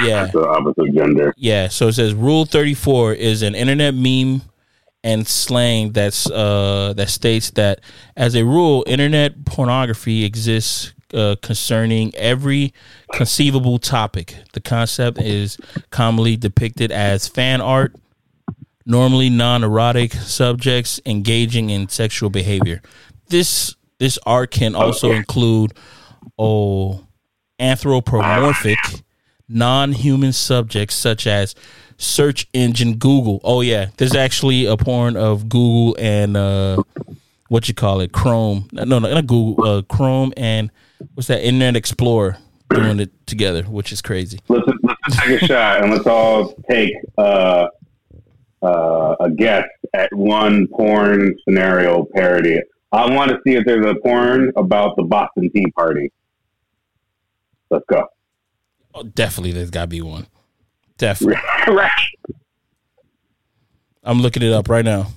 Yeah, 0.05 0.32
opposite 0.34 0.93
gender. 0.93 1.34
yeah, 1.36 1.68
so 1.68 1.89
it 1.89 1.93
says 1.93 2.14
Rule 2.14 2.45
34 2.45 3.14
is 3.16 3.41
an 3.41 3.55
internet 3.55 3.93
meme 3.93 4.41
and 5.08 5.26
slang 5.26 5.93
that's 5.93 6.30
uh 6.30 6.93
that 6.97 7.10
states 7.10 7.51
that 7.51 7.80
as 8.18 8.36
a 8.36 8.43
rule 8.43 8.84
internet 8.88 9.45
pornography 9.45 10.26
exists 10.26 10.93
uh, 11.14 11.38
concerning 11.41 12.14
every 12.16 12.74
conceivable 13.14 13.80
topic. 13.80 14.36
The 14.51 14.60
concept 14.60 15.20
is 15.20 15.58
commonly 15.89 16.36
depicted 16.36 16.91
as 16.91 17.30
fan 17.30 17.62
art, 17.62 17.95
normally 18.86 19.30
non-erotic 19.30 20.12
subjects 20.12 20.99
engaging 21.05 21.70
in 21.70 21.88
sexual 21.88 22.30
behavior. 22.30 22.82
This 23.30 23.76
this 23.99 24.20
art 24.26 24.51
can 24.51 24.76
also 24.76 25.12
include 25.12 25.74
oh 26.38 27.08
anthropomorphic 27.58 28.78
non-human 29.49 30.34
subjects 30.34 30.93
such 30.93 31.26
as 31.26 31.55
search 31.98 32.48
engine 32.54 32.95
Google. 32.95 33.41
Oh 33.43 33.62
yeah, 33.62 33.88
there's 33.98 34.16
actually 34.16 34.66
a 34.66 34.78
porn 34.78 35.18
of 35.18 35.50
Google 35.50 35.95
and 36.00 36.38
uh 36.38 36.84
what 37.50 37.68
you 37.68 37.74
call 37.74 38.02
it, 38.02 38.12
Chrome. 38.12 38.68
No, 38.72 38.84
no, 38.84 39.00
not 39.00 39.26
Google, 39.26 39.64
uh, 39.64 39.82
Chrome 39.84 40.34
and 40.36 40.70
what's 41.14 41.28
that? 41.28 41.45
Internet 41.45 41.76
Explorer 41.76 42.38
doing 42.70 43.00
it 43.00 43.28
together, 43.28 43.64
which 43.64 43.91
is 43.91 44.02
crazy. 44.02 44.39
Let's 44.48 44.68
let's 44.84 45.18
take 45.18 45.41
a 45.41 45.45
shot 45.45 45.82
and 45.82 45.91
let's 45.91 46.08
all 46.08 46.54
take 46.70 46.93
uh, 47.18 47.68
uh, 48.62 49.16
a 49.20 49.30
guess 49.30 49.66
at 49.93 50.14
one 50.14 50.68
porn 50.68 51.36
scenario 51.43 52.06
parody. 52.14 52.60
I 52.91 53.14
want 53.14 53.32
to 53.32 53.39
see 53.45 53.56
if 53.56 53.66
there's 53.66 53.86
a 53.86 53.95
porn 53.95 54.52
about 54.56 54.95
the 54.95 55.04
Boston 55.04 55.50
Tea 55.54 55.70
Party. 55.72 56.12
Let's 57.70 57.86
go. 57.89 58.08
Oh, 58.93 59.04
definitely, 59.04 59.52
there's 59.52 59.70
got 59.70 59.82
to 59.82 59.88
be 59.88 60.02
one. 60.02 60.28
Definitely, 60.98 61.41
right. 61.74 61.91
I'm 64.04 64.22
looking 64.22 64.43
it 64.43 64.52
up 64.54 64.70
right 64.70 64.86
now. 64.86 65.08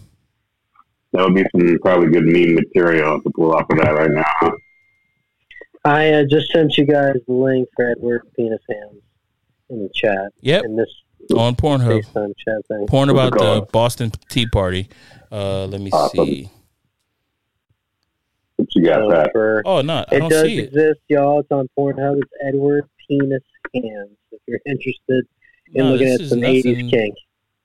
That 1.12 1.24
would 1.24 1.34
be 1.34 1.44
some 1.52 1.78
probably 1.80 2.08
good 2.08 2.24
meme 2.24 2.54
material 2.54 3.20
to 3.20 3.30
pull 3.30 3.52
off 3.52 3.66
of 3.70 3.78
that 3.78 3.90
right 3.90 4.10
now. 4.10 4.52
I 5.84 6.10
uh, 6.12 6.24
just 6.30 6.52
sent 6.52 6.76
you 6.76 6.84
guys 6.86 7.14
the 7.26 7.32
link 7.32 7.68
for 7.74 7.90
Edward 7.90 8.22
Penis 8.36 8.60
Hands 8.68 9.02
in 9.70 9.82
the 9.82 9.88
chat. 9.94 10.32
Yep. 10.40 10.64
In 10.64 10.76
this 10.76 10.88
On 11.34 11.54
Pornhub, 11.56 12.04
FaceTime 12.04 12.32
chat 12.44 12.66
thing. 12.68 12.86
porn 12.86 13.12
What's 13.12 13.28
about 13.34 13.40
the? 13.40 13.66
Boston 13.72 14.12
Tea 14.28 14.46
Party. 14.46 14.88
Uh, 15.32 15.66
let 15.66 15.80
me 15.80 15.90
Awesome. 15.90 16.26
see. 16.26 16.50
What 18.56 18.68
you 18.74 18.84
got, 18.84 18.98
So 19.00 19.10
Pat? 19.10 19.30
for, 19.32 19.62
Oh 19.64 19.80
no, 19.80 20.04
I 20.08 20.14
it 20.16 20.18
don't 20.20 20.28
does 20.28 20.42
see 20.42 20.58
it. 20.58 20.68
exist, 20.68 21.00
y'all. 21.08 21.40
It's 21.40 21.50
on 21.50 21.68
Pornhub. 21.78 22.18
It's 22.20 22.30
Edward 22.46 22.84
Penis 23.08 23.42
Hands. 23.74 24.10
If 24.32 24.40
you're 24.46 24.60
interested 24.66 25.24
in 25.74 25.84
No, 25.84 25.92
looking 25.92 26.06
this 26.08 26.14
at 26.16 26.20
is 26.22 26.28
some 26.30 26.40
nothing- 26.40 26.56
80s 26.56 26.90
kink, 26.90 27.14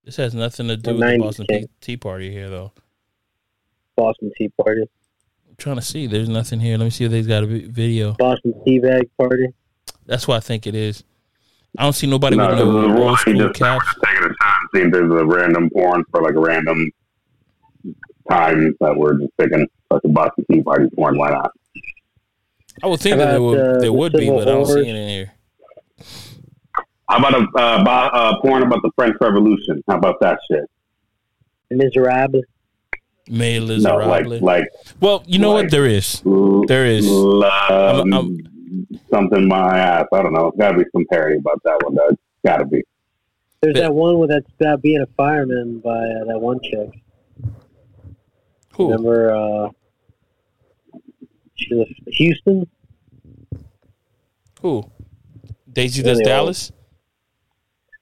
This 0.03 0.15
has 0.17 0.35
nothing 0.35 0.67
to 0.67 0.77
do 0.77 0.91
Or 0.91 0.93
with 0.93 1.01
the 1.09 1.17
Boston 1.17 1.45
Tea, 1.47 1.57
kink. 1.59 1.69
Tea 1.81 1.97
Party 1.97 2.31
here, 2.31 2.49
though. 2.49 2.71
Boston 3.95 4.31
Tea 4.37 4.49
Party, 4.61 4.81
I'm 4.81 5.55
trying 5.57 5.77
to 5.77 5.81
see. 5.81 6.05
There's 6.05 6.29
nothing 6.29 6.59
here. 6.59 6.77
Let 6.77 6.83
me 6.85 6.89
see 6.91 7.05
if 7.05 7.11
they've 7.11 7.27
got 7.27 7.43
a 7.43 7.47
video. 7.47 8.13
Boston 8.19 8.53
Tea 8.65 8.79
Bag 8.79 9.09
Party. 9.17 9.47
That's 10.05 10.27
what 10.27 10.37
I 10.37 10.39
think 10.41 10.67
it 10.67 10.75
is. 10.75 11.03
I 11.77 11.83
don't 11.83 11.93
see 11.93 12.07
nobody 12.07 12.35
No, 12.37 12.47
with 12.49 12.57
this 12.57 12.65
no 12.65 12.71
a 12.77 12.87
rule. 12.93 13.01
old 13.03 13.11
You 13.11 13.17
school 13.17 13.33
just 13.47 13.55
caps. 13.55 13.85
taking 14.05 14.23
a 14.23 14.27
time, 14.27 14.55
see 14.75 14.81
if 14.81 14.91
there's 14.91 15.11
a 15.11 15.25
random 15.25 15.69
porn 15.71 16.03
for 16.11 16.21
like 16.21 16.35
a 16.35 16.39
random 16.39 16.91
time 18.29 18.75
that 18.79 18.95
we're 18.95 19.17
just 19.19 19.35
picking, 19.37 19.67
like 19.91 20.01
a 20.03 20.07
Boston 20.09 20.45
Tea 20.51 20.61
Party 20.61 20.85
porn. 20.95 21.17
Why 21.17 21.31
not? 21.31 21.51
I 22.83 22.87
would 22.87 22.99
think 22.99 23.17
How 23.17 23.25
that 23.25 23.31
there 23.31 23.41
would, 23.41 23.59
uh, 23.59 23.63
there 23.73 23.79
the 23.81 23.93
would 23.93 24.13
be, 24.13 24.29
but 24.29 24.41
I 24.41 24.51
don't 24.51 24.65
see 24.65 24.73
Wars? 24.73 24.85
it 24.87 24.95
in 24.95 25.09
here. 25.09 25.31
How 27.09 27.17
about 27.19 27.33
a 27.35 27.59
uh, 27.59 27.83
bo- 27.83 27.91
uh, 28.17 28.41
porn 28.41 28.63
about 28.63 28.81
the 28.81 28.91
French 28.95 29.15
Revolution? 29.21 29.83
How 29.87 29.97
about 29.97 30.15
that 30.21 30.39
shit? 30.49 30.63
Miserable. 31.69 32.41
Mais 33.29 33.59
No, 33.59 33.65
Miserable. 33.67 34.07
like 34.07 34.41
like 34.41 34.67
well, 34.99 35.23
you 35.27 35.39
know 35.39 35.51
like- 35.53 35.65
what? 35.65 35.71
There 35.71 35.85
is. 35.85 36.21
There 36.67 36.85
is. 36.85 37.07
um, 37.09 38.13
I'm- 38.13 38.37
something 39.09 39.47
my 39.47 39.77
ass. 39.77 40.05
I 40.13 40.21
don't 40.21 40.33
know. 40.33 40.47
It's 40.47 40.57
got 40.57 40.71
to 40.71 40.77
be 40.79 40.83
some 40.91 41.05
parody 41.09 41.37
about 41.37 41.61
that 41.63 41.79
one. 41.83 41.95
That 41.95 42.17
got 42.45 42.57
to 42.57 42.65
be. 42.65 42.81
There's 43.61 43.73
But- 43.73 43.79
that 43.81 43.93
one 43.93 44.19
with 44.19 44.29
that 44.29 44.43
about 44.59 44.81
being 44.81 45.01
a 45.01 45.05
fireman 45.17 45.79
by 45.79 45.91
uh, 45.91 46.25
that 46.25 46.39
one 46.39 46.59
chick. 46.61 46.89
Who? 48.75 48.85
Remember, 48.91 49.31
uh, 49.31 49.69
she 51.55 51.73
was 51.75 51.87
Houston. 52.07 52.67
Who? 54.61 54.83
Daisy 55.71 56.01
does 56.03 56.17
Anyway. 56.19 56.29
Dallas? 56.29 56.71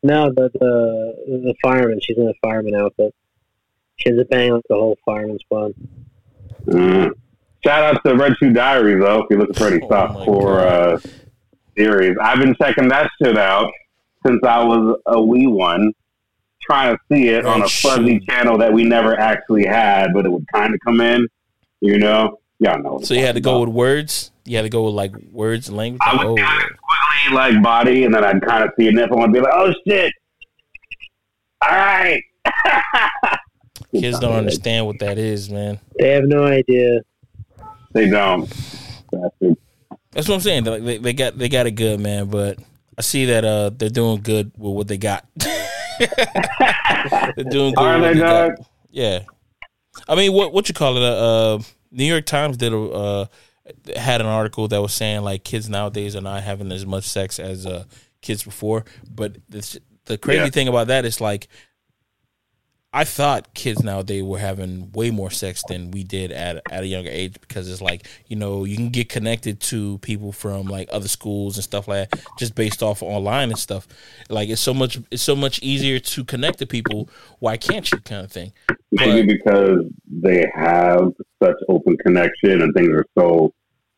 No, 0.04 0.32
the 0.34 0.50
the 0.54 1.14
the 1.28 1.56
fireman. 1.64 2.00
She's 2.02 2.18
in 2.18 2.28
a 2.28 2.34
fireman 2.42 2.76
outfit. 2.76 3.16
She 3.96 4.10
ends 4.10 4.22
up 4.22 4.30
banging 4.30 4.54
like 4.54 4.64
the 4.70 4.76
whole 4.76 4.98
fireman 5.06 5.40
squad. 5.40 5.74
Mm. 6.66 7.12
Shout 7.64 7.96
out 7.96 8.04
to 8.06 8.16
Red 8.16 8.34
Shoe 8.38 8.52
Diaries 8.52 9.02
though. 9.02 9.22
If 9.22 9.28
you're 9.30 9.40
looking 9.40 9.56
for 9.56 9.68
any 9.68 9.82
Oh 9.84 9.90
soft 9.90 10.20
my 10.20 10.26
core 10.26 10.60
uh, 10.60 11.00
series, 11.78 12.18
I've 12.22 12.40
been 12.40 12.56
checking 12.56 12.90
that 12.90 13.10
shit 13.22 13.38
out 13.38 13.72
since 14.26 14.42
I 14.44 14.62
was 14.64 15.00
a 15.06 15.22
wee 15.22 15.48
one, 15.48 15.94
trying 16.62 16.96
to 16.96 17.02
see 17.10 17.30
it 17.30 17.46
on 17.46 17.62
Red 17.62 17.70
a 17.70 17.72
fuzzy 17.72 18.20
Shoe. 18.20 18.26
channel 18.26 18.58
that 18.58 18.74
we 18.74 18.84
never 18.84 19.18
actually 19.18 19.66
had, 19.66 20.08
but 20.14 20.26
it 20.26 20.30
would 20.30 20.46
kind 20.54 20.74
of 20.74 20.82
come 20.86 21.00
in, 21.00 21.28
you 21.80 21.98
know. 21.98 22.40
Y'all 22.60 22.82
know. 22.82 23.00
So 23.04 23.14
you 23.14 23.22
had 23.22 23.36
to 23.36 23.42
go 23.42 23.62
with 23.62 23.70
words. 23.70 24.32
You 24.46 24.58
had 24.58 24.64
to 24.64 24.70
go 24.70 24.84
with 24.84 24.94
like 24.94 25.16
words 25.32 25.68
and 25.70 25.78
language. 25.78 26.02
I 26.04 26.16
Like, 26.16 26.28
would 26.28 26.40
oh, 26.40 26.46
quickly 26.46 27.36
like 27.36 27.64
body, 27.64 28.04
and 28.04 28.14
then 28.14 28.24
I'd 28.24 28.42
kind 28.42 28.64
of 28.64 28.72
see 28.78 28.88
a 28.88 28.92
nipple 28.92 29.24
and 29.24 29.32
be 29.32 29.40
like, 29.40 29.54
"Oh 29.54 29.74
shit!" 29.88 30.12
All 31.62 31.70
right. 31.70 32.22
kids 33.92 34.20
don't 34.20 34.34
understand 34.36 34.86
what 34.86 35.00
that 35.00 35.18
is, 35.18 35.50
man. 35.50 35.80
They 35.98 36.10
have 36.10 36.26
no 36.26 36.44
idea. 36.44 37.02
They 37.94 38.10
don't. 38.10 38.50
That's 40.12 40.28
what 40.28 40.36
I'm 40.36 40.42
saying. 40.42 40.66
Like 40.66 40.84
they, 40.84 40.98
they 40.98 41.14
got 41.14 41.38
they 41.38 41.50
got 41.50 41.68
it 41.68 41.72
good, 41.72 42.00
man. 42.00 42.28
But 42.28 42.60
I 42.98 43.02
see 43.02 43.26
that 43.26 43.46
uh 43.46 43.70
they're 43.70 43.90
doing 43.90 44.22
good 44.22 44.52
with 44.58 44.74
what 44.74 44.88
they 44.88 44.98
got. 44.98 45.26
they're 45.38 46.08
doing 47.50 47.74
good. 47.74 47.78
Are 47.78 48.00
they 48.00 48.14
they 48.14 48.20
got. 48.20 48.56
good? 48.56 48.66
Yeah. 48.92 49.20
I 50.08 50.16
mean, 50.16 50.34
what 50.34 50.54
what 50.54 50.68
you 50.68 50.74
call 50.74 50.98
it? 50.98 51.04
Uh, 51.04 51.56
uh, 51.56 51.60
New 51.92 52.06
York 52.06 52.26
Times 52.26 52.58
did 52.58 52.74
a 52.74 52.80
uh, 52.80 53.26
had 53.96 54.22
an 54.22 54.28
article 54.28 54.68
that 54.68 54.82
was 54.82 54.94
saying 54.94 55.22
like 55.22 55.44
kids 55.44 55.70
nowadays 55.70 56.16
are 56.16 56.22
not 56.22 56.44
having 56.44 56.72
as 56.72 56.86
much 56.86 57.06
sex 57.06 57.40
as 57.40 57.66
uh, 57.66 57.86
kids 58.22 58.44
before. 58.44 58.86
But 59.10 59.38
this, 59.50 59.78
the 60.06 60.18
crazy 60.18 60.44
Yeah. 60.44 60.50
thing 60.50 60.68
about 60.68 60.88
that 60.88 61.06
is 61.06 61.22
like, 61.22 61.48
I 62.96 63.06
thought 63.06 63.54
kids 63.56 63.84
nowadays 63.84 64.22
were 64.22 64.38
having 64.38 64.92
way 64.92 65.10
more 65.10 65.32
sex 65.32 65.64
than 65.68 65.90
we 65.90 66.04
did 66.04 66.32
at 66.32 66.62
at 66.72 66.84
a 66.84 66.86
younger 66.86 67.10
age 67.10 67.34
because 67.42 67.70
it's 67.70 67.82
like 67.82 68.06
you 68.28 68.36
know 68.36 68.66
you 68.66 68.76
can 68.76 68.90
get 68.90 69.10
connected 69.10 69.60
to 69.62 69.98
people 70.00 70.32
from 70.32 70.68
like 70.68 70.90
other 70.92 71.08
schools 71.08 71.58
and 71.58 71.64
stuff 71.64 71.88
like 71.88 72.12
that 72.12 72.22
just 72.38 72.54
based 72.54 72.84
off 72.84 73.02
online 73.02 73.50
and 73.50 73.58
stuff. 73.58 73.88
Like 74.30 74.50
it's 74.50 74.62
so 74.62 74.74
much 74.76 75.00
it's 75.10 75.24
so 75.24 75.36
much 75.36 75.60
easier 75.64 75.98
to 76.00 76.24
connect 76.24 76.60
to 76.60 76.68
people. 76.68 77.10
Why 77.40 77.58
can't 77.58 77.92
you? 77.92 77.98
Kind 78.02 78.26
of 78.26 78.32
thing. 78.32 78.54
Maybe 78.92 79.26
because 79.34 79.80
they 80.08 80.46
have 80.54 81.14
such 81.42 81.56
open 81.70 81.98
connection 81.98 82.62
and 82.62 82.74
things 82.76 82.90
are 82.90 83.06
so 83.18 83.54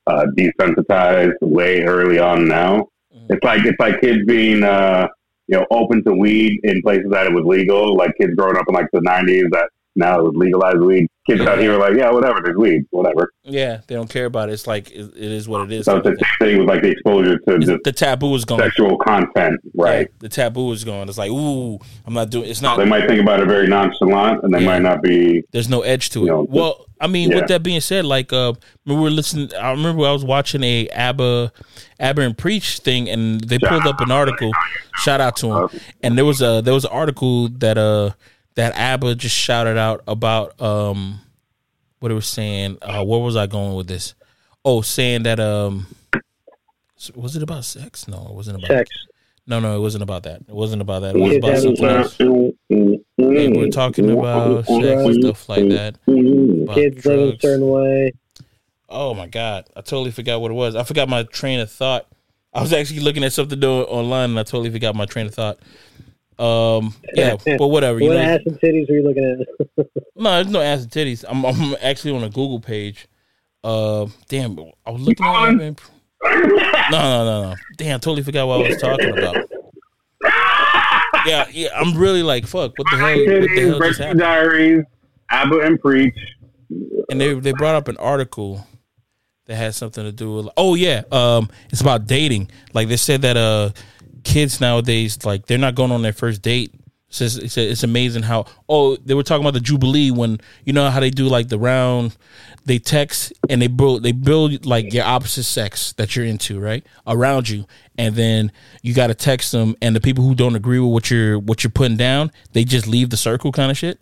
uh, 0.08 0.26
desensitized 0.38 1.34
way 1.42 1.82
early 1.84 2.18
on 2.20 2.48
now. 2.48 2.88
Mhm. 3.14 3.26
It's 3.32 3.44
like 3.44 3.66
it's 3.66 3.80
like 3.80 4.00
kids 4.00 4.20
being 4.26 4.64
uh, 4.64 5.08
you 5.48 5.58
know 5.58 5.66
open 5.72 6.04
to 6.04 6.14
weed 6.14 6.60
in 6.64 6.82
places 6.82 7.10
that 7.12 7.28
it 7.28 7.34
was 7.34 7.46
legal. 7.46 7.96
Like 7.96 8.16
kids 8.20 8.34
growing 8.36 8.58
up 8.58 8.66
in 8.68 8.74
like 8.74 8.88
the 8.92 9.00
'90s 9.00 9.50
that 9.52 9.70
now 9.96 10.20
it 10.20 10.24
was 10.24 10.34
legalized 10.36 10.80
weed. 10.80 11.08
Kids 11.28 11.42
out 11.42 11.58
here 11.58 11.74
are 11.74 11.80
like, 11.80 11.98
yeah, 11.98 12.12
whatever, 12.12 12.40
there's 12.44 12.56
weed, 12.56 12.84
whatever. 12.92 13.32
Yeah, 13.44 13.82
they 13.88 13.96
don't 13.96 14.10
care 14.10 14.26
about 14.26 14.50
it. 14.50 14.54
It's 14.54 14.68
like 14.68 14.92
it, 14.92 15.12
it 15.16 15.32
is 15.32 15.48
what 15.50 15.62
it 15.62 15.72
is. 15.72 15.86
So 15.86 15.98
it's 15.98 16.06
the 16.06 16.26
thing 16.40 16.60
with 16.60 16.68
like 16.68 16.84
the 16.84 16.92
exposure 16.92 17.40
to 17.40 17.58
just 17.58 17.84
the 17.84 17.92
taboo 17.92 18.36
is 18.36 18.46
gone. 18.46 18.60
sexual 18.60 18.98
content, 19.00 19.60
right? 19.74 20.02
Yeah, 20.02 20.16
the 20.20 20.30
taboo 20.30 20.72
is 20.72 20.84
gone. 20.84 21.10
It's 21.10 21.18
like, 21.18 21.32
ooh, 21.32 21.80
I'm 22.06 22.14
not 22.14 22.30
doing. 22.30 22.48
It's 22.48 22.62
not. 22.62 22.78
They 22.78 22.86
might 22.86 23.08
think 23.08 23.22
about 23.22 23.40
it 23.40 23.48
very 23.48 23.68
nonchalant, 23.68 24.44
and 24.44 24.54
they 24.54 24.60
Yeah. 24.60 24.66
might 24.68 24.84
not 24.84 25.02
be. 25.02 25.44
There's 25.52 25.70
no 25.70 25.82
edge 25.82 26.12
to 26.12 26.20
it. 26.20 26.26
You 26.26 26.28
know, 26.28 26.48
well, 26.48 26.86
I 27.02 27.08
mean, 27.08 27.32
yeah. 27.32 27.38
with 27.38 27.48
that 27.48 27.64
being 27.64 27.82
said, 27.82 28.06
like, 28.06 28.32
uh, 28.32 28.54
we 28.86 28.94
were 28.96 29.10
listening. 29.10 29.50
I 29.56 29.72
remember 29.72 30.06
I 30.06 30.12
was 30.12 30.24
watching 30.24 30.64
a 30.64 30.88
Aba, 30.90 31.52
Aba 32.00 32.22
and 32.22 32.38
Preach 32.38 32.80
thing, 32.80 33.10
and 33.10 33.42
they 33.42 33.58
pulled 33.58 33.88
up 33.88 34.00
an 34.00 34.12
article. 34.12 34.52
Shout 34.98 35.22
out 35.22 35.38
to 35.38 35.52
him. 35.52 35.70
And 36.04 36.18
there 36.20 36.26
was 36.26 36.40
a 36.44 36.62
there 36.64 36.74
was 36.76 36.86
an 36.86 36.92
article 36.92 37.50
that 37.50 37.80
uh 37.80 38.12
that 38.56 38.78
Aba 38.78 39.16
just 39.16 39.36
shouted 39.36 39.78
out 39.78 40.04
about 40.08 40.60
um 40.62 41.20
what 42.00 42.12
it 42.12 42.16
was 42.16 42.28
saying. 42.28 42.78
Uh, 42.82 43.04
where 43.04 43.20
was 43.20 43.36
I 43.36 43.48
going 43.48 43.76
with 43.76 43.88
this? 43.88 44.16
Oh, 44.64 44.82
saying 44.82 45.24
that 45.24 45.40
um. 45.40 45.88
Was 47.14 47.36
it 47.36 47.44
about 47.44 47.66
sex? 47.66 48.08
No, 48.08 48.28
it 48.30 48.34
wasn't 48.34 48.58
about 48.58 48.68
Sex. 48.68 48.90
No, 49.48 49.60
no, 49.60 49.76
it 49.76 49.80
wasn't 49.80 50.02
about 50.02 50.24
that. 50.24 50.42
It 50.48 50.56
wasn't 50.56 50.82
about 50.82 51.02
that. 51.02 51.16
It 51.16 51.20
was 51.20 51.36
about 51.38 51.58
something 51.60 51.86
else. 51.86 52.16
Yeah, 53.18 53.50
we're 53.50 53.70
talking 53.70 54.10
about 54.10 54.66
sex 54.66 54.72
and 54.72 55.24
stuff 55.24 55.50
like 55.50 55.70
that. 55.70 55.98
Kids 56.74 57.06
live 57.06 57.36
a 57.36 57.40
certain 57.40 57.68
way. 57.68 58.12
Oh 58.90 59.14
my 59.14 59.28
god, 59.28 59.68
I 59.76 59.82
totally 59.82 60.12
forgot 60.12 60.42
what 60.42 60.52
it 60.52 60.56
was. 60.56 60.76
I 60.76 60.84
forgot 60.84 61.10
my 61.10 61.24
train 61.24 61.60
of 61.60 61.72
thought. 61.72 62.08
I 62.54 62.62
was 62.62 62.72
actually 62.74 63.02
looking 63.02 63.24
at 63.24 63.34
something 63.34 63.60
do- 63.60 63.70
online, 63.70 64.32
and 64.32 64.40
I 64.40 64.44
totally 64.44 64.72
forgot 64.72 64.96
my 64.96 65.06
train 65.06 65.28
of 65.28 65.34
thought. 65.36 65.60
Um, 66.38 66.94
yeah, 67.14 67.36
but 67.58 67.68
whatever. 67.68 68.00
You 68.00 68.10
What 68.10 68.16
know, 68.16 68.22
ass 68.22 68.40
and 68.46 68.60
titties 68.60 68.90
were 68.90 68.96
you 68.96 69.04
looking 69.04 69.46
at? 69.78 69.86
no, 70.16 70.32
there's 70.32 70.48
no 70.48 70.62
ass 70.62 70.84
and 70.84 70.92
titties. 70.92 71.24
I'm, 71.28 71.46
I'm 71.46 71.76
actually 71.82 72.16
on 72.16 72.24
a 72.24 72.30
Google 72.30 72.60
page. 72.60 73.08
Uh, 73.64 74.08
damn, 74.28 74.60
I 74.86 74.92
was 74.92 75.02
looking 75.02 75.26
at. 75.26 75.54
it. 75.62 75.82
No, 76.24 76.40
no, 76.92 77.26
no, 77.26 77.44
no. 77.50 77.56
Damn, 77.78 77.96
I 77.96 78.00
totally 78.00 78.24
forgot 78.24 78.48
what 78.48 78.66
I 78.66 78.70
was 78.70 78.78
talking 78.82 79.18
about. 79.18 79.36
Yeah, 81.26 81.46
yeah, 81.52 81.70
I'm 81.76 81.98
really 81.98 82.22
like, 82.22 82.46
fuck. 82.46 82.74
What 82.78 82.88
the 82.92 82.98
hell? 82.98 83.18
What 83.18 83.26
the 83.56 83.68
hell 83.70 83.80
just 83.80 84.00
happened? 84.00 84.20
Diaries, 84.20 84.84
Aba 85.32 85.60
and 85.60 85.80
Preach. 85.80 86.14
and 87.10 87.20
they 87.20 87.34
they 87.34 87.52
brought 87.54 87.76
up 87.76 87.88
an 87.88 87.98
article 87.98 88.68
that 89.46 89.56
had 89.56 89.74
something 89.74 90.04
to 90.04 90.12
do 90.12 90.34
with 90.36 90.48
oh 90.58 90.74
yeah 90.74 91.04
um 91.12 91.48
it's 91.72 91.80
about 91.82 92.08
dating 92.08 92.50
like 92.74 92.88
they 92.88 92.98
said 92.98 93.22
that 93.22 93.38
uh 93.38 93.70
kids 94.26 94.60
nowadays 94.60 95.24
like 95.26 95.46
they're 95.46 95.58
not 95.58 95.76
going 95.76 95.92
on 95.92 96.02
their 96.02 96.14
first 96.14 96.42
date 96.42 96.74
it's, 97.08 97.38
it's, 97.38 97.58
it's 97.58 97.84
amazing 97.84 98.24
how 98.24 98.46
oh 98.68 98.98
they 98.98 99.14
were 99.14 99.24
talking 99.24 99.44
about 99.44 99.54
the 99.54 99.62
jubilee 99.62 100.12
when 100.12 100.40
you 100.66 100.74
know 100.74 100.90
how 100.90 101.00
they 101.00 101.10
do 101.10 101.28
like 101.28 101.48
the 101.48 101.58
round 101.58 102.18
they 102.66 102.78
text 102.78 103.32
and 103.48 103.62
they 103.62 103.68
build 103.68 104.04
they 104.04 104.12
build 104.12 104.66
like 104.66 104.92
your 104.92 105.06
opposite 105.06 105.44
sex 105.44 105.94
that 105.94 106.16
you're 106.16 106.26
into 106.26 106.60
right 106.60 106.86
around 107.08 107.48
you 107.48 107.64
and 107.98 108.16
then 108.16 108.52
you 108.82 108.94
got 108.94 109.08
to 109.08 109.14
text 109.14 109.54
them 109.54 109.76
and 109.82 109.96
the 109.96 110.02
people 110.02 110.26
who 110.26 110.36
don't 110.36 110.56
agree 110.56 110.80
with 110.80 110.92
what 110.92 111.10
you're 111.10 111.40
what 111.40 111.64
you're 111.64 111.72
putting 111.72 111.96
down 111.96 112.32
they 112.52 112.66
just 112.66 112.88
leave 112.88 113.12
the 113.12 113.18
circle 113.18 113.52
kind 113.52 113.72
of 113.72 113.78
shit 113.78 114.00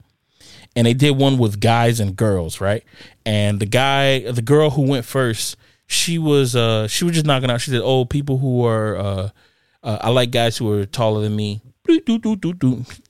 and 0.75 0.87
they 0.87 0.93
did 0.93 1.11
one 1.11 1.37
with 1.37 1.59
guys 1.59 1.99
and 1.99 2.15
girls, 2.15 2.59
right? 2.59 2.83
And 3.25 3.59
the 3.59 3.65
guy, 3.65 4.19
the 4.31 4.41
girl 4.41 4.71
who 4.71 4.83
went 4.83 5.05
first, 5.05 5.55
she 5.87 6.17
was 6.17 6.55
uh 6.55 6.87
she 6.87 7.05
was 7.05 7.13
just 7.13 7.25
knocking 7.25 7.51
out. 7.51 7.61
She 7.61 7.71
said, 7.71 7.81
"Oh, 7.83 8.05
people 8.05 8.37
who 8.37 8.65
are 8.65 8.97
uh, 8.97 9.29
uh 9.83 9.99
I 10.01 10.09
like 10.09 10.31
guys 10.31 10.57
who 10.57 10.71
are 10.71 10.85
taller 10.85 11.21
than 11.21 11.35
me." 11.35 11.61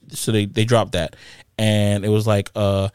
So 0.09 0.32
they 0.32 0.45
they 0.45 0.65
dropped 0.65 0.93
that, 0.93 1.15
and 1.57 2.05
it 2.05 2.09
was 2.09 2.28
like 2.28 2.49
uh 2.55 2.89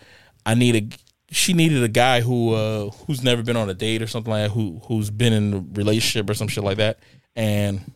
I 0.45 0.55
need 0.55 0.77
a 0.77 0.97
she 1.31 1.53
needed 1.53 1.83
a 1.83 1.89
guy 1.89 2.21
who 2.21 2.55
uh 2.55 2.91
who's 3.07 3.23
never 3.23 3.43
been 3.43 3.57
on 3.57 3.69
a 3.69 3.75
date 3.75 4.03
or 4.03 4.07
something 4.07 4.31
like 4.31 4.45
that, 4.45 4.51
who 4.51 4.81
who's 4.85 5.11
been 5.11 5.33
in 5.33 5.55
a 5.55 5.65
relationship 5.73 6.29
or 6.29 6.35
some 6.35 6.49
shit 6.49 6.65
like 6.65 6.79
that, 6.79 6.99
and 7.37 7.93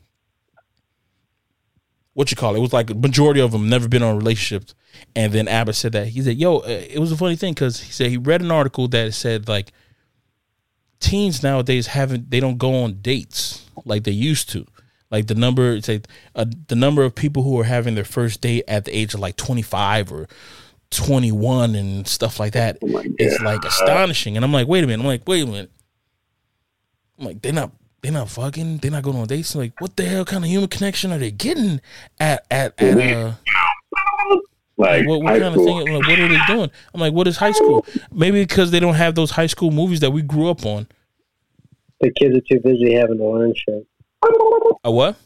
what 2.14 2.30
you 2.30 2.36
call 2.36 2.54
it. 2.54 2.58
It 2.58 2.62
was 2.62 2.72
like 2.72 2.90
a 2.90 2.94
majority 2.94 3.40
of 3.40 3.52
them 3.52 3.68
never 3.68 3.88
been 3.88 4.02
on 4.02 4.16
relationships. 4.16 4.74
And 5.16 5.32
then 5.32 5.48
Abbott 5.48 5.76
said 5.76 5.92
that 5.92 6.08
he 6.08 6.20
said, 6.22 6.36
"Yo, 6.36 6.58
uh, 6.58 6.66
it 6.68 6.98
was 6.98 7.12
a 7.12 7.16
funny 7.16 7.36
thing 7.36 7.54
because 7.54 7.80
he 7.80 7.92
said 7.92 8.10
he 8.10 8.18
read 8.18 8.42
an 8.42 8.50
article 8.50 8.88
that 8.88 9.14
said 9.14 9.48
like 9.48 9.72
teens 11.00 11.42
nowadays 11.42 11.88
haven't 11.88 12.30
they 12.30 12.38
don't 12.38 12.58
go 12.58 12.84
on 12.84 13.00
dates 13.00 13.68
like 13.84 14.04
they 14.04 14.12
used 14.12 14.50
to. 14.50 14.66
Like 15.12 15.26
the 15.26 15.34
number 15.34 15.80
say 15.82 16.00
uh, 16.34 16.46
the 16.68 16.74
number 16.74 17.02
of 17.02 17.14
people 17.14 17.42
who 17.42 17.60
are 17.60 17.64
having 17.64 17.94
their 17.94 18.04
first 18.04 18.40
date 18.40 18.64
at 18.66 18.86
the 18.86 18.96
age 18.96 19.12
of 19.12 19.20
like 19.20 19.36
twenty 19.36 19.60
five 19.60 20.10
or 20.10 20.26
twenty 20.90 21.30
one 21.30 21.74
and 21.74 22.08
stuff 22.08 22.40
like 22.40 22.54
that 22.54 22.78
Oh 22.82 23.04
is 23.18 23.38
like 23.42 23.64
astonishing. 23.64 24.36
And 24.36 24.44
I'm 24.44 24.52
like, 24.52 24.66
wait 24.66 24.82
a 24.82 24.86
minute. 24.86 25.02
I'm 25.02 25.06
like, 25.06 25.28
wait 25.28 25.44
a 25.44 25.46
minute. 25.46 25.70
I'm 27.18 27.26
like, 27.26 27.42
they're 27.42 27.52
not 27.52 27.72
they're 28.02 28.10
not 28.10 28.30
fucking. 28.30 28.78
They're 28.78 28.90
not 28.90 29.04
going 29.04 29.16
on 29.16 29.26
dates. 29.26 29.54
Like, 29.54 29.80
what 29.80 29.96
the 29.96 30.04
hell 30.04 30.24
kind 30.24 30.44
of 30.44 30.50
human 30.50 30.68
connection 30.68 31.12
are 31.12 31.18
they 31.18 31.30
getting 31.30 31.80
at 32.18 32.44
at 32.50 32.80
at 32.82 32.98
uh? 32.98 33.34
Like, 34.78 35.06
what, 35.06 35.22
what 35.22 35.38
kind 35.38 35.54
school. 35.54 35.78
of 35.78 35.84
thing? 35.84 35.94
Like, 35.94 36.08
what 36.08 36.18
are 36.18 36.28
they 36.28 36.40
doing? 36.46 36.70
I'm 36.92 37.00
like, 37.00 37.12
what 37.12 37.28
is 37.28 37.36
high 37.36 37.52
school? 37.52 37.86
Maybe 38.10 38.42
because 38.42 38.70
they 38.72 38.80
don't 38.80 38.94
have 38.94 39.14
those 39.14 39.30
high 39.30 39.46
school 39.46 39.70
movies 39.70 40.00
that 40.00 40.10
we 40.10 40.22
grew 40.22 40.48
up 40.48 40.66
on. 40.66 40.88
The 42.00 42.10
kids 42.10 42.36
are 42.36 42.40
too 42.40 42.58
busy 42.60 42.94
having 42.94 43.18
to 43.18 43.24
learn 43.24 43.54
shit. 43.54 43.86
A 44.84 44.90
what? 44.90 45.16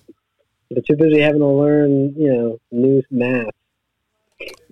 They're 0.71 0.83
too 0.87 0.97
busy 0.97 1.21
having 1.21 1.41
to 1.41 1.47
learn, 1.47 2.15
you 2.17 2.33
know, 2.33 2.59
new 2.73 3.03
math. 3.11 3.47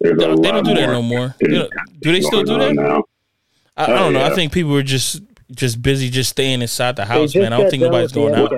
They 0.01 0.13
don't, 0.13 0.43
they 0.43 0.51
don't 0.51 0.65
do 0.65 0.75
that 0.75 0.89
no 0.89 1.03
more. 1.03 1.35
They 1.41 1.49
don't- 1.49 1.71
they 2.03 2.21
still 2.21 2.43
do 2.43 2.59
that? 2.59 2.75
Now. 2.75 3.05
I, 3.77 3.85
I 3.85 3.93
Oh, 3.93 3.97
don't 4.05 4.13
know. 4.15 4.25
I 4.25 4.31
think 4.31 4.53
people 4.53 4.77
are 4.77 4.83
just 4.83 5.23
just 5.53 5.83
busy 5.83 6.09
just 6.11 6.31
staying 6.31 6.63
inside 6.63 6.97
the 6.97 7.05
house, 7.05 7.35
man. 7.35 7.53
I 7.53 7.59
don't 7.59 7.71
think 7.71 7.83
done 7.83 7.93
nobody's 7.93 8.13
going 8.13 8.33
the 8.33 8.43
out. 8.45 8.51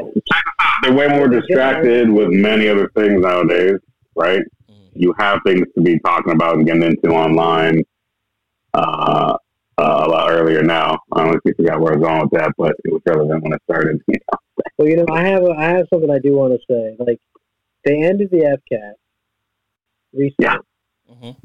They're 0.83 0.93
way 0.95 1.09
more 1.09 1.29
distracted 1.29 2.09
with 2.09 2.29
many 2.31 2.69
other 2.69 2.89
things 2.97 3.23
nowadays, 3.23 3.77
right? 4.15 4.41
Mm. 4.71 4.75
You 4.95 5.15
have 5.19 5.41
things 5.45 5.67
to 5.75 5.81
be 5.83 5.99
talking 6.01 6.33
about 6.33 6.57
and 6.57 6.67
getting 6.67 6.83
into 6.83 7.09
online 7.11 7.83
uh, 8.75 9.37
uh, 9.79 10.05
a 10.07 10.09
lot 10.09 10.31
earlier 10.31 10.63
now. 10.63 10.99
I 11.13 11.23
honestly 11.23 11.53
forgot 11.55 11.81
where 11.81 11.93
I 11.93 11.97
was 11.97 12.05
going 12.07 12.21
with 12.23 12.31
that, 12.33 12.53
but 12.57 12.75
it 12.85 12.93
was 12.93 13.03
relevant 13.07 13.43
when 13.43 13.53
it 13.53 13.63
started. 13.65 14.03
Well, 14.79 14.89
you 14.89 14.97
know, 14.97 15.07
I 15.11 15.23
have 15.23 15.43
a, 15.43 15.51
I 15.51 15.65
have 15.71 15.87
something 15.93 16.11
I 16.11 16.19
do 16.19 16.35
want 16.35 16.53
to 16.53 16.59
say. 16.71 16.97
Like, 16.99 17.21
they 17.85 18.03
ended 18.03 18.31
the 18.31 18.59
FCAT 18.73 18.93
recently. 20.13 20.35
Yeah. 20.39 20.57
Mhm. 21.11 21.37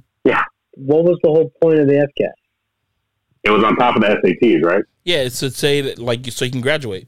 What 0.75 1.03
was 1.03 1.17
the 1.23 1.29
whole 1.29 1.51
point 1.61 1.79
of 1.79 1.87
the 1.87 1.93
FCAT? 1.93 2.31
It 3.43 3.49
was 3.51 3.63
on 3.63 3.75
top 3.75 3.95
of 3.95 4.01
the 4.01 4.07
SATs, 4.07 4.63
right? 4.63 4.83
Yeah, 5.03 5.17
it's 5.17 5.39
to 5.39 5.49
say 5.51 5.81
that 5.81 5.99
like 5.99 6.25
so 6.31 6.45
you 6.45 6.51
can 6.51 6.61
graduate. 6.61 7.07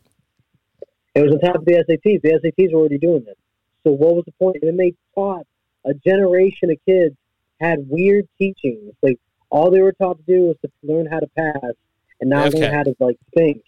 It 1.15 1.21
was 1.21 1.32
on 1.32 1.39
top 1.39 1.55
of 1.55 1.65
the 1.65 1.74
SATs. 1.74 2.21
The 2.21 2.39
SATs 2.43 2.74
were 2.74 2.80
already 2.80 2.97
doing 2.97 3.24
this. 3.24 3.36
So 3.84 3.91
what 3.91 4.15
was 4.15 4.26
the 4.26 4.32
point? 4.34 4.57
And 4.61 4.69
then 4.69 4.78
they 4.78 4.93
taught 5.15 5.45
a 5.86 5.93
generation 5.93 6.71
of 6.71 6.78
kids 6.88 7.15
had 7.59 7.88
weird 7.88 8.28
teachings. 8.38 8.93
Like 9.01 9.19
all 9.54 9.70
they 9.70 9.82
were 9.82 9.91
taught 9.93 10.18
to 10.18 10.24
do 10.28 10.41
was 10.47 10.56
to 10.64 10.72
learn 10.82 11.06
how 11.06 11.20
to 11.20 11.28
pass, 11.38 11.74
and 12.20 12.30
now 12.30 12.47
FCAT. 12.47 12.60
learn 12.60 12.74
how 12.74 12.84
to 12.84 12.95
like 12.99 13.18
think. 13.38 13.62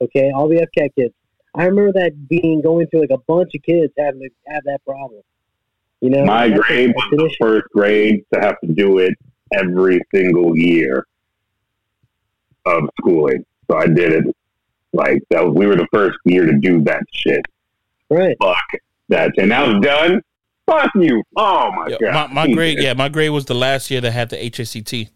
Okay, 0.00 0.30
all 0.34 0.48
the 0.48 0.56
FCAT 0.66 0.94
kids. 0.94 1.12
I 1.54 1.64
remember 1.64 1.92
that 2.00 2.28
being 2.28 2.62
going 2.62 2.86
through 2.86 3.00
like 3.02 3.10
a 3.10 3.18
bunch 3.28 3.50
of 3.54 3.62
kids 3.62 3.92
having 3.98 4.20
to 4.20 4.30
have 4.46 4.62
that 4.64 4.78
problem. 4.86 5.20
You 6.00 6.10
know, 6.10 6.24
My 6.24 6.48
grade 6.48 6.90
that's 6.96 7.10
was 7.12 7.30
the 7.30 7.36
first 7.40 7.66
grade 7.72 8.24
to 8.32 8.40
have 8.40 8.58
to 8.60 8.72
do 8.72 8.98
it 8.98 9.14
every 9.52 10.00
single 10.14 10.56
year 10.56 11.06
of 12.66 12.84
schooling. 13.00 13.44
So 13.70 13.76
I 13.76 13.86
did 13.86 14.12
it 14.12 14.24
like 14.92 15.22
that. 15.30 15.44
Was, 15.44 15.54
we 15.54 15.66
were 15.66 15.76
the 15.76 15.86
first 15.92 16.18
year 16.24 16.46
to 16.46 16.58
do 16.58 16.82
that 16.84 17.02
shit. 17.12 17.44
right? 18.10 18.36
Fuck 18.40 18.56
that. 19.10 19.32
And 19.38 19.50
that 19.52 19.66
was 19.66 19.80
done. 19.84 20.22
Fuck 20.66 20.90
you. 20.94 21.22
Oh 21.36 21.70
my 21.72 21.88
Yeah, 21.88 21.96
god. 22.00 22.30
my, 22.32 22.46
my 22.46 22.52
grade, 22.54 22.78
yeah, 22.80 22.94
my 22.94 23.08
grade 23.08 23.30
was 23.30 23.44
the 23.44 23.54
last 23.54 23.90
year 23.90 24.00
that 24.00 24.10
had 24.12 24.30
the 24.30 24.36
HSCT. 24.36 25.10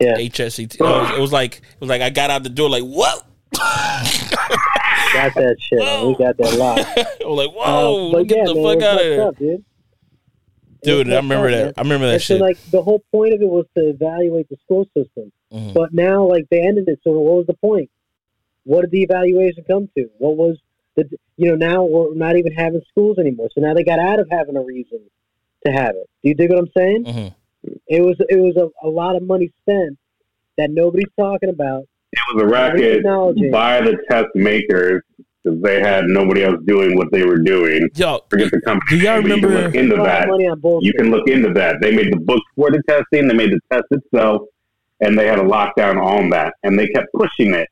Yeah. 0.00 0.14
HSCT. 0.16 0.74
It 0.76 0.80
was, 0.80 1.10
it 1.18 1.20
was 1.20 1.32
like 1.32 1.56
it 1.56 1.80
was 1.80 1.88
like 1.90 2.00
I 2.02 2.10
got 2.10 2.30
out 2.30 2.42
the 2.42 2.48
door 2.48 2.70
like 2.70 2.82
what? 2.84 3.26
Got 5.12 5.34
that 5.34 5.56
shit. 5.58 5.78
man. 5.80 6.06
We 6.06 6.14
got 6.16 6.36
that 6.36 6.56
lot. 6.56 6.78
I 6.96 7.26
was 7.26 7.46
like, 7.46 7.54
whoa, 7.54 8.14
Um, 8.18 8.26
get 8.26 8.36
yeah, 8.38 8.44
the 8.44 8.54
man, 8.54 8.64
fuck 8.64 8.82
out 8.84 9.04
of 9.04 9.18
up, 9.28 9.38
dude. 9.38 9.64
dude. 10.82 11.12
I 11.12 11.16
remember 11.16 11.46
up, 11.48 11.52
that. 11.52 11.64
man. 11.64 11.72
I 11.76 11.80
remember 11.82 12.06
that 12.06 12.12
And 12.14 12.22
so, 12.22 12.34
shit. 12.34 12.40
like, 12.40 12.58
the 12.70 12.80
whole 12.82 13.02
point 13.12 13.34
of 13.34 13.42
it 13.42 13.48
was 13.48 13.66
to 13.76 13.88
evaluate 13.88 14.48
the 14.48 14.56
school 14.64 14.86
system. 14.96 15.32
Mhm. 15.52 15.74
But 15.74 15.92
now, 15.92 16.26
like, 16.28 16.46
they 16.50 16.60
ended 16.60 16.88
it. 16.88 17.00
So, 17.02 17.10
what 17.12 17.34
was 17.38 17.46
the 17.46 17.54
point? 17.54 17.90
What 18.64 18.82
did 18.82 18.92
the 18.92 19.02
evaluation 19.02 19.64
come 19.66 19.88
to? 19.96 20.08
What 20.18 20.36
was 20.36 20.58
the, 20.96 21.08
you 21.36 21.48
know, 21.50 21.56
now 21.56 21.82
we're 21.84 22.14
not 22.14 22.36
even 22.36 22.52
having 22.52 22.82
schools 22.88 23.18
anymore. 23.18 23.48
So 23.54 23.60
now 23.60 23.74
they 23.74 23.82
got 23.84 23.98
out 23.98 24.20
of 24.20 24.28
having 24.30 24.56
a 24.56 24.60
reason 24.62 25.00
to 25.66 25.72
have 25.72 25.96
it. 25.96 26.08
Do 26.22 26.28
you 26.28 26.34
dig 26.34 26.50
what 26.50 26.58
I'm 26.58 26.70
saying? 26.76 27.04
Mhm. 27.04 27.34
It 27.62 28.00
was, 28.02 28.16
it 28.28 28.38
was 28.38 28.56
a, 28.56 28.86
a 28.86 28.88
lot 28.90 29.16
of 29.16 29.22
money 29.22 29.50
spent 29.62 29.98
that 30.56 30.70
nobody's 30.70 31.08
talking 31.18 31.48
about. 31.50 31.84
It 32.12 32.18
was 32.34 32.42
a 32.42 32.46
racket 32.46 33.02
by 33.52 33.80
the 33.80 33.96
test 34.10 34.28
makers 34.34 35.02
because 35.42 35.62
they 35.62 35.80
had 35.80 36.04
nobody 36.06 36.42
else 36.44 36.56
doing 36.66 36.96
what 36.96 37.10
they 37.12 37.24
were 37.24 37.38
doing. 37.38 37.88
Yo, 37.94 38.20
Forget 38.28 38.50
the 38.50 38.60
company. 38.62 38.98
Do 38.98 39.04
y'all 39.04 39.22
name, 39.22 39.22
but 39.22 39.36
you 39.36 39.40
can 39.40 39.48
remember- 39.48 39.66
look 39.68 39.74
into 39.74 39.94
A 39.94 39.96
lot 39.96 40.06
of 40.06 40.06
that? 40.06 40.28
money 40.28 40.48
on. 40.48 40.82
You 40.82 40.92
can 40.94 41.10
look 41.10 41.28
into 41.28 41.52
that. 41.54 41.76
They 41.80 41.94
made 41.94 42.12
the 42.12 42.18
books 42.18 42.42
for 42.56 42.70
the 42.70 42.82
testing. 42.88 43.28
They 43.28 43.34
made 43.34 43.52
the 43.52 43.60
test 43.70 43.84
itself, 43.90 44.42
and 45.00 45.18
they 45.18 45.26
had 45.26 45.38
a 45.38 45.42
lockdown 45.44 46.02
on 46.02 46.30
that. 46.30 46.54
And 46.62 46.78
they 46.78 46.88
kept 46.88 47.12
pushing 47.14 47.54
it, 47.54 47.68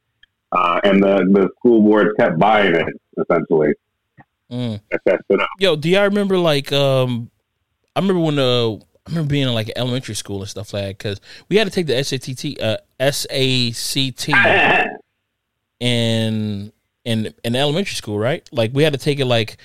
uh, 0.53 0.81
and 0.85 1.03
the 1.03 1.17
the 1.33 1.49
school 1.59 1.83
board 1.83 2.15
kept 2.19 2.39
buying 2.39 2.75
it. 2.75 2.87
Essentially, 3.21 3.73
mm. 4.51 4.81
They 4.91 5.13
it 5.29 5.41
up. 5.41 5.49
yo, 5.59 5.75
do 5.77 5.89
y'all 5.91 6.05
remember 6.05 6.39
like 6.39 6.73
um, 6.73 7.31
I 7.97 8.01
remember 8.01 8.23
when 8.23 8.39
uh, 8.39 8.79
I 9.09 9.11
remember 9.11 9.31
being 9.31 9.49
in 9.49 9.55
like 9.55 9.73
elementary 9.75 10.15
school 10.15 10.41
and 10.41 10.49
stuff 10.51 10.75
like 10.75 10.83
that 10.85 10.99
because 10.99 11.21
we 11.49 11.57
had 11.57 11.65
to 11.67 11.71
take 11.73 11.87
the 11.87 11.95
SATT, 11.95 12.61
uh, 12.61 12.77
SACT 13.11 14.29
in 15.81 16.73
in 17.05 17.35
in 17.45 17.57
elementary 17.57 17.95
school, 17.95 18.19
right? 18.19 18.47
Like 18.53 18.73
we 18.75 18.83
had 18.83 18.93
to 18.93 18.99
take 18.99 19.19
it 19.19 19.25
like 19.25 19.57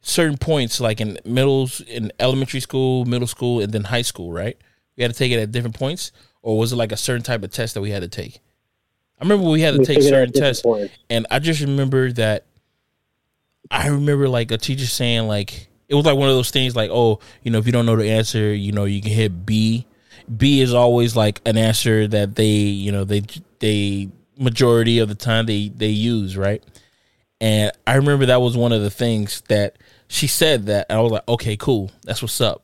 certain 0.00 0.38
points, 0.38 0.80
like 0.80 1.00
in 1.00 1.18
middles, 1.26 1.80
in 1.82 2.10
elementary 2.18 2.60
school, 2.60 3.04
middle 3.04 3.26
school, 3.28 3.60
and 3.60 3.70
then 3.72 3.84
high 3.84 4.00
school, 4.02 4.32
right? 4.32 4.56
We 4.96 5.02
had 5.02 5.12
to 5.12 5.18
take 5.18 5.30
it 5.32 5.38
at 5.38 5.52
different 5.52 5.76
points, 5.76 6.10
or 6.40 6.58
was 6.58 6.72
it 6.72 6.76
like 6.76 6.92
a 6.92 6.96
certain 6.96 7.22
type 7.22 7.42
of 7.42 7.52
test 7.52 7.74
that 7.74 7.80
we 7.82 7.90
had 7.90 8.00
to 8.02 8.08
take? 8.08 8.40
I 9.20 9.24
remember 9.24 9.50
we 9.50 9.60
had 9.60 9.72
to 9.74 9.80
We 9.80 9.84
take 9.84 10.02
certain 10.02 10.32
tests, 10.32 10.62
points. 10.62 10.94
and 11.10 11.26
I 11.30 11.38
just 11.38 11.60
remember 11.60 12.12
that. 12.12 12.46
I 13.70 13.88
remember 13.88 14.26
like 14.28 14.50
a 14.50 14.56
teacher 14.58 14.86
saying 14.86 15.28
like 15.28 15.68
it 15.90 15.96
was 15.96 16.06
like 16.06 16.16
one 16.16 16.28
of 16.28 16.34
those 16.36 16.52
things 16.52 16.74
like 16.74 16.90
oh 16.90 17.18
you 17.42 17.50
know 17.50 17.58
if 17.58 17.66
you 17.66 17.72
don't 17.72 17.84
know 17.84 17.96
the 17.96 18.08
answer 18.08 18.54
you 18.54 18.72
know 18.72 18.84
you 18.84 19.02
can 19.02 19.10
hit 19.10 19.44
B. 19.44 19.86
B 20.34 20.60
is 20.60 20.72
always 20.72 21.16
like 21.16 21.40
an 21.44 21.58
answer 21.58 22.06
that 22.06 22.36
they 22.36 22.46
you 22.46 22.92
know 22.92 23.04
they 23.04 23.22
they 23.58 24.08
majority 24.38 25.00
of 25.00 25.08
the 25.08 25.14
time 25.14 25.44
they 25.44 25.68
they 25.68 25.88
use 25.88 26.36
right. 26.36 26.62
And 27.40 27.72
I 27.86 27.96
remember 27.96 28.26
that 28.26 28.40
was 28.40 28.56
one 28.56 28.72
of 28.72 28.82
the 28.82 28.90
things 28.90 29.42
that 29.48 29.76
she 30.06 30.26
said 30.28 30.66
that 30.66 30.86
I 30.88 31.00
was 31.00 31.12
like 31.12 31.28
okay 31.28 31.56
cool 31.56 31.90
that's 32.04 32.22
what's 32.22 32.40
up. 32.40 32.62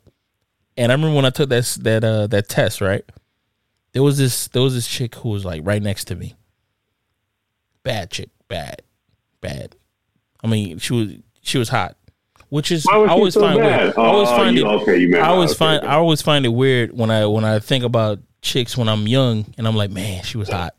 And 0.77 0.93
I 0.93 0.95
remember 0.95 1.17
when 1.17 1.25
I 1.25 1.31
took 1.31 1.49
that 1.49 1.65
that 1.83 2.05
uh 2.05 2.29
that 2.29 2.49
test 2.49 2.81
right. 2.81 3.05
There 3.93 4.03
was 4.03 4.19
this 4.19 4.47
there 4.49 4.63
was 4.63 4.75
this 4.75 4.87
chick 4.87 5.17
who 5.17 5.31
was 5.31 5.45
like 5.45 5.63
right 5.65 5.83
next 5.83 6.05
to 6.05 6.15
me. 6.15 6.37
Bad 7.83 8.11
chick, 8.11 8.31
bad, 8.47 8.83
bad. 9.41 9.75
I 10.45 10.49
mean, 10.49 10.79
she 10.79 10.93
was 10.93 11.13
she 11.41 11.59
was 11.59 11.71
hot, 11.71 11.97
which 12.57 12.73
is 12.73 12.87
I 12.91 12.95
always 13.07 13.35
so 13.35 13.41
find 13.43 13.59
bad? 13.59 13.83
weird. 13.85 13.99
I 13.99 14.03
always 14.03 14.29
Oh, 14.31 14.37
find 14.37 14.57
you- 14.57 14.67
it. 14.67 14.73
okay, 14.83 14.97
you 14.99 15.17
I 15.19 15.27
always 15.29 15.51
okay, 15.51 15.59
find 15.59 15.79
okay. 15.83 15.89
I 15.89 15.95
always 15.97 16.23
find 16.23 16.45
it 16.47 16.49
weird 16.49 16.97
when 16.97 17.11
I 17.11 17.27
when 17.27 17.45
I 17.45 17.59
think 17.59 17.85
about 17.85 18.19
chicks 18.43 18.77
when 18.77 18.89
I'm 18.89 19.07
young 19.07 19.45
and 19.59 19.69
I'm 19.69 19.77
like, 19.77 19.91
man, 19.91 20.23
she 20.25 20.39
was 20.39 20.49
hot 20.49 20.75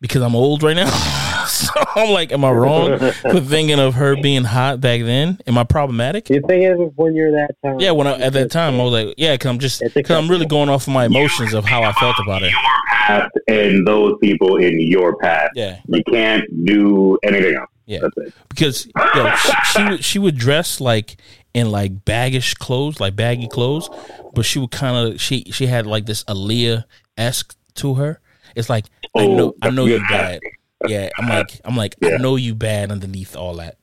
because 0.00 0.22
I'm 0.22 0.34
old 0.34 0.62
right 0.62 0.74
now. 0.76 0.90
so 1.46 1.68
I'm 1.94 2.10
like, 2.10 2.32
am 2.32 2.44
I 2.44 2.50
wrong 2.50 2.98
for 2.98 3.40
thinking 3.40 3.78
of 3.78 3.94
her 3.94 4.16
being 4.20 4.44
hot 4.44 4.80
back 4.80 5.02
then? 5.02 5.38
Am 5.46 5.56
I 5.56 5.64
problematic? 5.64 6.28
You 6.30 6.42
think 6.46 6.64
of 6.64 6.80
it 6.80 6.92
when 6.96 7.14
you're 7.14 7.30
that 7.32 7.50
time. 7.64 7.78
Yeah, 7.80 7.92
when 7.92 8.06
I, 8.06 8.18
at 8.18 8.32
that 8.32 8.50
time 8.50 8.80
I 8.80 8.84
was 8.84 8.92
like, 8.92 9.14
yeah, 9.16 9.34
because 9.34 9.50
I'm 9.50 9.58
just 9.58 9.82
because 9.94 10.16
I'm 10.18 10.28
really 10.28 10.46
going 10.46 10.68
off 10.68 10.86
of 10.88 10.92
my 10.92 11.04
emotions 11.06 11.54
of 11.54 11.64
how 11.64 11.82
I 11.82 11.92
felt 11.92 12.16
about 12.22 12.42
it. 12.42 12.50
Your 12.50 12.60
Past 12.90 13.32
and 13.48 13.86
those 13.86 14.14
people 14.22 14.56
in 14.56 14.80
your 14.80 15.16
past. 15.18 15.50
Yeah, 15.54 15.78
You 15.88 16.02
can't 16.10 16.44
do 16.64 17.18
anything 17.22 17.54
else. 17.54 17.68
Yeah. 17.86 18.00
Because 18.48 18.86
yo, 19.14 19.34
she, 19.36 19.52
she 19.72 19.84
would 19.88 20.04
she 20.04 20.18
would 20.18 20.36
dress 20.36 20.80
like 20.80 21.16
in 21.52 21.70
like 21.70 22.04
baggish 22.04 22.54
clothes, 22.58 23.00
like 23.00 23.14
baggy 23.16 23.48
clothes, 23.48 23.88
but 24.34 24.44
she 24.44 24.58
would 24.58 24.70
kind 24.70 25.12
of 25.14 25.20
she 25.20 25.44
she 25.52 25.66
had 25.66 25.86
like 25.86 26.06
this 26.06 26.24
Aaliyah 26.24 26.84
esque 27.16 27.56
to 27.74 27.94
her. 27.94 28.20
It's 28.54 28.68
like 28.70 28.86
I 29.16 29.26
Oh, 29.26 29.36
know 29.36 29.54
I 29.62 29.70
know 29.70 29.86
you 29.86 29.98
good. 29.98 30.08
bad. 30.08 30.40
Yeah, 30.86 31.08
I'm 31.18 31.28
like 31.28 31.60
I'm 31.64 31.76
like 31.76 31.94
I 32.02 32.16
know 32.18 32.36
you 32.36 32.54
bad 32.54 32.90
underneath 32.90 33.36
all 33.36 33.56
that. 33.56 33.76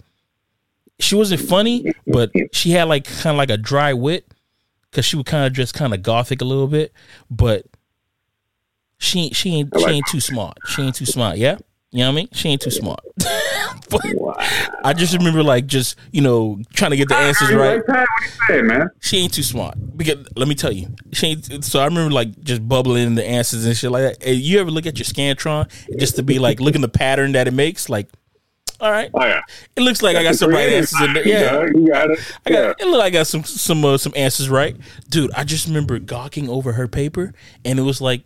She 0.99 1.16
wasn't 1.16 1.41
funny, 1.41 1.93
but 2.06 2.32
she 2.52 2.72
had 2.72 2.84
like 2.86 3.06
kind 3.06 3.34
of 3.34 3.38
like 3.38 3.49
a 3.49 3.58
dry 3.58 3.93
wit 3.93 4.32
because 4.89 5.05
she 5.05 5.16
would 5.16 5.25
kind 5.25 5.46
of 5.46 5.54
dress 5.54 5.71
kind 5.71 5.93
of 5.93 6.04
gothic 6.04 6.42
a 6.42 6.46
little 6.46 6.67
bit, 6.67 6.92
but 7.30 7.66
she 9.00 9.32
she 9.32 9.55
ain't 9.55 9.70
she 9.80 9.86
ain't 9.86 10.05
too 10.08 10.20
smart. 10.20 10.58
She 10.67 10.82
ain't 10.84 10.96
too 10.96 11.05
smart. 11.08 11.38
Yeah, 11.38 11.58
you 11.92 12.00
know 12.00 12.08
what 12.08 12.12
I 12.12 12.16
mean. 12.16 12.30
She 12.34 12.50
ain't 12.50 12.62
too 12.62 12.71
smart. 12.71 13.00
but 13.89 14.01
Wow. 14.13 14.36
I 14.83 14.93
just 14.93 15.13
remember 15.15 15.43
like 15.43 15.65
just 15.67 15.97
you 16.11 16.21
know 16.21 16.61
trying 16.73 16.91
to 16.91 16.97
get 16.97 17.07
the 17.09 17.15
answers 17.15 17.53
right. 17.53 17.75
like? 17.78 17.87
What 17.87 18.07
you 18.21 18.29
saying, 18.47 18.67
man? 18.67 18.89
She 18.99 19.17
ain't 19.17 19.33
too 19.33 19.43
smart 19.43 19.75
because 19.97 20.25
let 20.36 20.47
me 20.47 20.55
tell 20.55 20.71
you, 20.71 20.87
she 21.11 21.28
ain't. 21.28 21.63
So 21.63 21.79
I 21.79 21.86
remember 21.86 22.13
like 22.13 22.39
just 22.41 22.67
bubbling 22.67 23.15
the 23.15 23.25
answers 23.25 23.65
and 23.65 23.75
shit 23.75 23.91
like 23.91 24.03
that. 24.03 24.25
And 24.25 24.37
you 24.37 24.59
ever 24.59 24.71
look 24.71 24.86
at 24.86 24.97
your 24.97 25.05
scantron 25.05 25.69
just 25.97 26.15
to 26.17 26.23
be 26.23 26.39
like 26.39 26.59
looking 26.59 26.82
the 26.82 26.89
pattern 26.89 27.33
that 27.33 27.47
it 27.47 27.53
makes? 27.53 27.89
Like, 27.89 28.09
all 28.79 28.91
right, 28.91 29.11
Oh 29.13 29.25
yeah. 29.25 29.41
it 29.75 29.82
looks 29.82 30.01
like 30.01 30.15
I 30.15 30.23
got 30.23 30.36
some 30.36 30.49
right 30.51 30.69
answers 30.69 31.01
in 31.01 31.13
there. 31.13 31.28
Yeah, 31.28 31.65
you 31.65 31.87
got 31.87 32.09
it. 32.09 32.19
I 32.45 32.49
got 32.49 32.79
it. 32.79 32.86
Look, 32.87 32.97
like 32.97 33.07
I 33.07 33.09
got 33.11 33.28
some 33.28 33.43
some 33.43 33.86
uh, 33.86 33.97
some 33.97 34.13
answers 34.15 34.49
right, 34.49 34.75
dude. 35.09 35.32
I 35.33 35.43
just 35.43 35.67
remember 35.67 35.99
gawking 35.99 36.49
over 36.49 36.73
her 36.73 36.87
paper, 36.87 37.33
and 37.63 37.78
it 37.78 37.83
was 37.83 38.01
like 38.01 38.23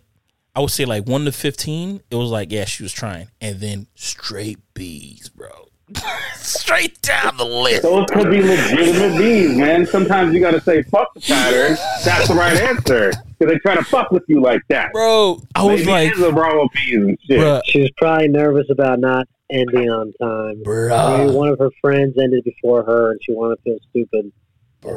I 0.56 0.60
would 0.60 0.70
say 0.70 0.84
like 0.86 1.06
one 1.06 1.24
to 1.26 1.32
fifteen. 1.32 2.00
It 2.10 2.16
was 2.16 2.30
like 2.30 2.50
yeah, 2.50 2.64
she 2.64 2.82
was 2.82 2.92
trying, 2.92 3.28
and 3.40 3.60
then 3.60 3.86
straight 3.94 4.58
B's, 4.74 5.28
bro, 5.28 5.68
straight 6.36 7.00
down 7.02 7.36
the 7.36 7.44
list. 7.44 7.82
Those 7.82 8.06
could 8.10 8.30
be 8.30 8.40
legitimate 8.42 9.18
B's, 9.18 9.56
man. 9.56 9.86
Sometimes 9.86 10.32
you 10.34 10.40
got 10.40 10.52
to 10.52 10.60
say 10.62 10.82
fuck 10.84 11.12
the 11.14 11.20
pattern. 11.20 11.76
That's 12.04 12.28
the 12.28 12.34
right 12.34 12.56
answer 12.56 13.12
because 13.38 13.52
they 13.52 13.58
try 13.58 13.74
to 13.76 13.84
fuck 13.84 14.10
with 14.10 14.24
you 14.28 14.40
like 14.40 14.62
that. 14.70 14.92
Bro, 14.92 15.42
I 15.54 15.62
was 15.64 15.80
Maybe 15.80 15.90
like, 15.90 16.08
it 16.12 16.14
is 16.16 16.22
a 16.22 16.32
Bravo 16.32 16.68
bees 16.72 16.94
and 16.96 17.18
shit. 17.28 17.38
bruh, 17.38 17.60
She 17.66 17.80
was 17.82 17.90
probably 17.98 18.28
nervous 18.28 18.66
about 18.70 18.98
not 18.98 19.28
ending 19.50 19.90
on 19.90 20.12
time. 20.20 20.62
Maybe 20.64 21.32
one 21.36 21.48
of 21.50 21.58
her 21.58 21.70
friends 21.82 22.16
ended 22.18 22.44
before 22.44 22.82
her, 22.82 23.12
and 23.12 23.20
she 23.22 23.32
wanted 23.34 23.56
to 23.56 23.62
feel 23.62 23.78
stupid 23.90 24.32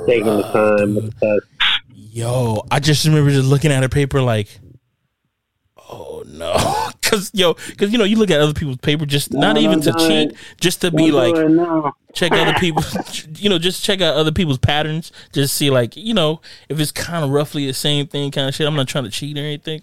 taking 0.07 0.25
the 0.25 0.43
time 0.43 0.95
with 0.95 1.19
the 1.19 1.39
test. 1.41 1.47
Yo, 1.93 2.65
I 2.71 2.79
just 2.79 3.05
remember 3.05 3.29
just 3.29 3.47
looking 3.47 3.71
at 3.71 3.83
her 3.83 3.89
paper 3.89 4.21
like, 4.21 4.59
oh 5.89 6.23
no, 6.27 6.89
because 7.01 7.31
yo, 7.33 7.53
because 7.67 7.91
you 7.91 7.97
know 7.97 8.03
you 8.03 8.15
look 8.15 8.31
at 8.31 8.39
other 8.39 8.53
people's 8.53 8.77
paper 8.77 9.05
just 9.05 9.33
not 9.33 9.57
even 9.57 9.81
to 9.81 9.91
no. 9.91 10.07
cheat, 10.07 10.37
just 10.61 10.81
to 10.81 10.91
be 10.91 11.11
like 11.11 11.35
no. 11.35 11.91
check 12.13 12.31
other 12.31 12.53
people, 12.59 12.83
you 13.35 13.49
know, 13.49 13.59
just 13.59 13.83
check 13.83 14.01
out 14.01 14.15
other 14.15 14.31
people's 14.31 14.59
patterns, 14.59 15.11
just 15.33 15.55
see 15.55 15.69
like 15.69 15.97
you 15.97 16.13
know 16.13 16.41
if 16.69 16.79
it's 16.79 16.91
kind 16.91 17.25
of 17.25 17.31
roughly 17.31 17.65
the 17.65 17.73
same 17.73 18.07
thing, 18.07 18.31
kind 18.31 18.47
of 18.47 18.55
shit. 18.55 18.67
I'm 18.67 18.75
not 18.75 18.87
trying 18.87 19.05
to 19.05 19.09
cheat 19.09 19.37
or 19.37 19.41
anything, 19.41 19.81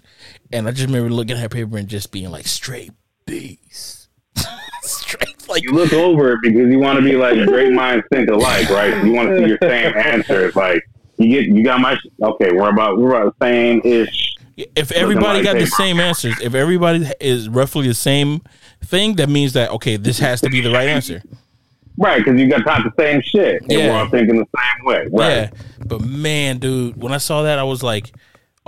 and 0.51 0.67
I 0.67 0.71
just 0.71 0.87
remember 0.87 1.09
looking 1.09 1.35
at 1.35 1.41
her 1.41 1.49
paper 1.49 1.77
and 1.77 1.87
just 1.87 2.11
being 2.11 2.31
like 2.31 2.47
straight 2.47 2.91
B's, 3.25 4.07
straight 4.81 5.37
like 5.49 5.63
You 5.63 5.71
look 5.71 5.93
over 5.93 6.33
it 6.33 6.39
because 6.41 6.69
you 6.69 6.79
want 6.79 6.99
to 6.99 7.03
be 7.03 7.15
like 7.15 7.45
great 7.45 7.71
minds 7.71 8.05
think 8.11 8.29
alike, 8.29 8.69
right? 8.69 9.03
You 9.03 9.13
want 9.13 9.29
to 9.29 9.37
see 9.37 9.47
your 9.47 9.57
same 9.61 9.95
answers. 9.95 10.55
Like 10.55 10.83
you 11.17 11.29
get, 11.29 11.45
you 11.55 11.63
got 11.63 11.79
my 11.79 11.97
okay. 12.21 12.51
We're 12.51 12.69
about 12.69 12.97
we're 12.97 13.15
about 13.15 13.35
the 13.39 13.45
same 13.45 13.81
ish. 13.83 14.36
If 14.57 14.91
everybody 14.91 15.39
like 15.39 15.43
got 15.43 15.59
the 15.59 15.67
same 15.67 15.99
answers, 15.99 16.39
if 16.41 16.53
everybody 16.55 17.05
is 17.19 17.47
roughly 17.47 17.87
the 17.87 17.93
same 17.93 18.41
thing, 18.83 19.15
that 19.17 19.29
means 19.29 19.53
that 19.53 19.69
okay, 19.71 19.97
this 19.97 20.19
has 20.19 20.41
to 20.41 20.49
be 20.49 20.61
the 20.61 20.71
right 20.71 20.87
answer. 20.89 21.21
Right, 21.99 22.23
because 22.23 22.39
you 22.39 22.47
got 22.47 22.63
taught 22.63 22.83
the 22.83 22.93
same 23.01 23.21
shit, 23.21 23.61
and 23.63 23.71
Yeah. 23.71 23.87
we're 23.91 23.97
all 23.99 24.09
thinking 24.09 24.37
the 24.37 24.45
same 24.55 24.85
way. 24.85 25.07
Right. 25.11 25.29
Yeah, 25.29 25.49
but 25.85 26.01
man, 26.01 26.59
dude, 26.59 27.01
when 27.01 27.11
I 27.11 27.17
saw 27.17 27.41
that, 27.43 27.57
I 27.59 27.63
was 27.63 27.81
like, 27.83 28.11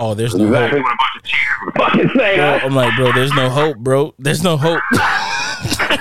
Oh, 0.02 0.14
there's 0.14 0.34
no 0.34 0.46
exactly 0.46 0.80
hope. 0.80 0.86
what 0.86 0.94
a 0.94 0.96
bunch 0.96 1.16
of 1.16 1.22
cheaters 1.24 1.58
would 1.66 1.74
fucking 1.74 2.10
say. 2.18 2.36
Bro. 2.36 2.46
I'm 2.62 2.74
like, 2.74 2.96
bro, 2.96 3.12
there's 3.12 3.34
no 3.34 3.50
hope, 3.50 3.76
bro. 3.76 4.14
There's 4.18 4.42
no 4.42 4.56
hope. 4.56 4.80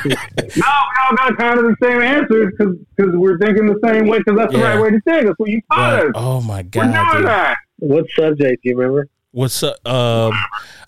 No, 0.05 0.15
we 0.55 0.61
all 0.63 1.15
got 1.17 1.37
kind 1.37 1.59
of 1.59 1.65
the 1.65 1.75
same 1.83 2.01
answers 2.01 2.53
because 2.57 2.75
we're 3.15 3.37
thinking 3.39 3.65
the 3.65 3.77
same 3.83 4.07
way 4.07 4.19
because 4.19 4.37
that's 4.37 4.53
the 4.53 4.59
Yeah. 4.59 4.73
right 4.75 4.81
way 4.81 4.91
to 4.91 5.01
think. 5.01 5.25
That's 5.25 5.37
what 5.37 5.49
you 5.49 5.61
taught 5.71 5.93
Right. 5.95 6.05
us. 6.05 6.11
Oh 6.15 6.39
my 6.41 6.57
we're 6.57 6.63
god, 6.63 6.93
doing 6.93 7.17
dude. 7.17 7.25
that. 7.27 7.57
What 7.79 8.05
subject 8.17 8.63
do 8.63 8.69
you 8.69 8.77
remember? 8.77 9.07
What's 9.31 9.61
up? 9.61 9.87
Um, 9.87 10.33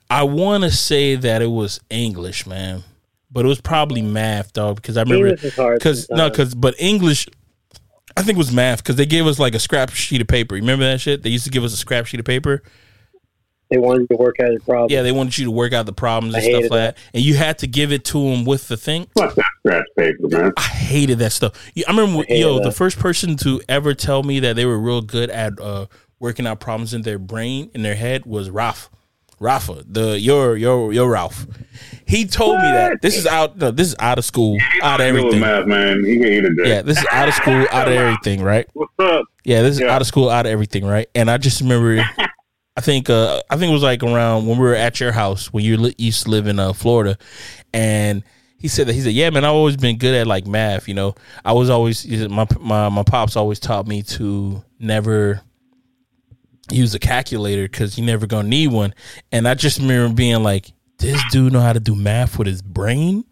I 0.09 0.23
want 0.23 0.63
to 0.63 0.71
say 0.71 1.15
that 1.15 1.41
it 1.43 1.47
was 1.47 1.79
English, 1.91 2.47
man, 2.47 2.83
but 3.31 3.45
it 3.45 3.47
was 3.47 3.61
probably 3.61 4.01
math, 4.01 4.51
dog. 4.53 4.77
Because 4.77 4.97
I 4.97 5.03
remember 5.03 5.27
English 5.27 5.43
is 5.43 5.55
hard. 5.55 5.77
because 5.77 6.09
no, 6.09 6.29
because 6.29 6.55
but 6.55 6.73
English, 6.79 7.27
I 8.17 8.23
think 8.23 8.37
it 8.37 8.39
was 8.39 8.51
math 8.51 8.79
because 8.79 8.95
they 8.95 9.05
gave 9.05 9.27
us 9.27 9.37
like 9.37 9.53
a 9.53 9.59
scrap 9.59 9.91
sheet 9.91 10.21
of 10.21 10.27
paper. 10.27 10.55
You 10.55 10.63
remember 10.63 10.85
that 10.85 10.99
shit? 10.99 11.21
They 11.21 11.29
used 11.29 11.43
to 11.45 11.51
give 11.51 11.63
us 11.63 11.73
a 11.73 11.77
scrap 11.77 12.07
sheet 12.07 12.19
of 12.19 12.25
paper. 12.25 12.63
they 13.69 13.77
wanted 13.77 14.01
you 14.01 14.07
to 14.07 14.17
work 14.17 14.37
out 14.39 14.51
the 14.51 14.59
problem. 14.65 14.87
Yeah, 14.89 15.03
they 15.03 15.11
wanted 15.11 15.37
you 15.37 15.45
to 15.45 15.51
work 15.51 15.71
out 15.71 15.85
the 15.85 15.93
problems 15.93 16.33
and 16.33 16.43
stuff 16.43 16.61
like 16.63 16.71
that, 16.71 16.97
and 17.13 17.23
you 17.23 17.35
had 17.35 17.59
to 17.59 17.67
give 17.67 17.91
it 17.91 18.03
to 18.05 18.17
them 18.17 18.43
with 18.43 18.67
the 18.69 18.75
thing. 18.75 19.05
Fuck 19.15 19.35
that 19.35 19.45
scratch 19.59 19.85
paper, 19.95 20.27
man. 20.27 20.53
I 20.57 20.61
hated 20.61 21.19
that 21.19 21.31
stuff. 21.31 21.53
I 21.77 21.91
remember, 21.91 22.23
hated 22.23 22.39
yo, 22.39 22.55
that. 22.55 22.63
the 22.63 22.71
first 22.71 22.97
person 22.97 23.37
to 23.37 23.61
ever 23.69 23.93
tell 23.93 24.23
me 24.23 24.39
that 24.39 24.55
they 24.55 24.65
were 24.65 24.79
real 24.79 25.01
good 25.01 25.29
at 25.29 25.59
uh, 25.61 25.85
working 26.21 26.45
out 26.47 26.59
problems 26.61 26.93
in 26.93 27.01
their 27.01 27.19
brain, 27.19 27.69
in 27.73 27.81
their 27.81 27.95
head, 27.95 28.25
was 28.25 28.49
Ralph. 28.49 28.89
Rafa, 29.39 29.83
the 29.87 30.19
your 30.19 30.55
your 30.55 30.93
your 30.93 31.09
Ralph. 31.09 31.47
He 32.05 32.25
told 32.27 32.57
me 32.57 32.61
that 32.63 33.01
this 33.01 33.17
is 33.17 33.25
out. 33.25 33.57
No, 33.57 33.71
this 33.71 33.87
is 33.87 33.95
out 33.99 34.19
of 34.19 34.23
school, 34.23 34.59
out 34.83 35.01
of 35.01 35.07
everything. 35.07 35.39
math, 35.39 35.65
man. 35.65 36.05
He 36.05 36.19
can 36.19 36.27
eat 36.27 36.45
a 36.45 36.53
dick. 36.53 36.65
Yeah, 36.67 36.83
this 36.83 36.99
is 36.99 37.05
out 37.11 37.27
of 37.27 37.33
school, 37.33 37.65
out 37.71 37.87
of 37.87 37.93
everything, 37.95 38.43
right? 38.43 38.67
What's 38.73 38.93
up? 38.99 39.25
Yeah, 39.43 39.63
this 39.63 39.73
is 39.75 39.79
Yeah. 39.81 39.95
out 39.95 40.01
of 40.01 40.05
school, 40.07 40.29
out 40.29 40.45
of 40.45 40.51
everything, 40.51 40.85
right? 40.85 41.07
And 41.15 41.31
I 41.31 41.37
just 41.39 41.59
remember, 41.61 42.05
I 42.77 42.81
think, 42.81 43.09
uh, 43.09 43.41
I 43.49 43.57
think 43.57 43.71
it 43.71 43.73
was 43.73 43.81
like 43.81 44.03
around 44.03 44.45
when 44.45 44.59
we 44.59 44.63
were 44.63 44.75
at 44.75 44.99
your 44.99 45.11
house 45.11 45.51
when 45.51 45.63
you 45.65 45.75
li- 45.77 45.95
used 45.97 46.25
to 46.25 46.29
live 46.29 46.45
in 46.45 46.59
uh, 46.59 46.73
Florida, 46.73 47.17
and 47.73 48.23
he 48.59 48.67
said 48.67 48.85
that 48.87 48.93
he 48.93 49.01
said, 49.01 49.13
"Yeah, 49.13 49.31
man, 49.31 49.43
I've 49.43 49.53
always 49.55 49.75
been 49.75 49.97
good 49.97 50.13
at 50.13 50.27
like 50.27 50.45
math. 50.45 50.87
You 50.87 50.93
know, 50.93 51.15
I 51.43 51.53
was 51.53 51.71
always 51.71 52.05
my 52.29 52.45
my 52.59 52.89
my 52.89 53.01
pops 53.03 53.35
always 53.35 53.59
taught 53.59 53.87
me 53.87 54.03
to 54.03 54.63
never." 54.77 55.41
Use 56.71 56.95
a 56.95 56.99
calculator 56.99 57.63
because 57.63 57.97
you 57.97 58.05
never 58.05 58.25
gonna 58.27 58.47
need 58.47 58.69
one, 58.69 58.93
and 59.31 59.47
I 59.47 59.55
just 59.55 59.79
remember 59.79 60.15
being 60.15 60.41
like, 60.41 60.71
"This 60.97 61.21
dude 61.31 61.53
know 61.53 61.59
how 61.59 61.73
to 61.73 61.79
do 61.79 61.95
math 61.95 62.37
with 62.37 62.47
his 62.47 62.61
brain? 62.61 63.25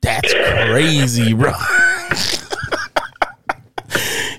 That's 0.00 0.32
crazy, 0.32 1.34
bro." 1.34 1.52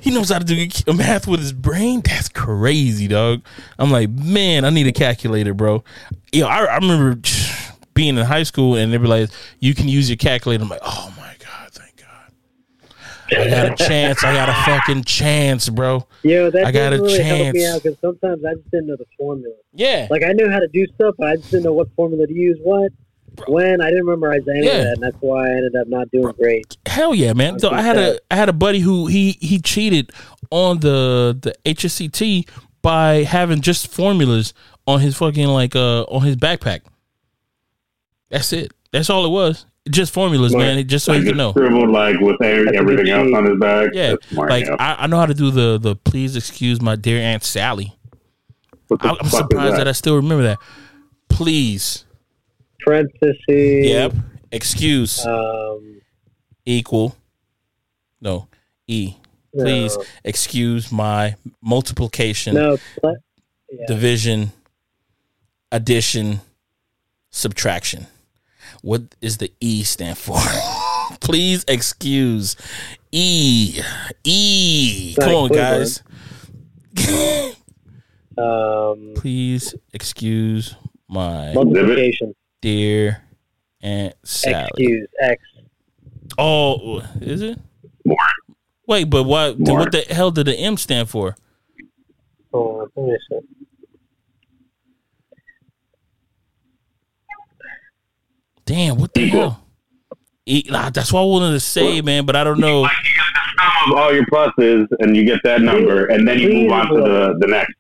he 0.02 0.12
knows 0.12 0.30
how 0.30 0.40
to 0.40 0.46
do 0.46 0.94
math 0.94 1.28
with 1.28 1.40
his 1.40 1.54
brain. 1.54 2.02
That's 2.04 2.28
crazy, 2.28 3.08
dog. 3.08 3.42
I'm 3.80 3.92
like, 3.92 4.10
man, 4.10 4.66
I 4.66 4.70
need 4.70 4.88
a 4.88 4.92
calculator, 4.92 5.54
bro. 5.54 5.84
Yo, 6.34 6.46
I, 6.46 6.66
I 6.66 6.76
remember 6.76 7.22
being 7.94 8.18
in 8.18 8.26
high 8.26 8.44
school 8.44 8.76
and 8.76 8.92
they 8.92 8.98
were 8.98 9.08
like, 9.08 9.30
you 9.60 9.74
can 9.74 9.88
use 9.88 10.10
your 10.10 10.18
calculator. 10.18 10.64
I'm 10.64 10.70
like, 10.70 10.82
oh 10.84 11.14
my 11.16 11.34
god, 11.40 11.72
thank 11.72 11.96
God. 11.96 12.90
I 13.32 13.50
got 13.50 13.80
a 13.80 13.86
chance. 13.88 14.24
I 14.24 14.34
got 14.34 14.50
a 14.50 14.54
fucking 14.66 15.04
chance, 15.06 15.70
bro. 15.70 16.06
Yeah, 16.24 16.50
that 16.50 16.66
I 16.66 16.72
got 16.72 16.94
a 16.94 16.98
really 17.02 17.22
help 17.24 17.54
me 17.54 17.62
chance. 17.62 17.76
out 17.76 17.84
because 17.84 18.00
sometimes 18.00 18.44
I 18.46 18.54
just 18.56 18.70
didn't 18.72 18.88
know 18.88 18.96
the 18.98 19.06
formula. 19.18 19.56
Yeah, 19.74 20.08
Like 20.10 20.24
I 20.24 20.34
knew 20.34 20.50
how 20.50 20.60
to 20.60 20.68
do 20.68 20.86
stuff, 20.96 21.16
but 21.18 21.28
I 21.30 21.36
just 21.38 21.52
didn't 21.52 21.64
know 21.64 21.74
what 21.74 21.88
formula 21.96 22.28
to 22.28 22.34
use, 22.34 22.58
what, 22.64 22.92
when. 23.48 23.82
I 23.82 23.90
didn't 23.90 24.06
memorize 24.06 24.42
any 24.48 24.66
Yeah. 24.68 24.72
of 24.74 24.84
that, 24.84 24.94
and 24.96 25.04
that's 25.04 25.18
why 25.22 25.48
I 25.48 25.50
ended 25.52 25.76
up 25.76 25.88
not 25.88 26.12
doing 26.12 26.34
great. 26.34 26.78
hell 26.86 27.16
yeah, 27.16 27.34
man. 27.34 27.60
So 27.60 27.72
I 27.72 27.82
had 27.82 27.98
a 27.98 28.20
I 28.30 28.36
had 28.36 28.50
a 28.50 28.54
buddy 28.54 28.80
who 28.80 29.08
he 29.08 29.32
he 29.42 29.60
cheated 29.60 30.12
on 30.52 30.80
the 30.80 31.38
the 31.42 31.56
HSCT 31.66 32.48
by 32.82 33.24
having 33.24 33.62
just 33.62 33.88
formulas 33.88 34.54
on 34.86 35.00
his 35.00 35.16
fucking 35.16 35.48
like 35.48 35.76
uh 35.76 36.04
on 36.04 36.22
his 36.24 36.36
backpack. 36.36 36.82
That's 38.30 38.52
it. 38.54 38.72
That's 38.92 39.10
all 39.10 39.26
it 39.26 39.30
was. 39.30 39.66
Just 39.90 40.14
formulas, 40.14 40.52
Smart. 40.54 40.66
man. 40.66 40.88
Just 40.88 41.06
so 41.06 41.12
Like 41.12 41.22
you 41.24 41.30
can 41.30 41.38
know. 41.38 41.52
scribbled 41.52 41.90
like 41.90 42.18
with 42.22 42.42
every- 42.42 42.78
everything 42.78 43.10
else 43.10 43.34
on 43.36 43.46
his 43.46 43.60
back. 43.60 43.90
Yeah, 43.94 44.16
smart, 44.32 44.50
like 44.50 44.66
yeah. 44.66 44.76
I, 44.80 45.04
I 45.04 45.08
know 45.08 45.18
how 45.18 45.26
to 45.26 45.34
do 45.34 45.52
the 45.52 45.78
the 45.78 45.96
please 45.96 46.36
excuse 46.38 46.82
my 46.82 46.96
dear 46.96 47.20
aunt 47.20 47.44
Sally. 47.44 47.94
I, 49.02 49.10
I'm 49.10 49.16
fuck 49.18 49.24
is 49.26 49.32
surprised 49.32 49.76
that? 49.78 49.88
I 49.88 49.92
still 49.92 50.16
remember 50.16 50.44
that. 50.44 50.60
Please, 51.28 52.06
Parentheses. 52.80 53.38
yep. 53.48 54.14
Excuse 54.52 55.26
Um, 55.26 56.00
equal. 56.66 57.16
No, 58.22 58.48
e. 58.88 59.16
Please 59.54 59.98
no, 59.98 60.04
excuse 60.24 60.92
my 60.92 61.36
multiplication. 61.62 62.56
No. 62.56 62.78
pl- 63.02 63.18
yeah. 63.72 63.86
division, 63.88 64.52
addition, 65.72 66.40
subtraction. 67.32 68.08
What 68.84 69.16
is 69.22 69.38
the 69.38 69.50
E 69.62 69.84
stand 69.84 70.18
for? 70.18 70.38
Please 71.22 71.64
excuse 71.70 72.58
E. 73.14 73.80
E. 74.26 75.16
Come 75.20 75.34
on, 75.34 75.50
guys. 75.50 76.04
Um, 78.36 79.14
Please 79.16 79.76
excuse 79.94 80.76
my 81.08 81.54
multiplication. 81.54 82.34
dear 82.64 83.22
Aunt 83.80 84.16
Sally. 84.24 84.66
Excuse. 84.70 85.08
X. 85.22 85.44
Oh, 86.40 87.04
is 87.22 87.44
it? 87.44 87.60
More. 88.04 88.18
Wait, 88.88 89.04
but 89.04 89.26
what? 89.26 89.60
What 89.60 89.92
the 89.92 90.02
hell 90.10 90.32
did 90.32 90.48
the 90.48 90.56
M 90.56 90.78
stand 90.78 91.10
for? 91.12 91.36
Oh, 92.52 92.90
let 92.96 93.06
me 93.06 93.16
see. 93.30 93.40
Damn, 98.66 98.98
what 98.98 99.14
the 99.14 99.22
Equal. 99.22 99.40
hell? 99.42 99.60
E, 100.46 100.64
nah, 100.70 100.90
that's 100.90 101.12
what 101.14 101.22
I 101.22 101.26
wanted 101.26 101.52
to 101.54 101.60
say, 101.60 102.02
man, 102.02 102.26
but 102.26 102.36
I 102.36 102.44
don't 102.44 102.60
know. 102.60 102.82
Like 102.82 102.92
you 103.04 103.10
get 103.12 103.24
the 103.34 103.64
sum 103.64 103.92
of 103.94 103.98
all 103.98 104.14
your 104.14 104.26
pluses, 104.26 104.88
and 105.00 105.16
you 105.16 105.26
get 105.26 105.40
that 105.44 105.62
number, 105.62 106.06
and 106.08 106.28
then 106.28 106.40
you 106.40 106.52
move 106.54 106.72
on 106.72 106.88
to 106.90 106.96
the, 106.96 107.36
the 107.40 107.48
next. 107.48 107.74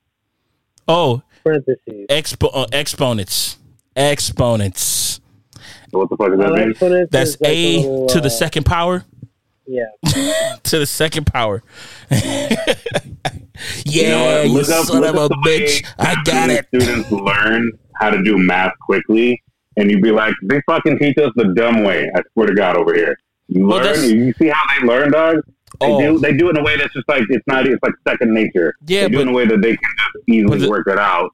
Oh, 0.88 1.22
Parentheses. 1.44 2.08
expo- 2.10 2.52
uh, 2.54 2.68
exponents. 2.72 3.58
Exponents. 3.96 5.20
What 5.92 6.10
the 6.10 6.18
fuck 6.18 6.30
does 6.32 6.40
that 6.40 6.52
Oh, 6.52 6.56
mean? 6.56 6.72
exponents 6.72 7.12
That's 7.12 7.32
is 7.32 7.42
like 7.42 7.50
a 7.52 7.78
little, 7.78 8.08
to 8.08 8.20
the 8.22 8.28
uh, 8.28 8.30
second 8.30 8.66
power. 8.66 9.06
Yeah. 9.68 9.86
To 10.64 10.80
the 10.80 10.86
second 10.86 11.28
power. 11.28 11.62
yeah, 12.10 12.56
You 13.86 14.04
know 14.08 14.26
what? 14.26 14.48
you, 14.48 14.54
Look 14.54 14.70
up- 14.70 14.86
son 14.86 15.02
look 15.02 15.10
of 15.10 15.16
a 15.16 15.20
up 15.22 15.30
the 15.32 15.42
way 15.46 15.60
bitch. 15.66 15.86
I 16.00 16.16
got 16.24 16.50
it. 16.50 16.66
Students 16.74 17.12
learn 17.12 17.72
how 18.00 18.10
to 18.10 18.24
do 18.24 18.38
math 18.38 18.74
quickly, 18.80 19.42
and 19.78 19.90
you'd 19.92 20.02
be 20.02 20.12
like, 20.12 20.34
they 20.44 20.62
fucking 20.66 21.00
teach 21.00 21.18
us 21.18 21.32
the 21.36 21.54
dumb 21.56 21.84
way. 21.84 22.10
I 22.16 22.22
swear 22.34 22.48
to 22.48 22.54
God, 22.56 22.78
over 22.78 22.94
here. 22.94 23.18
You 23.48 23.66
Well, 23.68 23.84
learn. 23.84 24.04
You 24.10 24.34
see 24.34 24.48
how 24.48 24.62
they 24.80 24.88
learn, 24.88 25.12
dog? 25.12 25.38
They 25.82 25.88
Oh. 25.88 26.00
do. 26.00 26.20
They 26.20 26.34
do 26.34 26.48
it 26.48 26.52
in 26.52 26.58
a 26.58 26.64
way 26.64 26.78
that's 26.78 26.94
just 26.94 27.08
like 27.10 27.24
it's 27.30 27.46
not. 27.48 27.68
It's 27.68 27.82
like 27.84 27.94
second 28.08 28.34
nature. 28.34 28.76
Yeah, 28.86 29.04
they 29.04 29.10
do 29.10 29.16
it 29.16 29.18
but- 29.18 29.22
in 29.24 29.28
a 29.30 29.34
way 29.34 29.46
that 29.48 29.62
they 29.62 29.72
can 29.76 29.90
just 29.98 30.30
easily 30.30 30.60
the- 30.60 30.70
work 30.70 30.88
it 30.88 31.00
out. 31.00 31.32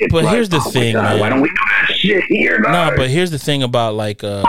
It's 0.00 0.12
but 0.12 0.24
like, 0.24 0.34
here's 0.34 0.48
the 0.48 0.58
oh 0.58 0.70
thing, 0.70 0.94
God, 0.94 1.02
man. 1.02 1.20
Why 1.20 1.28
don't 1.28 1.40
we 1.40 1.48
do 1.48 1.54
that 1.88 1.94
shit 1.96 2.24
here? 2.24 2.58
No, 2.60 2.68
dog? 2.70 2.96
but 2.96 3.10
here's 3.10 3.30
the 3.32 3.38
thing 3.38 3.62
about 3.64 3.94
like 3.94 4.22
uh, 4.22 4.42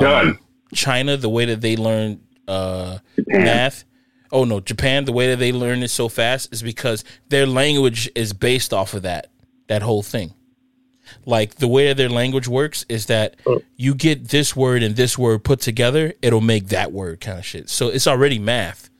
Done. 0.00 0.38
China, 0.74 1.16
the 1.16 1.28
way 1.28 1.44
that 1.46 1.60
they 1.60 1.76
learn 1.76 2.20
uh, 2.48 2.98
math. 3.28 3.84
Oh 4.32 4.44
no, 4.44 4.60
Japan, 4.60 5.04
the 5.04 5.12
way 5.12 5.28
that 5.28 5.38
they 5.38 5.52
learn 5.52 5.82
it 5.82 5.88
so 5.88 6.08
fast 6.08 6.52
is 6.52 6.62
because 6.62 7.04
their 7.28 7.46
language 7.46 8.08
is 8.14 8.32
based 8.32 8.72
off 8.72 8.94
of 8.94 9.02
that. 9.02 9.28
That 9.68 9.82
whole 9.82 10.02
thing. 10.02 10.34
Like 11.26 11.56
the 11.56 11.68
way 11.68 11.88
that 11.88 11.96
their 11.96 12.08
language 12.08 12.48
works 12.48 12.84
is 12.88 13.06
that 13.06 13.36
you 13.76 13.94
get 13.94 14.28
this 14.28 14.54
word 14.54 14.82
and 14.82 14.96
this 14.96 15.16
word 15.18 15.44
put 15.44 15.60
together, 15.60 16.12
it'll 16.22 16.40
make 16.40 16.68
that 16.68 16.92
word 16.92 17.20
kind 17.20 17.38
of 17.38 17.44
shit. 17.44 17.68
So 17.68 17.88
it's 17.88 18.06
already 18.06 18.38
math. 18.38 18.90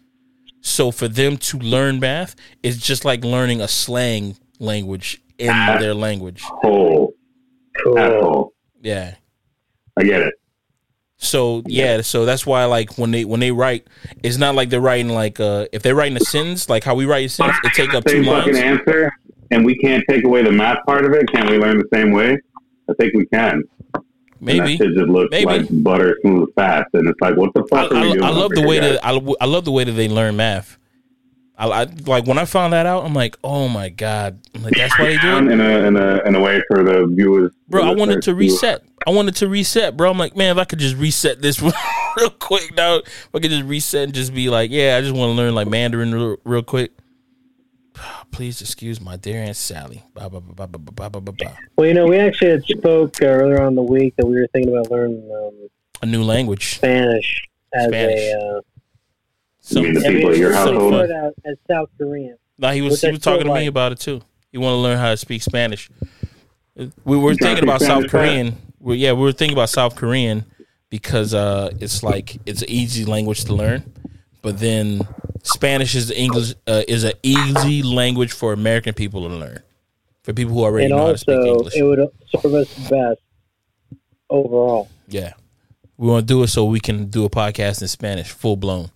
So 0.62 0.90
for 0.90 1.08
them 1.08 1.36
to 1.38 1.58
learn 1.58 2.00
math, 2.00 2.36
it's 2.62 2.78
just 2.78 3.04
like 3.04 3.24
learning 3.24 3.60
a 3.60 3.68
slang 3.68 4.36
language 4.58 5.22
in 5.38 5.48
their 5.78 5.94
language. 5.94 6.42
Hole, 6.42 7.14
Cool. 7.82 8.52
Yeah. 8.82 9.14
I 9.96 10.02
get 10.04 10.22
it. 10.22 10.34
So 11.22 11.62
yeah, 11.66 12.00
so 12.00 12.24
that's 12.24 12.46
why 12.46 12.64
like 12.64 12.96
when 12.96 13.10
they 13.10 13.26
when 13.26 13.40
they 13.40 13.50
write, 13.50 13.86
it's 14.22 14.38
not 14.38 14.54
like 14.54 14.70
they're 14.70 14.80
writing 14.80 15.10
like 15.10 15.38
uh 15.38 15.66
if 15.70 15.82
they're 15.82 15.94
writing 15.94 16.16
a 16.16 16.20
sentence 16.24 16.70
like 16.70 16.82
how 16.82 16.94
we 16.94 17.04
write 17.04 17.26
a 17.26 17.28
sentence, 17.28 17.58
it 17.62 17.74
take 17.74 17.92
up 17.92 18.04
two 18.04 18.24
same 18.24 18.24
fucking 18.24 18.54
lines. 18.54 18.80
answer, 18.80 19.12
and 19.50 19.64
we 19.64 19.76
can't 19.76 20.04
take 20.08 20.24
away 20.24 20.42
the 20.42 20.52
math 20.52 20.84
part 20.86 21.04
of 21.04 21.12
it. 21.12 21.30
can't 21.32 21.50
we 21.50 21.58
learn 21.58 21.78
the 21.78 21.88
same 21.92 22.12
way? 22.12 22.38
I 22.88 22.94
think 22.94 23.14
we 23.14 23.26
can. 23.26 23.62
And 23.94 24.04
Maybe. 24.40 24.76
that 24.78 24.88
just 24.94 25.08
looks 25.08 25.30
Maybe. 25.30 25.46
like 25.46 25.66
butter 25.70 26.16
smooth 26.22 26.48
fast, 26.54 26.88
and 26.94 27.08
it's 27.08 27.20
like, 27.20 27.36
what 27.36 27.52
the 27.54 27.62
I, 27.64 27.66
fuck 27.68 27.92
are 27.92 27.94
we 27.94 28.00
I, 28.00 28.12
doing? 28.12 28.24
I 28.24 28.30
love 28.30 28.50
the 28.52 28.66
way 28.66 28.80
guys? 28.80 28.92
that 28.92 29.06
I, 29.06 29.20
I 29.40 29.44
love 29.44 29.64
the 29.64 29.72
way 29.72 29.84
that 29.84 29.92
they 29.92 30.08
learn 30.08 30.36
math. 30.36 30.78
I, 31.60 31.82
I 31.82 31.86
like 32.06 32.26
when 32.26 32.38
I 32.38 32.46
found 32.46 32.72
that 32.72 32.86
out. 32.86 33.04
I'm 33.04 33.12
like, 33.12 33.36
oh 33.44 33.68
my 33.68 33.90
god! 33.90 34.40
I'm 34.54 34.62
like, 34.62 34.74
that's 34.74 34.98
why 34.98 35.08
they 35.08 35.18
do 35.18 35.36
it, 35.36 35.38
in 35.52 35.60
a 35.60 35.86
in 35.86 35.96
a 35.96 36.22
in 36.24 36.34
a 36.34 36.40
way 36.40 36.62
for 36.68 36.82
the 36.82 37.06
viewers. 37.06 37.52
bro. 37.68 37.84
I 37.84 37.94
wanted 37.94 38.22
to 38.22 38.34
reset. 38.34 38.82
I 39.06 39.10
wanted 39.10 39.36
to 39.36 39.48
reset, 39.48 39.94
bro. 39.96 40.10
I'm 40.10 40.18
like, 40.18 40.36
man, 40.36 40.56
if 40.56 40.60
I 40.60 40.64
could 40.64 40.78
just 40.78 40.96
reset 40.96 41.42
this 41.42 41.60
real 42.16 42.30
quick 42.30 42.74
now, 42.74 42.96
if 42.96 43.28
I 43.34 43.40
could 43.40 43.50
just 43.50 43.64
reset 43.64 44.04
and 44.04 44.14
just 44.14 44.34
be 44.34 44.48
like, 44.48 44.70
yeah, 44.70 44.96
I 44.96 45.02
just 45.02 45.14
want 45.14 45.30
to 45.30 45.34
learn 45.34 45.54
like 45.54 45.68
Mandarin 45.68 46.14
real, 46.14 46.36
real 46.44 46.62
quick 46.62 46.92
please 48.30 48.60
excuse 48.60 49.00
my 49.00 49.16
dear 49.16 49.42
Aunt 49.42 49.56
Sally. 49.56 50.02
Bah, 50.14 50.28
bah, 50.28 50.40
bah, 50.40 50.66
bah, 50.66 50.78
bah, 50.78 51.08
bah, 51.08 51.20
bah, 51.20 51.32
bah. 51.38 51.56
Well, 51.76 51.86
you 51.86 51.94
know, 51.94 52.06
we 52.06 52.18
actually 52.18 52.50
had 52.50 52.64
spoke 52.64 53.22
uh, 53.22 53.26
earlier 53.26 53.62
on 53.62 53.74
the 53.74 53.82
week 53.82 54.14
that 54.16 54.26
we 54.26 54.34
were 54.34 54.46
thinking 54.52 54.72
about 54.74 54.90
learning 54.90 55.30
um, 55.32 55.68
a 56.02 56.06
new 56.06 56.22
language, 56.22 56.76
Spanish, 56.76 57.42
as 57.74 57.88
Spanish. 57.88 58.18
a. 58.18 58.38
Uh, 58.38 58.60
some, 59.60 59.84
you 59.84 59.92
mean 59.92 60.02
the 60.02 60.08
people 60.08 60.30
at 60.30 60.36
your 60.38 60.52
household? 60.52 61.10
As 61.44 61.56
South 61.70 61.90
Korean. 61.98 62.36
no 62.58 62.70
he 62.70 62.82
was 62.82 63.00
he 63.00 63.10
was 63.10 63.20
talking 63.20 63.44
to 63.44 63.50
like. 63.50 63.60
me 63.60 63.66
about 63.66 63.92
it 63.92 64.00
too. 64.00 64.20
He 64.50 64.58
wanted 64.58 64.76
to 64.76 64.80
learn 64.80 64.98
how 64.98 65.10
to 65.10 65.16
speak 65.16 65.42
Spanish. 65.42 65.90
We 67.04 67.16
were 67.16 67.34
thinking 67.34 67.62
about 67.62 67.80
South 67.80 68.08
Korean. 68.08 68.56
We, 68.78 68.96
yeah, 68.96 69.12
we 69.12 69.22
were 69.22 69.32
thinking 69.32 69.56
about 69.56 69.68
South 69.68 69.94
Korean 69.94 70.44
because 70.88 71.34
uh, 71.34 71.70
it's 71.80 72.02
like 72.02 72.38
it's 72.46 72.62
an 72.62 72.70
easy 72.70 73.04
language 73.04 73.44
to 73.44 73.54
learn 73.54 73.92
but 74.42 74.58
then 74.58 75.00
Spanish 75.42 75.94
is 75.94 76.10
English 76.10 76.54
uh, 76.66 76.82
is 76.88 77.04
an 77.04 77.12
easy 77.22 77.82
language 77.82 78.32
for 78.32 78.52
American 78.52 78.94
people 78.94 79.28
to 79.28 79.34
learn. 79.34 79.62
For 80.22 80.32
people 80.32 80.54
who 80.54 80.64
already 80.64 80.86
and 80.86 80.96
know 80.96 81.06
how 81.06 81.12
to 81.12 81.18
speak 81.18 81.46
English. 81.46 81.76
it 81.76 81.82
would 81.82 82.08
serve 82.28 82.54
us 82.54 82.88
best 82.90 83.20
overall. 84.28 84.88
Yeah. 85.08 85.32
We 85.96 86.08
want 86.08 86.26
to 86.26 86.34
do 86.34 86.42
it 86.42 86.48
so 86.48 86.64
we 86.64 86.80
can 86.80 87.06
do 87.06 87.24
a 87.24 87.30
podcast 87.30 87.82
in 87.82 87.88
Spanish, 87.88 88.30
full 88.30 88.56
blown. 88.56 88.90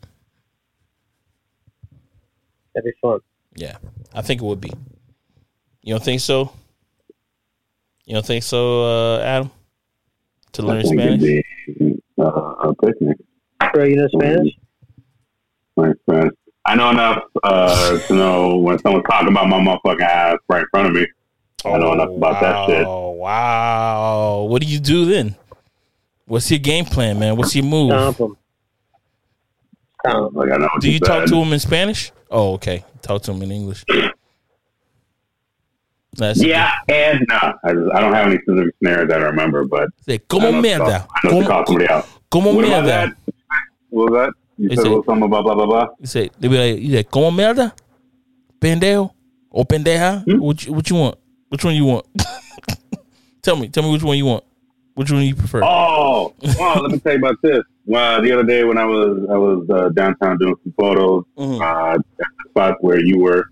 That'd 2.74 2.92
be 2.92 2.98
fun. 3.00 3.20
Yeah. 3.54 3.76
I 4.12 4.22
think 4.22 4.40
it 4.40 4.44
would 4.44 4.60
be. 4.60 4.72
You 5.82 5.94
don't 5.94 6.02
think 6.04 6.20
so? 6.20 6.52
You 8.04 8.14
don't 8.14 8.26
think 8.26 8.42
so, 8.42 8.84
uh, 8.84 9.20
Adam? 9.20 9.50
To 10.52 10.62
I 10.62 10.64
learn 10.66 10.82
think 10.82 11.00
Spanish? 11.00 11.22
it'd 11.22 11.78
be 11.78 12.02
uh, 12.18 12.24
a 12.24 12.74
picnic. 12.74 13.16
Bro, 13.72 13.84
you 13.84 13.96
know 13.96 14.08
Spanish? 14.08 14.54
Learn 15.76 15.94
Spanish. 16.02 16.34
I 16.66 16.74
know 16.76 16.90
enough 16.90 17.22
uh, 17.42 17.98
to 17.98 18.14
know 18.14 18.56
when 18.56 18.78
someone's 18.78 19.04
talking 19.08 19.28
about 19.28 19.48
my 19.48 19.58
motherfucking 19.58 20.00
ass 20.00 20.38
right 20.48 20.60
in 20.62 20.66
front 20.70 20.88
of 20.88 20.94
me. 20.94 21.06
I 21.66 21.78
know 21.78 21.92
enough 21.92 22.10
about 22.10 22.40
that 22.40 22.66
shit. 22.68 22.86
Oh, 22.86 23.10
wow. 23.10 24.46
What 24.48 24.62
do 24.62 24.68
you 24.68 24.78
do 24.78 25.04
then? 25.06 25.34
What's 26.26 26.50
your 26.50 26.58
game 26.60 26.84
plan, 26.86 27.18
man? 27.18 27.36
What's 27.36 27.54
your 27.54 27.64
move? 27.64 27.90
Stomp 27.90 28.20
'em. 28.20 28.36
Stomp 30.06 30.28
'em. 30.28 30.34
Like 30.34 30.52
I 30.52 30.56
know 30.56 30.68
Do 30.80 30.90
you 30.90 31.00
talk 31.00 31.26
to 31.28 31.34
him 31.36 31.52
in 31.52 31.58
Spanish? 31.58 32.12
Oh, 32.30 32.54
okay. 32.54 32.84
Talk 33.02 33.22
to 33.24 33.32
him 33.32 33.42
in 33.42 33.50
English. 33.52 33.84
That's 36.16 36.42
Yeah, 36.42 36.72
and 36.88 37.26
no. 37.28 37.34
I, 37.64 37.72
just, 37.72 37.90
I 37.92 38.00
don't 38.00 38.12
have 38.14 38.28
any 38.28 38.38
specific 38.38 38.74
scenarios 38.78 39.08
that 39.08 39.20
I 39.20 39.24
remember, 39.26 39.64
but 39.64 39.88
Say, 40.06 40.14
I 40.14 40.18
como 40.28 40.50
know 40.50 40.62
to 40.62 40.68
mierda. 40.68 40.78
call- 40.78 40.88
I 41.24 41.28
know 41.28 41.40
to 41.42 41.46
call 41.48 41.64
Como, 41.64 41.66
somebody 41.66 41.88
out. 41.88 42.08
como 42.30 42.54
What 42.54 42.64
mierda. 42.64 42.84
that? 42.86 43.16
What 43.90 44.10
was 44.12 44.26
that? 44.26 44.32
You 44.56 44.68
said 44.76 44.84
little 44.84 45.04
something 45.04 45.24
about 45.24 45.44
blah 45.44 45.54
blah 45.54 45.66
blah. 45.66 45.86
You 46.00 46.06
say 46.06 46.30
they 46.38 46.48
be 46.48 46.56
like, 46.58 46.82
you 46.82 46.92
say, 46.92 47.04
como 47.04 47.30
mierda, 47.30 47.72
pendejo 48.60 49.10
or 49.50 49.64
pendeja. 49.64 50.24
Hmm? 50.24 50.38
What 50.38 50.64
you, 50.64 50.72
what 50.72 50.88
you 50.90 50.96
want? 50.96 51.18
Which 51.48 51.64
one 51.64 51.74
you 51.74 51.84
want? 51.86 52.06
tell 53.42 53.56
me, 53.56 53.68
tell 53.68 53.82
me 53.82 53.90
which 53.92 54.02
one 54.02 54.16
you 54.16 54.26
want. 54.26 54.44
Which 54.94 55.10
one 55.10 55.22
you 55.22 55.34
prefer? 55.34 55.60
Oh, 55.64 56.34
well, 56.58 56.82
let 56.82 56.92
me 56.92 56.98
tell 57.00 57.12
you 57.14 57.18
about 57.18 57.36
this. 57.42 57.62
Well, 57.84 58.22
the 58.22 58.30
other 58.32 58.44
day 58.44 58.62
when 58.64 58.78
I 58.78 58.84
was 58.84 59.26
I 59.28 59.36
was 59.36 59.68
uh, 59.68 59.88
downtown 59.90 60.38
doing 60.38 60.54
some 60.62 60.72
photos 60.78 61.24
Mhm. 61.36 61.60
uh, 61.60 61.94
at 61.94 62.00
the 62.18 62.48
spot 62.50 62.76
where 62.80 63.00
you 63.00 63.18
were 63.18 63.46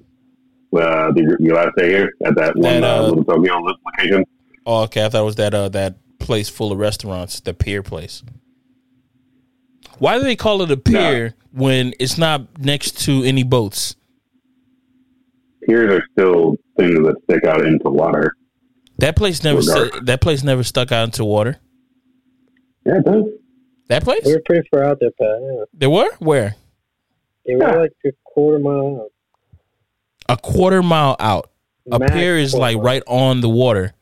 uh, 0.75 1.11
the, 1.13 1.37
your 1.41 1.57
last 1.57 1.77
day 1.77 1.89
here 1.91 2.13
at 2.25 2.35
that 2.37 2.55
one 2.57 2.81
That, 2.81 2.85
uh, 2.85 2.97
uh, 2.99 3.03
little 3.09 3.25
Tokyo 3.25 3.59
location. 3.59 4.25
Oh, 4.65 4.83
okay. 4.85 5.05
I 5.05 5.09
thought 5.09 5.23
it 5.23 5.25
was 5.25 5.37
that 5.37 5.53
uh, 5.53 5.69
that 5.71 5.97
place 6.21 6.49
full 6.49 6.71
of 6.73 6.79
restaurants, 6.79 7.41
the 7.41 7.53
pier 7.53 7.83
place. 7.83 8.23
Why 9.99 10.19
do 10.19 10.25
they 10.25 10.37
call 10.37 10.63
it 10.63 10.71
a 10.71 10.77
pier 10.77 11.35
when 11.53 11.95
it's 12.01 12.19
not 12.19 12.59
next 12.59 13.01
to 13.05 13.23
any 13.25 13.43
boats? 13.43 13.97
Piers 15.67 15.93
are 16.01 16.05
still 16.13 16.57
things 16.77 16.99
that 16.99 17.15
stick 17.25 17.45
out 17.45 17.65
into 17.65 17.89
water. 17.91 18.35
That 18.99 19.17
place 19.17 19.43
never 19.45 19.61
Well, 19.65 19.89
stu- 19.91 20.01
that 20.05 20.21
place 20.21 20.43
never 20.43 20.63
stuck 20.65 20.93
out 20.93 21.05
into 21.05 21.25
water. 21.25 21.59
Yeah, 22.85 22.99
it 22.99 23.05
does. 23.05 23.25
That 23.89 24.03
place? 24.05 24.23
We 24.25 24.33
were 24.35 24.43
pretty 24.45 24.67
far 24.71 24.85
out 24.85 24.99
there, 25.01 25.11
Pat. 25.21 25.29
Yeah. 25.43 25.65
There 25.75 25.91
were 25.91 26.11
where 26.19 26.57
Yeah, 27.45 27.55
we 27.57 27.61
Yeah. 27.61 27.75
were 27.77 27.83
like 27.83 27.93
a 28.07 28.11
quarter 28.25 28.59
mile 28.59 29.03
out. 29.03 29.13
a 30.29 30.37
quarter 30.37 30.83
mile 30.83 31.17
out. 31.21 31.51
A 31.91 31.99
pier 32.01 32.39
is 32.39 32.55
like 32.55 32.77
mile. 32.77 32.85
right 32.85 33.03
on 33.07 33.41
the 33.41 33.49
water. 33.49 33.93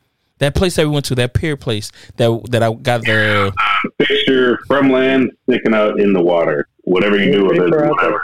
That 0.41 0.55
place 0.55 0.75
that 0.75 0.85
we 0.87 0.91
went 0.91 1.05
to, 1.05 1.15
that 1.15 1.33
pier 1.33 1.55
place 1.55 1.91
that 2.17 2.41
that 2.49 2.61
I 2.63 2.73
got 2.73 3.01
the 3.03 3.53
Picture 3.99 4.59
from 4.67 4.89
land 4.91 5.31
sticking 5.47 5.73
out 5.73 5.99
in 5.99 6.13
the 6.13 6.21
water. 6.21 6.67
Whatever 6.83 7.17
you 7.17 7.31
do 7.31 7.45
with 7.45 7.57
pretty 7.57 7.67
it, 7.67 7.69
far 7.69 7.85
out 7.85 7.95
there. 8.01 8.09
whatever. 8.11 8.23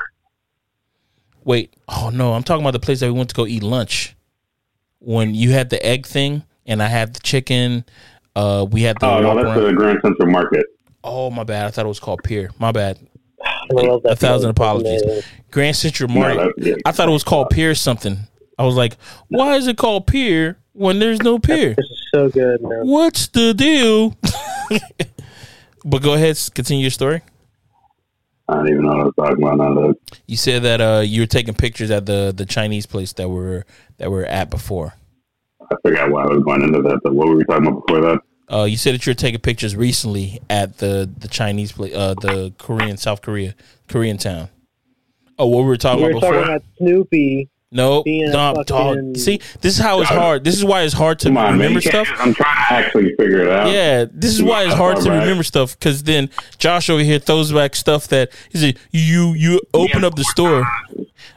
wait. 1.43 1.73
Oh 1.87 2.09
no, 2.13 2.33
I'm 2.33 2.43
talking 2.43 2.63
about 2.63 2.71
the 2.73 2.79
place 2.79 2.99
that 3.01 3.07
we 3.07 3.17
went 3.17 3.29
to 3.29 3.35
go 3.35 3.45
eat 3.45 3.63
lunch. 3.63 4.15
When 4.99 5.35
you 5.35 5.51
had 5.51 5.69
the 5.69 5.83
egg 5.85 6.05
thing 6.07 6.43
and 6.65 6.81
I 6.81 6.87
had 6.87 7.13
the 7.13 7.19
chicken, 7.19 7.85
uh, 8.35 8.65
we 8.69 8.81
had 8.81 8.97
the 8.99 9.05
Oh 9.07 9.21
no, 9.21 9.35
that's 9.35 9.45
around. 9.45 9.63
the 9.63 9.73
Grand 9.73 9.99
Central 10.01 10.29
Market. 10.29 10.65
Oh 11.03 11.29
my 11.29 11.43
bad, 11.43 11.67
I 11.67 11.69
thought 11.69 11.85
it 11.85 11.89
was 11.89 11.99
called 11.99 12.21
pier. 12.23 12.49
My 12.59 12.71
bad. 12.71 12.97
I 13.45 13.99
A 14.05 14.15
thousand 14.15 14.49
apologies. 14.49 15.01
Amazing. 15.03 15.23
Grand 15.51 15.75
Central 15.75 16.09
Market. 16.09 16.53
that- 16.57 16.65
yeah. 16.65 16.75
I 16.85 16.91
thought 16.91 17.07
it 17.07 17.11
was 17.11 17.23
called 17.23 17.51
pier 17.51 17.75
something. 17.75 18.17
I 18.57 18.63
was 18.65 18.75
like, 18.75 18.97
why 19.27 19.55
is 19.55 19.67
it 19.67 19.77
called 19.77 20.07
pier 20.07 20.57
when 20.77 20.99
there's 20.99 21.21
no 21.21 21.39
peer. 21.39 21.73
This 21.75 21.85
is 21.89 22.07
so 22.13 22.29
good, 22.29 22.61
man. 22.61 22.87
What's 22.87 23.27
the 23.27 23.53
deal? 23.53 24.15
but 25.85 26.01
go 26.01 26.13
ahead, 26.13 26.37
continue 26.53 26.83
your 26.83 26.91
story. 26.91 27.21
I 28.49 28.55
don't 28.55 28.69
even 28.69 28.83
know 28.83 28.89
what 28.89 28.99
I 28.99 29.03
was 29.03 29.13
talking 29.17 29.43
about. 29.43 29.57
None 29.57 29.77
of 29.77 29.83
that. 30.09 30.19
You 30.27 30.37
said 30.37 30.63
that 30.63 30.79
uh, 30.79 31.01
you 31.05 31.21
were 31.21 31.27
taking 31.27 31.53
pictures 31.53 31.91
at 31.91 32.05
the 32.05 32.33
the 32.35 32.45
Chinese 32.45 32.85
place 32.85 33.11
that 33.13 33.29
we're 33.29 33.63
that 33.97 34.09
we're 34.09 34.23
at 34.23 34.49
before. 34.49 34.93
I 35.69 35.75
forgot 35.81 36.09
why 36.11 36.23
I 36.23 36.27
was 36.27 36.43
going 36.43 36.61
into 36.63 36.81
that. 36.83 37.01
But 37.03 37.13
what 37.13 37.27
were 37.27 37.35
we 37.35 37.43
talking 37.43 37.67
about 37.67 37.85
before 37.85 38.01
that? 38.01 38.19
Uh, 38.49 38.63
you 38.63 38.77
said 38.77 38.93
that 38.93 39.05
you 39.05 39.09
were 39.09 39.15
taking 39.15 39.41
pictures 39.41 39.75
recently 39.75 40.39
at 40.49 40.77
the 40.77 41.09
the 41.17 41.27
Chinese 41.27 41.73
place, 41.73 41.93
uh, 41.93 42.13
the 42.13 42.53
Korean 42.57 42.95
South 42.95 43.21
Korea 43.21 43.53
Korean 43.89 44.17
town. 44.17 44.47
Oh, 45.37 45.47
what 45.47 45.59
we 45.63 45.65
were 45.65 45.77
talking 45.77 46.05
We 46.05 46.13
were 46.13 46.17
about 46.17 46.21
before? 46.21 46.33
talking 46.41 46.55
about 46.55 46.63
Snoopy. 46.77 47.49
No, 47.71 48.03
being 48.03 48.29
a 48.29 48.31
no, 48.31 48.53
fucking- 48.55 48.63
dog. 49.13 49.17
See, 49.17 49.39
this 49.61 49.75
is 49.75 49.79
how 49.79 49.99
it's 50.01 50.09
hard. 50.09 50.43
This 50.43 50.55
is 50.55 50.63
why 50.63 50.83
it's 50.83 50.93
hard 50.93 51.19
to 51.19 51.29
on, 51.29 51.53
remember 51.53 51.79
You 51.79 51.89
stuff. 51.89 52.07
I'm 52.17 52.33
trying 52.33 52.55
to 52.69 52.73
actually 52.73 53.15
figure 53.15 53.41
it 53.41 53.49
out. 53.49 53.69
Yeah, 53.71 54.05
this 54.11 54.33
is 54.33 54.41
why 54.41 54.63
it's 54.63 54.73
hard 54.73 54.97
to 55.01 55.09
remember 55.11 55.43
stuff 55.43 55.77
because 55.77 56.03
then 56.03 56.29
Josh 56.57 56.89
over 56.89 57.03
here 57.03 57.19
throws 57.19 57.51
back 57.51 57.75
stuff 57.75 58.07
that 58.09 58.31
he 58.51 58.57
said 58.57 58.79
you 58.91 59.33
you 59.33 59.59
open 59.73 60.03
up 60.03 60.15
the 60.15 60.23
store. 60.23 60.65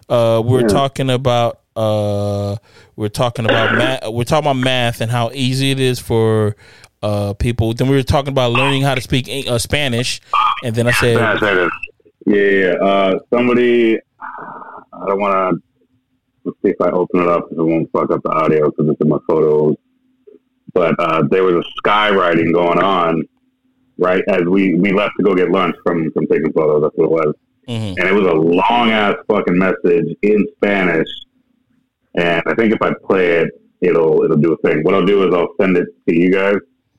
Uh, 0.09 0.43
we're 0.45 0.63
Yeah. 0.63 0.69
talking 0.69 1.11
about 1.11 1.61
uh, 1.77 2.57
we're 2.97 3.09
talking 3.09 3.45
about 3.45 3.77
math. 3.77 4.09
We're 4.13 4.25
talking 4.25 4.51
about 4.51 4.57
math 4.63 5.01
and 5.01 5.11
how 5.11 5.31
easy 5.33 5.71
it 5.71 5.81
is 5.81 5.99
for 5.99 6.57
uh 7.03 7.33
people. 7.35 7.73
Then 7.75 7.89
we 7.89 7.97
were 7.97 8.03
talking 8.03 8.31
about 8.31 8.53
learning 8.53 8.83
how 8.83 8.95
to 8.95 9.01
speak 9.01 9.29
uh, 9.49 9.59
Spanish, 9.59 10.21
and 10.65 10.75
then 10.75 10.87
I 10.87 10.93
said, 10.93 11.17
I. 11.17 11.69
Yeah, 12.27 12.37
yeah. 12.43 12.73
Uh, 12.75 13.19
somebody, 13.33 13.97
I 14.21 15.07
don't 15.07 15.21
want 15.21 15.57
to. 15.57 15.63
Let's 16.51 16.59
see 16.65 16.71
if 16.71 16.81
I 16.81 16.91
open 16.91 17.21
it 17.21 17.29
up 17.29 17.47
if 17.51 17.59
it 17.59 17.63
won't 17.63 17.91
fuck 17.93 18.11
up 18.11 18.23
the 18.23 18.31
audio 18.31 18.71
because 18.71 18.89
it's 18.91 19.01
in 19.01 19.09
my 19.09 19.19
photos. 19.29 19.77
But 20.73 20.95
uh, 20.99 21.23
there 21.31 21.43
was 21.45 21.65
a 21.65 21.83
skywriting 21.89 22.53
going 22.53 22.79
on 22.79 23.25
right 23.99 24.23
as 24.29 24.43
we, 24.45 24.75
we 24.75 24.93
left 24.93 25.13
to 25.19 25.23
go 25.25 25.35
get 25.35 25.51
lunch 25.51 25.77
from 25.85 26.11
from 26.13 26.27
taking 26.27 26.53
photos. 26.53 26.83
That's 26.83 26.95
what 26.97 27.05
it 27.05 27.11
was, 27.11 27.35
mhm. 27.69 27.97
and 27.99 28.09
it 28.09 28.13
was 28.13 28.27
a 28.27 28.35
long 28.35 28.91
ass 28.91 29.17
fucking 29.29 29.59
message 29.59 30.17
in 30.23 30.47
Spanish. 30.57 31.09
And 32.15 32.43
I 32.47 32.55
think 32.55 32.73
if 32.73 32.83
I 32.83 32.93
play 33.07 33.39
it, 33.43 33.49
it'll 33.81 34.23
it'll 34.25 34.37
do 34.37 34.53
a 34.53 34.69
thing. 34.69 34.83
What 34.85 34.95
I'll 34.95 35.07
do 35.07 35.29
is 35.29 35.35
I'll 35.35 35.55
send 35.61 35.77
it 35.77 35.87
to 36.09 36.15
you 36.15 36.33
guys. 36.33 36.57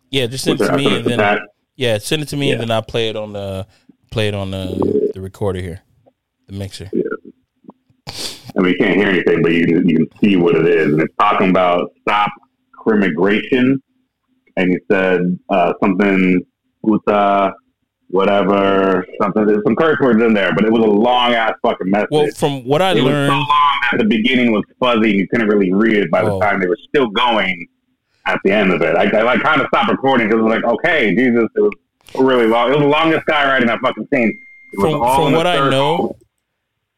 "Yeah, 0.10 0.28
just 0.28 0.44
send 0.44 0.62
it 0.62 0.68
to 0.68 0.78
me, 0.78 0.98
and 0.98 1.06
then 1.06 1.20
Pat. 1.20 1.40
yeah, 1.76 1.98
send 1.98 2.22
it 2.22 2.28
to 2.30 2.38
me, 2.38 2.48
Yeah. 2.48 2.54
and 2.54 2.62
then 2.62 2.72
I'll 2.72 2.82
play 2.84 3.10
it 3.10 3.16
on 3.16 3.34
the 3.34 3.68
play 4.12 4.28
it 4.28 4.34
on 4.36 4.52
the 4.52 5.12
the 5.14 5.22
recorder 5.22 5.62
here, 5.62 5.82
the 6.48 6.54
mixer." 6.54 6.90
I 8.62 8.64
mean, 8.64 8.74
you 8.74 8.78
can't 8.80 8.96
hear 8.96 9.08
anything, 9.10 9.42
but 9.42 9.52
you 9.54 9.66
can, 9.66 9.90
you 9.90 9.98
can 9.98 10.08
see 10.20 10.36
what 10.36 10.56
it 10.56 10.68
is. 10.68 10.94
And 10.94 11.02
it's 11.02 11.14
talking 11.20 11.50
about 11.50 11.92
stop 12.02 12.30
crimmigration. 12.78 13.78
And 14.56 14.70
he 14.70 14.78
said 14.92 15.40
uh, 15.50 15.74
something, 15.82 16.42
puta, 16.86 17.54
whatever, 18.10 19.04
something. 19.20 19.46
There's 19.48 19.64
some 19.64 19.76
curse 19.76 19.98
words 20.00 20.22
in 20.22 20.34
there, 20.36 20.54
but 20.54 20.66
it 20.66 20.72
was 20.72 20.84
a 20.84 20.88
long 20.90 21.34
ass 21.34 21.54
fucking 21.64 21.90
message. 21.90 22.10
Well, 22.12 22.28
from 22.36 22.66
what 22.68 22.82
I 22.84 22.92
it 22.92 22.96
was 22.96 23.04
so 23.06 23.10
learned, 23.10 23.30
long 23.30 23.48
that 23.94 23.98
the 23.98 24.06
beginning 24.06 24.52
was 24.52 24.64
fuzzy 24.80 25.10
and 25.10 25.20
you 25.20 25.28
couldn't 25.30 25.48
really 25.48 25.74
read 25.74 25.98
it 25.98 26.12
by 26.12 26.22
the 26.24 26.32
Oh. 26.32 26.40
time 26.40 26.60
they 26.60 26.68
were 26.68 26.78
still 26.88 27.08
going 27.10 27.68
at 28.28 28.40
the 28.44 28.52
end 28.52 28.72
of 28.72 28.82
it. 28.84 28.96
I, 28.96 29.06
I 29.18 29.24
like 29.24 29.42
kind 29.42 29.60
of 29.62 29.68
stopped 29.70 29.90
recording 29.90 30.28
because 30.28 30.40
it 30.40 30.44
was 30.44 30.54
like, 30.54 30.64
okay, 30.64 31.16
Jesus, 31.16 31.46
it 31.56 31.62
was 31.62 31.72
really 32.20 32.46
long. 32.46 32.70
It 32.70 32.74
was 32.76 32.82
the 32.84 32.88
longest 32.88 33.26
skywriting 33.26 33.70
I've 33.70 33.80
fucking 33.80 34.08
seen. 34.14 34.40
From- 34.80 34.92
from 35.00 35.32
what 35.34 35.48
I 35.48 35.70
know- 35.70 36.16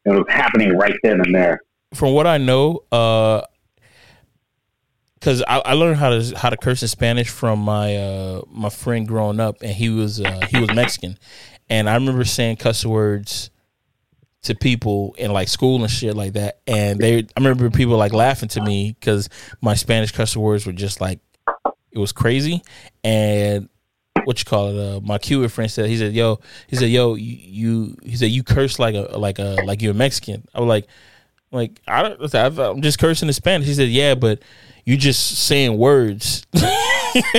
it 0.04 0.10
was 0.10 0.26
happening 0.28 0.76
right 0.76 0.96
then 1.02 1.20
and 1.20 1.34
there. 1.34 1.60
from 1.94 2.12
what 2.12 2.26
I 2.26 2.38
know, 2.38 2.84
uh, 2.92 3.42
because 5.14 5.42
I, 5.48 5.60
I 5.60 5.72
learned 5.72 5.96
how 5.96 6.10
to 6.10 6.36
how 6.36 6.50
to 6.50 6.56
curse 6.56 6.82
in 6.82 6.88
Spanish 6.88 7.30
from 7.30 7.58
my 7.58 7.96
uh 7.96 8.42
my 8.50 8.68
friend 8.68 9.08
growing 9.08 9.40
up, 9.40 9.62
and 9.62 9.72
he 9.72 9.88
was 9.88 10.20
uh, 10.20 10.40
he 10.50 10.60
was 10.60 10.74
Mexican, 10.74 11.18
and 11.70 11.88
I 11.88 11.94
remember 11.94 12.24
saying 12.24 12.56
cuss 12.56 12.84
words 12.84 13.50
to 14.42 14.54
people 14.54 15.14
in 15.16 15.32
like 15.32 15.48
school 15.48 15.80
and 15.80 15.90
shit 15.90 16.14
like 16.14 16.34
that, 16.34 16.60
and 16.66 16.98
they 16.98 17.20
I 17.20 17.40
remember 17.40 17.70
people 17.70 17.96
like 17.96 18.12
laughing 18.12 18.50
to 18.50 18.62
me 18.62 18.94
because 18.98 19.30
my 19.62 19.74
Spanish 19.74 20.12
cuss 20.12 20.36
words 20.36 20.66
were 20.66 20.72
just 20.72 21.00
like 21.00 21.20
it 21.90 21.98
was 21.98 22.12
crazy, 22.12 22.62
and 23.02 23.70
what 24.24 24.38
you 24.38 24.44
call 24.44 24.68
it? 24.68 24.96
Uh, 24.96 25.00
my 25.00 25.18
Cuban 25.18 25.48
friend 25.48 25.70
said 25.70 25.88
he 25.88 25.96
said, 25.96 26.12
"Yo," 26.12 26.40
he 26.68 26.76
said, 26.76 26.90
"Yo, 26.90 27.14
you, 27.14 27.36
you," 27.40 27.96
he 28.02 28.16
said, 28.16 28.30
"You 28.30 28.42
curse 28.42 28.78
like 28.78 28.94
a 28.94 29.18
like 29.18 29.38
a 29.38 29.56
like 29.64 29.82
you're 29.82 29.92
a 29.92 29.94
Mexican." 29.94 30.46
I 30.54 30.60
was 30.60 30.68
like, 30.68 30.86
like 31.54 31.80
I 31.86 32.02
don't, 32.02 32.58
I'm 32.58 32.82
just 32.82 32.98
cursing 32.98 33.28
in 33.28 33.32
Spanish. 33.32 33.66
He 33.66 33.74
said, 33.74 33.88
"Yeah, 33.88 34.14
but 34.14 34.40
you're 34.84 34.98
just 34.98 35.46
saying 35.46 35.78
words. 35.78 36.46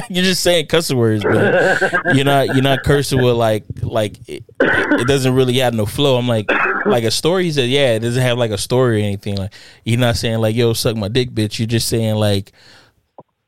you're 0.09 0.23
just 0.23 0.41
saying 0.41 0.67
cuss 0.67 0.91
words, 0.91 1.23
but 1.23 2.15
you're 2.15 2.25
not 2.25 2.47
you're 2.47 2.63
not 2.63 2.83
cursing 2.83 3.21
with 3.21 3.35
like 3.35 3.65
like 3.81 4.17
it, 4.27 4.43
it 4.59 5.07
doesn't 5.07 5.35
really 5.35 5.57
have 5.59 5.73
no 5.73 5.85
flow." 5.85 6.17
I'm 6.17 6.27
like, 6.27 6.49
like 6.85 7.03
a 7.03 7.11
story. 7.11 7.43
He 7.43 7.51
said, 7.51 7.69
"Yeah, 7.69 7.93
it 7.93 7.99
doesn't 7.99 8.21
have 8.21 8.37
like 8.37 8.51
a 8.51 8.57
story 8.57 9.01
or 9.01 9.05
anything. 9.05 9.35
Like 9.35 9.53
you're 9.83 9.99
not 9.99 10.15
saying 10.15 10.39
like, 10.39 10.55
yo, 10.55 10.73
suck 10.73 10.95
my 10.95 11.09
dick, 11.09 11.31
bitch. 11.31 11.59
You're 11.59 11.67
just 11.67 11.87
saying 11.87 12.15
like." 12.15 12.51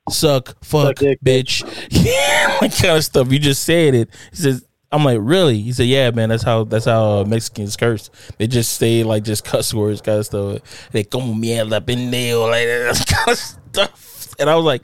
Suck, 0.09 0.63
fuck, 0.63 0.95
dick, 0.95 1.19
bitch, 1.23 1.63
yeah, 1.91 2.59
kind 2.59 2.97
of 2.97 3.03
stuff. 3.03 3.31
You 3.31 3.39
just 3.39 3.63
said 3.63 3.93
it. 3.93 4.09
He 4.31 4.37
says, 4.37 4.65
I'm 4.91 5.03
like, 5.03 5.19
really? 5.21 5.59
He 5.59 5.73
said, 5.73 5.87
yeah, 5.87 6.11
man. 6.11 6.29
That's 6.29 6.43
how 6.43 6.63
that's 6.63 6.85
how 6.85 7.19
uh, 7.19 7.23
Mexicans 7.25 7.75
curse. 7.75 8.09
They 8.37 8.47
just 8.47 8.77
say 8.77 9.03
like 9.03 9.23
just 9.23 9.43
cuss 9.43 9.73
words, 9.73 10.01
kind 10.01 10.19
of 10.19 10.25
stuff. 10.25 10.89
They 10.91 11.03
como 11.03 11.33
mierda, 11.33 11.81
pendejo, 11.81 12.49
like 12.49 12.65
that 12.97 13.05
kind 13.07 13.31
of 13.31 13.37
stuff. 13.37 14.33
And 14.39 14.49
I 14.49 14.55
was 14.55 14.65
like, 14.65 14.83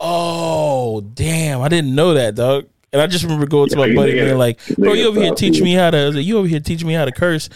oh 0.00 1.00
damn, 1.00 1.60
I 1.60 1.68
didn't 1.68 1.94
know 1.94 2.14
that, 2.14 2.36
dog. 2.36 2.68
And 2.92 3.00
I 3.00 3.06
just 3.06 3.24
remember 3.24 3.46
going 3.46 3.70
to 3.70 3.76
my 3.76 3.92
buddy 3.94 4.18
and 4.18 4.28
being 4.28 4.38
like, 4.38 4.60
bro, 4.76 4.92
you 4.92 5.08
over 5.08 5.20
here 5.20 5.34
teaching 5.34 5.64
me 5.64 5.72
how 5.72 5.90
to. 5.90 5.96
I 5.96 6.06
was 6.06 6.16
like, 6.16 6.26
you 6.26 6.38
over 6.38 6.46
here 6.46 6.60
teaching 6.60 6.86
me 6.86 6.94
how 6.94 7.06
to 7.06 7.12
curse. 7.12 7.48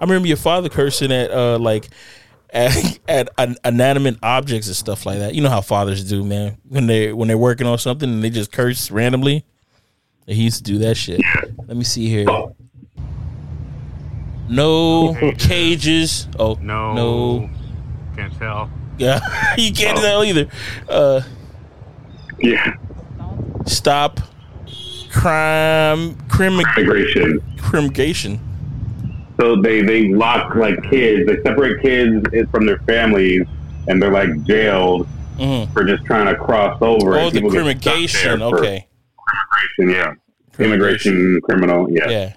I 0.00 0.04
remember 0.04 0.28
your 0.28 0.36
father 0.36 0.68
cursing 0.68 1.12
at 1.12 1.30
uh 1.30 1.58
like 1.58 1.88
at, 2.54 2.98
at 3.08 3.28
an- 3.36 3.56
inanimate 3.64 4.16
objects 4.22 4.66
and 4.68 4.76
stuff 4.76 5.04
like 5.04 5.18
that. 5.18 5.34
You 5.34 5.42
know 5.42 5.50
how 5.50 5.60
fathers 5.60 6.02
do, 6.08 6.24
man. 6.24 6.56
When 6.68 6.86
they 6.86 7.12
when 7.12 7.28
they're 7.28 7.36
working 7.36 7.66
on 7.66 7.76
something 7.78 8.08
and 8.08 8.24
they 8.24 8.30
just 8.30 8.50
curse 8.52 8.90
randomly. 8.90 9.44
He 10.26 10.42
used 10.44 10.64
to 10.64 10.72
do 10.72 10.78
that 10.78 10.94
shit. 10.96 11.20
Let 11.66 11.76
me 11.76 11.84
see 11.84 12.08
here. 12.08 12.26
No 14.48 15.14
cages. 15.38 16.28
Oh 16.38 16.58
No. 16.60 16.94
no. 16.94 17.50
Can't 18.16 18.36
tell. 18.38 18.70
Yeah, 18.98 19.20
you 19.58 19.72
can't 19.72 19.98
tell 19.98 20.22
either. 20.24 20.46
Uh, 20.88 21.20
Yeah, 22.38 22.74
stop 23.66 24.20
crime, 25.10 26.16
crim, 26.28 26.56
migration. 26.56 27.40
crimgation. 27.56 28.38
So 29.40 29.60
they 29.60 29.82
they 29.82 30.08
lock 30.08 30.54
like 30.54 30.82
kids. 30.90 31.26
They 31.26 31.42
separate 31.42 31.82
kids 31.82 32.26
from 32.50 32.66
their 32.66 32.78
families, 32.80 33.46
and 33.88 34.00
they're 34.00 34.12
like 34.12 34.42
jailed 34.44 35.06
Mhm. 35.38 35.72
for 35.72 35.84
just 35.84 36.04
trying 36.04 36.26
to 36.26 36.36
cross 36.36 36.78
over. 36.80 37.18
Oh, 37.18 37.30
the 37.30 37.40
people 37.40 37.50
get 37.50 37.80
stuck 37.82 37.94
crimigation. 37.94 38.22
there 38.22 38.38
for 38.50 38.58
Okay. 38.58 38.86
Immigration, 39.78 40.14
yeah. 40.58 40.64
Immigration 40.64 41.40
criminal, 41.42 41.90
yeah. 41.90 42.08
Yeah. 42.08 42.32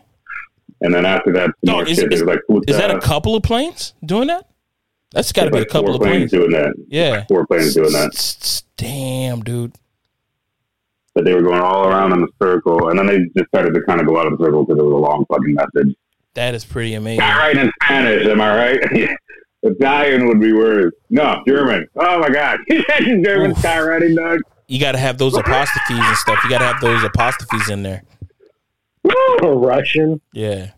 And 0.81 0.93
then 0.93 1.05
after 1.05 1.31
that, 1.33 1.51
No, 1.63 1.73
more 1.73 1.87
is- 1.87 1.97
shit. 1.97 2.11
is- 2.11 2.23
like 2.23 2.39
Is 2.67 2.77
that 2.77 2.89
a 2.91 2.99
couple 2.99 3.35
of 3.35 3.43
planes 3.43 3.93
doing 4.03 4.27
that? 4.27 4.47
That's 5.13 5.31
got 5.31 5.45
to 5.45 5.51
be 5.51 5.59
a 5.59 5.65
couple 5.65 5.93
of 5.95 6.01
planes 6.01 6.31
planes. 6.31 6.31
doing 6.31 6.51
that. 6.51 6.73
Yeah. 6.89 7.25
Four 7.27 7.45
planes 7.47 7.73
doing 7.75 7.91
that. 7.93 8.61
Damn, 8.77 9.41
dude. 9.41 9.73
But 11.15 11.25
they 11.25 11.33
were 11.33 11.41
going 11.41 11.61
all 11.61 11.87
around 11.87 12.11
in 12.13 12.23
a 12.23 12.27
circle, 12.43 12.89
and 12.89 12.99
then 12.99 13.07
they 13.07 13.19
just 13.35 13.47
started 13.49 13.73
to 13.73 13.81
kind 13.81 13.99
of 14.01 14.07
go 14.07 14.19
out 14.19 14.27
of 14.27 14.37
the 14.37 14.43
circle 14.45 14.65
because 14.65 14.79
it 14.79 14.83
was 14.83 14.93
a 14.93 14.97
long 14.97 15.25
fucking 15.31 15.53
message. 15.55 15.95
That 16.37 16.53
is 16.53 16.63
pretty 16.63 16.93
amazing. 16.93 17.21
I 17.21 17.35
write 17.39 17.57
in 17.57 17.71
Spanish, 17.81 18.27
am 18.27 18.39
I 18.41 18.55
right? 18.55 19.09
Italian 19.63 20.27
would 20.27 20.39
be 20.39 20.53
worse. 20.53 20.93
No, 21.09 21.41
German. 21.47 21.87
Oh 21.95 22.19
my 22.19 22.29
god, 22.29 22.59
German 22.69 23.51
Oof. 23.51 23.57
skywriting 23.57 24.15
dog. 24.15 24.41
You 24.67 24.79
got 24.79 24.91
to 24.91 24.99
have 24.99 25.17
those 25.17 25.35
apostrophes 25.35 25.97
and 25.97 26.15
stuff. 26.17 26.37
You 26.43 26.51
got 26.51 26.59
to 26.59 26.65
have 26.65 26.79
those 26.79 27.03
apostrophes 27.03 27.71
in 27.71 27.81
there. 27.81 28.03
Oh, 29.41 29.59
Russian. 29.59 30.21
Yeah. 30.31 30.73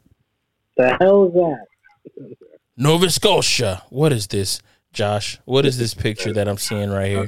The 0.77 0.95
hell 1.01 1.27
is 1.27 1.33
that? 1.33 2.35
Nova 2.77 3.09
Scotia. 3.09 3.83
What 3.89 4.13
is 4.13 4.27
this, 4.27 4.61
Josh? 4.93 5.39
What 5.43 5.65
is 5.65 5.77
this 5.77 5.93
picture 5.93 6.31
that 6.31 6.47
I'm 6.47 6.57
seeing 6.57 6.89
right 6.89 7.09
here? 7.09 7.27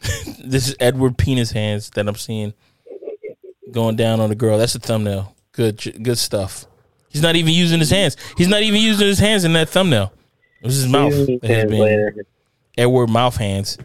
this 0.44 0.68
is 0.68 0.76
Edward 0.78 1.18
Penis 1.18 1.50
hands 1.50 1.90
that 1.96 2.06
I'm 2.06 2.14
seeing 2.14 2.54
going 3.72 3.96
down 3.96 4.20
on 4.20 4.28
the 4.28 4.36
girl. 4.36 4.58
That's 4.58 4.74
the 4.74 4.78
thumbnail. 4.78 5.34
Good, 5.58 6.04
good 6.04 6.18
stuff. 6.18 6.66
He's 7.08 7.20
not 7.20 7.34
even 7.34 7.52
using 7.52 7.80
his 7.80 7.90
hands. 7.90 8.16
He's 8.36 8.46
not 8.46 8.62
even 8.62 8.80
using 8.80 9.08
his 9.08 9.18
hands 9.18 9.42
in 9.42 9.54
that 9.54 9.68
thumbnail. 9.68 10.12
It 10.62 10.66
was 10.66 10.76
his 10.76 10.86
mouth. 10.86 11.10
Disney 11.10 11.38
that 11.38 11.50
has 11.50 11.64
been 11.64 11.78
translator. 11.78 12.26
Edward 12.76 13.10
mouth 13.10 13.36
hands. 13.36 13.76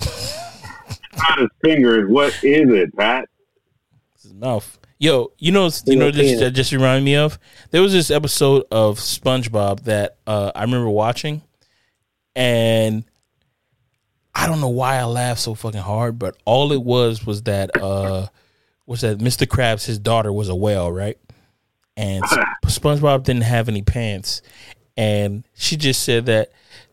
Not 0.00 1.38
his 1.38 1.48
fingers. 1.62 2.10
What 2.10 2.32
is 2.42 2.70
it, 2.70 2.96
Pat? 2.96 3.28
It's 4.14 4.22
his 4.22 4.32
mouth. 4.32 4.78
Yo, 4.98 5.30
you 5.36 5.52
know, 5.52 5.68
you 5.84 5.96
know, 5.96 6.10
this 6.10 6.40
that 6.40 6.52
just 6.52 6.72
reminded 6.72 7.04
me 7.04 7.16
of. 7.16 7.38
There 7.72 7.82
was 7.82 7.92
this 7.92 8.10
episode 8.10 8.64
of 8.70 8.98
SpongeBob 8.98 9.84
that 9.84 10.16
uh, 10.26 10.52
I 10.54 10.62
remember 10.62 10.88
watching, 10.88 11.42
and 12.34 13.04
I 14.34 14.46
don't 14.46 14.62
know 14.62 14.70
why 14.70 14.96
I 14.96 15.04
laughed 15.04 15.40
so 15.40 15.54
fucking 15.54 15.78
hard, 15.78 16.18
but 16.18 16.38
all 16.46 16.72
it 16.72 16.82
was 16.82 17.26
was 17.26 17.42
that 17.42 17.70
uh, 17.76 18.28
was 18.88 19.02
that 19.02 19.18
Mr. 19.18 19.46
Krabs, 19.46 19.84
his 19.84 19.98
daughter 19.98 20.32
was 20.32 20.48
a 20.48 20.54
whale, 20.54 20.90
right? 20.90 21.18
And 21.96 22.24
Sp- 22.26 22.56
SpongeBob 22.66 23.22
didn't 23.22 23.42
have 23.42 23.68
any 23.68 23.82
pants, 23.82 24.40
and 24.96 25.44
she 25.54 25.76
just 25.76 26.02
said 26.02 26.26
that. 26.26 26.50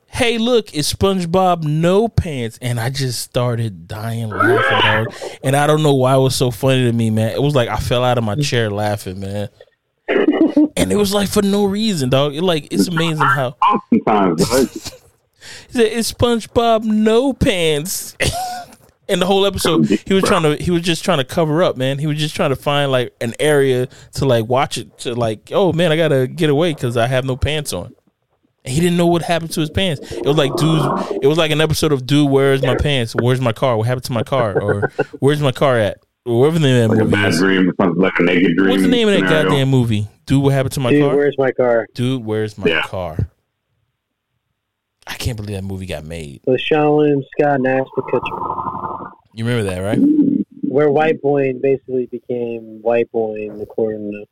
Hey, 0.08 0.38
look, 0.38 0.74
it's 0.74 0.94
SpongeBob 0.94 1.64
no 1.64 2.08
pants, 2.08 2.58
and 2.62 2.80
I 2.80 2.90
just 2.90 3.20
started 3.20 3.86
dying 3.86 4.30
laughing, 4.30 4.80
dog. 4.80 5.38
And 5.44 5.58
I 5.58 5.68
don't 5.68 5.84
know 5.84 5.94
why 5.94 6.16
it 6.16 6.20
was 6.20 6.34
so 6.38 6.52
funny 6.52 6.86
to 6.86 6.94
me, 6.94 7.10
man. 7.10 7.32
It 7.32 7.42
was 7.42 7.54
like 7.54 7.68
I 7.68 7.76
fell 7.76 8.02
out 8.02 8.18
of 8.18 8.24
my 8.24 8.36
chair 8.36 8.70
laughing, 8.70 9.20
man. 9.20 9.50
And 10.08 10.92
it 10.92 10.96
was 10.96 11.14
like 11.14 11.28
for 11.28 11.42
no 11.42 11.66
reason, 11.66 12.10
dog. 12.10 12.34
It, 12.34 12.44
like 12.44 12.72
it's 12.72 12.88
amazing 12.88 13.26
how 13.26 13.58
Sometimes, 13.90 14.94
it's 15.74 16.14
SpongeBob 16.14 16.86
no 16.86 17.34
pants. 17.34 18.16
and 19.08 19.22
the 19.22 19.26
whole 19.26 19.46
episode, 19.46 19.86
he 19.88 20.14
was 20.14 20.24
trying 20.24 20.44
to 20.44 20.56
he 20.62 20.72
was 20.72 20.82
just 20.82 21.04
trying 21.06 21.18
to 21.20 21.24
cover 21.24 21.62
up, 21.64 21.78
man. 21.78 22.00
He 22.00 22.08
was 22.08 22.18
just 22.18 22.36
trying 22.36 22.50
to 22.52 22.56
find 22.56 22.92
like 22.92 23.14
an 23.22 23.34
area 23.40 23.88
to 24.14 24.26
like 24.26 24.48
watch 24.48 24.78
it 24.78 24.98
to 25.00 25.14
like, 25.16 25.50
oh 25.54 25.74
man, 25.74 25.92
I 25.92 25.98
gotta 25.98 26.28
get 26.28 26.50
away 26.50 26.74
because 26.74 26.98
I 26.98 27.08
have 27.08 27.26
no 27.26 27.36
pants 27.38 27.74
on. 27.74 27.94
And 28.64 28.74
he 28.74 28.80
didn't 28.82 28.98
know 28.98 29.06
what 29.08 29.22
happened 29.22 29.52
to 29.52 29.60
his 29.60 29.70
pants. 29.70 30.12
It 30.12 30.26
was 30.26 30.38
like, 30.38 30.56
dude, 30.56 31.22
it 31.24 31.28
was 31.28 31.38
like 31.38 31.52
an 31.52 31.62
episode 31.62 31.92
of 31.92 32.08
Dude, 32.08 32.30
where's 32.32 32.64
my 32.64 32.76
pants? 32.76 33.14
Where's 33.16 33.40
my 33.40 33.52
car? 33.54 33.78
What 33.78 33.86
happened 33.86 34.06
to 34.06 34.12
my 34.12 34.24
car? 34.24 34.60
Or 34.60 34.92
where's 35.20 35.40
my 35.40 35.52
car 35.52 35.78
at? 35.78 36.00
Or 36.26 36.40
whatever 36.40 36.58
the 36.58 36.66
name 36.68 36.86
of 36.86 36.90
like 36.90 36.98
that 36.98 37.02
a 37.02 37.06
movie 37.06 37.22
bad 37.22 37.30
is. 37.30 37.38
dream, 37.40 37.72
something 37.80 38.02
like 38.02 38.14
a 38.18 38.24
naked 38.24 38.58
dream. 38.58 38.70
What's 38.72 38.82
the 38.82 38.88
name 38.90 39.08
of 39.08 39.14
that 39.14 39.30
goddamn 39.30 39.70
movie? 39.70 40.08
Dude, 40.26 40.42
what 40.42 40.54
happened 40.54 40.74
to 40.74 40.80
my 40.80 40.90
Dude, 40.90 41.04
car? 41.04 41.16
where's 41.16 41.38
my 41.38 41.52
car? 41.52 41.86
Dude, 41.94 42.26
where's 42.26 42.58
my 42.58 42.66
Yeah. 42.68 42.82
car? 42.82 43.30
I 45.08 45.14
can't 45.16 45.38
believe 45.38 45.56
that 45.56 45.64
movie 45.64 45.86
got 45.86 46.04
made. 46.04 46.42
With 46.46 46.62
Seann 46.62 46.96
William 46.98 47.24
Scott 47.38 47.56
and 47.56 47.68
Ashton 47.68 48.04
Kutcher. 48.04 49.12
You 49.34 49.46
remember 49.46 49.70
that, 49.70 49.80
right? 49.80 50.00
Where 50.62 50.90
White 50.90 51.22
Boy 51.22 51.54
basically 51.62 52.08
became 52.08 52.82
White 52.82 53.12
Boy 53.12 53.50
according 53.62 54.12
to 54.12 54.26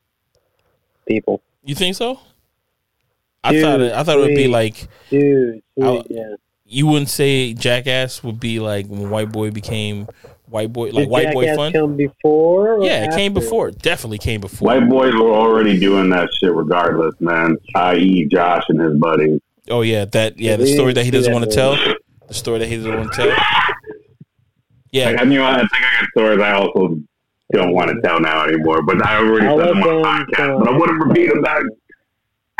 people. 1.07 1.41
You 1.63 1.75
think 1.75 1.95
so? 1.95 2.19
I 3.43 3.59
thought 3.61 3.81
it, 3.81 3.91
I 3.93 4.03
thought 4.03 4.17
it 4.17 4.21
would 4.21 4.35
be 4.35 4.47
like 4.47 4.87
Dude, 5.09 5.61
sweet, 5.75 5.83
I'll- 5.85 6.05
yeah. 6.09 6.35
you 6.65 6.87
wouldn't 6.87 7.09
say 7.09 7.53
Jackass 7.53 8.23
would 8.23 8.39
be 8.39 8.59
like 8.59 8.87
when 8.87 9.09
White 9.09 9.31
Boy 9.33 9.51
became 9.51 10.07
White 10.47 10.71
Boy, 10.71 10.85
like 10.87 11.03
Did 11.05 11.09
White 11.09 11.33
Boy 11.33 11.53
Fun. 11.55 11.73
come 11.73 11.97
before? 11.97 12.75
or 12.75 12.85
Yeah, 12.85 13.03
it 13.05 13.11
came 13.15 13.31
after? 13.33 13.41
before. 13.41 13.71
Definitely 13.71 14.19
came 14.19 14.39
before. 14.41 14.67
White 14.67 14.87
boys 14.89 15.13
were 15.13 15.33
already 15.33 15.77
doing 15.77 16.09
that 16.11 16.29
shit 16.39 16.53
regardless, 16.53 17.15
man. 17.19 17.57
I.e., 17.75 18.27
Josh 18.31 18.63
and 18.69 18.79
his 18.79 18.97
buddies. 18.97 19.41
Oh 19.69 19.81
yeah, 19.81 20.05
that 20.05 20.39
yeah, 20.39 20.55
the 20.57 20.63
We 20.63 20.73
story 20.73 20.93
that 20.93 21.05
he 21.05 21.11
doesn't 21.11 21.31
see 21.31 21.33
want 21.33 21.49
to 21.49 21.55
tell. 21.55 21.75
The 22.27 22.33
story 22.33 22.59
that 22.59 22.67
he 22.67 22.77
doesn't 22.77 22.93
want 22.95 23.11
to 23.13 23.15
tell. 23.15 23.27
Like, 23.29 23.39
Yeah, 24.91 25.15
I 25.19 25.23
knew 25.23 25.43
I 25.43 25.57
think 25.57 25.69
I 25.73 26.01
got 26.01 26.09
stories 26.09 26.39
I 26.41 26.51
also 26.53 26.99
don't 27.51 27.73
want 27.73 27.89
to 27.91 28.01
tell 28.01 28.19
now 28.19 28.45
anymore, 28.45 28.81
but 28.81 29.05
I 29.05 29.17
already 29.17 29.47
I'll 29.47 29.57
said 29.59 29.69
them 29.69 29.83
on 29.83 30.01
the 30.01 30.07
podcast. 30.35 30.59
But 30.59 30.67
I 30.69 30.77
wouldn't 30.77 31.03
repeat 31.05 31.29
them 31.29 31.41
back. 31.41 31.63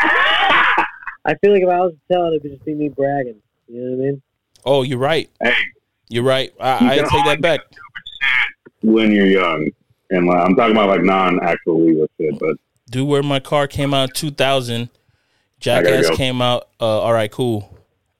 I 1.26 1.34
feel 1.40 1.52
like 1.52 1.62
if 1.62 1.68
I 1.68 1.80
was 1.80 1.92
to 1.92 1.98
tell 2.14 2.26
it, 2.26 2.34
it 2.36 2.42
would 2.42 2.52
just 2.52 2.64
be 2.64 2.74
me 2.74 2.88
bragging. 2.90 3.40
You 3.68 3.80
know 3.80 3.96
what 3.96 4.02
I 4.02 4.06
mean? 4.10 4.22
Oh, 4.66 4.82
you're 4.82 4.98
right. 4.98 5.30
Hey, 5.42 5.54
You're 6.08 6.22
right. 6.24 6.50
You 6.58 6.64
I, 6.64 6.92
I 6.92 6.96
take 6.98 7.24
that 7.24 7.40
back. 7.40 7.60
when 8.82 9.10
you're 9.12 9.26
young, 9.26 9.68
and 10.10 10.26
like, 10.26 10.38
I'm 10.38 10.54
talking 10.54 10.72
about 10.76 10.88
like 10.88 11.02
non-actual 11.02 11.84
legal 11.84 12.06
shit, 12.18 12.38
but 12.38 12.56
Do 12.90 13.04
where 13.04 13.22
my 13.22 13.40
car 13.40 13.66
came 13.66 13.94
out 13.94 14.10
in 14.10 14.14
2000. 14.14 14.90
Gotta 15.64 15.86
Jackass 15.86 16.10
go. 16.10 16.16
came 16.16 16.42
out. 16.42 16.68
Uh, 16.80 17.00
all 17.00 17.12
right, 17.12 17.30
cool. 17.30 17.62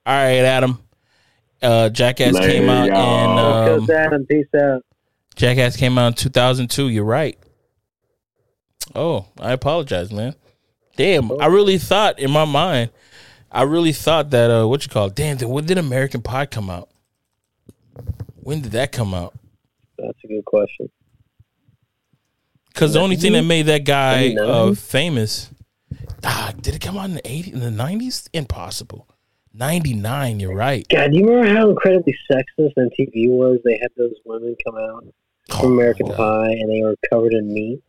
All 0.05 0.13
right, 0.13 0.39
Adam. 0.39 0.79
Uh, 1.61 1.89
Jackass 1.89 2.33
Later, 2.33 2.47
came 2.47 2.69
out 2.69 2.87
y'all. 2.87 3.73
in 3.73 3.81
um, 3.81 3.89
Adam, 3.89 4.25
peace 4.25 4.45
out. 4.55 4.83
Jackass 5.35 5.75
came 5.77 5.97
out 5.97 6.07
in 6.07 6.13
2002. 6.13 6.89
You're 6.89 7.03
right. 7.03 7.37
Oh, 8.93 9.25
I 9.39 9.51
apologize, 9.51 10.11
man. 10.11 10.35
Damn, 10.95 11.31
I 11.41 11.47
really 11.47 11.77
thought 11.77 12.19
in 12.19 12.31
my 12.31 12.45
mind, 12.45 12.91
I 13.51 13.63
really 13.63 13.91
thought 13.91 14.29
that 14.29 14.49
uh, 14.49 14.67
what 14.67 14.85
you 14.85 14.89
call 14.89 15.07
it? 15.07 15.15
Damn, 15.15 15.37
then 15.37 15.49
when 15.49 15.65
did 15.65 15.77
American 15.77 16.21
Pie 16.21 16.45
come 16.45 16.69
out? 16.69 16.89
When 18.35 18.61
did 18.61 18.73
that 18.73 18.91
come 18.91 19.13
out? 19.13 19.33
That's 19.97 20.17
a 20.23 20.27
good 20.27 20.45
question. 20.45 20.89
Because 22.67 22.93
the 22.93 22.99
only 22.99 23.15
thing 23.15 23.33
that 23.33 23.43
made 23.43 23.63
that 23.63 23.85
guy 23.85 24.35
uh, 24.35 24.73
famous, 24.75 25.49
ah, 26.23 26.53
did 26.61 26.75
it 26.75 26.81
come 26.81 26.97
out 26.97 27.05
in 27.09 27.15
the 27.15 27.27
eighties, 27.29 27.53
in 27.53 27.59
the 27.59 27.71
nineties? 27.71 28.29
Impossible. 28.33 29.07
Ninety 29.53 29.93
nine. 29.93 30.39
You're 30.39 30.55
right. 30.55 30.85
God, 30.89 31.11
do 31.11 31.17
you 31.17 31.27
remember 31.29 31.53
how 31.59 31.69
incredibly 31.69 32.15
sexist 32.29 32.73
MTV 32.77 33.29
was? 33.29 33.59
They 33.63 33.77
had 33.81 33.91
those 33.97 34.15
women 34.25 34.55
come 34.65 34.75
out 34.77 35.05
from 35.49 35.73
American 35.73 36.11
Oh, 36.11 36.15
Pie 36.15 36.51
and 36.51 36.69
they 36.71 36.81
were 36.83 36.95
covered 37.09 37.33
in 37.33 37.53
meat. 37.53 37.81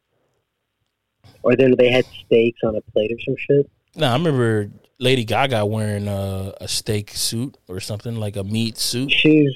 Or 1.43 1.57
then 1.57 1.75
they 1.79 1.91
had 1.91 2.05
steaks 2.25 2.61
on 2.65 2.77
a 2.77 2.81
plate 2.93 3.13
or 3.13 3.21
some 3.25 3.37
shit. 3.37 3.69
No, 3.97 4.09
I 4.09 4.13
remember 4.13 4.71
Lady 4.99 5.25
Gaga 5.25 5.65
wearing 5.67 6.07
a, 6.09 6.53
a 6.61 6.69
steak 6.69 7.11
suit 7.11 7.57
or 7.69 7.81
something 7.81 8.17
like 8.17 8.37
a 8.37 8.45
meat 8.45 8.79
suit. 8.79 9.11
She's 9.11 9.53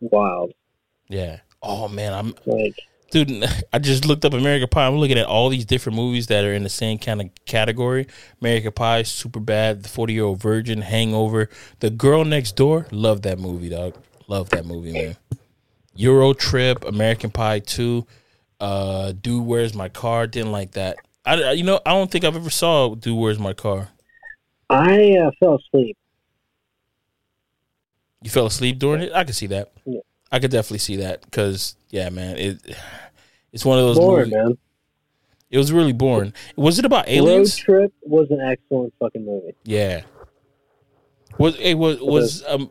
wild. 0.00 0.52
Yeah. 1.08 1.40
Oh 1.62 1.88
man, 1.88 2.14
I'm 2.14 2.34
Like, 2.46 2.74
dude. 3.10 3.44
I 3.72 3.78
just 3.78 4.04
looked 4.04 4.24
up 4.24 4.32
American 4.32 4.68
Pie. 4.68 4.86
I'm 4.86 4.96
looking 4.96 5.18
at 5.18 5.26
all 5.26 5.48
these 5.48 5.64
different 5.64 5.96
movies 5.96 6.28
that 6.28 6.44
are 6.44 6.52
in 6.52 6.62
the 6.62 6.68
same 6.68 6.98
kind 6.98 7.20
of 7.20 7.30
category. 7.44 8.06
American 8.40 8.72
Pie, 8.72 9.02
Super 9.02 9.40
Bad, 9.40 9.82
The 9.82 9.88
Forty 9.88 10.14
Year 10.14 10.24
Old 10.24 10.40
Virgin, 10.40 10.82
Hangover, 10.82 11.48
The 11.80 11.90
Girl 11.90 12.24
Next 12.24 12.56
Door. 12.56 12.86
Love 12.90 13.22
that 13.22 13.38
movie, 13.38 13.68
dog. 13.68 13.96
Love 14.28 14.50
that 14.50 14.64
movie, 14.64 14.92
man. 14.92 15.16
Euro 15.94 16.32
Trip, 16.32 16.84
American 16.84 17.30
Pie 17.30 17.60
Two, 17.60 18.06
uh, 18.60 19.12
Dude, 19.12 19.44
Where's 19.44 19.74
My 19.74 19.88
Car? 19.88 20.26
Didn't 20.26 20.52
like 20.52 20.72
that. 20.72 20.96
I, 21.24 21.52
you 21.52 21.64
know, 21.64 21.80
I 21.84 21.90
don't 21.90 22.10
think 22.10 22.24
I've 22.24 22.36
ever 22.36 22.50
saw 22.50 22.94
Dude, 22.94 23.18
Where's 23.18 23.38
My 23.38 23.52
Car. 23.52 23.88
I 24.68 25.16
uh, 25.16 25.30
fell 25.40 25.56
asleep. 25.56 25.96
You 28.22 28.30
fell 28.30 28.46
asleep 28.46 28.78
during 28.78 29.02
it. 29.02 29.12
I 29.12 29.24
can 29.24 29.32
see 29.32 29.46
that. 29.48 29.72
Yeah. 29.84 30.00
I 30.32 30.38
could 30.38 30.50
definitely 30.50 30.78
see 30.78 30.96
that 30.96 31.22
because 31.22 31.76
yeah, 31.90 32.10
man, 32.10 32.36
it 32.36 32.76
it's 33.52 33.64
one 33.64 33.78
of 33.78 33.84
those. 33.84 33.98
Boring, 33.98 34.30
movies- 34.30 34.44
man. 34.44 34.58
It 35.50 35.58
was 35.58 35.72
really 35.72 35.92
boring. 35.92 36.32
Was 36.54 36.78
it 36.78 36.84
about 36.84 37.06
Road 37.06 37.12
aliens? 37.14 37.56
Trip 37.56 37.92
was 38.02 38.30
an 38.30 38.40
excellent 38.40 38.94
fucking 39.00 39.26
movie. 39.26 39.56
Yeah. 39.64 40.02
Was 41.38 41.56
it 41.58 41.74
was 41.74 42.00
was 42.00 42.44
um 42.46 42.70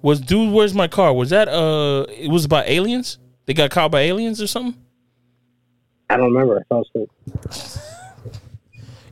was 0.00 0.20
dude? 0.20 0.52
Where's 0.52 0.74
my 0.74 0.86
car? 0.86 1.12
Was 1.12 1.30
that 1.30 1.48
uh? 1.48 2.06
It 2.08 2.30
was 2.30 2.44
about 2.44 2.68
aliens. 2.68 3.18
They 3.46 3.54
got 3.54 3.70
caught 3.70 3.90
by 3.90 4.02
aliens 4.02 4.40
or 4.40 4.46
something. 4.46 4.80
I 6.08 6.16
don't 6.16 6.32
remember. 6.32 6.64
I. 6.70 6.82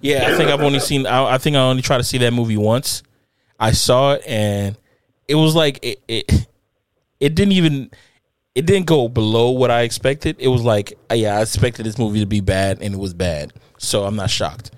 Yeah, 0.00 0.28
I 0.28 0.36
think 0.36 0.50
I've 0.50 0.60
only 0.60 0.78
seen. 0.80 1.06
I, 1.06 1.34
I 1.34 1.38
think 1.38 1.56
I 1.56 1.60
only 1.60 1.82
tried 1.82 1.98
to 1.98 2.04
see 2.04 2.18
that 2.18 2.32
movie 2.32 2.56
once. 2.56 3.02
I 3.58 3.72
saw 3.72 4.12
it 4.12 4.22
and 4.26 4.76
it 5.26 5.34
was 5.34 5.56
like 5.56 5.80
it. 5.82 6.02
It, 6.06 6.46
it 7.20 7.34
didn't 7.34 7.52
even. 7.52 7.90
It 8.54 8.66
didn't 8.66 8.86
go 8.86 9.08
below 9.08 9.50
what 9.50 9.70
I 9.70 9.82
expected. 9.82 10.34
It 10.40 10.48
was 10.48 10.62
like, 10.62 10.98
uh, 11.10 11.14
yeah, 11.14 11.38
I 11.38 11.42
expected 11.42 11.86
this 11.86 11.96
movie 11.96 12.18
to 12.20 12.26
be 12.26 12.40
bad, 12.40 12.82
and 12.82 12.92
it 12.92 12.98
was 12.98 13.14
bad. 13.14 13.52
So 13.78 14.02
I'm 14.04 14.16
not 14.16 14.30
shocked. 14.30 14.72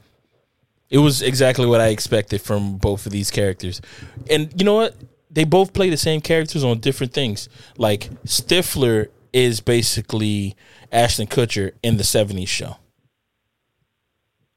It 0.90 0.98
was 0.98 1.22
exactly 1.22 1.64
what 1.66 1.80
I 1.80 1.88
expected 1.88 2.42
from 2.42 2.76
both 2.76 3.06
of 3.06 3.12
these 3.12 3.30
characters, 3.30 3.80
and 4.28 4.52
you 4.58 4.64
know 4.66 4.74
what? 4.74 4.96
They 5.30 5.44
both 5.44 5.72
play 5.72 5.88
the 5.88 5.96
same 5.96 6.20
characters 6.20 6.64
on 6.64 6.80
different 6.80 7.12
things. 7.14 7.48
Like 7.78 8.10
Stifler 8.26 9.08
is 9.32 9.60
basically 9.60 10.56
Ashton 10.92 11.28
Kutcher 11.28 11.72
in 11.82 11.96
the 11.96 12.02
'70s 12.02 12.48
show. 12.48 12.76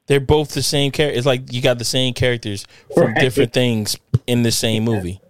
They're 0.08 0.20
both 0.20 0.50
the 0.54 0.64
same 0.64 0.92
character. 0.92 1.18
It's 1.18 1.28
like 1.28 1.54
you 1.54 1.62
got 1.62 1.78
the 1.78 1.86
same 1.86 2.14
characters 2.14 2.66
from 2.94 3.14
Right. 3.14 3.22
different 3.22 3.54
things 3.54 3.96
in 4.28 4.44
the 4.44 4.52
same 4.52 4.84
movie. 4.84 5.22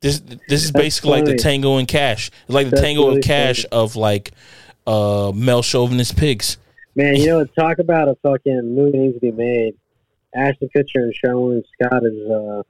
This 0.00 0.20
this 0.20 0.64
is 0.64 0.72
That's 0.72 0.82
basically 0.84 1.10
like 1.12 1.24
the. 1.24 1.36
Tango 1.36 1.78
and 1.78 1.88
Cash. 1.88 2.30
It's 2.44 2.54
like 2.54 2.66
the 2.66 2.70
That's 2.72 2.82
Tango 2.82 3.02
really 3.04 3.14
and 3.16 3.24
Cash 3.24 3.64
funny. 3.70 3.82
of 3.82 3.96
like 3.96 4.32
uh 4.86 5.32
male 5.34 5.62
chauvinist 5.62 6.16
pigs. 6.16 6.58
Man, 6.94 7.16
you 7.16 7.26
know, 7.28 7.44
talk 7.44 7.78
about 7.78 8.08
a 8.08 8.14
fucking 8.22 8.74
movie 8.74 8.98
needs 8.98 9.14
to 9.14 9.20
be 9.20 9.32
made. 9.32 9.74
Ashton 10.34 10.68
Kutcher 10.74 10.96
and 10.96 11.14
Sherwin 11.14 11.62
Scott 11.72 12.02
is 12.04 12.30
uh, 12.30 12.62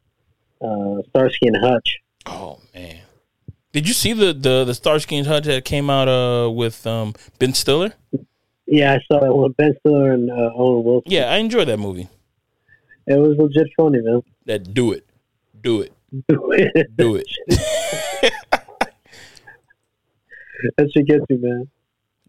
uh, 0.65 1.03
Starsky 1.11 1.49
and 1.49 1.57
Hutch. 1.57 1.99
Oh 2.27 2.61
man. 2.75 3.01
Did 3.73 3.89
you 3.89 3.95
see 3.95 4.13
the 4.13 4.33
the 4.33 4.65
the 4.65 4.75
Starsky 4.75 5.17
and 5.17 5.27
Hutch 5.27 5.45
that 5.45 5.65
came 5.65 5.91
out 5.91 6.09
uh 6.09 6.51
with 6.51 6.87
um 6.87 7.15
Ben 7.39 7.53
Stiller? 7.55 7.93
Yeah, 8.67 8.95
I 8.95 8.99
saw 9.07 9.21
that 9.21 9.33
one. 9.35 9.53
Ben 9.53 9.75
Stiller 9.81 10.13
and 10.13 10.31
uh, 10.31 10.51
Owen 10.55 10.85
Wilson. 10.85 11.13
Yeah, 11.13 11.31
I 11.31 11.37
enjoyed 11.37 11.69
that 11.69 11.79
movie. 11.79 12.09
It 13.07 13.15
was 13.17 13.37
legit 13.39 13.69
funny, 13.77 14.01
man. 14.01 14.23
That 14.47 14.75
do 14.75 14.93
it. 14.93 15.07
Do 15.61 15.81
it. 15.83 15.93
Do 16.97 17.17
it. 17.17 17.27
that 20.77 20.91
should 20.93 21.07
get 21.07 21.21
you, 21.29 21.39
man. 21.39 21.69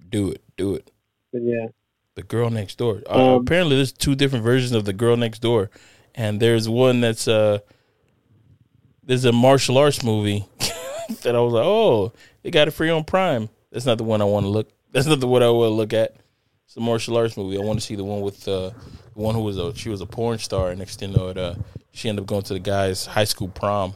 do 0.10 0.32
it. 0.32 0.42
Do 0.58 0.76
it. 0.76 0.92
But 1.32 1.42
yeah, 1.44 1.68
The 2.16 2.24
Girl 2.24 2.50
Next 2.50 2.78
Door. 2.78 3.04
Uh, 3.10 3.36
Um, 3.36 3.42
apparently, 3.42 3.76
there's 3.76 3.92
two 3.92 4.16
different 4.16 4.44
versions 4.44 4.72
of 4.74 4.86
The 4.86 4.94
Girl 4.94 5.16
Next 5.18 5.40
Door, 5.40 5.70
and 6.16 6.40
there's 6.40 6.68
one 6.68 7.02
that's 7.02 7.28
uh, 7.28 7.60
there's 9.04 9.26
a 9.26 9.32
martial 9.32 9.78
arts 9.78 10.04
movie 10.04 10.46
that 11.22 11.36
I 11.36 11.40
was 11.40 11.54
like, 11.54 11.66
oh, 11.66 12.14
they 12.44 12.52
got 12.52 12.68
it 12.68 12.72
free 12.72 12.90
on 12.90 13.04
Prime. 13.04 13.50
That's 13.72 13.86
not 13.86 13.98
the 13.98 14.04
one 14.04 14.22
I 14.22 14.26
want 14.26 14.46
to 14.46 14.50
look. 14.50 14.70
That's 14.92 15.06
not 15.08 15.20
the 15.20 15.28
one 15.28 15.44
I 15.44 15.50
want 15.50 15.70
to 15.70 15.76
look 15.76 15.94
at. 15.94 16.16
It's 16.66 16.76
a 16.78 16.80
martial 16.80 17.16
arts 17.18 17.38
movie. 17.38 17.58
I 17.58 17.62
want 17.62 17.80
to 17.80 17.86
see 17.86 17.96
the 17.96 18.04
one 18.04 18.22
with 18.22 18.48
uh, 18.48 18.70
the 18.72 18.74
one 19.22 19.36
who 19.36 19.42
was 19.42 19.58
a 19.58 19.74
she 19.76 19.90
was 19.90 20.02
a 20.02 20.06
porn 20.06 20.40
star, 20.40 20.70
and 20.70 20.80
next 20.80 21.00
thing 21.00 21.12
you 21.12 21.18
know, 21.18 21.28
it, 21.30 21.38
uh, 21.38 21.56
she 21.98 22.10
ended 22.10 22.24
up 22.24 22.28
going 22.28 22.44
to 22.44 22.54
the 22.54 22.60
guy's 22.60 23.08
high 23.08 23.24
school 23.24 23.48
prom. 23.48 23.96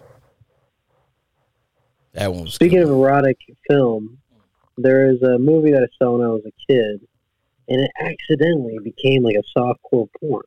That 2.13 2.33
one 2.33 2.43
was 2.43 2.55
speaking 2.55 2.79
of 2.79 2.89
erotic 2.89 3.37
film, 3.69 4.17
there 4.75 5.11
is 5.11 5.21
a 5.21 5.37
movie 5.37 5.71
that 5.71 5.83
I 5.83 5.87
saw 5.97 6.17
when 6.17 6.25
I 6.25 6.31
was 6.31 6.41
a 6.45 6.51
kid, 6.67 6.99
and 7.69 7.81
it 7.81 7.91
accidentally 8.01 8.79
became 8.83 9.23
like 9.23 9.35
a 9.35 9.59
softcore 9.59 10.09
porn. 10.19 10.43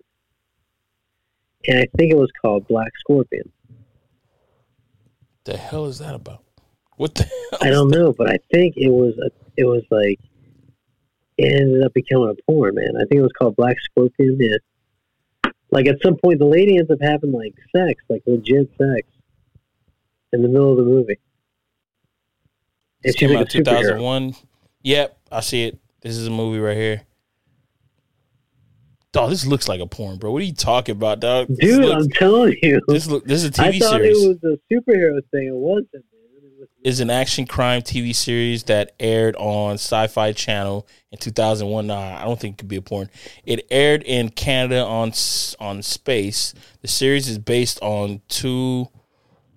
And 1.66 1.78
I 1.78 1.86
think 1.96 2.10
it 2.10 2.16
was 2.16 2.30
called 2.42 2.66
Black 2.66 2.90
Scorpion. 2.98 3.50
the 5.44 5.56
hell 5.56 5.86
is 5.86 5.98
that 6.00 6.14
about? 6.14 6.42
What 6.96 7.14
the 7.14 7.22
hell? 7.22 7.58
I 7.62 7.70
don't 7.70 7.90
know, 7.90 8.12
but 8.12 8.28
I 8.28 8.38
think 8.52 8.74
it 8.76 8.90
was 8.90 9.14
a, 9.18 9.30
it 9.56 9.64
was 9.64 9.84
like 9.90 10.18
it 11.38 11.60
ended 11.60 11.84
up 11.84 11.94
becoming 11.94 12.30
a 12.30 12.50
porn, 12.50 12.74
man. 12.74 12.96
I 12.96 13.04
think 13.06 13.20
it 13.20 13.22
was 13.22 13.32
called 13.38 13.56
Black 13.56 13.76
Scorpion. 13.80 14.36
Yeah. 14.40 14.56
Like 15.74 15.88
at 15.88 15.96
some 16.02 16.16
point, 16.16 16.38
the 16.38 16.44
lady 16.46 16.78
ends 16.78 16.90
up 16.90 16.98
having 17.02 17.32
like 17.32 17.52
sex, 17.76 18.00
like 18.08 18.22
legit 18.26 18.70
sex, 18.78 19.08
in 20.32 20.40
the 20.42 20.48
middle 20.48 20.70
of 20.70 20.76
the 20.76 20.84
movie. 20.84 21.18
She's 23.04 23.16
came 23.16 23.30
like 23.30 23.40
out 23.40 23.46
a 23.54 23.58
2001. 23.58 24.34
Yep, 24.82 25.18
I 25.32 25.40
see 25.40 25.64
it. 25.64 25.78
This 26.00 26.16
is 26.16 26.28
a 26.28 26.30
movie 26.30 26.60
right 26.60 26.76
here. 26.76 27.02
Dog, 29.12 29.30
this 29.30 29.46
looks 29.46 29.68
like 29.68 29.80
a 29.80 29.86
porn, 29.86 30.18
bro. 30.18 30.30
What 30.30 30.42
are 30.42 30.44
you 30.44 30.54
talking 30.54 30.92
about, 30.94 31.20
dog? 31.20 31.48
This 31.48 31.58
Dude, 31.58 31.84
looks- 31.84 32.04
I'm 32.04 32.10
telling 32.10 32.56
you, 32.62 32.80
this 32.88 33.06
look 33.08 33.24
this 33.24 33.42
is 33.44 33.58
a 33.58 33.62
I 33.62 33.70
TV 33.70 33.80
thought 33.80 34.00
series. 34.00 34.22
it 34.24 34.28
was 34.28 34.38
a 34.44 34.72
superhero 34.72 35.20
thing. 35.32 35.48
It 35.48 35.54
wasn't. 35.54 35.88
It 35.94 36.04
is 36.84 37.00
an 37.00 37.08
action 37.08 37.46
crime 37.46 37.80
TV 37.80 38.14
series 38.14 38.64
that 38.64 38.92
aired 39.00 39.34
on 39.36 39.74
Sci-Fi 39.74 40.32
Channel 40.32 40.86
in 41.10 41.18
2001. 41.18 41.86
Nah, 41.86 42.20
I 42.20 42.24
don't 42.24 42.38
think 42.38 42.54
it 42.54 42.58
could 42.58 42.68
be 42.68 42.76
a 42.76 42.82
porn. 42.82 43.08
It 43.44 43.66
aired 43.70 44.02
in 44.02 44.28
Canada 44.28 44.84
on 44.84 45.12
on 45.58 45.82
Space. 45.82 46.52
The 46.82 46.88
series 46.88 47.26
is 47.26 47.38
based 47.38 47.80
on 47.80 48.20
two 48.28 48.88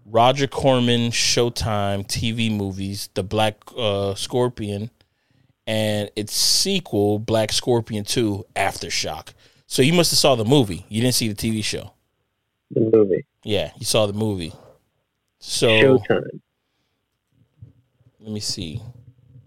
Roger 0.06 0.48
Corman 0.48 1.12
Showtime 1.12 2.08
TV 2.08 2.50
movies, 2.50 3.10
The 3.14 3.24
Black 3.24 3.58
uh, 3.78 4.16
Scorpion, 4.16 4.90
and 5.68 6.10
its 6.16 6.34
sequel, 6.34 7.20
Black 7.20 7.52
Scorpion 7.52 8.06
2: 8.06 8.46
Aftershock. 8.56 9.34
So 9.66 9.82
you 9.82 9.92
must 9.92 10.12
have 10.12 10.18
saw 10.18 10.36
the 10.36 10.46
movie. 10.46 10.86
You 10.88 11.02
didn't 11.02 11.16
see 11.16 11.28
the 11.28 11.36
TV 11.36 11.62
show. 11.62 11.92
the 12.72 12.90
movie. 12.90 13.26
Yeah, 13.44 13.72
you 13.78 13.86
saw 13.86 14.06
the 14.06 14.14
movie. 14.14 14.54
So 15.40 15.68
Showtime. 15.68 16.40
Let 18.28 18.34
me 18.34 18.42
see. 18.42 18.82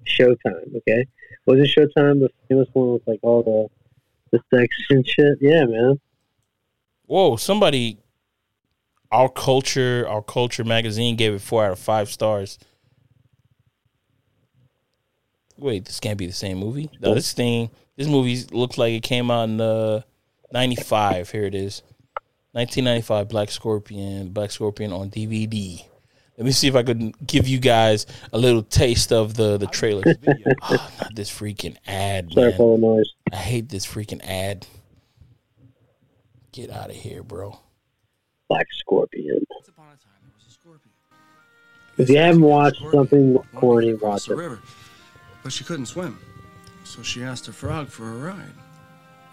Showtime. 0.07 0.74
Okay, 0.74 1.07
was 1.44 1.61
it 1.61 1.69
Showtime 1.69 2.20
the 2.20 2.31
famous 2.48 2.66
one 2.73 2.94
with 2.94 3.02
like 3.07 3.20
all 3.23 3.43
the 4.32 4.39
the 4.39 4.59
sex 4.59 4.74
and 4.89 5.07
shit? 5.07 5.36
Yeah, 5.40 5.65
man. 5.66 6.01
Whoa, 7.05 7.36
somebody 7.36 7.98
our 9.12 9.28
culture, 9.28 10.07
our 10.09 10.23
culture 10.23 10.65
magazine 10.65 11.16
gave 11.16 11.35
it 11.35 11.43
four 11.43 11.65
out 11.65 11.73
of 11.73 11.78
five 11.78 12.11
stars. 12.11 12.59
Wait, 15.59 15.85
this 15.85 16.01
can't 16.01 16.16
be 16.16 16.27
the 16.27 16.32
same 16.32 16.57
movie. 16.57 16.90
No, 17.01 17.15
this 17.15 17.35
thing, 17.35 17.70
this 17.97 18.09
movie 18.09 18.43
looks 18.51 18.78
like 18.78 18.94
it 18.94 19.02
came 19.02 19.31
out 19.31 19.51
in 19.51 19.61
uh, 19.61 20.01
'95. 20.55 21.31
Here 21.31 21.44
it 21.44 21.55
is, 21.55 21.82
1995. 22.52 23.28
Black 23.28 23.51
Scorpion, 23.51 24.31
Black 24.31 24.51
Scorpion 24.51 24.90
on 24.90 25.11
DVD. 25.11 25.85
Let 26.40 26.46
me 26.46 26.52
see 26.52 26.68
if 26.68 26.74
I 26.74 26.82
could 26.82 27.14
give 27.26 27.46
you 27.46 27.58
guys 27.58 28.06
a 28.32 28.38
little 28.38 28.62
taste 28.62 29.12
of 29.12 29.34
the 29.34 29.58
the 29.58 29.66
trailer. 29.66 30.02
oh, 30.06 30.90
not 30.98 31.14
this 31.14 31.30
freaking 31.30 31.76
ad, 31.86 32.32
Sorry 32.32 32.48
man. 32.48 32.56
for 32.56 32.78
the 32.78 32.80
noise. 32.80 33.12
I 33.30 33.36
hate 33.36 33.68
this 33.68 33.84
freaking 33.86 34.22
ad. 34.24 34.66
Get 36.52 36.70
out 36.70 36.88
of 36.88 36.96
here, 36.96 37.22
bro. 37.22 37.58
Black 38.48 38.66
Scorpion. 38.72 39.44
Once 39.50 39.68
upon 39.68 39.84
a 39.88 39.90
time, 39.90 40.14
there 40.22 40.32
was 40.34 40.46
a 40.48 40.50
scorpion. 40.50 40.90
If 41.98 42.08
you 42.08 42.16
haven't 42.16 42.40
watched 42.40 42.76
Scorpion 42.76 43.34
something 43.34 43.38
corny, 43.60 43.92
watch 43.92 44.24
the 44.24 44.32
it. 44.32 44.36
river, 44.38 44.60
but 45.42 45.52
she 45.52 45.62
couldn't 45.64 45.86
swim, 45.86 46.18
so 46.84 47.02
she 47.02 47.22
asked 47.22 47.48
a 47.48 47.52
frog 47.52 47.88
for 47.88 48.08
a 48.08 48.16
ride. 48.16 48.54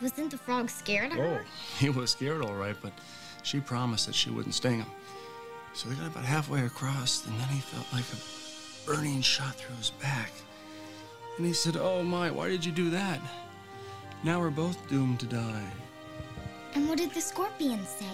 Wasn't 0.01 0.29
the 0.29 0.37
frog 0.37 0.69
scared 0.69 1.13
of 1.13 1.19
her? 1.19 1.41
Oh, 1.41 1.49
he 1.79 1.89
was 1.89 2.11
scared, 2.11 2.41
all 2.41 2.53
right, 2.55 2.75
but 2.81 2.91
she 3.43 3.61
promised 3.61 4.07
that 4.07 4.13
she 4.13 4.29
wouldn't 4.29 4.55
sting 4.55 4.79
him. 4.79 4.87
So 5.77 5.89
they 5.89 5.95
got 5.95 6.07
about 6.07 6.25
halfway 6.25 6.65
across, 6.65 7.23
and 7.27 7.39
then 7.39 7.47
he 7.49 7.59
felt 7.59 7.85
like 7.93 8.03
a 8.11 8.89
burning 8.89 9.21
shot 9.21 9.53
through 9.53 9.75
his 9.75 9.91
back. 9.91 10.31
And 11.37 11.45
he 11.45 11.53
said, 11.53 11.77
Oh 11.77 12.01
my, 12.01 12.31
why 12.31 12.49
did 12.49 12.65
you 12.65 12.71
do 12.71 12.89
that? 12.89 13.21
Now 14.23 14.39
we're 14.39 14.49
both 14.49 14.89
doomed 14.89 15.19
to 15.19 15.27
die. 15.27 15.71
And 16.73 16.89
what 16.89 16.97
did 16.97 17.11
the 17.11 17.21
scorpion 17.21 17.85
say? 17.85 18.07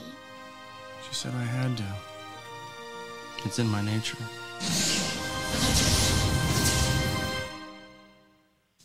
She 1.07 1.15
said 1.15 1.33
I 1.35 1.43
had 1.43 1.77
to. 1.77 1.85
It's 3.45 3.59
in 3.59 3.69
my 3.69 3.81
nature. 3.81 4.17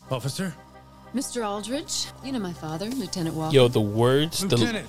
Officer? 0.09 0.55
Mr. 1.13 1.45
Aldrich, 1.45 2.05
you 2.23 2.31
know 2.31 2.39
my 2.39 2.53
father, 2.53 2.85
Lieutenant 2.85 3.35
Walker. 3.35 3.53
Yo, 3.53 3.67
the 3.67 3.81
words, 3.81 4.39
the 4.39 4.55
Lieutenant! 4.55 4.87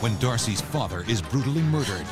when 0.00 0.16
Darcy's 0.20 0.60
father 0.60 1.04
is 1.08 1.20
brutally 1.20 1.62
murdered. 1.62 2.06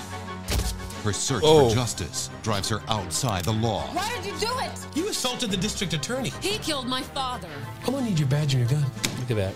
Her 1.06 1.12
search 1.12 1.44
Oh. 1.44 1.68
for 1.68 1.74
justice 1.76 2.30
drives 2.42 2.68
her 2.68 2.82
outside 2.88 3.44
the 3.44 3.52
law. 3.52 3.82
Why 3.92 4.10
did 4.16 4.26
you 4.26 4.36
do 4.40 4.52
it? 4.58 4.72
You 4.96 5.08
assaulted 5.08 5.52
the 5.52 5.56
district 5.56 5.92
attorney. 5.92 6.32
He 6.42 6.58
killed 6.58 6.88
my 6.88 7.00
father. 7.02 7.46
I'm 7.86 7.92
gonna 7.94 8.06
need 8.06 8.18
your 8.18 8.26
badge 8.26 8.54
and 8.54 8.68
your 8.68 8.80
gun. 8.80 8.90
look 9.20 9.30
at 9.30 9.36
that. 9.36 9.54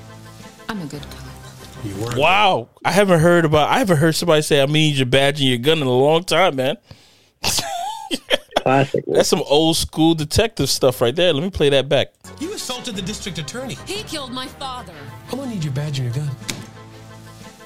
I'm 0.69 0.81
a 0.81 0.87
good 0.87 1.03
cop. 1.03 1.85
You 1.85 1.97
were. 1.97 2.17
Wow, 2.17 2.69
I 2.85 2.93
haven't 2.93 3.19
heard 3.19 3.45
about. 3.45 3.69
I 3.69 3.79
haven't 3.79 3.97
heard 3.97 4.15
somebody 4.15 4.43
say 4.43 4.63
I 4.63 4.67
need 4.67 4.95
your 4.95 5.07
badge 5.07 5.41
and 5.41 5.49
your 5.49 5.59
gun 5.59 5.79
in 5.79 5.89
a 5.89 5.91
long 5.91 6.23
time, 6.23 6.55
man. 6.55 6.77
Classic. 8.59 9.03
That's 9.09 9.29
some 9.29 9.43
old 9.47 9.77
school 9.77 10.15
detective 10.15 10.69
stuff 10.71 11.01
right 11.01 11.17
there. 11.17 11.33
Let 11.33 11.43
me 11.43 11.51
play 11.51 11.71
that 11.71 11.89
back. 11.89 12.13
You 12.39 12.53
assaulted 12.53 12.95
the 12.95 13.03
district 13.03 13.39
attorney. 13.39 13.77
He 13.87 14.05
killed 14.05 14.31
my 14.31 14.47
father. 14.47 14.95
I'm 15.33 15.39
gonna 15.39 15.51
need 15.51 15.65
your 15.65 15.73
badge 15.73 15.99
and 15.99 16.15
your 16.15 16.25
gun. 16.25 16.37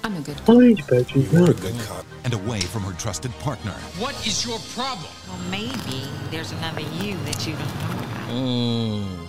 I'm 0.04 0.14
a 0.18 0.20
good 0.20 0.36
cop. 0.36 0.46
How 0.46 0.58
many 0.58 0.74
badge 0.74 1.16
you 1.16 1.22
got? 1.22 1.58
good 1.62 1.80
cop. 1.80 2.04
And 2.24 2.34
away 2.34 2.60
from 2.60 2.82
her 2.82 2.92
trusted 2.92 3.32
partner. 3.38 3.72
What 3.98 4.14
is 4.26 4.44
your 4.44 4.58
problem? 4.74 5.10
Well, 5.26 5.38
maybe 5.50 6.06
there's 6.30 6.52
another 6.52 6.82
you 6.82 7.16
that 7.24 7.46
you 7.46 7.54
don't 7.54 7.74
know 7.80 8.04
about. 8.04 8.28
Mm. 8.28 9.26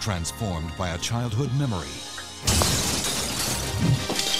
Transformed 0.00 0.72
by 0.76 0.88
a 0.88 0.98
childhood 0.98 1.50
memory. 1.56 1.86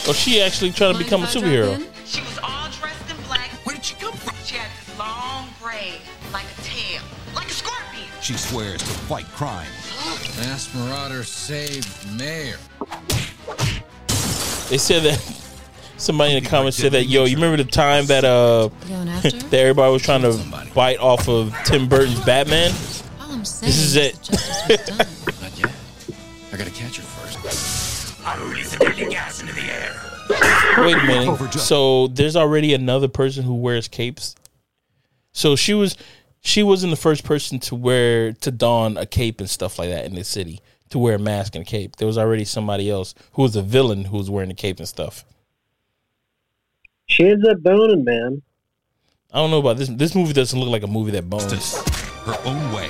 Oh, 0.08 0.12
she 0.12 0.42
actually 0.42 0.72
trying 0.72 0.94
to 0.94 0.98
become 0.98 1.20
a 1.20 1.24
if 1.24 1.36
I 1.36 1.40
drop 1.40 1.44
superhero. 1.44 1.88
She 2.04 2.20
was 2.20 2.38
all 2.42 2.68
dressed 2.70 3.08
in 3.08 3.16
black. 3.28 3.50
Where 3.64 3.76
did 3.76 3.84
she 3.84 3.94
come 3.94 4.14
from? 4.14 4.34
She 4.44 4.56
had 4.56 4.68
this 4.84 4.98
long 4.98 5.48
braid, 5.62 6.00
like 6.32 6.46
a 6.46 6.62
tail, 6.62 7.02
like 7.32 7.46
a 7.46 7.54
scorpion. 7.54 8.08
She 8.20 8.34
swears 8.34 8.80
to 8.80 8.86
fight 9.06 9.26
crime. 9.26 9.68
Mass 10.36 10.68
Marauder 10.74 11.22
saved 11.22 12.18
Mayor. 12.18 12.56
They 14.68 14.78
said 14.78 15.04
that 15.04 15.35
somebody 15.96 16.36
in 16.36 16.42
the 16.44 16.48
comments 16.48 16.76
said 16.76 16.92
that 16.92 17.04
yo, 17.04 17.24
you 17.24 17.36
remember 17.36 17.56
the 17.62 17.70
time 17.70 18.06
that 18.06 18.24
uh 18.24 18.68
that 18.88 19.52
everybody 19.54 19.92
was 19.92 20.02
trying 20.02 20.22
to 20.22 20.72
bite 20.74 20.98
off 20.98 21.28
of 21.28 21.54
Tim 21.64 21.88
Burton's 21.88 22.20
Batman? 22.24 22.70
All 23.20 23.32
I'm 23.32 23.38
This 23.40 23.62
is 23.78 23.96
it. 23.96 24.14
that 24.14 24.22
justice 24.22 24.68
was 24.68 24.86
done. 24.86 25.42
Not 25.42 25.58
yet. 25.58 25.72
I 26.52 26.56
gotta 26.56 26.70
catch 26.70 26.96
her 26.96 27.02
first. 27.02 28.16
Wait 30.78 30.96
a 30.96 31.06
minute. 31.06 31.52
So 31.54 32.08
there's 32.08 32.36
already 32.36 32.74
another 32.74 33.08
person 33.08 33.44
who 33.44 33.54
wears 33.54 33.86
capes. 33.88 34.34
So 35.32 35.54
she 35.56 35.74
was 35.74 35.96
she 36.40 36.62
wasn't 36.62 36.90
the 36.90 36.96
first 36.96 37.24
person 37.24 37.58
to 37.60 37.74
wear 37.74 38.32
to 38.32 38.50
don 38.50 38.96
a 38.96 39.06
cape 39.06 39.40
and 39.40 39.48
stuff 39.50 39.78
like 39.78 39.90
that 39.90 40.04
in 40.04 40.14
the 40.14 40.24
city 40.24 40.60
to 40.90 40.98
wear 40.98 41.16
a 41.16 41.18
mask 41.18 41.54
and 41.54 41.62
a 41.62 41.64
cape. 41.68 41.96
There 41.96 42.06
was 42.06 42.18
already 42.18 42.44
somebody 42.44 42.90
else 42.90 43.14
who 43.32 43.42
was 43.42 43.56
a 43.56 43.62
villain 43.62 44.04
who 44.06 44.16
was 44.18 44.30
wearing 44.30 44.50
a 44.50 44.54
cape 44.54 44.78
and 44.78 44.88
stuff. 44.88 45.24
She 47.06 47.28
ends 47.28 47.46
up 47.48 47.62
boning, 47.62 48.04
man. 48.04 48.42
I 49.32 49.38
don't 49.38 49.50
know 49.50 49.58
about 49.60 49.76
this. 49.76 49.88
This 49.88 50.14
movie 50.14 50.32
doesn't 50.32 50.58
look 50.58 50.68
like 50.68 50.82
a 50.82 50.86
movie 50.86 51.12
that 51.12 51.28
bones. 51.28 51.50
Justice. 51.52 51.78
Her 52.24 52.36
own 52.44 52.72
way. 52.72 52.88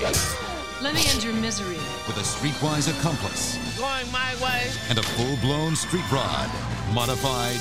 Let 0.82 0.94
me 0.94 1.02
end 1.08 1.22
your 1.24 1.34
misery. 1.34 1.76
With 2.06 2.16
a 2.16 2.20
streetwise 2.24 2.88
accomplice. 2.98 3.56
Going 3.78 4.10
my 4.12 4.34
way. 4.42 4.70
And 4.88 4.98
a 4.98 5.02
full-blown 5.02 5.76
street 5.76 6.10
rod. 6.12 6.48
Modified, 6.94 7.56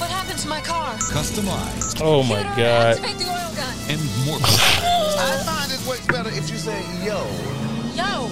What 0.00 0.10
happened 0.10 0.38
to 0.40 0.48
my 0.48 0.60
car? 0.60 0.94
customized, 1.14 2.00
Oh 2.02 2.22
my 2.24 2.38
Shoot 2.42 2.56
god. 2.56 2.98
Activate 2.98 3.18
the 3.18 3.30
oil 3.30 3.54
gun. 3.54 3.74
and 3.88 4.00
more. 4.26 4.38
I 4.42 5.42
find 5.46 5.70
it 5.72 5.86
works 5.86 6.06
better 6.08 6.30
if 6.30 6.50
you 6.50 6.56
say 6.58 6.82
yo. 7.04 7.22
Yo! 7.94 8.28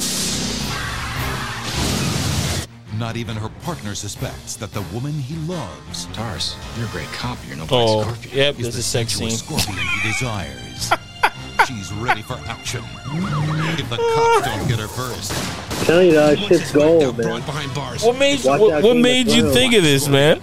Not 2.99 3.17
even 3.17 3.37
her 3.37 3.49
partner 3.65 3.95
suspects 3.95 4.57
that 4.57 4.73
the 4.73 4.83
woman 4.95 5.13
he 5.13 5.35
loves 5.49 6.07
Tars, 6.13 6.57
you're 6.77 6.87
a 6.87 6.91
great 6.91 7.07
cop. 7.09 7.39
You're 7.49 7.57
no 7.57 7.65
oh, 7.65 7.67
black 7.67 7.89
Oh, 7.89 8.03
scorpion. 8.03 8.37
yep, 8.37 8.55
is 8.57 8.63
there's 8.63 8.75
the 8.75 8.81
a 8.81 8.83
sex 8.83 9.15
scene. 9.15 9.31
scorpion 9.31 9.79
he 9.79 10.09
desires. 10.09 10.93
She's 11.67 11.93
ready 11.95 12.23
for 12.23 12.35
action. 12.47 12.83
If 13.05 13.89
the 13.89 13.97
cops 13.97 14.47
don't 14.47 14.69
get 14.69 14.79
her 14.79 14.89
first, 14.89 15.33
I'm 15.81 15.87
telling 15.87 16.07
you, 16.09 16.13
that 16.15 16.39
shit's 16.39 16.73
gold, 16.73 17.19
man. 17.19 17.41
Behind 17.41 17.75
bars. 17.75 18.03
What 18.03 18.19
made 18.19 18.45
Watch 18.45 18.61
what, 18.61 18.83
what 18.83 18.97
made 18.97 19.29
you 19.29 19.43
Thrones. 19.43 19.55
think 19.55 19.75
of 19.75 19.83
this, 19.83 20.09
man? 20.09 20.41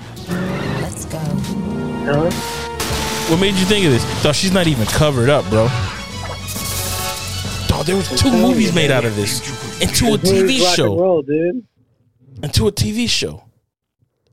Let's 0.82 1.06
go. 1.06 1.18
Huh? 1.20 2.32
What 3.30 3.40
made 3.40 3.54
you 3.56 3.66
think 3.66 3.86
of 3.86 3.92
this? 3.92 4.24
Dog, 4.24 4.34
she's 4.34 4.54
not 4.54 4.66
even 4.68 4.86
covered 4.88 5.30
up, 5.30 5.44
bro. 5.50 5.68
Dog, 7.68 7.86
there 7.86 7.96
was 7.96 8.10
two 8.20 8.32
movies 8.32 8.74
made 8.74 8.90
out 8.92 9.06
of 9.06 9.16
this. 9.16 9.40
Into 9.82 10.14
a 10.14 10.18
TV 10.18 10.42
movie's 10.42 10.62
rock 10.62 10.70
and 10.70 10.76
show. 10.78 10.98
roll, 11.00 11.22
dude. 11.22 11.66
Into 12.42 12.68
a 12.68 12.72
TV 12.72 13.10
show. 13.10 13.44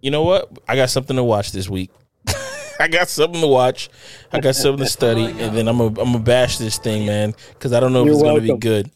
You 0.01 0.11
know 0.11 0.23
what? 0.23 0.51
I 0.69 0.77
got 0.77 0.91
something 0.91 1.17
to 1.17 1.25
watch 1.25 1.53
this 1.53 1.69
week. 1.69 1.91
I 2.81 2.89
got 2.89 3.09
something 3.09 3.41
to 3.41 3.47
watch. 3.47 3.89
I 4.33 4.41
got 4.41 4.55
something 4.55 4.85
to 4.85 4.91
study, 4.91 5.25
and 5.25 5.57
then 5.57 5.67
I'm 5.67 5.79
gonna 5.79 6.01
I'm 6.01 6.13
gonna 6.13 6.21
bash 6.21 6.59
this 6.59 6.79
thing, 6.79 7.07
man, 7.07 7.35
because 7.51 7.73
I 7.73 7.81
don't 7.81 7.93
know 7.93 8.03
if 8.03 8.07
You're 8.07 8.15
it's 8.15 8.23
gonna 8.23 8.41
be 8.41 8.57
good. 8.59 8.91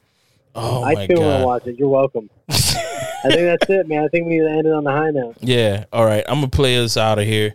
Oh 0.55 0.85
I 0.85 0.95
my 0.95 1.05
still 1.05 1.23
want 1.23 1.41
to 1.41 1.47
watch 1.47 1.67
it. 1.67 1.79
You're 1.79 1.89
welcome. 1.89 2.31
I 2.49 3.29
think 3.29 3.41
that's 3.43 3.69
it, 3.69 3.89
man. 3.89 4.05
I 4.05 4.09
think 4.09 4.27
we 4.27 4.39
need 4.39 4.41
to 4.41 4.51
end 4.51 4.67
it 4.67 4.73
on 4.73 4.85
the 4.85 4.91
high 4.91 5.11
note. 5.11 5.37
Yeah. 5.41 5.85
All 5.93 6.05
right. 6.05 6.25
I'm 6.29 6.37
gonna 6.37 6.49
play 6.49 6.83
us 6.83 6.97
out 6.97 7.19
of 7.19 7.27
here 7.27 7.55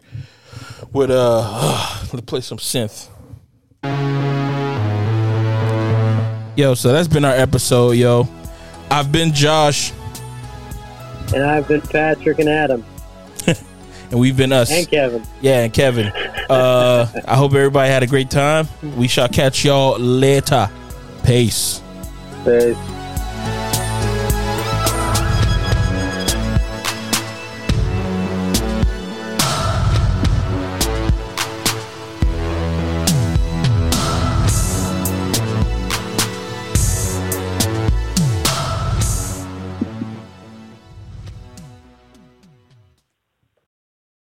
with 0.92 1.12
uh. 1.12 2.04
let's 2.14 2.26
play 2.26 2.42
some 2.42 2.58
synth. 2.58 3.10
Yo, 6.58 6.74
so 6.74 6.92
that's 6.92 7.08
been 7.08 7.26
our 7.26 7.34
episode, 7.34 7.92
yo. 7.92 8.28
I've 8.90 9.12
been 9.12 9.34
Josh, 9.34 9.92
And 11.34 11.44
I've 11.44 11.68
been 11.68 11.82
Patrick 11.82 12.40
and 12.40 12.50
Adam 12.50 12.86
and 14.12 14.20
we've 14.20 14.38
been 14.38 14.52
us. 14.52 14.72
and 14.72 14.88
Kevin. 14.90 15.24
Yeah, 15.42 15.64
and 15.64 15.74
Kevin. 15.74 16.08
Uh, 16.50 17.08
I 17.28 17.36
hope 17.36 17.54
everybody 17.54 17.90
had 17.90 18.04
a 18.04 18.08
great 18.08 18.30
time. 18.30 18.68
We 18.96 19.08
shall 19.08 19.28
catch 19.28 19.66
y'all 19.66 19.98
later. 20.00 20.70
Peace. 21.24 21.82
Peace. 22.44 22.78